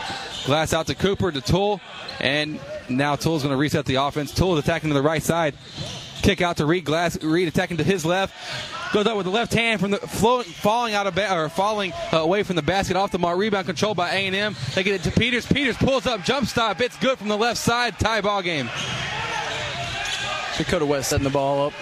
Glass 0.48 0.74
out 0.74 0.88
to 0.88 0.96
Cooper 0.96 1.32
to 1.32 1.42
Toole, 1.42 1.80
and 2.20 2.60
now 2.90 3.16
Toole's 3.16 3.44
going 3.44 3.54
to 3.54 3.58
reset 3.58 3.86
the 3.86 3.96
offense. 3.96 4.34
Toole 4.34 4.58
is 4.58 4.64
attacking 4.64 4.90
to 4.90 4.96
the 4.96 5.04
right 5.04 5.22
side. 5.22 5.54
Kick 6.22 6.42
out 6.42 6.58
to 6.58 6.66
Reed 6.66 6.86
Glass. 6.86 7.22
Reed 7.24 7.48
attacking 7.48 7.78
to 7.78 7.84
his 7.84 8.06
left. 8.06 8.34
Goes 8.94 9.08
up 9.08 9.16
with 9.16 9.26
the 9.26 9.32
left 9.32 9.54
hand 9.54 9.80
from 9.80 9.92
the 9.92 9.98
flow, 9.98 10.44
falling 10.44 10.94
out 10.94 11.08
of 11.08 11.16
ba- 11.16 11.34
or 11.34 11.50
falling 11.50 11.94
uh, 12.12 12.18
away 12.18 12.44
from 12.44 12.58
the 12.58 12.62
basket 12.62 12.96
off 12.98 13.12
the 13.12 13.20
mark. 13.20 13.38
Rebound 13.38 13.66
controlled 13.66 13.98
by 13.98 14.10
A 14.12 14.28
and 14.28 14.36
M. 14.36 14.56
They 14.76 14.84
get 14.84 14.96
it 14.96 15.04
to 15.10 15.18
Peters. 15.18 15.46
Peters 15.46 15.78
pulls 15.78 16.06
up, 16.06 16.24
jump 16.24 16.48
stop. 16.48 16.82
It's 16.82 16.98
good 16.98 17.18
from 17.18 17.30
the 17.30 17.38
left 17.38 17.58
side. 17.58 17.98
Tie 18.00 18.22
ball 18.22 18.42
game. 18.42 18.70
Dakota 20.58 20.86
West 20.86 21.10
setting 21.10 21.24
the 21.24 21.30
ball 21.30 21.68
up. 21.68 21.74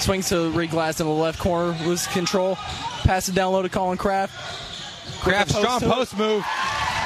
Swings 0.00 0.28
to 0.30 0.50
Reed 0.50 0.70
Glass 0.70 1.00
in 1.00 1.06
the 1.06 1.12
left 1.12 1.38
corner. 1.38 1.76
Loses 1.84 2.06
control. 2.08 2.56
Pass 3.04 3.28
it 3.28 3.34
down 3.34 3.52
low 3.52 3.62
to 3.62 3.68
Colin 3.68 3.98
Kraft. 3.98 4.34
Kraft 5.20 5.50
strong 5.50 5.80
to 5.80 5.86
it. 5.86 5.92
post 5.92 6.16
move. 6.16 6.44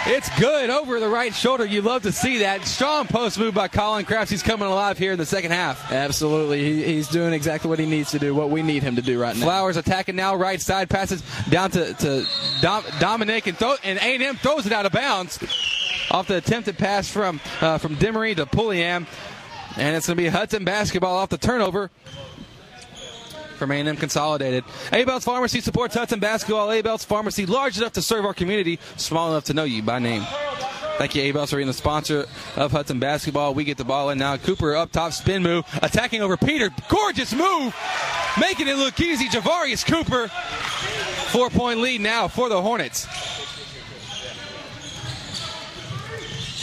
It's 0.06 0.30
good 0.38 0.70
over 0.70 0.98
the 0.98 1.08
right 1.08 1.34
shoulder. 1.34 1.64
You 1.64 1.82
love 1.82 2.02
to 2.02 2.12
see 2.12 2.38
that 2.38 2.64
strong 2.64 3.06
post 3.06 3.38
move 3.38 3.52
by 3.54 3.68
Colin 3.68 4.06
Kraft. 4.06 4.30
He's 4.30 4.42
coming 4.42 4.66
alive 4.66 4.96
here 4.96 5.12
in 5.12 5.18
the 5.18 5.26
second 5.26 5.50
half. 5.50 5.92
Absolutely. 5.92 6.64
He, 6.64 6.82
he's 6.84 7.06
doing 7.06 7.34
exactly 7.34 7.68
what 7.68 7.78
he 7.78 7.84
needs 7.84 8.10
to 8.12 8.18
do, 8.18 8.34
what 8.34 8.48
we 8.48 8.62
need 8.62 8.82
him 8.82 8.96
to 8.96 9.02
do 9.02 9.20
right 9.20 9.36
now. 9.36 9.44
Flowers 9.44 9.76
attacking 9.76 10.16
now, 10.16 10.34
right 10.34 10.60
side 10.60 10.88
passes 10.88 11.22
down 11.50 11.70
to, 11.72 11.92
to 11.94 12.26
Dom, 12.62 12.82
Dominic 12.98 13.46
and 13.46 13.56
throw, 13.58 13.76
and 13.84 13.98
A&M 13.98 14.36
throws 14.36 14.66
it 14.66 14.72
out 14.72 14.86
of 14.86 14.92
bounds 14.92 15.38
off 16.10 16.26
the 16.26 16.38
attempted 16.38 16.78
pass 16.78 17.08
from 17.08 17.38
uh, 17.60 17.78
from 17.78 17.96
Demery 17.96 18.34
to 18.36 18.46
Pulliam, 18.46 19.06
and 19.76 19.96
it's 19.96 20.06
going 20.06 20.16
to 20.16 20.22
be 20.22 20.28
Hudson 20.28 20.64
basketball 20.64 21.16
off 21.16 21.28
the 21.28 21.38
turnover 21.38 21.90
from 23.60 23.70
A&M 23.70 23.96
Consolidated. 23.96 24.64
Abel's 24.92 25.22
Pharmacy 25.22 25.60
supports 25.60 25.94
Hudson 25.94 26.18
basketball. 26.18 26.72
Abel's 26.72 27.04
Pharmacy, 27.04 27.44
large 27.46 27.78
enough 27.78 27.92
to 27.92 28.02
serve 28.02 28.24
our 28.24 28.34
community, 28.34 28.80
small 28.96 29.30
enough 29.30 29.44
to 29.44 29.54
know 29.54 29.64
you 29.64 29.82
by 29.82 29.98
name. 29.98 30.24
Thank 30.96 31.14
you, 31.14 31.22
Abel's, 31.22 31.50
for 31.50 31.56
being 31.56 31.68
the 31.68 31.74
sponsor 31.74 32.26
of 32.56 32.72
Hudson 32.72 32.98
basketball. 32.98 33.54
We 33.54 33.64
get 33.64 33.76
the 33.76 33.84
ball 33.84 34.10
in 34.10 34.18
now. 34.18 34.36
Cooper 34.38 34.74
up 34.74 34.92
top, 34.92 35.12
spin 35.12 35.42
move, 35.42 35.64
attacking 35.82 36.22
over 36.22 36.36
Peter. 36.36 36.70
Gorgeous 36.88 37.34
move, 37.34 37.76
making 38.40 38.66
it 38.66 38.76
look 38.76 38.98
easy. 38.98 39.26
Javarius 39.26 39.86
Cooper, 39.86 40.28
four-point 41.30 41.80
lead 41.80 42.00
now 42.00 42.28
for 42.28 42.48
the 42.48 42.60
Hornets. 42.60 43.06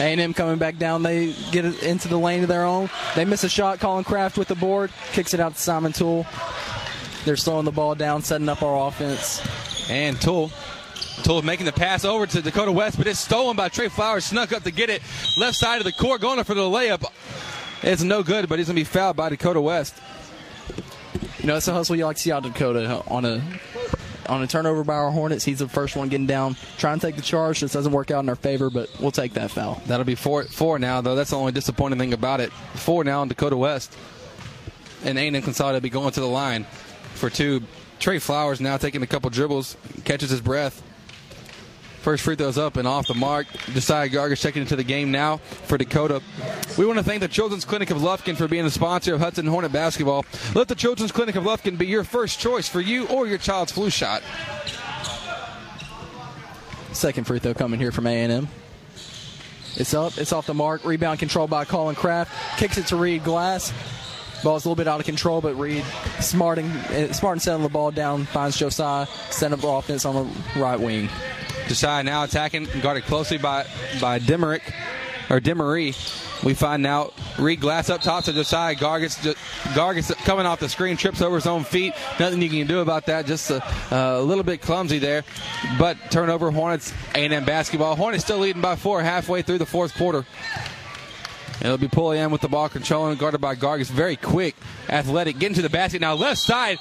A&M 0.00 0.32
coming 0.34 0.58
back 0.58 0.78
down. 0.78 1.02
They 1.02 1.32
get 1.50 1.64
into 1.82 2.06
the 2.08 2.18
lane 2.18 2.42
of 2.42 2.48
their 2.48 2.64
own. 2.64 2.88
They 3.16 3.24
miss 3.24 3.42
a 3.42 3.48
shot. 3.48 3.80
Colin 3.80 4.04
Kraft 4.04 4.38
with 4.38 4.46
the 4.46 4.54
board. 4.54 4.92
Kicks 5.12 5.34
it 5.34 5.40
out 5.40 5.54
to 5.54 5.60
Simon 5.60 5.92
Toole. 5.92 6.24
They're 7.24 7.36
slowing 7.36 7.64
the 7.64 7.72
ball 7.72 7.94
down, 7.94 8.22
setting 8.22 8.48
up 8.48 8.62
our 8.62 8.88
offense. 8.88 9.42
And 9.90 10.20
Toole. 10.20 10.50
Toole 11.24 11.42
making 11.42 11.66
the 11.66 11.72
pass 11.72 12.04
over 12.04 12.26
to 12.26 12.42
Dakota 12.42 12.72
West, 12.72 12.96
but 12.96 13.06
it's 13.06 13.18
stolen 13.18 13.56
by 13.56 13.68
Trey 13.68 13.88
Flowers. 13.88 14.24
Snuck 14.24 14.52
up 14.52 14.62
to 14.62 14.70
get 14.70 14.88
it. 14.88 15.02
Left 15.36 15.56
side 15.56 15.78
of 15.78 15.84
the 15.84 15.92
court, 15.92 16.20
going 16.20 16.38
up 16.38 16.46
for 16.46 16.54
the 16.54 16.60
layup. 16.62 17.04
It's 17.82 18.02
no 18.02 18.22
good, 18.22 18.48
but 18.48 18.58
he's 18.58 18.68
going 18.68 18.76
to 18.76 18.80
be 18.80 18.84
fouled 18.84 19.16
by 19.16 19.28
Dakota 19.28 19.60
West. 19.60 19.96
You 21.40 21.46
know, 21.46 21.56
it's 21.56 21.68
a 21.68 21.72
hustle 21.72 21.96
you 21.96 22.06
like 22.06 22.16
to 22.16 22.22
see 22.22 22.32
out 22.32 22.44
of 22.44 22.52
Dakota 22.52 23.02
on 23.08 23.24
a 23.24 23.42
on 24.28 24.42
a 24.42 24.46
turnover 24.46 24.84
by 24.84 24.94
our 24.94 25.10
Hornets. 25.10 25.44
He's 25.44 25.60
the 25.60 25.68
first 25.68 25.96
one 25.96 26.08
getting 26.08 26.26
down. 26.26 26.56
Trying 26.76 27.00
to 27.00 27.06
take 27.06 27.16
the 27.16 27.22
charge. 27.22 27.60
This 27.60 27.72
doesn't 27.72 27.92
work 27.92 28.10
out 28.10 28.20
in 28.20 28.28
our 28.28 28.36
favor, 28.36 28.68
but 28.68 28.90
we'll 29.00 29.10
take 29.10 29.34
that 29.34 29.50
foul. 29.50 29.80
That'll 29.86 30.04
be 30.04 30.14
four, 30.14 30.44
four 30.44 30.78
now, 30.78 31.00
though. 31.00 31.14
That's 31.14 31.30
the 31.30 31.38
only 31.38 31.52
disappointing 31.52 31.98
thing 31.98 32.12
about 32.12 32.40
it. 32.40 32.52
Four 32.74 33.04
now 33.04 33.22
on 33.22 33.28
Dakota 33.28 33.56
West. 33.56 33.96
And 35.04 35.16
A&M 35.16 35.40
Consolidated 35.42 35.82
be 35.82 35.90
going 35.90 36.10
to 36.12 36.20
the 36.20 36.26
line 36.26 36.66
for 37.18 37.30
two. 37.30 37.62
Trey 37.98 38.18
Flowers 38.18 38.60
now 38.60 38.76
taking 38.76 39.02
a 39.02 39.06
couple 39.06 39.28
dribbles, 39.30 39.76
catches 40.04 40.30
his 40.30 40.40
breath. 40.40 40.82
First 42.00 42.22
free 42.22 42.36
throws 42.36 42.56
up 42.56 42.76
and 42.76 42.86
off 42.86 43.08
the 43.08 43.14
mark. 43.14 43.46
Josiah 43.72 44.08
Gargis 44.08 44.40
checking 44.40 44.62
into 44.62 44.76
the 44.76 44.84
game 44.84 45.10
now 45.10 45.38
for 45.38 45.76
Dakota. 45.76 46.22
We 46.78 46.86
want 46.86 46.98
to 46.98 47.04
thank 47.04 47.20
the 47.20 47.28
Children's 47.28 47.64
Clinic 47.64 47.90
of 47.90 47.98
Lufkin 47.98 48.36
for 48.36 48.46
being 48.46 48.64
the 48.64 48.70
sponsor 48.70 49.14
of 49.14 49.20
Hudson 49.20 49.46
Hornet 49.46 49.72
basketball. 49.72 50.24
Let 50.54 50.68
the 50.68 50.76
Children's 50.76 51.12
Clinic 51.12 51.34
of 51.34 51.44
Lufkin 51.44 51.76
be 51.76 51.86
your 51.86 52.04
first 52.04 52.38
choice 52.38 52.68
for 52.68 52.80
you 52.80 53.06
or 53.08 53.26
your 53.26 53.38
child's 53.38 53.72
flu 53.72 53.90
shot. 53.90 54.22
Second 56.92 57.24
free 57.24 57.40
throw 57.40 57.52
coming 57.52 57.80
here 57.80 57.92
from 57.92 58.06
A&M. 58.06 58.48
It's 59.76 59.92
up. 59.92 60.18
It's 60.18 60.32
off 60.32 60.46
the 60.46 60.54
mark. 60.54 60.84
Rebound 60.84 61.18
controlled 61.18 61.50
by 61.50 61.64
Colin 61.64 61.94
Kraft. 61.94 62.32
Kicks 62.58 62.78
it 62.78 62.86
to 62.86 62.96
Reed 62.96 63.22
Glass. 63.22 63.72
Ball's 64.42 64.64
a 64.64 64.68
little 64.68 64.76
bit 64.76 64.88
out 64.88 65.00
of 65.00 65.06
control, 65.06 65.40
but 65.40 65.54
Reed 65.54 65.84
smarting, 66.20 66.70
smart 67.12 67.34
and 67.34 67.40
eh, 67.40 67.44
settling 67.44 67.62
the 67.62 67.68
ball 67.68 67.90
down. 67.90 68.24
Finds 68.26 68.56
Josiah. 68.56 69.06
Setting 69.30 69.58
up 69.58 69.64
offense 69.64 70.04
on 70.04 70.14
the 70.14 70.60
right 70.60 70.78
wing. 70.78 71.08
Josiah 71.66 72.02
now 72.02 72.24
attacking, 72.24 72.66
guarded 72.82 73.04
closely 73.04 73.38
by 73.38 73.66
by 74.00 74.18
Dimerick 74.18 74.62
or 75.30 75.40
Demery. 75.40 75.94
We 76.44 76.54
find 76.54 76.82
now 76.82 77.10
Reed 77.38 77.60
Glass 77.60 77.90
up 77.90 78.00
top 78.00 78.24
to 78.24 78.32
Josiah 78.32 78.74
Gargis. 78.74 79.16
Gargis 79.74 80.14
coming 80.24 80.46
off 80.46 80.60
the 80.60 80.68
screen, 80.68 80.96
trips 80.96 81.20
over 81.20 81.34
his 81.34 81.46
own 81.46 81.64
feet. 81.64 81.94
Nothing 82.20 82.40
you 82.40 82.48
can 82.48 82.66
do 82.66 82.80
about 82.80 83.06
that. 83.06 83.26
Just 83.26 83.50
a, 83.50 83.62
a 83.90 84.22
little 84.22 84.44
bit 84.44 84.62
clumsy 84.62 84.98
there. 84.98 85.24
But 85.78 85.96
turnover, 86.10 86.50
Hornets, 86.50 86.94
A&M 87.14 87.44
basketball. 87.44 87.96
Hornets 87.96 88.24
still 88.24 88.38
leading 88.38 88.62
by 88.62 88.76
four 88.76 89.02
halfway 89.02 89.42
through 89.42 89.58
the 89.58 89.66
fourth 89.66 89.94
quarter. 89.96 90.24
It'll 91.60 91.78
be 91.78 91.88
Pulliam 91.88 92.30
with 92.30 92.40
the 92.40 92.48
ball 92.48 92.68
controlling, 92.68 93.16
guarded 93.18 93.40
by 93.40 93.56
Gargis. 93.56 93.90
Very 93.90 94.16
quick, 94.16 94.54
athletic, 94.88 95.38
getting 95.38 95.56
to 95.56 95.62
the 95.62 95.70
basket 95.70 96.00
now. 96.00 96.14
Left 96.14 96.40
side 96.40 96.78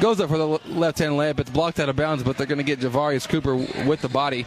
goes 0.00 0.20
up 0.20 0.28
for 0.28 0.38
the 0.38 0.46
left 0.46 0.98
hand 0.98 1.12
layup. 1.12 1.40
It's 1.40 1.50
blocked 1.50 1.80
out 1.80 1.88
of 1.88 1.96
bounds, 1.96 2.22
but 2.22 2.36
they're 2.36 2.46
going 2.46 2.58
to 2.58 2.64
get 2.64 2.80
Javarius 2.80 3.28
Cooper 3.28 3.56
with 3.56 4.00
the 4.02 4.08
body. 4.08 4.46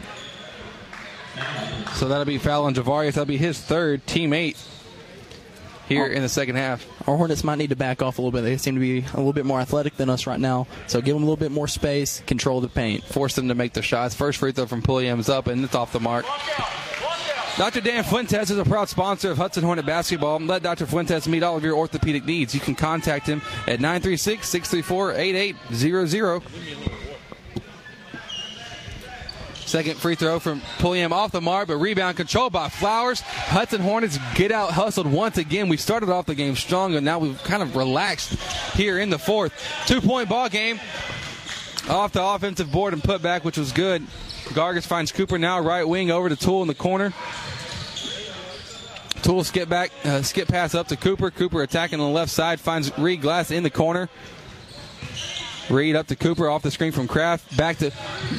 So 1.95 2.07
that'll 2.07 2.26
be 2.26 2.38
foul 2.38 2.66
on 2.66 2.76
Javarius. 2.76 3.14
That'll 3.14 3.26
be 3.26 3.38
his 3.38 3.60
third 3.60 4.06
teammate 4.06 4.57
here 5.88 6.06
oh. 6.06 6.12
in 6.12 6.22
the 6.22 6.30
second 6.30 6.56
half. 6.56 6.86
Our 7.07 7.16
Hornets 7.16 7.44
might 7.44 7.57
need 7.57 7.70
to 7.70 7.76
back 7.76 8.02
off 8.02 8.18
a 8.18 8.22
little 8.22 8.32
bit. 8.32 8.41
They 8.41 8.57
seem 8.57 8.76
to 8.76 8.82
be 8.82 8.99
a 8.99 9.18
little 9.18 9.34
bit 9.34 9.45
more 9.45 9.60
athletic 9.60 9.98
than 9.98 10.10
us 10.10 10.28
right 10.28 10.40
now. 10.40 10.68
So 10.88 11.02
give 11.02 11.16
them 11.16 11.24
a 11.24 11.26
little 11.26 11.38
bit 11.38 11.52
more 11.52 11.68
space, 11.68 12.22
control 12.22 12.62
the 12.62 12.68
paint. 12.68 13.03
Force 13.03 13.36
them 13.36 13.48
to 13.49 13.56
make 13.56 13.74
the 13.74 13.82
shots. 13.82 14.16
First 14.16 14.40
free 14.40 14.52
throw 14.52 14.66
from 14.66 14.82
Pulliam 14.82 15.20
is 15.20 15.30
up, 15.30 15.48
and 15.48 15.64
it's 15.64 15.76
off 15.76 15.91
the 15.91 15.99
mark. 15.99 16.26
Dr. 17.57 17.80
Dan 17.80 18.03
Fuentes 18.03 18.49
is 18.49 18.57
a 18.57 18.65
proud 18.65 18.90
sponsor 18.90 19.32
of 19.32 19.38
Hudson 19.38 19.64
Hornet 19.64 19.86
basketball. 19.86 20.40
Let 20.40 20.61
Dr. 20.61 20.86
Fuentes 20.86 21.26
meet 21.26 21.41
all 21.41 21.56
of 21.56 21.64
your 21.64 21.77
orthopedic 21.77 22.26
needs. 22.26 22.53
You 22.53 22.60
can 22.60 22.76
contact 22.76 23.27
him 23.27 23.41
at 23.65 23.80
936 23.80 24.49
634 24.49 25.14
8800. 25.14 26.44
Second 29.65 29.95
free 29.98 30.15
throw 30.15 30.40
from 30.40 30.61
Pulliam 30.80 31.14
off 31.14 31.32
the 31.32 31.40
mark, 31.40 31.69
but 31.69 31.77
rebound 31.77 32.18
controlled 32.18 32.52
by 32.52 32.68
Flowers. 32.68 33.22
Hudson 33.22 33.82
Hornets 33.82 34.19
get 34.36 34.52
out 34.52 34.72
hustled 34.72 35.07
once 35.07 35.38
again. 35.38 35.69
We 35.69 35.77
started 35.77 36.10
off 36.10 36.26
the 36.26 36.36
game 36.36 36.57
strong, 36.57 36.95
and 36.95 37.06
now 37.06 37.19
we've 37.19 37.41
kind 37.44 37.64
of 37.64 37.77
relaxed 37.77 38.34
here 38.73 38.99
in 38.99 39.10
the 39.10 39.18
fourth. 39.18 39.53
Two 39.88 40.02
point 40.02 40.27
ball 40.27 40.49
game 40.49 40.77
off 41.90 42.11
the 42.11 42.22
offensive 42.23 42.69
board 42.69 42.91
and 42.91 43.02
put 43.02 43.22
back, 43.22 43.45
which 43.45 43.57
was 43.57 43.72
good. 43.72 44.06
Gargis 44.54 44.86
finds 44.86 45.12
Cooper 45.12 45.38
now 45.38 45.60
right 45.60 45.88
wing 45.88 46.12
over 46.12 46.30
to 46.30 46.36
Toole 46.36 46.62
in 46.62 46.68
the 46.68 46.76
corner. 46.76 47.14
Toole 49.22 49.44
skip 49.44 49.68
back, 49.68 49.92
uh, 50.04 50.22
skip 50.22 50.48
pass 50.48 50.76
up 50.76 50.88
to 50.90 50.96
Cooper. 50.96 51.32
Cooper 51.32 51.64
attacking 51.64 52.00
on 52.00 52.08
the 52.08 52.14
left 52.14 52.32
side 52.32 52.60
finds 52.60 52.96
Reed 52.98 53.22
Glass 53.22 53.50
in 53.50 53.64
the 53.64 53.72
corner. 53.72 54.08
Reed 55.70 55.96
up 55.96 56.08
to 56.08 56.16
Cooper 56.16 56.48
off 56.48 56.62
the 56.62 56.70
screen 56.70 56.92
from 56.92 57.08
Kraft. 57.08 57.58
Back 57.58 57.78
to 57.78 57.92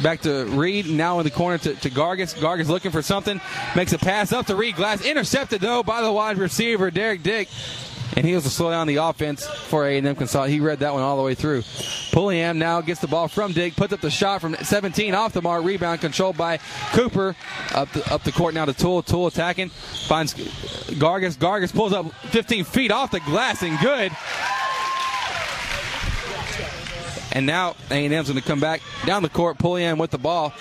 back 0.03 0.21
to 0.21 0.45
Reed. 0.45 0.89
Now 0.89 1.19
in 1.19 1.25
the 1.25 1.31
corner 1.31 1.59
to, 1.59 1.75
to 1.75 1.91
Gargis. 1.91 2.35
Gargis 2.35 2.69
looking 2.69 2.93
for 2.93 3.03
something. 3.03 3.41
Makes 3.75 3.93
a 3.93 3.99
pass 3.99 4.33
up 4.33 4.47
to 4.47 4.55
Reed 4.55 4.77
Glass. 4.77 5.05
Intercepted 5.05 5.61
though 5.61 5.83
by 5.83 6.03
the 6.03 6.13
wide 6.13 6.39
receiver 6.39 6.91
Derek 6.91 7.25
Dick. 7.25 7.49
And 8.15 8.25
he 8.25 8.35
was 8.35 8.45
to 8.45 8.51
slow 8.51 8.71
down 8.71 8.87
the 8.87 8.97
offense 8.97 9.47
for 9.47 9.87
A&M 9.87 10.15
Consolidated. 10.15 10.55
He 10.55 10.61
read 10.61 10.79
that 10.81 10.93
one 10.93 11.03
all 11.03 11.17
the 11.17 11.23
way 11.23 11.35
through. 11.35 11.63
Pulliam 12.13 12.59
now 12.59 12.81
gets 12.81 13.01
the 13.01 13.09
ball 13.09 13.29
from 13.29 13.53
Dick, 13.53 13.77
puts 13.77 13.93
up 13.93 14.01
the 14.01 14.11
shot 14.11 14.41
from 14.41 14.55
17 14.55 15.15
off 15.15 15.33
the 15.33 15.43
mark. 15.43 15.65
Rebound 15.65 16.01
controlled 16.01 16.37
by 16.37 16.59
Cooper. 16.93 17.37
Up 17.75 17.93
the, 17.93 18.13
up 18.13 18.23
the 18.23 18.33
court 18.33 18.55
now 18.55 18.65
to 18.65 18.73
Toole. 18.73 19.03
Toole 19.03 19.27
attacking. 19.27 19.69
Finds 19.69 20.35
Gargis. 20.35 21.37
Gargis 21.37 21.73
pulls 21.73 21.93
up 21.93 22.11
15 22.31 22.65
feet 22.65 22.91
off 22.91 23.11
the 23.11 23.21
glass 23.21 23.63
and 23.63 23.79
good. 23.81 24.13
And 27.33 27.45
now 27.45 27.77
A&M's 27.91 28.29
going 28.29 28.41
to 28.41 28.47
come 28.47 28.61
back 28.61 28.81
down 29.05 29.23
the 29.23 29.29
court, 29.29 29.59
Pulliam 29.59 29.99
with 29.99 30.11
the 30.11 30.17
ball. 30.17 30.55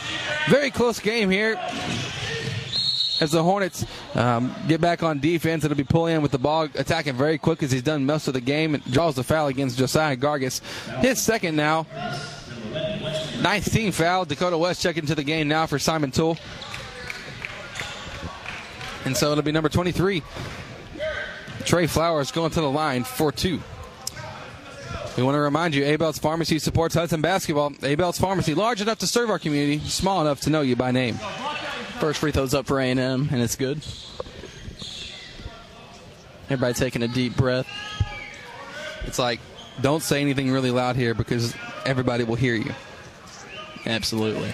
Very 0.50 0.72
close 0.72 1.00
game 1.00 1.30
here. 1.30 1.58
As 3.26 3.32
the 3.32 3.42
Hornets 3.42 3.84
um, 4.14 4.54
get 4.68 4.80
back 4.80 5.02
on 5.02 5.20
defense, 5.20 5.64
it'll 5.64 5.76
be 5.76 5.84
Pulliam 5.84 6.22
with 6.22 6.32
the 6.32 6.38
ball, 6.38 6.70
attacking 6.76 7.16
very 7.16 7.40
quick 7.40 7.64
as 7.64 7.72
he's 7.72 7.82
done 7.82 8.06
most 8.06 8.28
of 8.28 8.36
the 8.36 8.40
game. 8.40 8.76
And 8.76 8.86
draws 8.92 9.16
the 9.16 9.24
foul 9.24 9.48
against 9.48 9.80
Josiah 9.80 10.16
Gargis. 10.16 10.62
His 11.00 11.20
second 11.20 11.56
now. 11.56 11.88
Ninth 13.42 13.74
team 13.74 13.92
foul. 13.92 14.26
Dakota 14.26 14.60
West 14.60 14.84
checking 14.84 15.02
into 15.02 15.16
the 15.16 15.24
game 15.24 15.48
now 15.48 15.66
for 15.66 15.80
Simon 15.80 16.12
Toole. 16.12 16.38
And 19.06 19.18
so 19.18 19.32
it'll 19.32 19.44
be 19.44 19.52
number 19.52 19.70
23. 19.70 20.22
Trey 21.66 21.88
Flowers 21.88 22.32
going 22.32 22.52
to 22.52 22.62
the 22.62 22.70
line 22.70 23.04
for 23.04 23.32
two. 23.32 23.60
We 25.18 25.24
want 25.24 25.36
to 25.36 25.40
remind 25.40 25.74
you, 25.74 25.86
Abel's 25.86 26.20
Pharmacy 26.20 26.60
supports 26.60 26.94
Hudson 26.94 27.22
basketball. 27.22 27.74
Abel's 27.84 28.18
Pharmacy, 28.18 28.54
large 28.54 28.82
enough 28.82 29.00
to 29.00 29.08
serve 29.08 29.30
our 29.30 29.40
community, 29.40 29.80
small 29.80 30.20
enough 30.22 30.42
to 30.42 30.50
know 30.50 30.60
you 30.62 30.76
by 30.76 30.92
name. 30.92 31.16
First 32.00 32.20
free 32.20 32.32
throw's 32.32 32.54
up 32.54 32.66
for 32.66 32.82
A&M, 32.82 33.00
and 33.00 33.42
it's 33.42 33.56
good. 33.56 33.82
Everybody 36.50 36.74
taking 36.74 37.02
a 37.02 37.08
deep 37.08 37.38
breath. 37.38 37.68
It's 39.06 39.18
like, 39.18 39.40
don't 39.82 40.04
say 40.04 40.20
anything 40.20 40.52
really 40.52 40.72
loud 40.72 40.98
here 40.98 41.14
because 41.14 41.56
everybody 41.86 42.26
will 42.26 42.36
hear 42.36 42.56
you. 42.56 42.74
Absolutely. 43.86 44.54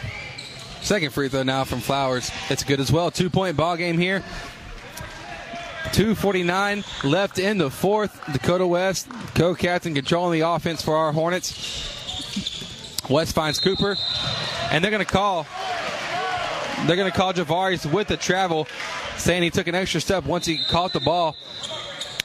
Second 0.82 1.12
free 1.12 1.30
throw 1.30 1.44
now 1.44 1.64
from 1.64 1.80
Flowers. 1.80 2.30
It's 2.50 2.64
good 2.64 2.80
as 2.80 2.92
well. 2.92 3.10
Two 3.10 3.30
point 3.30 3.58
ball 3.58 3.78
game 3.78 3.98
here. 3.98 4.24
249 5.94 6.84
left 7.04 7.40
in 7.40 7.58
the 7.58 7.70
fourth. 7.70 8.20
Dakota 8.32 8.66
West, 8.66 9.10
co-captain, 9.36 9.94
controlling 9.94 10.40
the 10.40 10.48
offense 10.48 10.82
for 10.82 10.96
our 10.96 11.12
Hornets. 11.12 13.08
West 13.10 13.36
finds 13.36 13.60
Cooper, 13.60 13.98
and 14.72 14.84
they're 14.84 14.92
going 14.92 15.06
to 15.06 15.12
call. 15.12 15.46
They're 16.86 16.96
going 16.96 17.12
to 17.12 17.18
call 17.18 17.34
Javarius 17.34 17.92
with 17.92 18.08
the 18.08 18.18
travel, 18.18 18.68
saying 19.18 19.44
he 19.44 19.50
took 19.50 19.68
an 19.68 19.76
extra 19.76 20.02
step 20.02 20.26
once 20.26 20.46
he 20.46 20.64
caught 20.70 20.94
the 20.94 21.00
ball. 21.00 21.36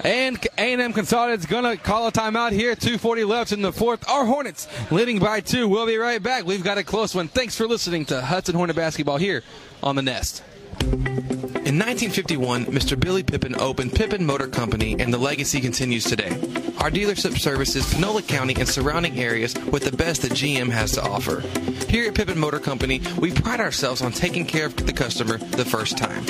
And 0.00 0.38
A&M 0.56 0.92
Consolidated's 0.92 1.46
going 1.46 1.64
to 1.64 1.76
call 1.82 2.06
a 2.06 2.12
timeout 2.12 2.52
here. 2.52 2.76
2.40 2.76 3.26
left 3.26 3.52
in 3.52 3.62
the 3.62 3.72
fourth. 3.72 4.08
Our 4.08 4.24
Hornets 4.24 4.68
leading 4.92 5.18
by 5.18 5.40
two. 5.40 5.68
We'll 5.68 5.86
be 5.86 5.96
right 5.96 6.22
back. 6.22 6.44
We've 6.44 6.62
got 6.62 6.78
a 6.78 6.84
close 6.84 7.14
one. 7.14 7.28
Thanks 7.28 7.56
for 7.56 7.66
listening 7.66 8.04
to 8.06 8.20
Hudson 8.20 8.54
Hornet 8.54 8.76
Basketball 8.76 9.16
here 9.16 9.42
on 9.82 9.96
The 9.96 10.02
Nest. 10.02 10.42
In 10.80 11.78
1951, 11.80 12.66
Mr. 12.66 12.98
Billy 12.98 13.22
Pippin 13.22 13.54
opened 13.56 13.94
Pippin 13.94 14.24
Motor 14.24 14.48
Company, 14.48 14.96
and 14.98 15.12
the 15.12 15.18
legacy 15.18 15.60
continues 15.60 16.04
today. 16.04 16.30
Our 16.78 16.90
dealership 16.90 17.38
services 17.38 17.92
Panola 17.92 18.22
County 18.22 18.54
and 18.54 18.68
surrounding 18.68 19.18
areas 19.18 19.54
with 19.72 19.84
the 19.84 19.96
best 19.96 20.22
that 20.22 20.32
GM 20.32 20.70
has 20.70 20.92
to 20.92 21.02
offer. 21.02 21.40
Here 21.88 22.08
at 22.08 22.14
Pippin 22.14 22.38
Motor 22.38 22.60
Company, 22.60 23.00
we 23.18 23.32
pride 23.32 23.60
ourselves 23.60 24.02
on 24.02 24.12
taking 24.12 24.46
care 24.46 24.66
of 24.66 24.76
the 24.76 24.92
customer 24.92 25.38
the 25.38 25.64
first 25.64 25.98
time. 25.98 26.24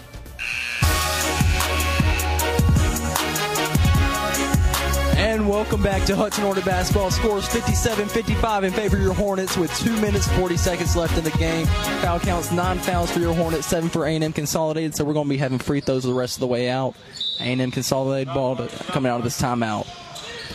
And 5.21 5.47
welcome 5.47 5.83
back 5.83 6.03
to 6.07 6.15
Hudson 6.15 6.43
Hornet 6.43 6.65
basketball. 6.65 7.11
Scores 7.11 7.47
57-55 7.47 8.63
in 8.63 8.73
favor 8.73 8.97
of 8.97 9.03
your 9.03 9.13
Hornets 9.13 9.55
with 9.55 9.71
two 9.77 9.95
minutes 10.01 10.27
40 10.29 10.57
seconds 10.57 10.95
left 10.95 11.15
in 11.15 11.23
the 11.23 11.29
game. 11.37 11.67
Foul 12.01 12.19
counts 12.19 12.51
nine 12.51 12.79
fouls 12.79 13.11
for 13.11 13.19
your 13.19 13.35
Hornets, 13.35 13.67
seven 13.67 13.87
for 13.87 14.07
A&M 14.07 14.33
Consolidated. 14.33 14.95
So 14.95 15.05
we're 15.05 15.13
going 15.13 15.27
to 15.27 15.29
be 15.29 15.37
having 15.37 15.59
free 15.59 15.79
throws 15.79 16.05
the 16.05 16.13
rest 16.13 16.37
of 16.37 16.39
the 16.39 16.47
way 16.47 16.69
out. 16.69 16.95
A&M 17.39 17.69
Consolidated 17.69 18.33
ball 18.33 18.55
to, 18.55 18.67
coming 18.85 19.11
out 19.11 19.19
of 19.19 19.23
this 19.23 19.39
timeout. 19.39 19.85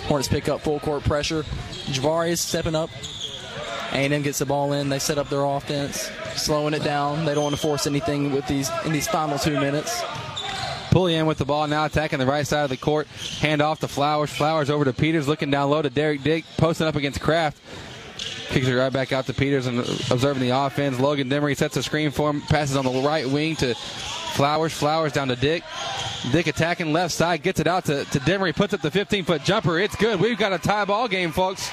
Hornets 0.08 0.26
pick 0.26 0.48
up 0.48 0.62
full 0.62 0.80
court 0.80 1.04
pressure. 1.04 1.44
Javari 1.84 2.30
is 2.30 2.40
stepping 2.40 2.74
up. 2.74 2.90
A&M 3.92 4.20
gets 4.22 4.40
the 4.40 4.46
ball 4.46 4.72
in. 4.72 4.88
They 4.88 4.98
set 4.98 5.16
up 5.16 5.28
their 5.28 5.44
offense, 5.44 6.10
slowing 6.34 6.74
it 6.74 6.82
down. 6.82 7.24
They 7.24 7.34
don't 7.34 7.44
want 7.44 7.54
to 7.54 7.62
force 7.62 7.86
anything 7.86 8.32
with 8.32 8.48
these 8.48 8.68
in 8.84 8.90
these 8.90 9.06
final 9.06 9.38
two 9.38 9.60
minutes. 9.60 10.02
Pulliam 10.96 11.26
with 11.26 11.36
the 11.36 11.44
ball 11.44 11.66
now 11.66 11.84
attacking 11.84 12.18
the 12.20 12.24
right 12.24 12.46
side 12.46 12.64
of 12.64 12.70
the 12.70 12.76
court. 12.78 13.06
Hand 13.40 13.60
off 13.60 13.80
to 13.80 13.86
Flowers. 13.86 14.30
Flowers 14.30 14.70
over 14.70 14.82
to 14.86 14.94
Peters, 14.94 15.28
looking 15.28 15.50
down 15.50 15.68
low 15.68 15.82
to 15.82 15.90
Derek 15.90 16.22
Dick, 16.22 16.46
posting 16.56 16.86
up 16.86 16.96
against 16.96 17.20
Kraft. 17.20 17.58
Kicks 18.48 18.66
it 18.66 18.72
right 18.72 18.90
back 18.90 19.12
out 19.12 19.26
to 19.26 19.34
Peters 19.34 19.66
and 19.66 19.80
observing 19.80 20.40
the 20.40 20.56
offense. 20.56 20.98
Logan 20.98 21.28
Demery 21.28 21.54
sets 21.54 21.76
a 21.76 21.82
screen 21.82 22.10
for 22.12 22.30
him, 22.30 22.40
passes 22.40 22.78
on 22.78 22.86
the 22.86 23.02
right 23.02 23.28
wing 23.28 23.56
to 23.56 23.74
Flowers. 23.74 24.72
Flowers 24.72 25.12
down 25.12 25.28
to 25.28 25.36
Dick. 25.36 25.64
Dick 26.32 26.46
attacking 26.46 26.94
left 26.94 27.12
side, 27.12 27.42
gets 27.42 27.60
it 27.60 27.66
out 27.66 27.84
to, 27.84 28.06
to 28.06 28.18
Demery, 28.20 28.56
puts 28.56 28.72
up 28.72 28.80
the 28.80 28.90
15 28.90 29.26
foot 29.26 29.44
jumper. 29.44 29.78
It's 29.78 29.96
good. 29.96 30.18
We've 30.18 30.38
got 30.38 30.54
a 30.54 30.58
tie 30.58 30.86
ball 30.86 31.08
game, 31.08 31.30
folks. 31.30 31.70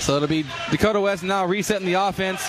So 0.00 0.14
it'll 0.14 0.28
be 0.28 0.44
Dakota 0.70 1.00
West 1.00 1.24
now 1.24 1.44
resetting 1.44 1.86
the 1.88 1.94
offense. 1.94 2.48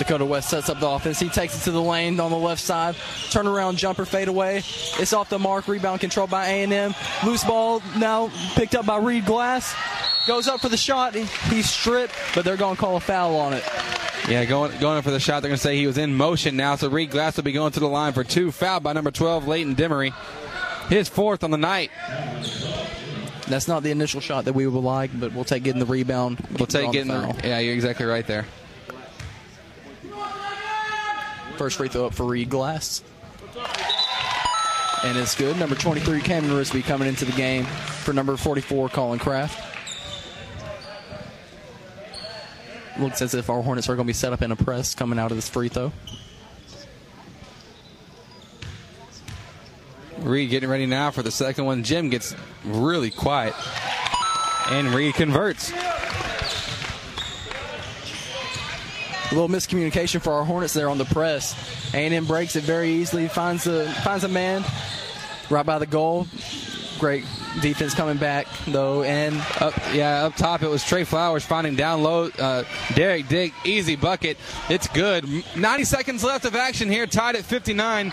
Dakota 0.00 0.24
West 0.24 0.48
sets 0.48 0.70
up 0.70 0.80
the 0.80 0.88
offense. 0.88 1.20
He 1.20 1.28
takes 1.28 1.56
it 1.56 1.64
to 1.64 1.70
the 1.70 1.82
lane 1.82 2.18
on 2.18 2.30
the 2.30 2.36
left 2.38 2.62
side. 2.62 2.94
Turnaround 3.28 3.76
jumper 3.76 4.06
fade 4.06 4.28
away. 4.28 4.58
It's 4.98 5.12
off 5.12 5.28
the 5.28 5.38
mark. 5.38 5.68
Rebound 5.68 6.00
controlled 6.00 6.30
by 6.30 6.46
A&M. 6.46 6.94
Loose 7.24 7.44
ball 7.44 7.82
now 7.98 8.30
picked 8.54 8.74
up 8.74 8.86
by 8.86 8.96
Reed 8.96 9.26
Glass. 9.26 9.74
Goes 10.26 10.48
up 10.48 10.60
for 10.60 10.70
the 10.70 10.76
shot. 10.78 11.14
He's 11.14 11.68
stripped, 11.68 12.14
but 12.34 12.46
they're 12.46 12.56
going 12.56 12.76
to 12.76 12.80
call 12.80 12.96
a 12.96 13.00
foul 13.00 13.36
on 13.36 13.52
it. 13.52 13.62
Yeah, 14.26 14.44
going 14.46 14.76
going 14.78 14.96
in 14.96 15.02
for 15.02 15.10
the 15.10 15.20
shot. 15.20 15.40
They're 15.40 15.50
going 15.50 15.58
to 15.58 15.62
say 15.62 15.76
he 15.76 15.86
was 15.86 15.98
in 15.98 16.14
motion 16.14 16.56
now. 16.56 16.76
So 16.76 16.88
Reed 16.88 17.10
Glass 17.10 17.36
will 17.36 17.44
be 17.44 17.52
going 17.52 17.72
to 17.72 17.80
the 17.80 17.88
line 17.88 18.14
for 18.14 18.24
two. 18.24 18.50
Foul 18.52 18.80
by 18.80 18.94
number 18.94 19.10
12, 19.10 19.46
Leighton 19.46 19.76
Demery. 19.76 20.14
His 20.88 21.08
fourth 21.08 21.44
on 21.44 21.50
the 21.50 21.58
night. 21.58 21.90
That's 23.48 23.68
not 23.68 23.82
the 23.82 23.90
initial 23.90 24.20
shot 24.20 24.46
that 24.46 24.54
we 24.54 24.66
would 24.66 24.82
like, 24.82 25.10
but 25.18 25.34
we'll 25.34 25.44
take 25.44 25.62
getting 25.62 25.80
the 25.80 25.86
rebound. 25.86 26.38
We'll 26.56 26.66
take 26.66 26.92
getting 26.92 27.08
the, 27.08 27.38
yeah, 27.44 27.58
you're 27.58 27.74
exactly 27.74 28.06
right 28.06 28.26
there. 28.26 28.46
First 31.60 31.76
free 31.76 31.88
throw 31.88 32.06
up 32.06 32.14
for 32.14 32.24
Reed 32.24 32.48
Glass. 32.48 33.02
And 35.04 35.18
it's 35.18 35.34
good. 35.34 35.58
Number 35.58 35.74
23, 35.74 36.22
Cameron 36.22 36.54
Risby 36.54 36.82
coming 36.82 37.06
into 37.06 37.26
the 37.26 37.32
game 37.32 37.66
for 37.66 38.14
number 38.14 38.34
44, 38.38 38.88
Colin 38.88 39.18
Kraft. 39.18 39.62
Looks 42.98 43.20
as 43.20 43.34
if 43.34 43.50
our 43.50 43.60
Hornets 43.60 43.90
are 43.90 43.94
going 43.94 44.06
to 44.06 44.08
be 44.08 44.14
set 44.14 44.32
up 44.32 44.40
in 44.40 44.52
a 44.52 44.56
press 44.56 44.94
coming 44.94 45.18
out 45.18 45.32
of 45.32 45.36
this 45.36 45.50
free 45.50 45.68
throw. 45.68 45.92
Reed 50.20 50.48
getting 50.48 50.70
ready 50.70 50.86
now 50.86 51.10
for 51.10 51.22
the 51.22 51.30
second 51.30 51.66
one. 51.66 51.84
Jim 51.84 52.08
gets 52.08 52.34
really 52.64 53.10
quiet. 53.10 53.52
And 54.70 54.94
Reed 54.94 55.12
converts. 55.12 55.74
A 59.30 59.34
little 59.34 59.48
miscommunication 59.48 60.20
for 60.20 60.32
our 60.32 60.44
Hornets 60.44 60.72
there 60.72 60.88
on 60.88 60.98
the 60.98 61.04
press. 61.04 61.54
A&M 61.94 62.26
breaks 62.26 62.56
it 62.56 62.64
very 62.64 62.90
easily, 62.90 63.28
finds 63.28 63.66
a 63.68 63.88
finds 64.02 64.24
a 64.24 64.28
man 64.28 64.64
right 65.50 65.64
by 65.64 65.78
the 65.78 65.86
goal. 65.86 66.26
Great 66.98 67.24
defense 67.62 67.94
coming 67.94 68.16
back 68.16 68.48
though, 68.66 69.02
and 69.04 69.36
up 69.60 69.74
yeah 69.92 70.24
up 70.24 70.34
top 70.34 70.62
it 70.62 70.68
was 70.68 70.84
Trey 70.84 71.04
Flowers 71.04 71.44
finding 71.44 71.76
down 71.76 72.02
low. 72.02 72.28
Uh, 72.38 72.64
Derek 72.94 73.28
Dick 73.28 73.52
easy 73.64 73.94
bucket. 73.94 74.36
It's 74.68 74.88
good. 74.88 75.24
90 75.56 75.84
seconds 75.84 76.24
left 76.24 76.44
of 76.44 76.56
action 76.56 76.90
here, 76.90 77.06
tied 77.06 77.36
at 77.36 77.44
59. 77.44 78.10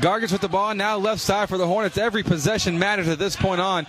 Gargis 0.00 0.32
with 0.32 0.40
the 0.42 0.48
ball 0.48 0.74
now 0.74 0.98
left 0.98 1.20
side 1.20 1.48
for 1.48 1.56
the 1.56 1.66
Hornets. 1.66 1.96
Every 1.96 2.22
possession 2.22 2.78
matters 2.78 3.08
at 3.08 3.18
this 3.18 3.34
point 3.34 3.62
on. 3.62 3.86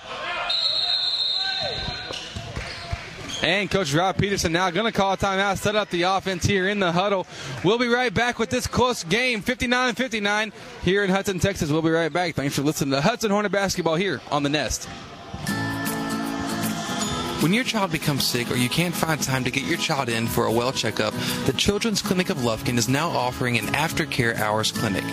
And 3.41 3.69
Coach 3.69 3.93
Rob 3.93 4.17
Peterson 4.17 4.51
now 4.51 4.69
going 4.71 4.91
to 4.91 4.97
call 4.97 5.13
a 5.13 5.17
timeout, 5.17 5.57
set 5.57 5.75
up 5.75 5.89
the 5.89 6.03
offense 6.03 6.45
here 6.45 6.67
in 6.67 6.79
the 6.79 6.91
huddle. 6.91 7.27
We'll 7.63 7.77
be 7.77 7.87
right 7.87 8.13
back 8.13 8.39
with 8.39 8.49
this 8.49 8.67
close 8.67 9.03
game, 9.03 9.41
59 9.41 9.95
59, 9.95 10.53
here 10.83 11.03
in 11.03 11.09
Hudson, 11.09 11.39
Texas. 11.39 11.69
We'll 11.69 11.81
be 11.81 11.89
right 11.89 12.11
back. 12.11 12.35
Thanks 12.35 12.55
for 12.55 12.61
listening 12.61 12.91
to 12.91 13.01
Hudson 13.01 13.31
Hornet 13.31 13.51
Basketball 13.51 13.95
here 13.95 14.21
on 14.31 14.43
The 14.43 14.49
Nest. 14.49 14.87
When 17.45 17.53
your 17.53 17.63
child 17.63 17.91
becomes 17.91 18.25
sick 18.25 18.49
or 18.49 18.55
you 18.55 18.69
can't 18.69 18.95
find 18.95 19.21
time 19.21 19.43
to 19.43 19.51
get 19.51 19.65
your 19.65 19.77
child 19.77 20.09
in 20.09 20.25
for 20.25 20.45
a 20.45 20.51
well 20.51 20.71
checkup, 20.71 21.13
the 21.45 21.53
Children's 21.53 22.01
Clinic 22.01 22.31
of 22.31 22.37
Lufkin 22.37 22.75
is 22.75 22.89
now 22.89 23.09
offering 23.09 23.59
an 23.59 23.67
aftercare 23.67 24.35
hours 24.35 24.71
clinic. 24.71 25.03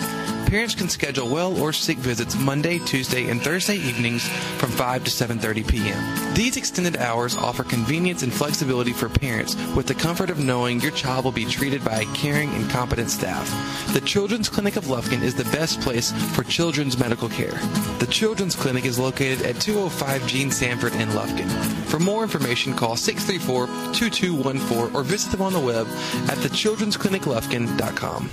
Parents 0.47 0.75
can 0.75 0.87
schedule 0.87 1.29
well 1.29 1.59
or 1.59 1.73
sick 1.73 1.97
visits 1.97 2.35
Monday, 2.35 2.77
Tuesday, 2.77 3.29
and 3.29 3.41
Thursday 3.41 3.75
evenings 3.75 4.27
from 4.57 4.69
5 4.71 5.03
to 5.03 5.11
7:30 5.11 5.67
p.m. 5.67 6.33
These 6.33 6.57
extended 6.57 6.97
hours 6.97 7.37
offer 7.37 7.63
convenience 7.63 8.23
and 8.23 8.33
flexibility 8.33 8.93
for 8.93 9.09
parents 9.09 9.55
with 9.75 9.87
the 9.87 9.95
comfort 9.95 10.29
of 10.29 10.37
knowing 10.37 10.79
your 10.79 10.91
child 10.91 11.25
will 11.25 11.31
be 11.31 11.45
treated 11.45 11.83
by 11.83 12.01
a 12.01 12.13
caring 12.13 12.49
and 12.53 12.69
competent 12.69 13.09
staff. 13.09 13.47
The 13.93 14.01
Children's 14.01 14.49
Clinic 14.49 14.75
of 14.75 14.85
Lufkin 14.85 15.21
is 15.21 15.35
the 15.35 15.51
best 15.55 15.81
place 15.81 16.11
for 16.35 16.43
children's 16.43 16.97
medical 16.97 17.29
care. 17.29 17.57
The 17.99 18.07
Children's 18.09 18.55
Clinic 18.55 18.85
is 18.85 18.99
located 18.99 19.41
at 19.43 19.59
205 19.59 20.27
Gene 20.27 20.51
Sanford 20.51 20.93
in 20.93 21.09
Lufkin. 21.09 21.49
For 21.87 21.99
more 21.99 22.22
information, 22.23 22.73
call 22.73 22.95
634-2214 22.95 24.95
or 24.95 25.03
visit 25.03 25.31
them 25.31 25.41
on 25.41 25.53
the 25.53 25.59
web 25.59 25.85
at 26.27 26.37
thechildren'scliniclufkin.com. 26.39 28.29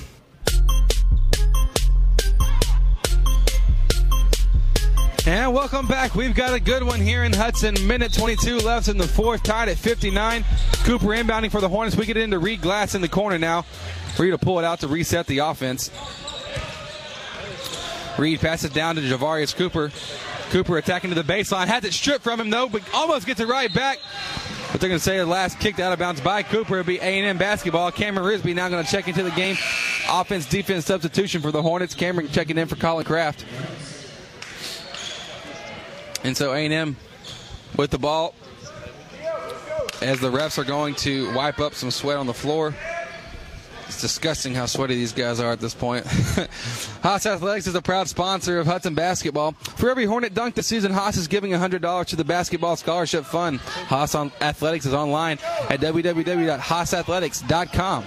And 5.27 5.53
welcome 5.53 5.87
back. 5.87 6.15
We've 6.15 6.35
got 6.35 6.55
a 6.55 6.61
good 6.61 6.83
one 6.83 6.99
here 6.99 7.25
in 7.25 7.35
Hudson. 7.35 7.75
Minute 7.87 8.15
22 8.15 8.57
left 8.59 8.89
in 8.89 8.97
the 8.97 9.07
fourth, 9.07 9.43
tied 9.43 9.69
at 9.69 9.77
59. 9.77 10.45
Cooper 10.85 11.09
inbounding 11.09 11.51
for 11.51 11.61
the 11.61 11.69
Hornets. 11.69 11.95
We 11.95 12.07
get 12.07 12.17
into 12.17 12.39
Reed 12.39 12.63
Glass 12.63 12.95
in 12.95 13.03
the 13.03 13.09
corner 13.09 13.39
now 13.39 13.63
for 14.17 14.25
you 14.25 14.31
to 14.31 14.39
pull 14.39 14.59
it 14.59 14.65
out 14.65 14.81
to 14.81 14.89
reset 14.89 15.27
the 15.27 15.39
offense. 15.39 15.91
Reed 18.19 18.41
passes 18.41 18.71
down 18.71 18.97
to 18.97 19.03
Javarius 19.03 19.55
Cooper. 19.55 19.93
Cooper 20.51 20.77
attacking 20.79 21.11
to 21.11 21.17
the 21.21 21.33
baseline. 21.33 21.67
Has 21.67 21.85
it 21.85 21.93
stripped 21.93 22.25
from 22.25 22.41
him, 22.41 22.51
though, 22.51 22.69
but 22.69 22.83
almost 22.93 23.27
gets 23.27 23.41
it 23.41 23.49
right 23.49 23.73
back. 23.73 23.99
But 24.71 24.81
they're 24.81 24.89
going 24.89 24.99
to 24.99 25.05
say 25.05 25.19
the 25.19 25.27
last 25.27 25.59
kicked 25.59 25.81
out 25.81 25.93
of 25.93 25.99
bounds 25.99 26.21
by 26.21 26.43
Cooper. 26.43 26.79
It'll 26.79 26.87
be 26.87 26.99
A&M 26.99 27.39
basketball. 27.39 27.91
Cameron 27.91 28.27
Risby 28.27 28.55
now 28.55 28.69
going 28.69 28.85
to 28.85 28.91
check 28.91 29.09
into 29.09 29.23
the 29.23 29.31
game. 29.31 29.57
Offense, 30.09 30.47
defense 30.47 30.87
substitution 30.87 31.41
for 31.41 31.51
the 31.51 31.63
Hornets. 31.63 31.95
Cameron 31.95 32.29
checking 32.29 32.59
in 32.59 32.69
for 32.69 32.77
Colin 32.77 33.05
Kraft. 33.05 33.45
And 36.23 36.37
so 36.37 36.53
A&M 36.53 36.97
with 37.77 37.91
the 37.91 37.99
ball 37.99 38.35
as 40.03 40.21
the 40.21 40.31
refs 40.31 40.59
are 40.59 40.65
going 40.65 40.95
to 40.97 41.33
wipe 41.35 41.59
up 41.61 41.75
some 41.75 41.91
sweat 41.91 42.17
on 42.17 42.27
the 42.27 42.35
floor. 42.35 42.75
Disgusting 44.01 44.55
how 44.55 44.67
sweaty 44.67 44.95
these 44.95 45.13
guys 45.13 45.41
are 45.41 45.51
at 45.53 45.61
this 45.61 45.75
point. 45.75 46.07
Haas 47.03 47.27
Athletics 47.27 47.67
is 47.67 47.75
a 47.75 47.83
proud 47.83 48.09
sponsor 48.09 48.59
of 48.59 48.67
Hudson 48.67 48.95
Basketball. 48.95 49.53
For 49.53 49.91
every 49.91 50.07
Hornet 50.07 50.35
dunk 50.35 50.55
this 50.55 50.67
season, 50.67 50.93
Haas 50.93 51.17
is 51.17 51.29
giving 51.29 51.53
$100 51.53 52.07
to 52.07 52.17
the 52.17 52.25
Basketball 52.25 52.77
Scholarship 52.77 53.25
Fund. 53.25 53.61
Haas 53.61 54.15
on 54.15 54.33
Athletics 54.41 54.87
is 54.87 54.95
online 54.95 55.39
at 55.69 55.81
www.haasathletics.com. 55.81 58.05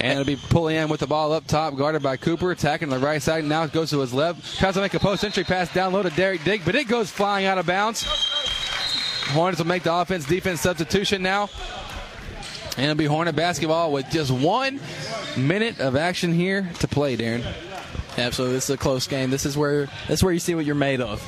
And 0.00 0.12
it'll 0.12 0.24
be 0.24 0.36
pulling 0.36 0.76
in 0.76 0.88
with 0.88 1.00
the 1.00 1.06
ball 1.06 1.32
up 1.32 1.46
top, 1.46 1.76
guarded 1.76 2.02
by 2.02 2.16
Cooper, 2.16 2.50
attacking 2.50 2.88
the 2.90 2.98
right 2.98 3.22
side. 3.22 3.44
Now 3.44 3.62
it 3.64 3.72
goes 3.72 3.90
to 3.90 4.00
his 4.00 4.12
left. 4.12 4.58
Tries 4.58 4.74
to 4.74 4.80
make 4.80 4.94
a 4.94 4.98
post 4.98 5.24
entry 5.24 5.44
pass 5.44 5.72
down 5.72 5.92
low 5.92 6.02
to 6.02 6.10
Derek 6.10 6.42
Dick, 6.44 6.62
but 6.64 6.74
it 6.74 6.88
goes 6.88 7.10
flying 7.10 7.46
out 7.46 7.58
of 7.58 7.66
bounds. 7.66 8.04
Hornets 9.28 9.60
will 9.60 9.66
make 9.66 9.82
the 9.82 9.94
offense 9.94 10.26
defense 10.26 10.60
substitution 10.60 11.22
now. 11.22 11.48
And 12.76 12.84
it'll 12.84 12.96
be 12.96 13.06
Hornet 13.06 13.36
basketball 13.36 13.92
with 13.92 14.10
just 14.10 14.30
one 14.30 14.80
minute 15.36 15.80
of 15.80 15.96
action 15.96 16.32
here 16.32 16.68
to 16.80 16.88
play, 16.88 17.16
Darren. 17.16 17.44
Absolutely, 18.16 18.56
this 18.56 18.64
is 18.64 18.70
a 18.70 18.76
close 18.78 19.06
game. 19.06 19.30
This 19.30 19.44
is 19.44 19.56
where 19.56 19.86
this 20.06 20.20
is 20.20 20.22
where 20.22 20.32
you 20.32 20.38
see 20.38 20.54
what 20.54 20.64
you're 20.64 20.76
made 20.76 21.00
of. 21.00 21.20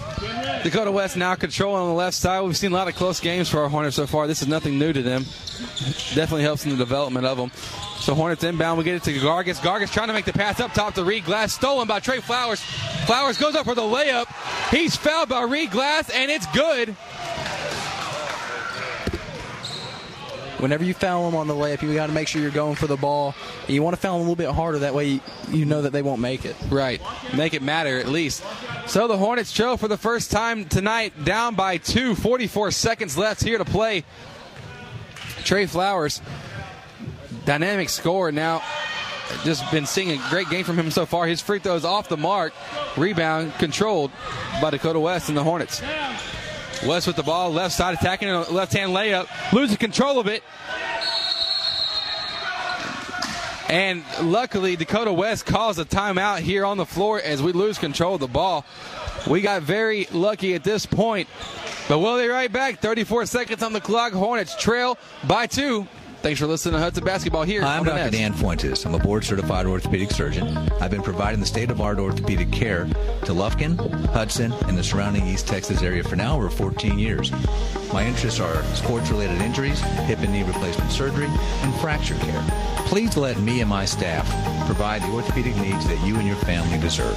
Dakota 0.62 0.92
West 0.92 1.16
now 1.16 1.34
controlling 1.34 1.82
on 1.82 1.88
the 1.88 1.94
left 1.94 2.16
side. 2.16 2.42
We've 2.42 2.56
seen 2.56 2.72
a 2.72 2.74
lot 2.74 2.86
of 2.88 2.94
close 2.94 3.18
games 3.18 3.48
for 3.48 3.60
our 3.60 3.68
Hornets 3.68 3.96
so 3.96 4.06
far. 4.06 4.26
This 4.26 4.42
is 4.42 4.48
nothing 4.48 4.78
new 4.78 4.92
to 4.92 5.02
them. 5.02 5.24
Definitely 6.14 6.42
helps 6.42 6.64
in 6.64 6.70
the 6.70 6.76
development 6.76 7.26
of 7.26 7.38
them. 7.38 7.50
So 7.98 8.14
Hornets 8.14 8.44
inbound. 8.44 8.78
We 8.78 8.84
get 8.84 8.94
it 8.94 9.02
to 9.04 9.12
Gargis. 9.14 9.58
Gargis 9.58 9.92
trying 9.92 10.08
to 10.08 10.12
make 10.12 10.26
the 10.26 10.32
pass 10.32 10.60
up 10.60 10.72
top 10.74 10.94
to 10.94 11.04
Reed 11.04 11.24
Glass. 11.24 11.52
Stolen 11.52 11.88
by 11.88 11.98
Trey 11.98 12.20
Flowers. 12.20 12.60
Flowers 12.60 13.38
goes 13.38 13.56
up 13.56 13.64
for 13.64 13.74
the 13.74 13.82
layup. 13.82 14.26
He's 14.70 14.94
fouled 14.94 15.28
by 15.28 15.42
Reed 15.42 15.72
Glass, 15.72 16.10
and 16.10 16.30
it's 16.30 16.46
good. 16.48 16.96
Whenever 20.58 20.84
you 20.84 20.94
foul 20.94 21.30
them 21.30 21.38
on 21.38 21.46
the 21.46 21.54
layup, 21.54 21.82
you 21.82 21.92
got 21.94 22.06
to 22.06 22.12
make 22.12 22.28
sure 22.28 22.40
you're 22.40 22.50
going 22.50 22.76
for 22.76 22.86
the 22.86 22.96
ball. 22.96 23.34
You 23.68 23.82
want 23.82 23.94
to 23.94 24.00
foul 24.00 24.18
them 24.18 24.26
a 24.26 24.30
little 24.30 24.36
bit 24.36 24.54
harder. 24.54 24.78
That 24.78 24.94
way, 24.94 25.20
you, 25.50 25.64
know 25.66 25.82
that 25.82 25.92
they 25.92 26.02
won't 26.02 26.20
make 26.20 26.44
it. 26.46 26.56
Right. 26.70 27.00
Make 27.34 27.52
it 27.52 27.62
matter 27.62 27.98
at 27.98 28.08
least. 28.08 28.42
So 28.86 29.06
the 29.06 29.18
Hornets 29.18 29.50
show 29.50 29.76
for 29.76 29.88
the 29.88 29.98
first 29.98 30.30
time 30.30 30.64
tonight, 30.64 31.24
down 31.24 31.56
by 31.56 31.76
two. 31.76 32.14
44 32.14 32.70
seconds 32.70 33.18
left 33.18 33.42
here 33.42 33.58
to 33.58 33.64
play. 33.64 34.04
Trey 35.44 35.66
Flowers, 35.66 36.22
dynamic 37.44 37.88
score 37.88 38.32
now. 38.32 38.62
Just 39.44 39.70
been 39.70 39.86
seeing 39.86 40.12
a 40.12 40.30
great 40.30 40.48
game 40.48 40.64
from 40.64 40.78
him 40.78 40.90
so 40.90 41.04
far. 41.04 41.26
His 41.26 41.40
free 41.40 41.58
throw 41.58 41.74
is 41.74 41.84
off 41.84 42.08
the 42.08 42.16
mark. 42.16 42.54
Rebound 42.96 43.52
controlled 43.54 44.10
by 44.62 44.70
Dakota 44.70 45.00
West 45.00 45.28
and 45.28 45.36
the 45.36 45.44
Hornets. 45.44 45.82
West 46.84 47.06
with 47.06 47.16
the 47.16 47.22
ball, 47.22 47.52
left 47.52 47.74
side 47.74 47.94
attacking 47.94 48.28
left 48.28 48.72
hand 48.72 48.92
layup, 48.92 49.28
losing 49.52 49.76
control 49.76 50.18
of 50.18 50.26
it. 50.26 50.42
And 53.68 54.04
luckily, 54.22 54.76
Dakota 54.76 55.12
West 55.12 55.44
calls 55.44 55.78
a 55.78 55.84
timeout 55.84 56.38
here 56.38 56.64
on 56.64 56.76
the 56.76 56.86
floor 56.86 57.20
as 57.20 57.42
we 57.42 57.52
lose 57.52 57.78
control 57.78 58.14
of 58.14 58.20
the 58.20 58.28
ball. 58.28 58.64
We 59.28 59.40
got 59.40 59.62
very 59.62 60.06
lucky 60.12 60.54
at 60.54 60.62
this 60.62 60.86
point. 60.86 61.28
But 61.88 61.98
we'll 61.98 62.18
be 62.18 62.28
right 62.28 62.52
back. 62.52 62.80
34 62.80 63.26
seconds 63.26 63.62
on 63.62 63.72
the 63.72 63.80
clock. 63.80 64.12
Hornets 64.12 64.56
trail 64.56 64.98
by 65.26 65.46
two. 65.46 65.86
Thanks 66.26 66.40
for 66.40 66.48
listening 66.48 66.72
to 66.72 66.80
Hudson 66.80 67.04
Basketball 67.04 67.44
here. 67.44 67.62
I'm 67.62 67.84
Dr. 67.84 67.94
Nest. 67.94 68.12
Dan 68.12 68.32
Fuentes. 68.32 68.84
I'm 68.84 68.96
a 68.96 68.98
board 68.98 69.24
certified 69.24 69.64
orthopedic 69.64 70.10
surgeon. 70.10 70.58
I've 70.80 70.90
been 70.90 71.04
providing 71.04 71.38
the 71.38 71.46
state 71.46 71.70
of 71.70 71.80
art 71.80 72.00
orthopedic 72.00 72.50
care 72.50 72.86
to 72.86 73.32
Lufkin, 73.32 73.76
Hudson, 74.06 74.50
and 74.66 74.76
the 74.76 74.82
surrounding 74.82 75.24
East 75.24 75.46
Texas 75.46 75.82
area 75.82 76.02
for 76.02 76.16
now 76.16 76.34
over 76.34 76.50
14 76.50 76.98
years. 76.98 77.30
My 77.92 78.04
interests 78.04 78.40
are 78.40 78.60
sports 78.74 79.08
related 79.08 79.40
injuries, 79.40 79.78
hip 79.78 80.18
and 80.18 80.32
knee 80.32 80.42
replacement 80.42 80.90
surgery, 80.90 81.28
and 81.28 81.72
fracture 81.76 82.16
care. 82.16 82.44
Please 82.86 83.16
let 83.16 83.38
me 83.38 83.60
and 83.60 83.70
my 83.70 83.84
staff 83.84 84.26
provide 84.66 85.02
the 85.02 85.12
orthopedic 85.12 85.54
needs 85.58 85.86
that 85.86 86.04
you 86.04 86.16
and 86.16 86.26
your 86.26 86.38
family 86.38 86.80
deserve. 86.80 87.16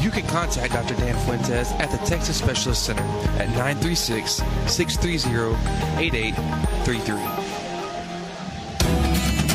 You 0.00 0.10
can 0.10 0.26
contact 0.28 0.72
Dr. 0.72 0.94
Dan 0.94 1.14
Fuentes 1.26 1.72
at 1.72 1.90
the 1.90 1.98
Texas 2.06 2.38
Specialist 2.38 2.86
Center 2.86 3.02
at 3.38 3.50
936 3.50 4.42
630 4.66 5.54
8833. 6.02 7.45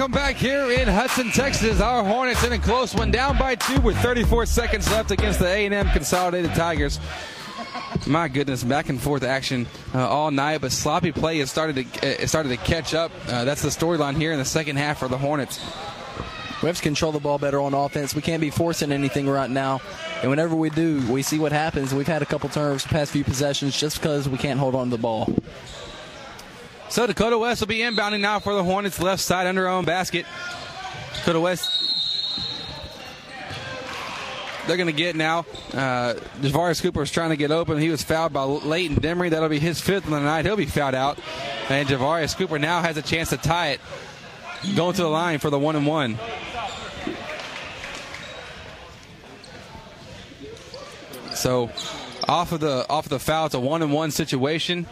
Welcome 0.00 0.14
back 0.14 0.36
here 0.36 0.70
in 0.70 0.88
Hudson, 0.88 1.30
Texas. 1.30 1.78
Our 1.78 2.02
Hornets 2.02 2.42
in 2.42 2.54
a 2.54 2.58
close 2.58 2.94
one, 2.94 3.10
down 3.10 3.36
by 3.36 3.54
two 3.54 3.82
with 3.82 3.98
34 3.98 4.46
seconds 4.46 4.90
left 4.90 5.10
against 5.10 5.38
the 5.38 5.46
A&M 5.46 5.90
Consolidated 5.90 6.54
Tigers. 6.54 6.98
My 8.06 8.28
goodness, 8.28 8.64
back 8.64 8.88
and 8.88 8.98
forth 8.98 9.22
action 9.22 9.66
uh, 9.94 10.08
all 10.08 10.30
night, 10.30 10.62
but 10.62 10.72
sloppy 10.72 11.12
play 11.12 11.36
has 11.40 11.50
started 11.50 11.92
to 11.92 12.22
uh, 12.22 12.26
started 12.26 12.48
to 12.48 12.56
catch 12.56 12.94
up. 12.94 13.12
Uh, 13.28 13.44
that's 13.44 13.60
the 13.60 13.68
storyline 13.68 14.16
here 14.16 14.32
in 14.32 14.38
the 14.38 14.44
second 14.46 14.76
half 14.76 15.00
for 15.00 15.08
the 15.08 15.18
Hornets. 15.18 15.60
We 16.62 16.68
have 16.68 16.76
to 16.76 16.82
control 16.82 17.12
the 17.12 17.20
ball 17.20 17.36
better 17.36 17.60
on 17.60 17.74
offense. 17.74 18.14
We 18.14 18.22
can't 18.22 18.40
be 18.40 18.48
forcing 18.48 18.92
anything 18.92 19.28
right 19.28 19.50
now. 19.50 19.82
And 20.22 20.30
whenever 20.30 20.56
we 20.56 20.70
do, 20.70 21.06
we 21.12 21.20
see 21.20 21.38
what 21.38 21.52
happens. 21.52 21.92
We've 21.92 22.06
had 22.06 22.22
a 22.22 22.26
couple 22.26 22.48
turnovers 22.48 22.84
the 22.84 22.88
past 22.88 23.12
few 23.12 23.24
possessions 23.24 23.78
just 23.78 24.00
because 24.00 24.30
we 24.30 24.38
can't 24.38 24.58
hold 24.58 24.74
on 24.74 24.86
to 24.86 24.96
the 24.96 25.02
ball. 25.02 25.28
So 26.90 27.06
Dakota 27.06 27.38
West 27.38 27.60
will 27.60 27.68
be 27.68 27.78
inbounding 27.78 28.18
now 28.18 28.40
for 28.40 28.52
the 28.52 28.64
Hornets, 28.64 29.00
left 29.00 29.22
side 29.22 29.46
under 29.46 29.68
our 29.68 29.74
own 29.74 29.84
basket. 29.84 30.26
Dakota 31.14 31.38
West. 31.38 31.70
They're 34.66 34.76
going 34.76 34.88
to 34.88 34.92
get 34.92 35.14
now. 35.14 35.46
Uh, 35.72 36.14
Javarius 36.40 36.82
Cooper 36.82 37.02
is 37.02 37.12
trying 37.12 37.30
to 37.30 37.36
get 37.36 37.52
open. 37.52 37.78
He 37.78 37.90
was 37.90 38.02
fouled 38.02 38.32
by 38.32 38.42
Leighton 38.42 38.96
Demery. 38.96 39.30
That'll 39.30 39.48
be 39.48 39.60
his 39.60 39.80
fifth 39.80 40.04
of 40.04 40.10
the 40.10 40.18
night. 40.18 40.44
He'll 40.44 40.56
be 40.56 40.66
fouled 40.66 40.96
out. 40.96 41.20
And 41.68 41.88
Javarius 41.88 42.36
Cooper 42.36 42.58
now 42.58 42.82
has 42.82 42.96
a 42.96 43.02
chance 43.02 43.30
to 43.30 43.36
tie 43.36 43.68
it. 43.68 43.80
Going 44.74 44.94
to 44.94 45.02
the 45.02 45.08
line 45.08 45.38
for 45.38 45.48
the 45.48 45.60
one 45.60 45.76
and 45.76 45.86
one. 45.86 46.18
So 51.34 51.70
off 52.28 52.50
of 52.50 52.58
the 52.58 52.84
off 52.90 53.06
of 53.06 53.10
the 53.10 53.20
foul, 53.20 53.46
it's 53.46 53.54
a 53.54 53.60
one 53.60 53.80
and 53.80 53.92
one 53.92 54.10
situation. 54.10 54.86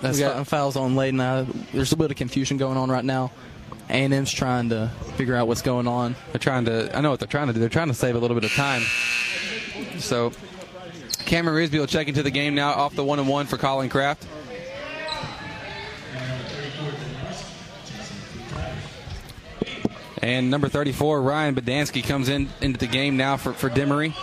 That's 0.00 0.18
We 0.18 0.24
got- 0.24 0.46
fouls 0.46 0.76
on 0.76 0.94
now. 1.16 1.46
There's 1.72 1.92
a 1.92 1.96
bit 1.96 2.10
of 2.10 2.16
confusion 2.16 2.56
going 2.56 2.76
on 2.76 2.90
right 2.90 3.04
now. 3.04 3.30
A&M's 3.88 4.32
trying 4.32 4.68
to 4.68 4.90
figure 5.16 5.34
out 5.34 5.48
what's 5.48 5.62
going 5.62 5.88
on. 5.88 6.14
They're 6.32 6.38
trying 6.38 6.64
to. 6.66 6.96
I 6.96 7.00
know 7.00 7.10
what 7.10 7.18
they're 7.18 7.26
trying 7.26 7.48
to 7.48 7.52
do. 7.52 7.58
They're 7.60 7.68
trying 7.68 7.88
to 7.88 7.94
save 7.94 8.14
a 8.14 8.18
little 8.18 8.36
bit 8.38 8.44
of 8.44 8.52
time. 8.52 8.82
So, 9.98 10.32
Cameron 11.26 11.56
Risby 11.68 11.78
will 11.78 11.86
check 11.86 12.06
into 12.08 12.22
the 12.22 12.30
game 12.30 12.54
now 12.54 12.70
off 12.70 12.94
the 12.94 13.04
one 13.04 13.18
and 13.18 13.28
one 13.28 13.46
for 13.46 13.58
Colin 13.58 13.88
Kraft. 13.88 14.26
And 20.22 20.50
number 20.50 20.68
34, 20.68 21.22
Ryan 21.22 21.54
Badansky, 21.54 22.04
comes 22.04 22.28
in 22.28 22.48
into 22.60 22.78
the 22.78 22.86
game 22.86 23.16
now 23.16 23.36
for, 23.36 23.52
for 23.52 23.70
Demery. 23.70 24.14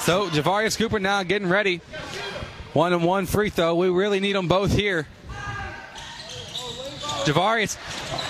So 0.00 0.28
Javarius 0.28 0.76
Cooper 0.76 0.98
now 0.98 1.22
getting 1.22 1.48
ready. 1.48 1.80
One 2.72 2.92
and 2.92 3.04
one 3.04 3.26
free 3.26 3.50
throw. 3.50 3.74
We 3.74 3.88
really 3.88 4.20
need 4.20 4.34
them 4.34 4.48
both 4.48 4.72
here. 4.72 5.06
Javarius 7.24 7.76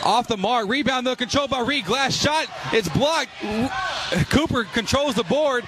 off 0.05 0.27
the 0.29 0.37
mark. 0.37 0.69
Rebound 0.69 1.07
though 1.07 1.17
controlled 1.17 1.51
by 1.51 1.61
Reed. 1.61 1.85
Glass 1.85 2.15
shot. 2.17 2.47
It's 2.73 2.89
blocked. 2.89 3.31
Cooper 4.31 4.65
controls 4.65 5.15
the 5.15 5.25
board. 5.25 5.65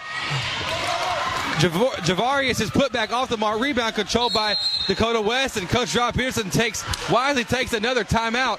Jav- 1.58 1.72
Javarius 2.06 2.60
is 2.60 2.70
put 2.70 2.90
back 2.90 3.12
off 3.12 3.28
the 3.28 3.36
mark. 3.36 3.60
Rebound 3.60 3.94
controlled 3.94 4.32
by 4.32 4.56
Dakota 4.86 5.20
West, 5.20 5.58
and 5.58 5.68
Coach 5.68 5.94
Rob 5.94 6.14
Pearson 6.14 6.48
takes 6.48 6.82
wisely 7.10 7.44
takes 7.44 7.74
another 7.74 8.02
timeout. 8.02 8.58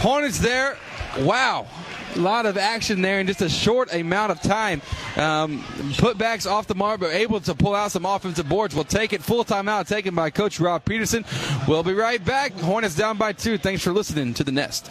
Hornets 0.00 0.38
there. 0.38 0.78
Wow. 1.18 1.66
A 2.16 2.18
lot 2.18 2.46
of 2.46 2.58
action 2.58 3.02
there 3.02 3.20
in 3.20 3.26
just 3.26 3.40
a 3.40 3.48
short 3.48 3.92
amount 3.94 4.32
of 4.32 4.40
time. 4.42 4.82
Um, 5.16 5.62
putbacks 5.94 6.50
off 6.50 6.66
the 6.66 6.74
mark, 6.74 7.00
but 7.00 7.12
able 7.12 7.40
to 7.40 7.54
pull 7.54 7.74
out 7.74 7.92
some 7.92 8.04
offensive 8.04 8.48
boards. 8.48 8.74
We'll 8.74 8.84
take 8.84 9.12
it. 9.12 9.22
Full 9.22 9.44
timeout 9.44 9.88
taken 9.88 10.14
by 10.14 10.30
Coach 10.30 10.58
Rob 10.60 10.84
Peterson. 10.84 11.24
We'll 11.68 11.82
be 11.82 11.94
right 11.94 12.24
back. 12.24 12.52
Hornets 12.52 12.94
down 12.96 13.16
by 13.16 13.32
two. 13.32 13.58
Thanks 13.58 13.82
for 13.82 13.92
listening 13.92 14.34
to 14.34 14.44
the 14.44 14.52
Nest. 14.52 14.90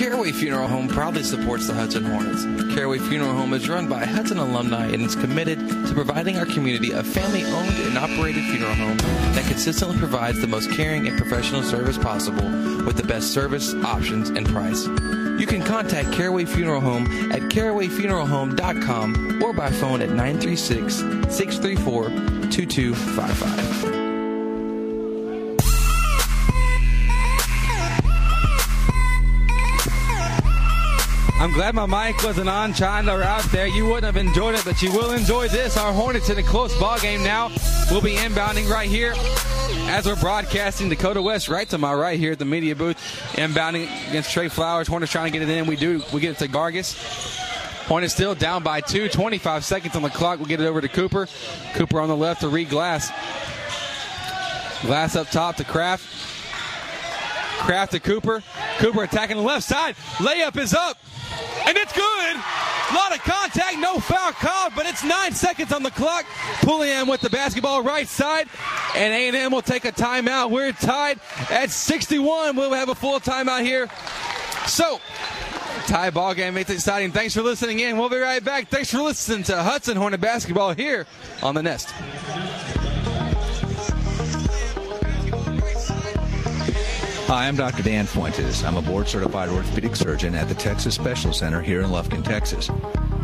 Caraway 0.00 0.32
Funeral 0.32 0.66
Home 0.66 0.88
proudly 0.88 1.22
supports 1.22 1.66
the 1.66 1.74
Hudson 1.74 2.04
Hornets. 2.06 2.46
Caraway 2.74 2.96
Funeral 3.00 3.34
Home 3.34 3.52
is 3.52 3.68
run 3.68 3.86
by 3.86 4.06
Hudson 4.06 4.38
alumni 4.38 4.86
and 4.86 5.02
is 5.02 5.14
committed 5.14 5.58
to 5.58 5.92
providing 5.92 6.38
our 6.38 6.46
community 6.46 6.92
a 6.92 7.02
family 7.02 7.44
owned 7.44 7.68
and 7.68 7.98
operated 7.98 8.42
funeral 8.44 8.72
home 8.72 8.96
that 8.96 9.44
consistently 9.46 9.98
provides 9.98 10.40
the 10.40 10.46
most 10.46 10.70
caring 10.70 11.06
and 11.06 11.18
professional 11.18 11.62
service 11.62 11.98
possible 11.98 12.48
with 12.86 12.96
the 12.96 13.02
best 13.02 13.34
service, 13.34 13.74
options, 13.84 14.30
and 14.30 14.48
price. 14.48 14.86
You 14.86 15.46
can 15.46 15.62
contact 15.62 16.12
Caraway 16.12 16.46
Funeral 16.46 16.80
Home 16.80 17.04
at 17.30 17.42
carawayfuneralhome.com 17.50 19.42
or 19.42 19.52
by 19.52 19.70
phone 19.70 20.00
at 20.00 20.08
936 20.08 20.94
634 20.94 22.08
2255. 22.48 23.69
I'm 31.40 31.54
glad 31.54 31.74
my 31.74 31.86
mic 31.86 32.22
wasn't 32.22 32.50
on 32.50 32.74
to 32.74 32.84
out 32.84 33.44
there. 33.44 33.66
You 33.66 33.86
wouldn't 33.86 34.04
have 34.04 34.18
enjoyed 34.18 34.56
it, 34.56 34.62
but 34.62 34.82
you 34.82 34.92
will 34.92 35.12
enjoy 35.12 35.48
this. 35.48 35.78
Our 35.78 35.90
Hornets 35.90 36.28
in 36.28 36.36
a 36.36 36.42
close 36.42 36.78
ball 36.78 36.98
game 36.98 37.24
now. 37.24 37.50
We'll 37.90 38.02
be 38.02 38.14
inbounding 38.16 38.68
right 38.68 38.90
here 38.90 39.14
as 39.88 40.04
we're 40.04 40.20
broadcasting 40.20 40.90
Dakota 40.90 41.22
West 41.22 41.48
right 41.48 41.66
to 41.70 41.78
my 41.78 41.94
right 41.94 42.20
here 42.20 42.32
at 42.32 42.38
the 42.38 42.44
media 42.44 42.76
booth. 42.76 42.98
Inbounding 43.36 43.84
against 44.10 44.32
Trey 44.32 44.48
Flowers. 44.48 44.86
Hornets 44.86 45.10
trying 45.10 45.32
to 45.32 45.38
get 45.38 45.48
it 45.48 45.50
in. 45.50 45.64
We 45.64 45.76
do. 45.76 46.02
We 46.12 46.20
get 46.20 46.32
it 46.32 46.38
to 46.44 46.48
Gargis. 46.48 46.94
Hornets 47.86 48.12
still 48.12 48.34
down 48.34 48.62
by 48.62 48.82
two. 48.82 49.08
25 49.08 49.64
seconds 49.64 49.96
on 49.96 50.02
the 50.02 50.10
clock. 50.10 50.40
We'll 50.40 50.48
get 50.48 50.60
it 50.60 50.66
over 50.66 50.82
to 50.82 50.88
Cooper. 50.88 51.26
Cooper 51.72 52.00
on 52.02 52.10
the 52.10 52.16
left 52.16 52.42
to 52.42 52.50
Reed 52.50 52.68
Glass. 52.68 53.08
Glass 54.82 55.16
up 55.16 55.30
top 55.30 55.56
to 55.56 55.64
Kraft. 55.64 56.29
Kraft 57.60 57.92
to 57.92 58.00
Cooper. 58.00 58.42
Cooper 58.78 59.02
attacking 59.02 59.36
the 59.36 59.42
left 59.42 59.64
side. 59.64 59.94
Layup 60.16 60.56
is 60.56 60.74
up. 60.74 60.96
And 61.66 61.76
it's 61.76 61.92
good. 61.92 62.36
A 62.90 62.94
lot 62.94 63.14
of 63.14 63.22
contact, 63.22 63.78
no 63.78 64.00
foul 64.00 64.32
called, 64.32 64.72
but 64.74 64.86
it's 64.86 65.04
nine 65.04 65.32
seconds 65.32 65.72
on 65.72 65.82
the 65.84 65.92
clock. 65.92 66.24
Pulliam 66.62 67.06
with 67.06 67.20
the 67.20 67.30
basketball 67.30 67.82
right 67.84 68.08
side, 68.08 68.48
and 68.96 69.36
A&M 69.36 69.52
will 69.52 69.62
take 69.62 69.84
a 69.84 69.92
timeout. 69.92 70.50
We're 70.50 70.72
tied 70.72 71.20
at 71.50 71.70
61. 71.70 72.56
We'll 72.56 72.72
have 72.72 72.88
a 72.88 72.94
full 72.96 73.20
timeout 73.20 73.62
here. 73.62 73.88
So, 74.66 75.00
tie 75.86 76.10
ball 76.10 76.34
game 76.34 76.54
makes 76.54 76.70
it 76.70 76.74
exciting. 76.74 77.12
Thanks 77.12 77.34
for 77.34 77.42
listening 77.42 77.78
in. 77.78 77.96
We'll 77.96 78.08
be 78.08 78.18
right 78.18 78.42
back. 78.42 78.68
Thanks 78.68 78.90
for 78.90 78.98
listening 78.98 79.44
to 79.44 79.62
Hudson 79.62 79.96
Hornet 79.96 80.20
basketball 80.20 80.74
here 80.74 81.06
on 81.42 81.54
the 81.54 81.62
Nest. 81.62 81.94
Hi, 87.30 87.46
I'm 87.46 87.54
Dr. 87.54 87.84
Dan 87.84 88.06
Fuentes. 88.06 88.64
I'm 88.64 88.76
a 88.76 88.82
board 88.82 89.06
certified 89.06 89.50
orthopedic 89.50 89.94
surgeon 89.94 90.34
at 90.34 90.48
the 90.48 90.54
Texas 90.56 90.96
Special 90.96 91.32
Center 91.32 91.62
here 91.62 91.80
in 91.80 91.90
Lufkin, 91.90 92.24
Texas. 92.24 92.68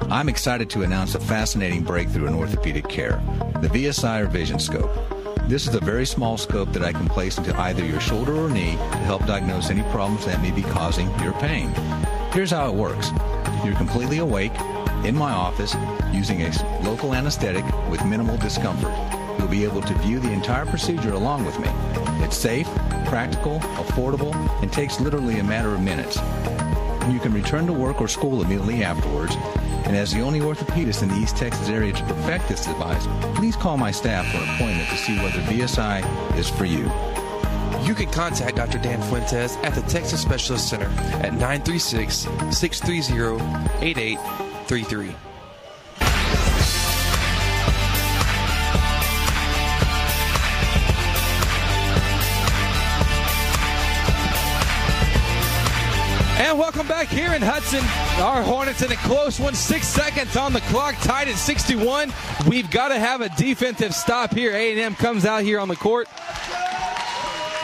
I'm 0.02 0.28
excited 0.28 0.70
to 0.70 0.84
announce 0.84 1.16
a 1.16 1.18
fascinating 1.18 1.82
breakthrough 1.82 2.28
in 2.28 2.34
orthopedic 2.34 2.88
care 2.88 3.20
the 3.60 3.66
VSI 3.66 4.20
or 4.20 4.26
Vision 4.26 4.60
Scope. 4.60 4.92
This 5.48 5.66
is 5.66 5.74
a 5.74 5.80
very 5.80 6.06
small 6.06 6.38
scope 6.38 6.72
that 6.74 6.84
I 6.84 6.92
can 6.92 7.08
place 7.08 7.36
into 7.36 7.58
either 7.58 7.84
your 7.84 7.98
shoulder 7.98 8.36
or 8.36 8.48
knee 8.48 8.76
to 8.76 8.98
help 8.98 9.26
diagnose 9.26 9.70
any 9.70 9.82
problems 9.90 10.24
that 10.26 10.40
may 10.40 10.52
be 10.52 10.62
causing 10.62 11.08
your 11.18 11.32
pain. 11.32 11.74
Here's 12.32 12.52
how 12.52 12.68
it 12.68 12.76
works 12.76 13.10
you're 13.64 13.74
completely 13.74 14.18
awake 14.18 14.56
in 15.02 15.16
my 15.16 15.32
office 15.32 15.74
using 16.12 16.42
a 16.42 16.80
local 16.84 17.12
anesthetic 17.12 17.64
with 17.90 18.04
minimal 18.04 18.36
discomfort. 18.36 19.25
You'll 19.38 19.48
be 19.48 19.64
able 19.64 19.82
to 19.82 19.94
view 19.94 20.18
the 20.18 20.32
entire 20.32 20.66
procedure 20.66 21.12
along 21.12 21.44
with 21.44 21.58
me. 21.58 21.68
It's 22.24 22.36
safe, 22.36 22.68
practical, 23.06 23.60
affordable, 23.60 24.34
and 24.62 24.72
takes 24.72 25.00
literally 25.00 25.38
a 25.38 25.44
matter 25.44 25.74
of 25.74 25.80
minutes. 25.80 26.16
You 27.10 27.20
can 27.20 27.32
return 27.32 27.66
to 27.66 27.72
work 27.72 28.00
or 28.00 28.08
school 28.08 28.42
immediately 28.42 28.82
afterwards. 28.82 29.36
And 29.86 29.96
as 29.96 30.12
the 30.12 30.20
only 30.20 30.40
orthopedist 30.40 31.02
in 31.02 31.08
the 31.08 31.16
East 31.16 31.36
Texas 31.36 31.68
area 31.68 31.92
to 31.92 32.02
perfect 32.02 32.48
this 32.48 32.66
device, 32.66 33.06
please 33.36 33.54
call 33.54 33.76
my 33.76 33.92
staff 33.92 34.26
for 34.32 34.38
an 34.38 34.54
appointment 34.54 34.88
to 34.88 34.96
see 34.96 35.16
whether 35.18 35.38
VSI 35.42 36.36
is 36.36 36.48
for 36.48 36.64
you. 36.64 36.90
You 37.86 37.94
can 37.94 38.10
contact 38.10 38.56
Dr. 38.56 38.78
Dan 38.78 39.00
Fuentes 39.02 39.56
at 39.58 39.74
the 39.74 39.82
Texas 39.82 40.20
Specialist 40.20 40.68
Center 40.68 40.88
at 41.22 41.34
936 41.34 42.26
630 42.50 43.36
8833. 43.86 45.14
And 56.46 56.60
welcome 56.60 56.86
back 56.86 57.08
here 57.08 57.32
in 57.34 57.42
Hudson. 57.42 57.80
Our 58.22 58.40
Hornets 58.40 58.80
in 58.80 58.92
a 58.92 58.96
close 58.98 59.40
one, 59.40 59.56
six 59.56 59.88
seconds 59.88 60.36
on 60.36 60.52
the 60.52 60.60
clock, 60.60 60.94
tied 61.00 61.26
at 61.26 61.34
61. 61.34 62.12
We've 62.46 62.70
got 62.70 62.90
to 62.90 63.00
have 63.00 63.20
a 63.20 63.28
defensive 63.30 63.92
stop 63.92 64.32
here. 64.32 64.52
A&M 64.52 64.94
comes 64.94 65.24
out 65.24 65.42
here 65.42 65.58
on 65.58 65.66
the 65.66 65.74
court. 65.74 66.06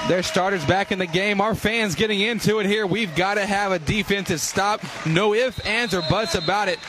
Their 0.09 0.24
starters 0.24 0.64
back 0.64 0.90
in 0.90 0.98
the 0.98 1.06
game. 1.06 1.40
Our 1.40 1.54
fans 1.54 1.94
getting 1.94 2.18
into 2.18 2.59
it 2.59 2.66
here. 2.66 2.84
We've 2.84 3.14
got 3.14 3.34
to 3.34 3.46
have 3.46 3.70
a 3.70 3.78
defensive 3.78 4.40
stop. 4.40 4.82
No 5.06 5.32
ifs, 5.32 5.60
ands, 5.60 5.94
or 5.94 6.02
buts 6.10 6.34
about 6.34 6.66
it. 6.66 6.80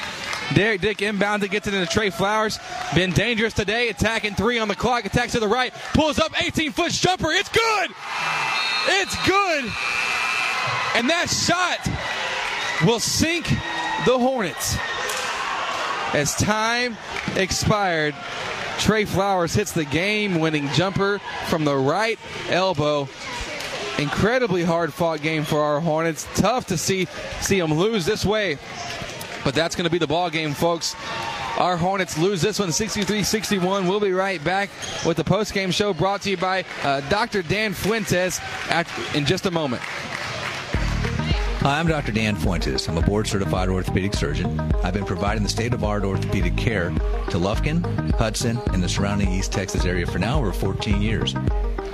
Derek 0.56 0.82
Dick 0.82 1.04
inbound 1.04 1.44
to 1.44 1.48
get 1.48 1.64
to 1.66 1.72
the 1.72 1.86
Trey 1.86 2.10
Flowers. 2.10 2.58
Been 2.96 3.12
dangerous 3.12 3.54
today. 3.54 3.90
Attacking 3.90 4.34
three 4.34 4.58
on 4.58 4.68
the 4.68 4.76
clock. 4.76 5.06
Attacks 5.06 5.34
to 5.34 5.40
the 5.40 5.48
right. 5.48 5.72
Pulls 5.94 6.18
up 6.18 6.32
18 6.42 6.72
foot 6.72 6.92
jumper. 6.92 7.30
It's 7.30 7.50
good. 7.50 7.92
It's 8.88 9.28
good. 9.28 9.72
And 10.96 11.10
that 11.10 11.30
shot 11.30 11.80
will 12.86 13.00
sink 13.00 13.50
the 14.06 14.18
Hornets. 14.18 14.78
As 16.14 16.36
time 16.36 16.98
expired, 17.36 18.14
Trey 18.78 19.06
Flowers 19.06 19.54
hits 19.54 19.72
the 19.72 19.86
game 19.86 20.40
winning 20.40 20.68
jumper 20.70 21.20
from 21.48 21.66
the 21.66 21.76
right 21.76 22.20
elbow. 22.50 23.08
Incredibly 23.98 24.64
hard 24.64 24.94
fought 24.94 25.22
game 25.22 25.44
for 25.44 25.60
our 25.60 25.80
Hornets. 25.80 26.28
Tough 26.36 26.68
to 26.68 26.78
see 26.78 27.08
see 27.42 27.60
them 27.60 27.74
lose 27.74 28.06
this 28.06 28.26
way. 28.26 28.58
But 29.44 29.56
that's 29.56 29.76
going 29.76 29.86
to 29.86 29.92
be 29.92 29.98
the 29.98 30.08
ball 30.08 30.30
game, 30.30 30.54
folks. 30.54 30.96
Our 31.58 31.78
Hornets 31.78 32.18
lose 32.18 32.42
this 32.42 32.60
one 32.60 32.72
63 32.72 33.24
61. 33.24 33.88
We'll 33.88 34.00
be 34.00 34.12
right 34.12 34.44
back 34.44 34.70
with 35.06 35.18
the 35.18 35.24
post-game 35.24 35.70
show 35.72 35.94
brought 35.94 36.24
to 36.24 36.32
you 36.32 36.38
by 36.38 36.66
uh, 36.84 37.02
Dr. 37.10 37.44
Dan 37.44 37.74
Fuentes 37.74 38.40
at, 38.70 38.88
in 39.16 39.26
just 39.26 39.46
a 39.46 39.52
moment. 39.52 39.82
Hi, 41.64 41.80
I'm 41.80 41.88
Dr. 41.88 42.12
Dan 42.12 42.36
Fuentes. 42.36 42.90
I'm 42.90 42.98
a 42.98 43.02
board 43.02 43.26
certified 43.26 43.70
orthopedic 43.70 44.16
surgeon. 44.16 44.60
I've 44.84 44.94
been 44.94 45.06
providing 45.06 45.44
the 45.44 45.50
state 45.50 45.74
of 45.74 45.82
art 45.82 46.04
orthopedic 46.04 46.58
care 46.58 46.90
to 46.90 47.38
Lufkin, 47.38 48.12
Hudson, 48.16 48.60
and 48.74 48.84
the 48.84 48.90
surrounding 48.90 49.32
East 49.32 49.54
Texas 49.54 49.86
area 49.86 50.06
for 50.06 50.20
now 50.20 50.40
over 50.40 50.52
14 50.52 51.02
years. 51.02 51.34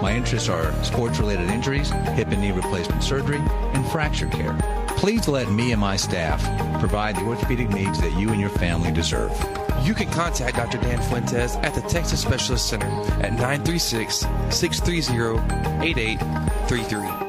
My 0.01 0.15
interests 0.15 0.49
are 0.49 0.73
sports 0.83 1.19
related 1.19 1.51
injuries, 1.51 1.91
hip 1.91 2.29
and 2.29 2.41
knee 2.41 2.51
replacement 2.51 3.03
surgery, 3.03 3.37
and 3.37 3.85
fracture 3.91 4.25
care. 4.29 4.57
Please 4.97 5.27
let 5.27 5.51
me 5.51 5.71
and 5.71 5.79
my 5.79 5.97
staff 5.97 6.41
provide 6.79 7.15
the 7.15 7.25
orthopedic 7.25 7.69
needs 7.69 8.01
that 8.01 8.19
you 8.19 8.29
and 8.29 8.41
your 8.41 8.49
family 8.49 8.91
deserve. 8.91 9.29
You 9.83 9.93
can 9.93 10.09
contact 10.09 10.55
Dr. 10.55 10.79
Dan 10.79 10.99
Fuentes 10.99 11.57
at 11.57 11.75
the 11.75 11.81
Texas 11.81 12.21
Specialist 12.21 12.67
Center 12.67 12.87
at 13.21 13.33
936 13.33 14.25
630 14.49 15.87
8833. 15.87 17.28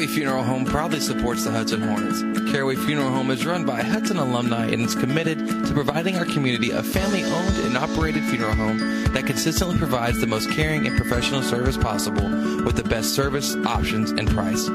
Caraway 0.00 0.14
Funeral 0.14 0.42
Home 0.44 0.64
proudly 0.64 0.98
supports 0.98 1.44
the 1.44 1.50
Hudson 1.50 1.82
Hornets. 1.82 2.22
Caraway 2.50 2.74
Funeral 2.74 3.10
Home 3.10 3.30
is 3.30 3.44
run 3.44 3.66
by 3.66 3.82
Hudson 3.82 4.16
alumni 4.16 4.64
and 4.64 4.80
is 4.80 4.94
committed 4.94 5.46
to 5.46 5.74
providing 5.74 6.16
our 6.16 6.24
community 6.24 6.70
a 6.70 6.82
family 6.82 7.22
owned 7.22 7.56
and 7.66 7.76
operated 7.76 8.24
funeral 8.24 8.54
home 8.54 8.78
that 9.12 9.26
consistently 9.26 9.76
provides 9.76 10.18
the 10.18 10.26
most 10.26 10.50
caring 10.52 10.86
and 10.86 10.96
professional 10.96 11.42
service 11.42 11.76
possible 11.76 12.30
with 12.64 12.76
the 12.76 12.82
best 12.82 13.14
service, 13.14 13.54
options, 13.66 14.10
and 14.12 14.30
price. 14.30 14.68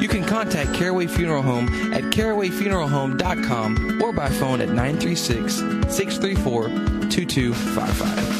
You 0.00 0.08
can 0.08 0.24
contact 0.24 0.72
Caraway 0.72 1.08
Funeral 1.08 1.42
Home 1.42 1.68
at 1.92 2.04
carawayfuneralhome.com 2.04 4.02
or 4.02 4.14
by 4.14 4.30
phone 4.30 4.62
at 4.62 4.68
936 4.70 5.56
634 5.94 6.68
2255. 7.10 8.39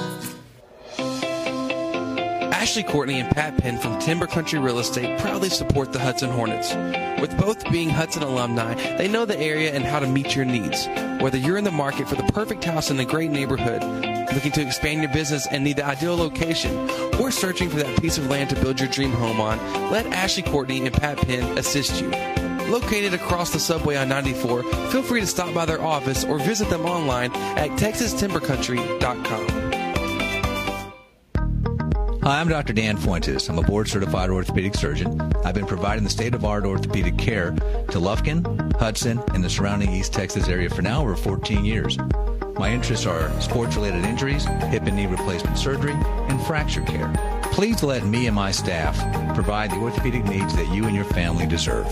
Ashley 2.71 2.83
Courtney 2.83 3.19
and 3.19 3.29
Pat 3.29 3.57
Penn 3.57 3.77
from 3.77 3.99
Timber 3.99 4.27
Country 4.27 4.57
Real 4.57 4.79
Estate 4.79 5.19
proudly 5.19 5.49
support 5.49 5.91
the 5.91 5.99
Hudson 5.99 6.29
Hornets. 6.29 6.73
With 7.19 7.37
both 7.37 7.69
being 7.69 7.89
Hudson 7.89 8.23
alumni, 8.23 8.75
they 8.95 9.09
know 9.09 9.25
the 9.25 9.37
area 9.37 9.73
and 9.73 9.83
how 9.83 9.99
to 9.99 10.07
meet 10.07 10.37
your 10.37 10.45
needs. 10.45 10.87
Whether 11.21 11.37
you're 11.37 11.57
in 11.57 11.65
the 11.65 11.71
market 11.71 12.07
for 12.07 12.15
the 12.15 12.23
perfect 12.31 12.63
house 12.63 12.89
in 12.89 12.97
a 12.97 13.03
great 13.03 13.29
neighborhood, 13.29 13.83
looking 14.33 14.53
to 14.53 14.61
expand 14.61 15.01
your 15.01 15.11
business 15.11 15.45
and 15.47 15.65
need 15.65 15.75
the 15.75 15.85
ideal 15.85 16.15
location, 16.15 16.89
or 17.19 17.29
searching 17.29 17.69
for 17.69 17.75
that 17.75 17.99
piece 17.99 18.17
of 18.17 18.27
land 18.27 18.49
to 18.51 18.55
build 18.61 18.79
your 18.79 18.87
dream 18.87 19.11
home 19.11 19.41
on, 19.41 19.57
let 19.91 20.05
Ashley 20.05 20.43
Courtney 20.43 20.85
and 20.85 20.93
Pat 20.93 21.17
Penn 21.17 21.57
assist 21.57 22.01
you. 22.01 22.09
Located 22.71 23.13
across 23.13 23.51
the 23.51 23.59
subway 23.59 23.97
on 23.97 24.07
94, 24.07 24.63
feel 24.63 25.03
free 25.03 25.19
to 25.19 25.27
stop 25.27 25.53
by 25.53 25.65
their 25.65 25.81
office 25.81 26.23
or 26.23 26.39
visit 26.39 26.69
them 26.69 26.85
online 26.85 27.33
at 27.33 27.69
texastimbercountry.com. 27.71 29.60
Hi, 32.23 32.39
I'm 32.39 32.47
Dr. 32.47 32.73
Dan 32.73 32.97
Fuentes. 32.97 33.49
I'm 33.49 33.57
a 33.57 33.63
board 33.63 33.87
certified 33.87 34.29
orthopedic 34.29 34.75
surgeon. 34.75 35.19
I've 35.43 35.55
been 35.55 35.65
providing 35.65 36.03
the 36.03 36.09
state 36.11 36.35
of 36.35 36.45
art 36.45 36.65
orthopedic 36.65 37.17
care 37.17 37.49
to 37.49 37.99
Lufkin, 37.99 38.75
Hudson, 38.75 39.19
and 39.33 39.43
the 39.43 39.49
surrounding 39.49 39.91
East 39.91 40.13
Texas 40.13 40.47
area 40.47 40.69
for 40.69 40.83
now 40.83 41.01
over 41.01 41.15
14 41.15 41.65
years. 41.65 41.97
My 42.59 42.71
interests 42.71 43.07
are 43.07 43.31
sports 43.41 43.75
related 43.75 44.05
injuries, 44.05 44.45
hip 44.45 44.83
and 44.83 44.95
knee 44.95 45.07
replacement 45.07 45.57
surgery, 45.57 45.93
and 45.93 46.39
fracture 46.43 46.83
care. 46.83 47.11
Please 47.53 47.81
let 47.81 48.05
me 48.05 48.27
and 48.27 48.35
my 48.35 48.51
staff 48.51 48.99
provide 49.33 49.71
the 49.71 49.77
orthopedic 49.77 50.23
needs 50.25 50.55
that 50.55 50.71
you 50.71 50.85
and 50.85 50.95
your 50.95 51.05
family 51.05 51.47
deserve. 51.47 51.87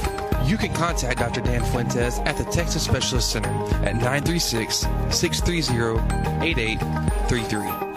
You 0.45 0.57
can 0.57 0.71
contact 0.75 1.17
Dr. 1.17 1.41
Dan 1.41 1.63
Fuentes 1.63 2.19
at 2.19 2.37
the 2.37 2.45
Texas 2.45 2.83
Specialist 2.83 3.31
Center 3.31 3.49
at 3.83 3.95
936 3.95 4.85
630 5.09 6.45
8833. 6.45 7.88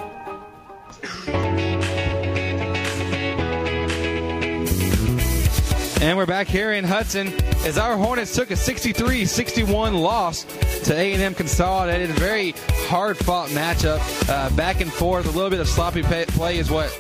And 6.03 6.19
we're 6.19 6.27
back 6.27 6.49
here 6.49 6.73
in 6.73 6.83
Hudson 6.83 7.29
as 7.65 7.79
our 7.79 7.97
Hornets 7.97 8.35
took 8.35 8.51
a 8.51 8.55
63-61 8.55 10.03
loss 10.03 10.43
to 10.83 10.97
A&M 10.97 11.33
Consolidated. 11.33 12.11
A 12.11 12.15
very 12.15 12.55
hard-fought 12.89 13.51
matchup, 13.51 14.01
uh, 14.29 14.51
back 14.57 14.81
and 14.81 14.93
forth. 14.93 15.27
A 15.27 15.31
little 15.31 15.49
bit 15.49 15.61
of 15.61 15.69
sloppy 15.69 16.03
play 16.03 16.59
is 16.59 16.73
what 16.73 16.91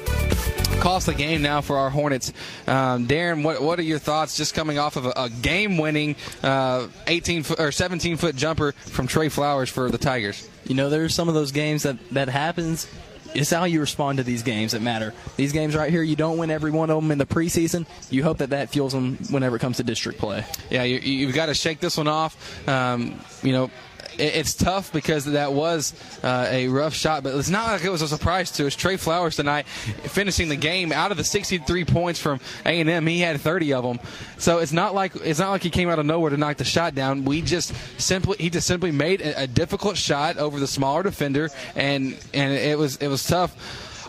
cost 0.79 1.07
the 1.07 1.15
game 1.15 1.43
now 1.43 1.61
for 1.61 1.79
our 1.79 1.91
Hornets. 1.91 2.33
Um, 2.69 3.09
Darren, 3.09 3.43
what 3.43 3.61
what 3.61 3.81
are 3.81 3.83
your 3.83 3.99
thoughts 3.99 4.37
just 4.37 4.55
coming 4.55 4.79
off 4.79 4.95
of 4.95 5.07
a, 5.07 5.13
a 5.17 5.29
game-winning 5.29 6.15
uh, 6.45 6.87
18 7.09 7.43
foot 7.43 7.59
or 7.59 7.73
17 7.73 8.17
foot 8.17 8.37
jumper 8.37 8.71
from 8.71 9.09
Trey 9.09 9.29
Flowers 9.29 9.69
for 9.69 9.91
the 9.91 9.99
Tigers? 9.99 10.49
You 10.63 10.77
know, 10.77 10.91
there's 10.91 11.13
some 11.13 11.29
of 11.29 11.35
those 11.35 11.51
games 11.51 11.83
that 11.83 11.99
that 12.13 12.29
happens 12.29 12.87
it's 13.35 13.51
how 13.51 13.65
you 13.65 13.81
respond 13.81 14.19
to 14.19 14.25
these 14.25 14.43
games 14.43 14.73
that 14.73 14.83
matter. 14.83 15.15
These 15.37 15.53
games 15.53 15.75
right 15.75 15.91
here, 15.91 16.03
you 16.03 16.17
don't 16.17 16.39
win 16.39 16.51
every 16.51 16.71
one 16.71 16.91
of 16.91 17.03
them 17.03 17.11
in 17.11 17.19
the 17.19 17.27
preseason. 17.27 17.87
You 18.11 18.23
hope 18.23 18.39
that 18.39 18.51
that 18.51 18.71
fuels 18.71 18.93
them 18.93 19.17
whenever 19.31 19.57
it 19.57 19.61
comes 19.61 19.79
to 19.79 19.83
district 19.83 20.19
play. 20.19 20.45
Yeah, 20.71 20.85
you, 20.85 21.27
have 21.27 21.35
got 21.35 21.47
to 21.47 21.55
shake 21.55 21.81
this 21.81 21.97
one 21.97 22.09
off. 22.09 22.69
Um, 22.69 23.21
you 23.43 23.53
know, 23.53 23.71
it's 24.19 24.55
tough 24.55 24.93
because 24.93 25.25
that 25.25 25.53
was 25.53 25.95
uh, 26.23 26.47
a 26.51 26.69
rough 26.69 26.95
shot, 26.95 27.23
but 27.23 27.35
it's 27.35 27.49
not 27.49 27.67
like 27.69 27.85
it 27.85 27.91
was 27.91 28.03
a 28.03 28.09
surprise 28.09 28.51
to 28.53 28.67
us. 28.67 28.75
Trey 28.75 28.97
Flowers 28.97 29.37
tonight 29.37 29.67
finishing 29.67 30.49
the 30.49 30.57
game 30.57 30.93
out 30.93 31.11
of 31.11 31.17
the 31.17 31.25
63 31.25 31.85
points 31.85 32.21
from 32.21 32.41
A&M, 32.65 33.07
he 33.07 33.21
had 33.21 33.41
30 33.41 33.73
of 33.73 33.85
them. 33.85 34.01
So 34.39 34.59
it's 34.59 34.73
not 34.73 34.95
like 34.95 35.15
it's 35.17 35.39
not 35.39 35.51
like 35.51 35.63
he 35.63 35.71
came 35.71 35.89
out 35.89 35.99
of 35.99 36.07
nowhere 36.07 36.31
to 36.31 36.37
knock 36.37 36.57
the 36.57 36.65
shot 36.65 36.95
down. 36.95 37.25
We 37.25 37.43
just 37.43 37.73
simply 38.01 38.37
he 38.39 38.51
just 38.51 38.67
simply 38.67 38.91
made 38.91 39.21
a, 39.21 39.43
a 39.43 39.47
difficult 39.47 39.97
shot 39.97 40.37
over 40.37 40.59
the 40.59 40.67
smaller 40.67 41.03
defender, 41.03 41.49
and 41.75 42.19
and 42.35 42.53
it 42.53 42.79
was 42.79 42.97
it 42.97 43.09
was 43.09 43.25
tough. 43.25 43.57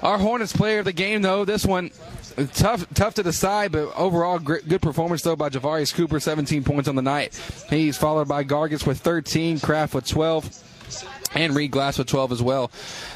Our 0.04 0.18
Hornets 0.18 0.52
player 0.52 0.80
of 0.80 0.86
the 0.86 0.92
game, 0.92 1.22
though, 1.22 1.46
this 1.46 1.66
one 1.66 1.90
tough 2.54 2.86
tough 2.94 3.14
to 3.14 3.24
decide, 3.24 3.72
but 3.72 3.96
overall 3.96 4.38
good 4.38 4.82
performance 4.82 5.22
though 5.22 5.38
by 5.38 5.50
Javarius 5.50 5.94
Cooper, 5.94 6.20
17 6.20 6.64
points 6.66 6.90
on 6.90 6.96
the 6.96 7.02
night. 7.02 7.40
He's 7.70 7.96
followed 7.96 8.28
by 8.28 8.44
Gargis 8.44 8.86
with 8.86 9.00
13, 9.00 9.62
Kraft 9.62 9.94
with 9.94 10.06
12 10.06 10.64
and 11.36 11.56
Reed 11.56 11.72
Glass 11.72 11.98
with 11.98 12.08
12 12.08 12.34
as 12.34 12.42
well. 12.42 12.70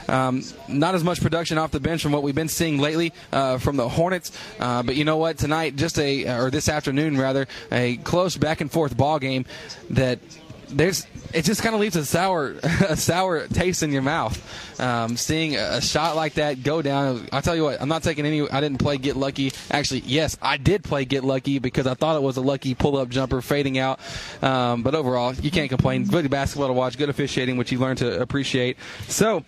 Um, 0.07 0.43
not 0.69 0.95
as 0.95 1.03
much 1.03 1.21
production 1.21 1.57
off 1.57 1.71
the 1.71 1.79
bench 1.81 2.01
from 2.01 2.13
what 2.13 2.23
we've 2.23 2.33
been 2.33 2.47
seeing 2.47 2.79
lately 2.79 3.13
uh, 3.33 3.57
from 3.57 3.75
the 3.75 3.89
Hornets, 3.89 4.31
uh, 4.59 4.81
but 4.81 4.95
you 4.95 5.03
know 5.03 5.17
what? 5.17 5.37
Tonight, 5.37 5.75
just 5.75 5.99
a 5.99 6.39
or 6.39 6.49
this 6.49 6.69
afternoon 6.69 7.17
rather, 7.17 7.47
a 7.69 7.97
close 7.97 8.37
back 8.37 8.61
and 8.61 8.71
forth 8.71 8.95
ball 8.95 9.19
game 9.19 9.45
that 9.89 10.19
there's 10.69 11.07
it 11.33 11.43
just 11.45 11.61
kind 11.61 11.75
of 11.75 11.81
leaves 11.81 11.95
a 11.95 12.05
sour 12.05 12.55
a 12.87 12.95
sour 12.95 13.47
taste 13.47 13.83
in 13.83 13.91
your 13.91 14.01
mouth. 14.01 14.79
Um, 14.79 15.17
seeing 15.17 15.55
a, 15.55 15.81
shot 15.81 16.15
like 16.15 16.35
that 16.35 16.61
go 16.63 16.81
down, 16.81 17.27
I'll 17.31 17.41
tell 17.41 17.55
you 17.55 17.63
what, 17.63 17.81
I'm 17.81 17.89
not 17.89 18.03
taking 18.03 18.25
any. 18.25 18.47
I 18.49 18.61
didn't 18.61 18.77
play 18.77 18.97
get 18.97 19.15
lucky. 19.15 19.51
Actually, 19.71 20.01
yes, 20.01 20.37
I 20.41 20.57
did 20.57 20.83
play 20.83 21.05
get 21.05 21.23
lucky 21.23 21.59
because 21.59 21.87
I 21.87 21.95
thought 21.95 22.15
it 22.15 22.21
was 22.21 22.37
a 22.37 22.41
lucky 22.41 22.75
pull 22.75 22.97
up 22.97 23.09
jumper 23.09 23.41
fading 23.41 23.77
out. 23.77 23.99
Um, 24.41 24.83
but 24.83 24.93
overall, 24.95 25.33
you 25.33 25.51
can't 25.51 25.69
complain. 25.69 26.05
Good 26.05 26.29
basketball 26.29 26.67
to 26.67 26.73
watch, 26.73 26.97
good 26.97 27.09
officiating, 27.09 27.57
which 27.57 27.71
you 27.71 27.79
learn 27.79 27.97
to 27.97 28.21
appreciate. 28.21 28.77
So, 29.07 29.43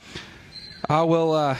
I 0.89 1.03
will. 1.03 1.33
Uh, 1.33 1.57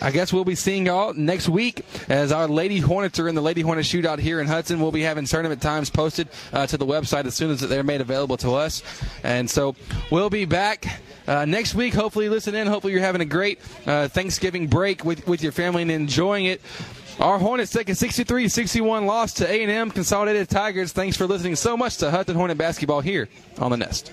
I 0.00 0.10
guess 0.10 0.32
we'll 0.32 0.44
be 0.44 0.54
seeing 0.54 0.86
y'all 0.86 1.14
next 1.14 1.48
week 1.48 1.84
as 2.08 2.30
our 2.32 2.48
Lady 2.48 2.78
Hornets 2.78 3.18
are 3.18 3.28
in 3.28 3.34
the 3.34 3.40
Lady 3.40 3.62
Hornet 3.62 3.84
Shootout 3.84 4.18
here 4.18 4.40
in 4.40 4.46
Hudson. 4.46 4.80
We'll 4.80 4.92
be 4.92 5.02
having 5.02 5.24
tournament 5.24 5.62
times 5.62 5.88
posted 5.88 6.28
uh, 6.52 6.66
to 6.66 6.76
the 6.76 6.86
website 6.86 7.24
as 7.24 7.34
soon 7.34 7.50
as 7.50 7.60
they're 7.60 7.82
made 7.82 8.00
available 8.00 8.36
to 8.38 8.52
us. 8.52 8.82
And 9.22 9.48
so 9.48 9.74
we'll 10.10 10.30
be 10.30 10.44
back 10.44 11.00
uh, 11.26 11.44
next 11.44 11.74
week. 11.74 11.94
Hopefully, 11.94 12.28
listen 12.28 12.54
in. 12.54 12.66
Hopefully, 12.66 12.92
you're 12.92 13.02
having 13.02 13.22
a 13.22 13.26
great 13.26 13.58
uh, 13.86 14.08
Thanksgiving 14.08 14.66
break 14.66 15.04
with, 15.04 15.26
with 15.26 15.42
your 15.42 15.52
family 15.52 15.82
and 15.82 15.90
enjoying 15.90 16.44
it. 16.44 16.60
Our 17.18 17.38
Hornets 17.38 17.72
take 17.72 17.88
a 17.88 17.92
63-61 17.92 19.06
loss 19.06 19.32
to 19.34 19.50
A&M 19.50 19.90
Consolidated 19.90 20.50
Tigers. 20.50 20.92
Thanks 20.92 21.16
for 21.16 21.26
listening 21.26 21.56
so 21.56 21.74
much 21.74 21.96
to 21.98 22.10
Hudson 22.10 22.36
Hornet 22.36 22.58
basketball 22.58 23.00
here 23.00 23.28
on 23.58 23.70
the 23.70 23.78
Nest. 23.78 24.12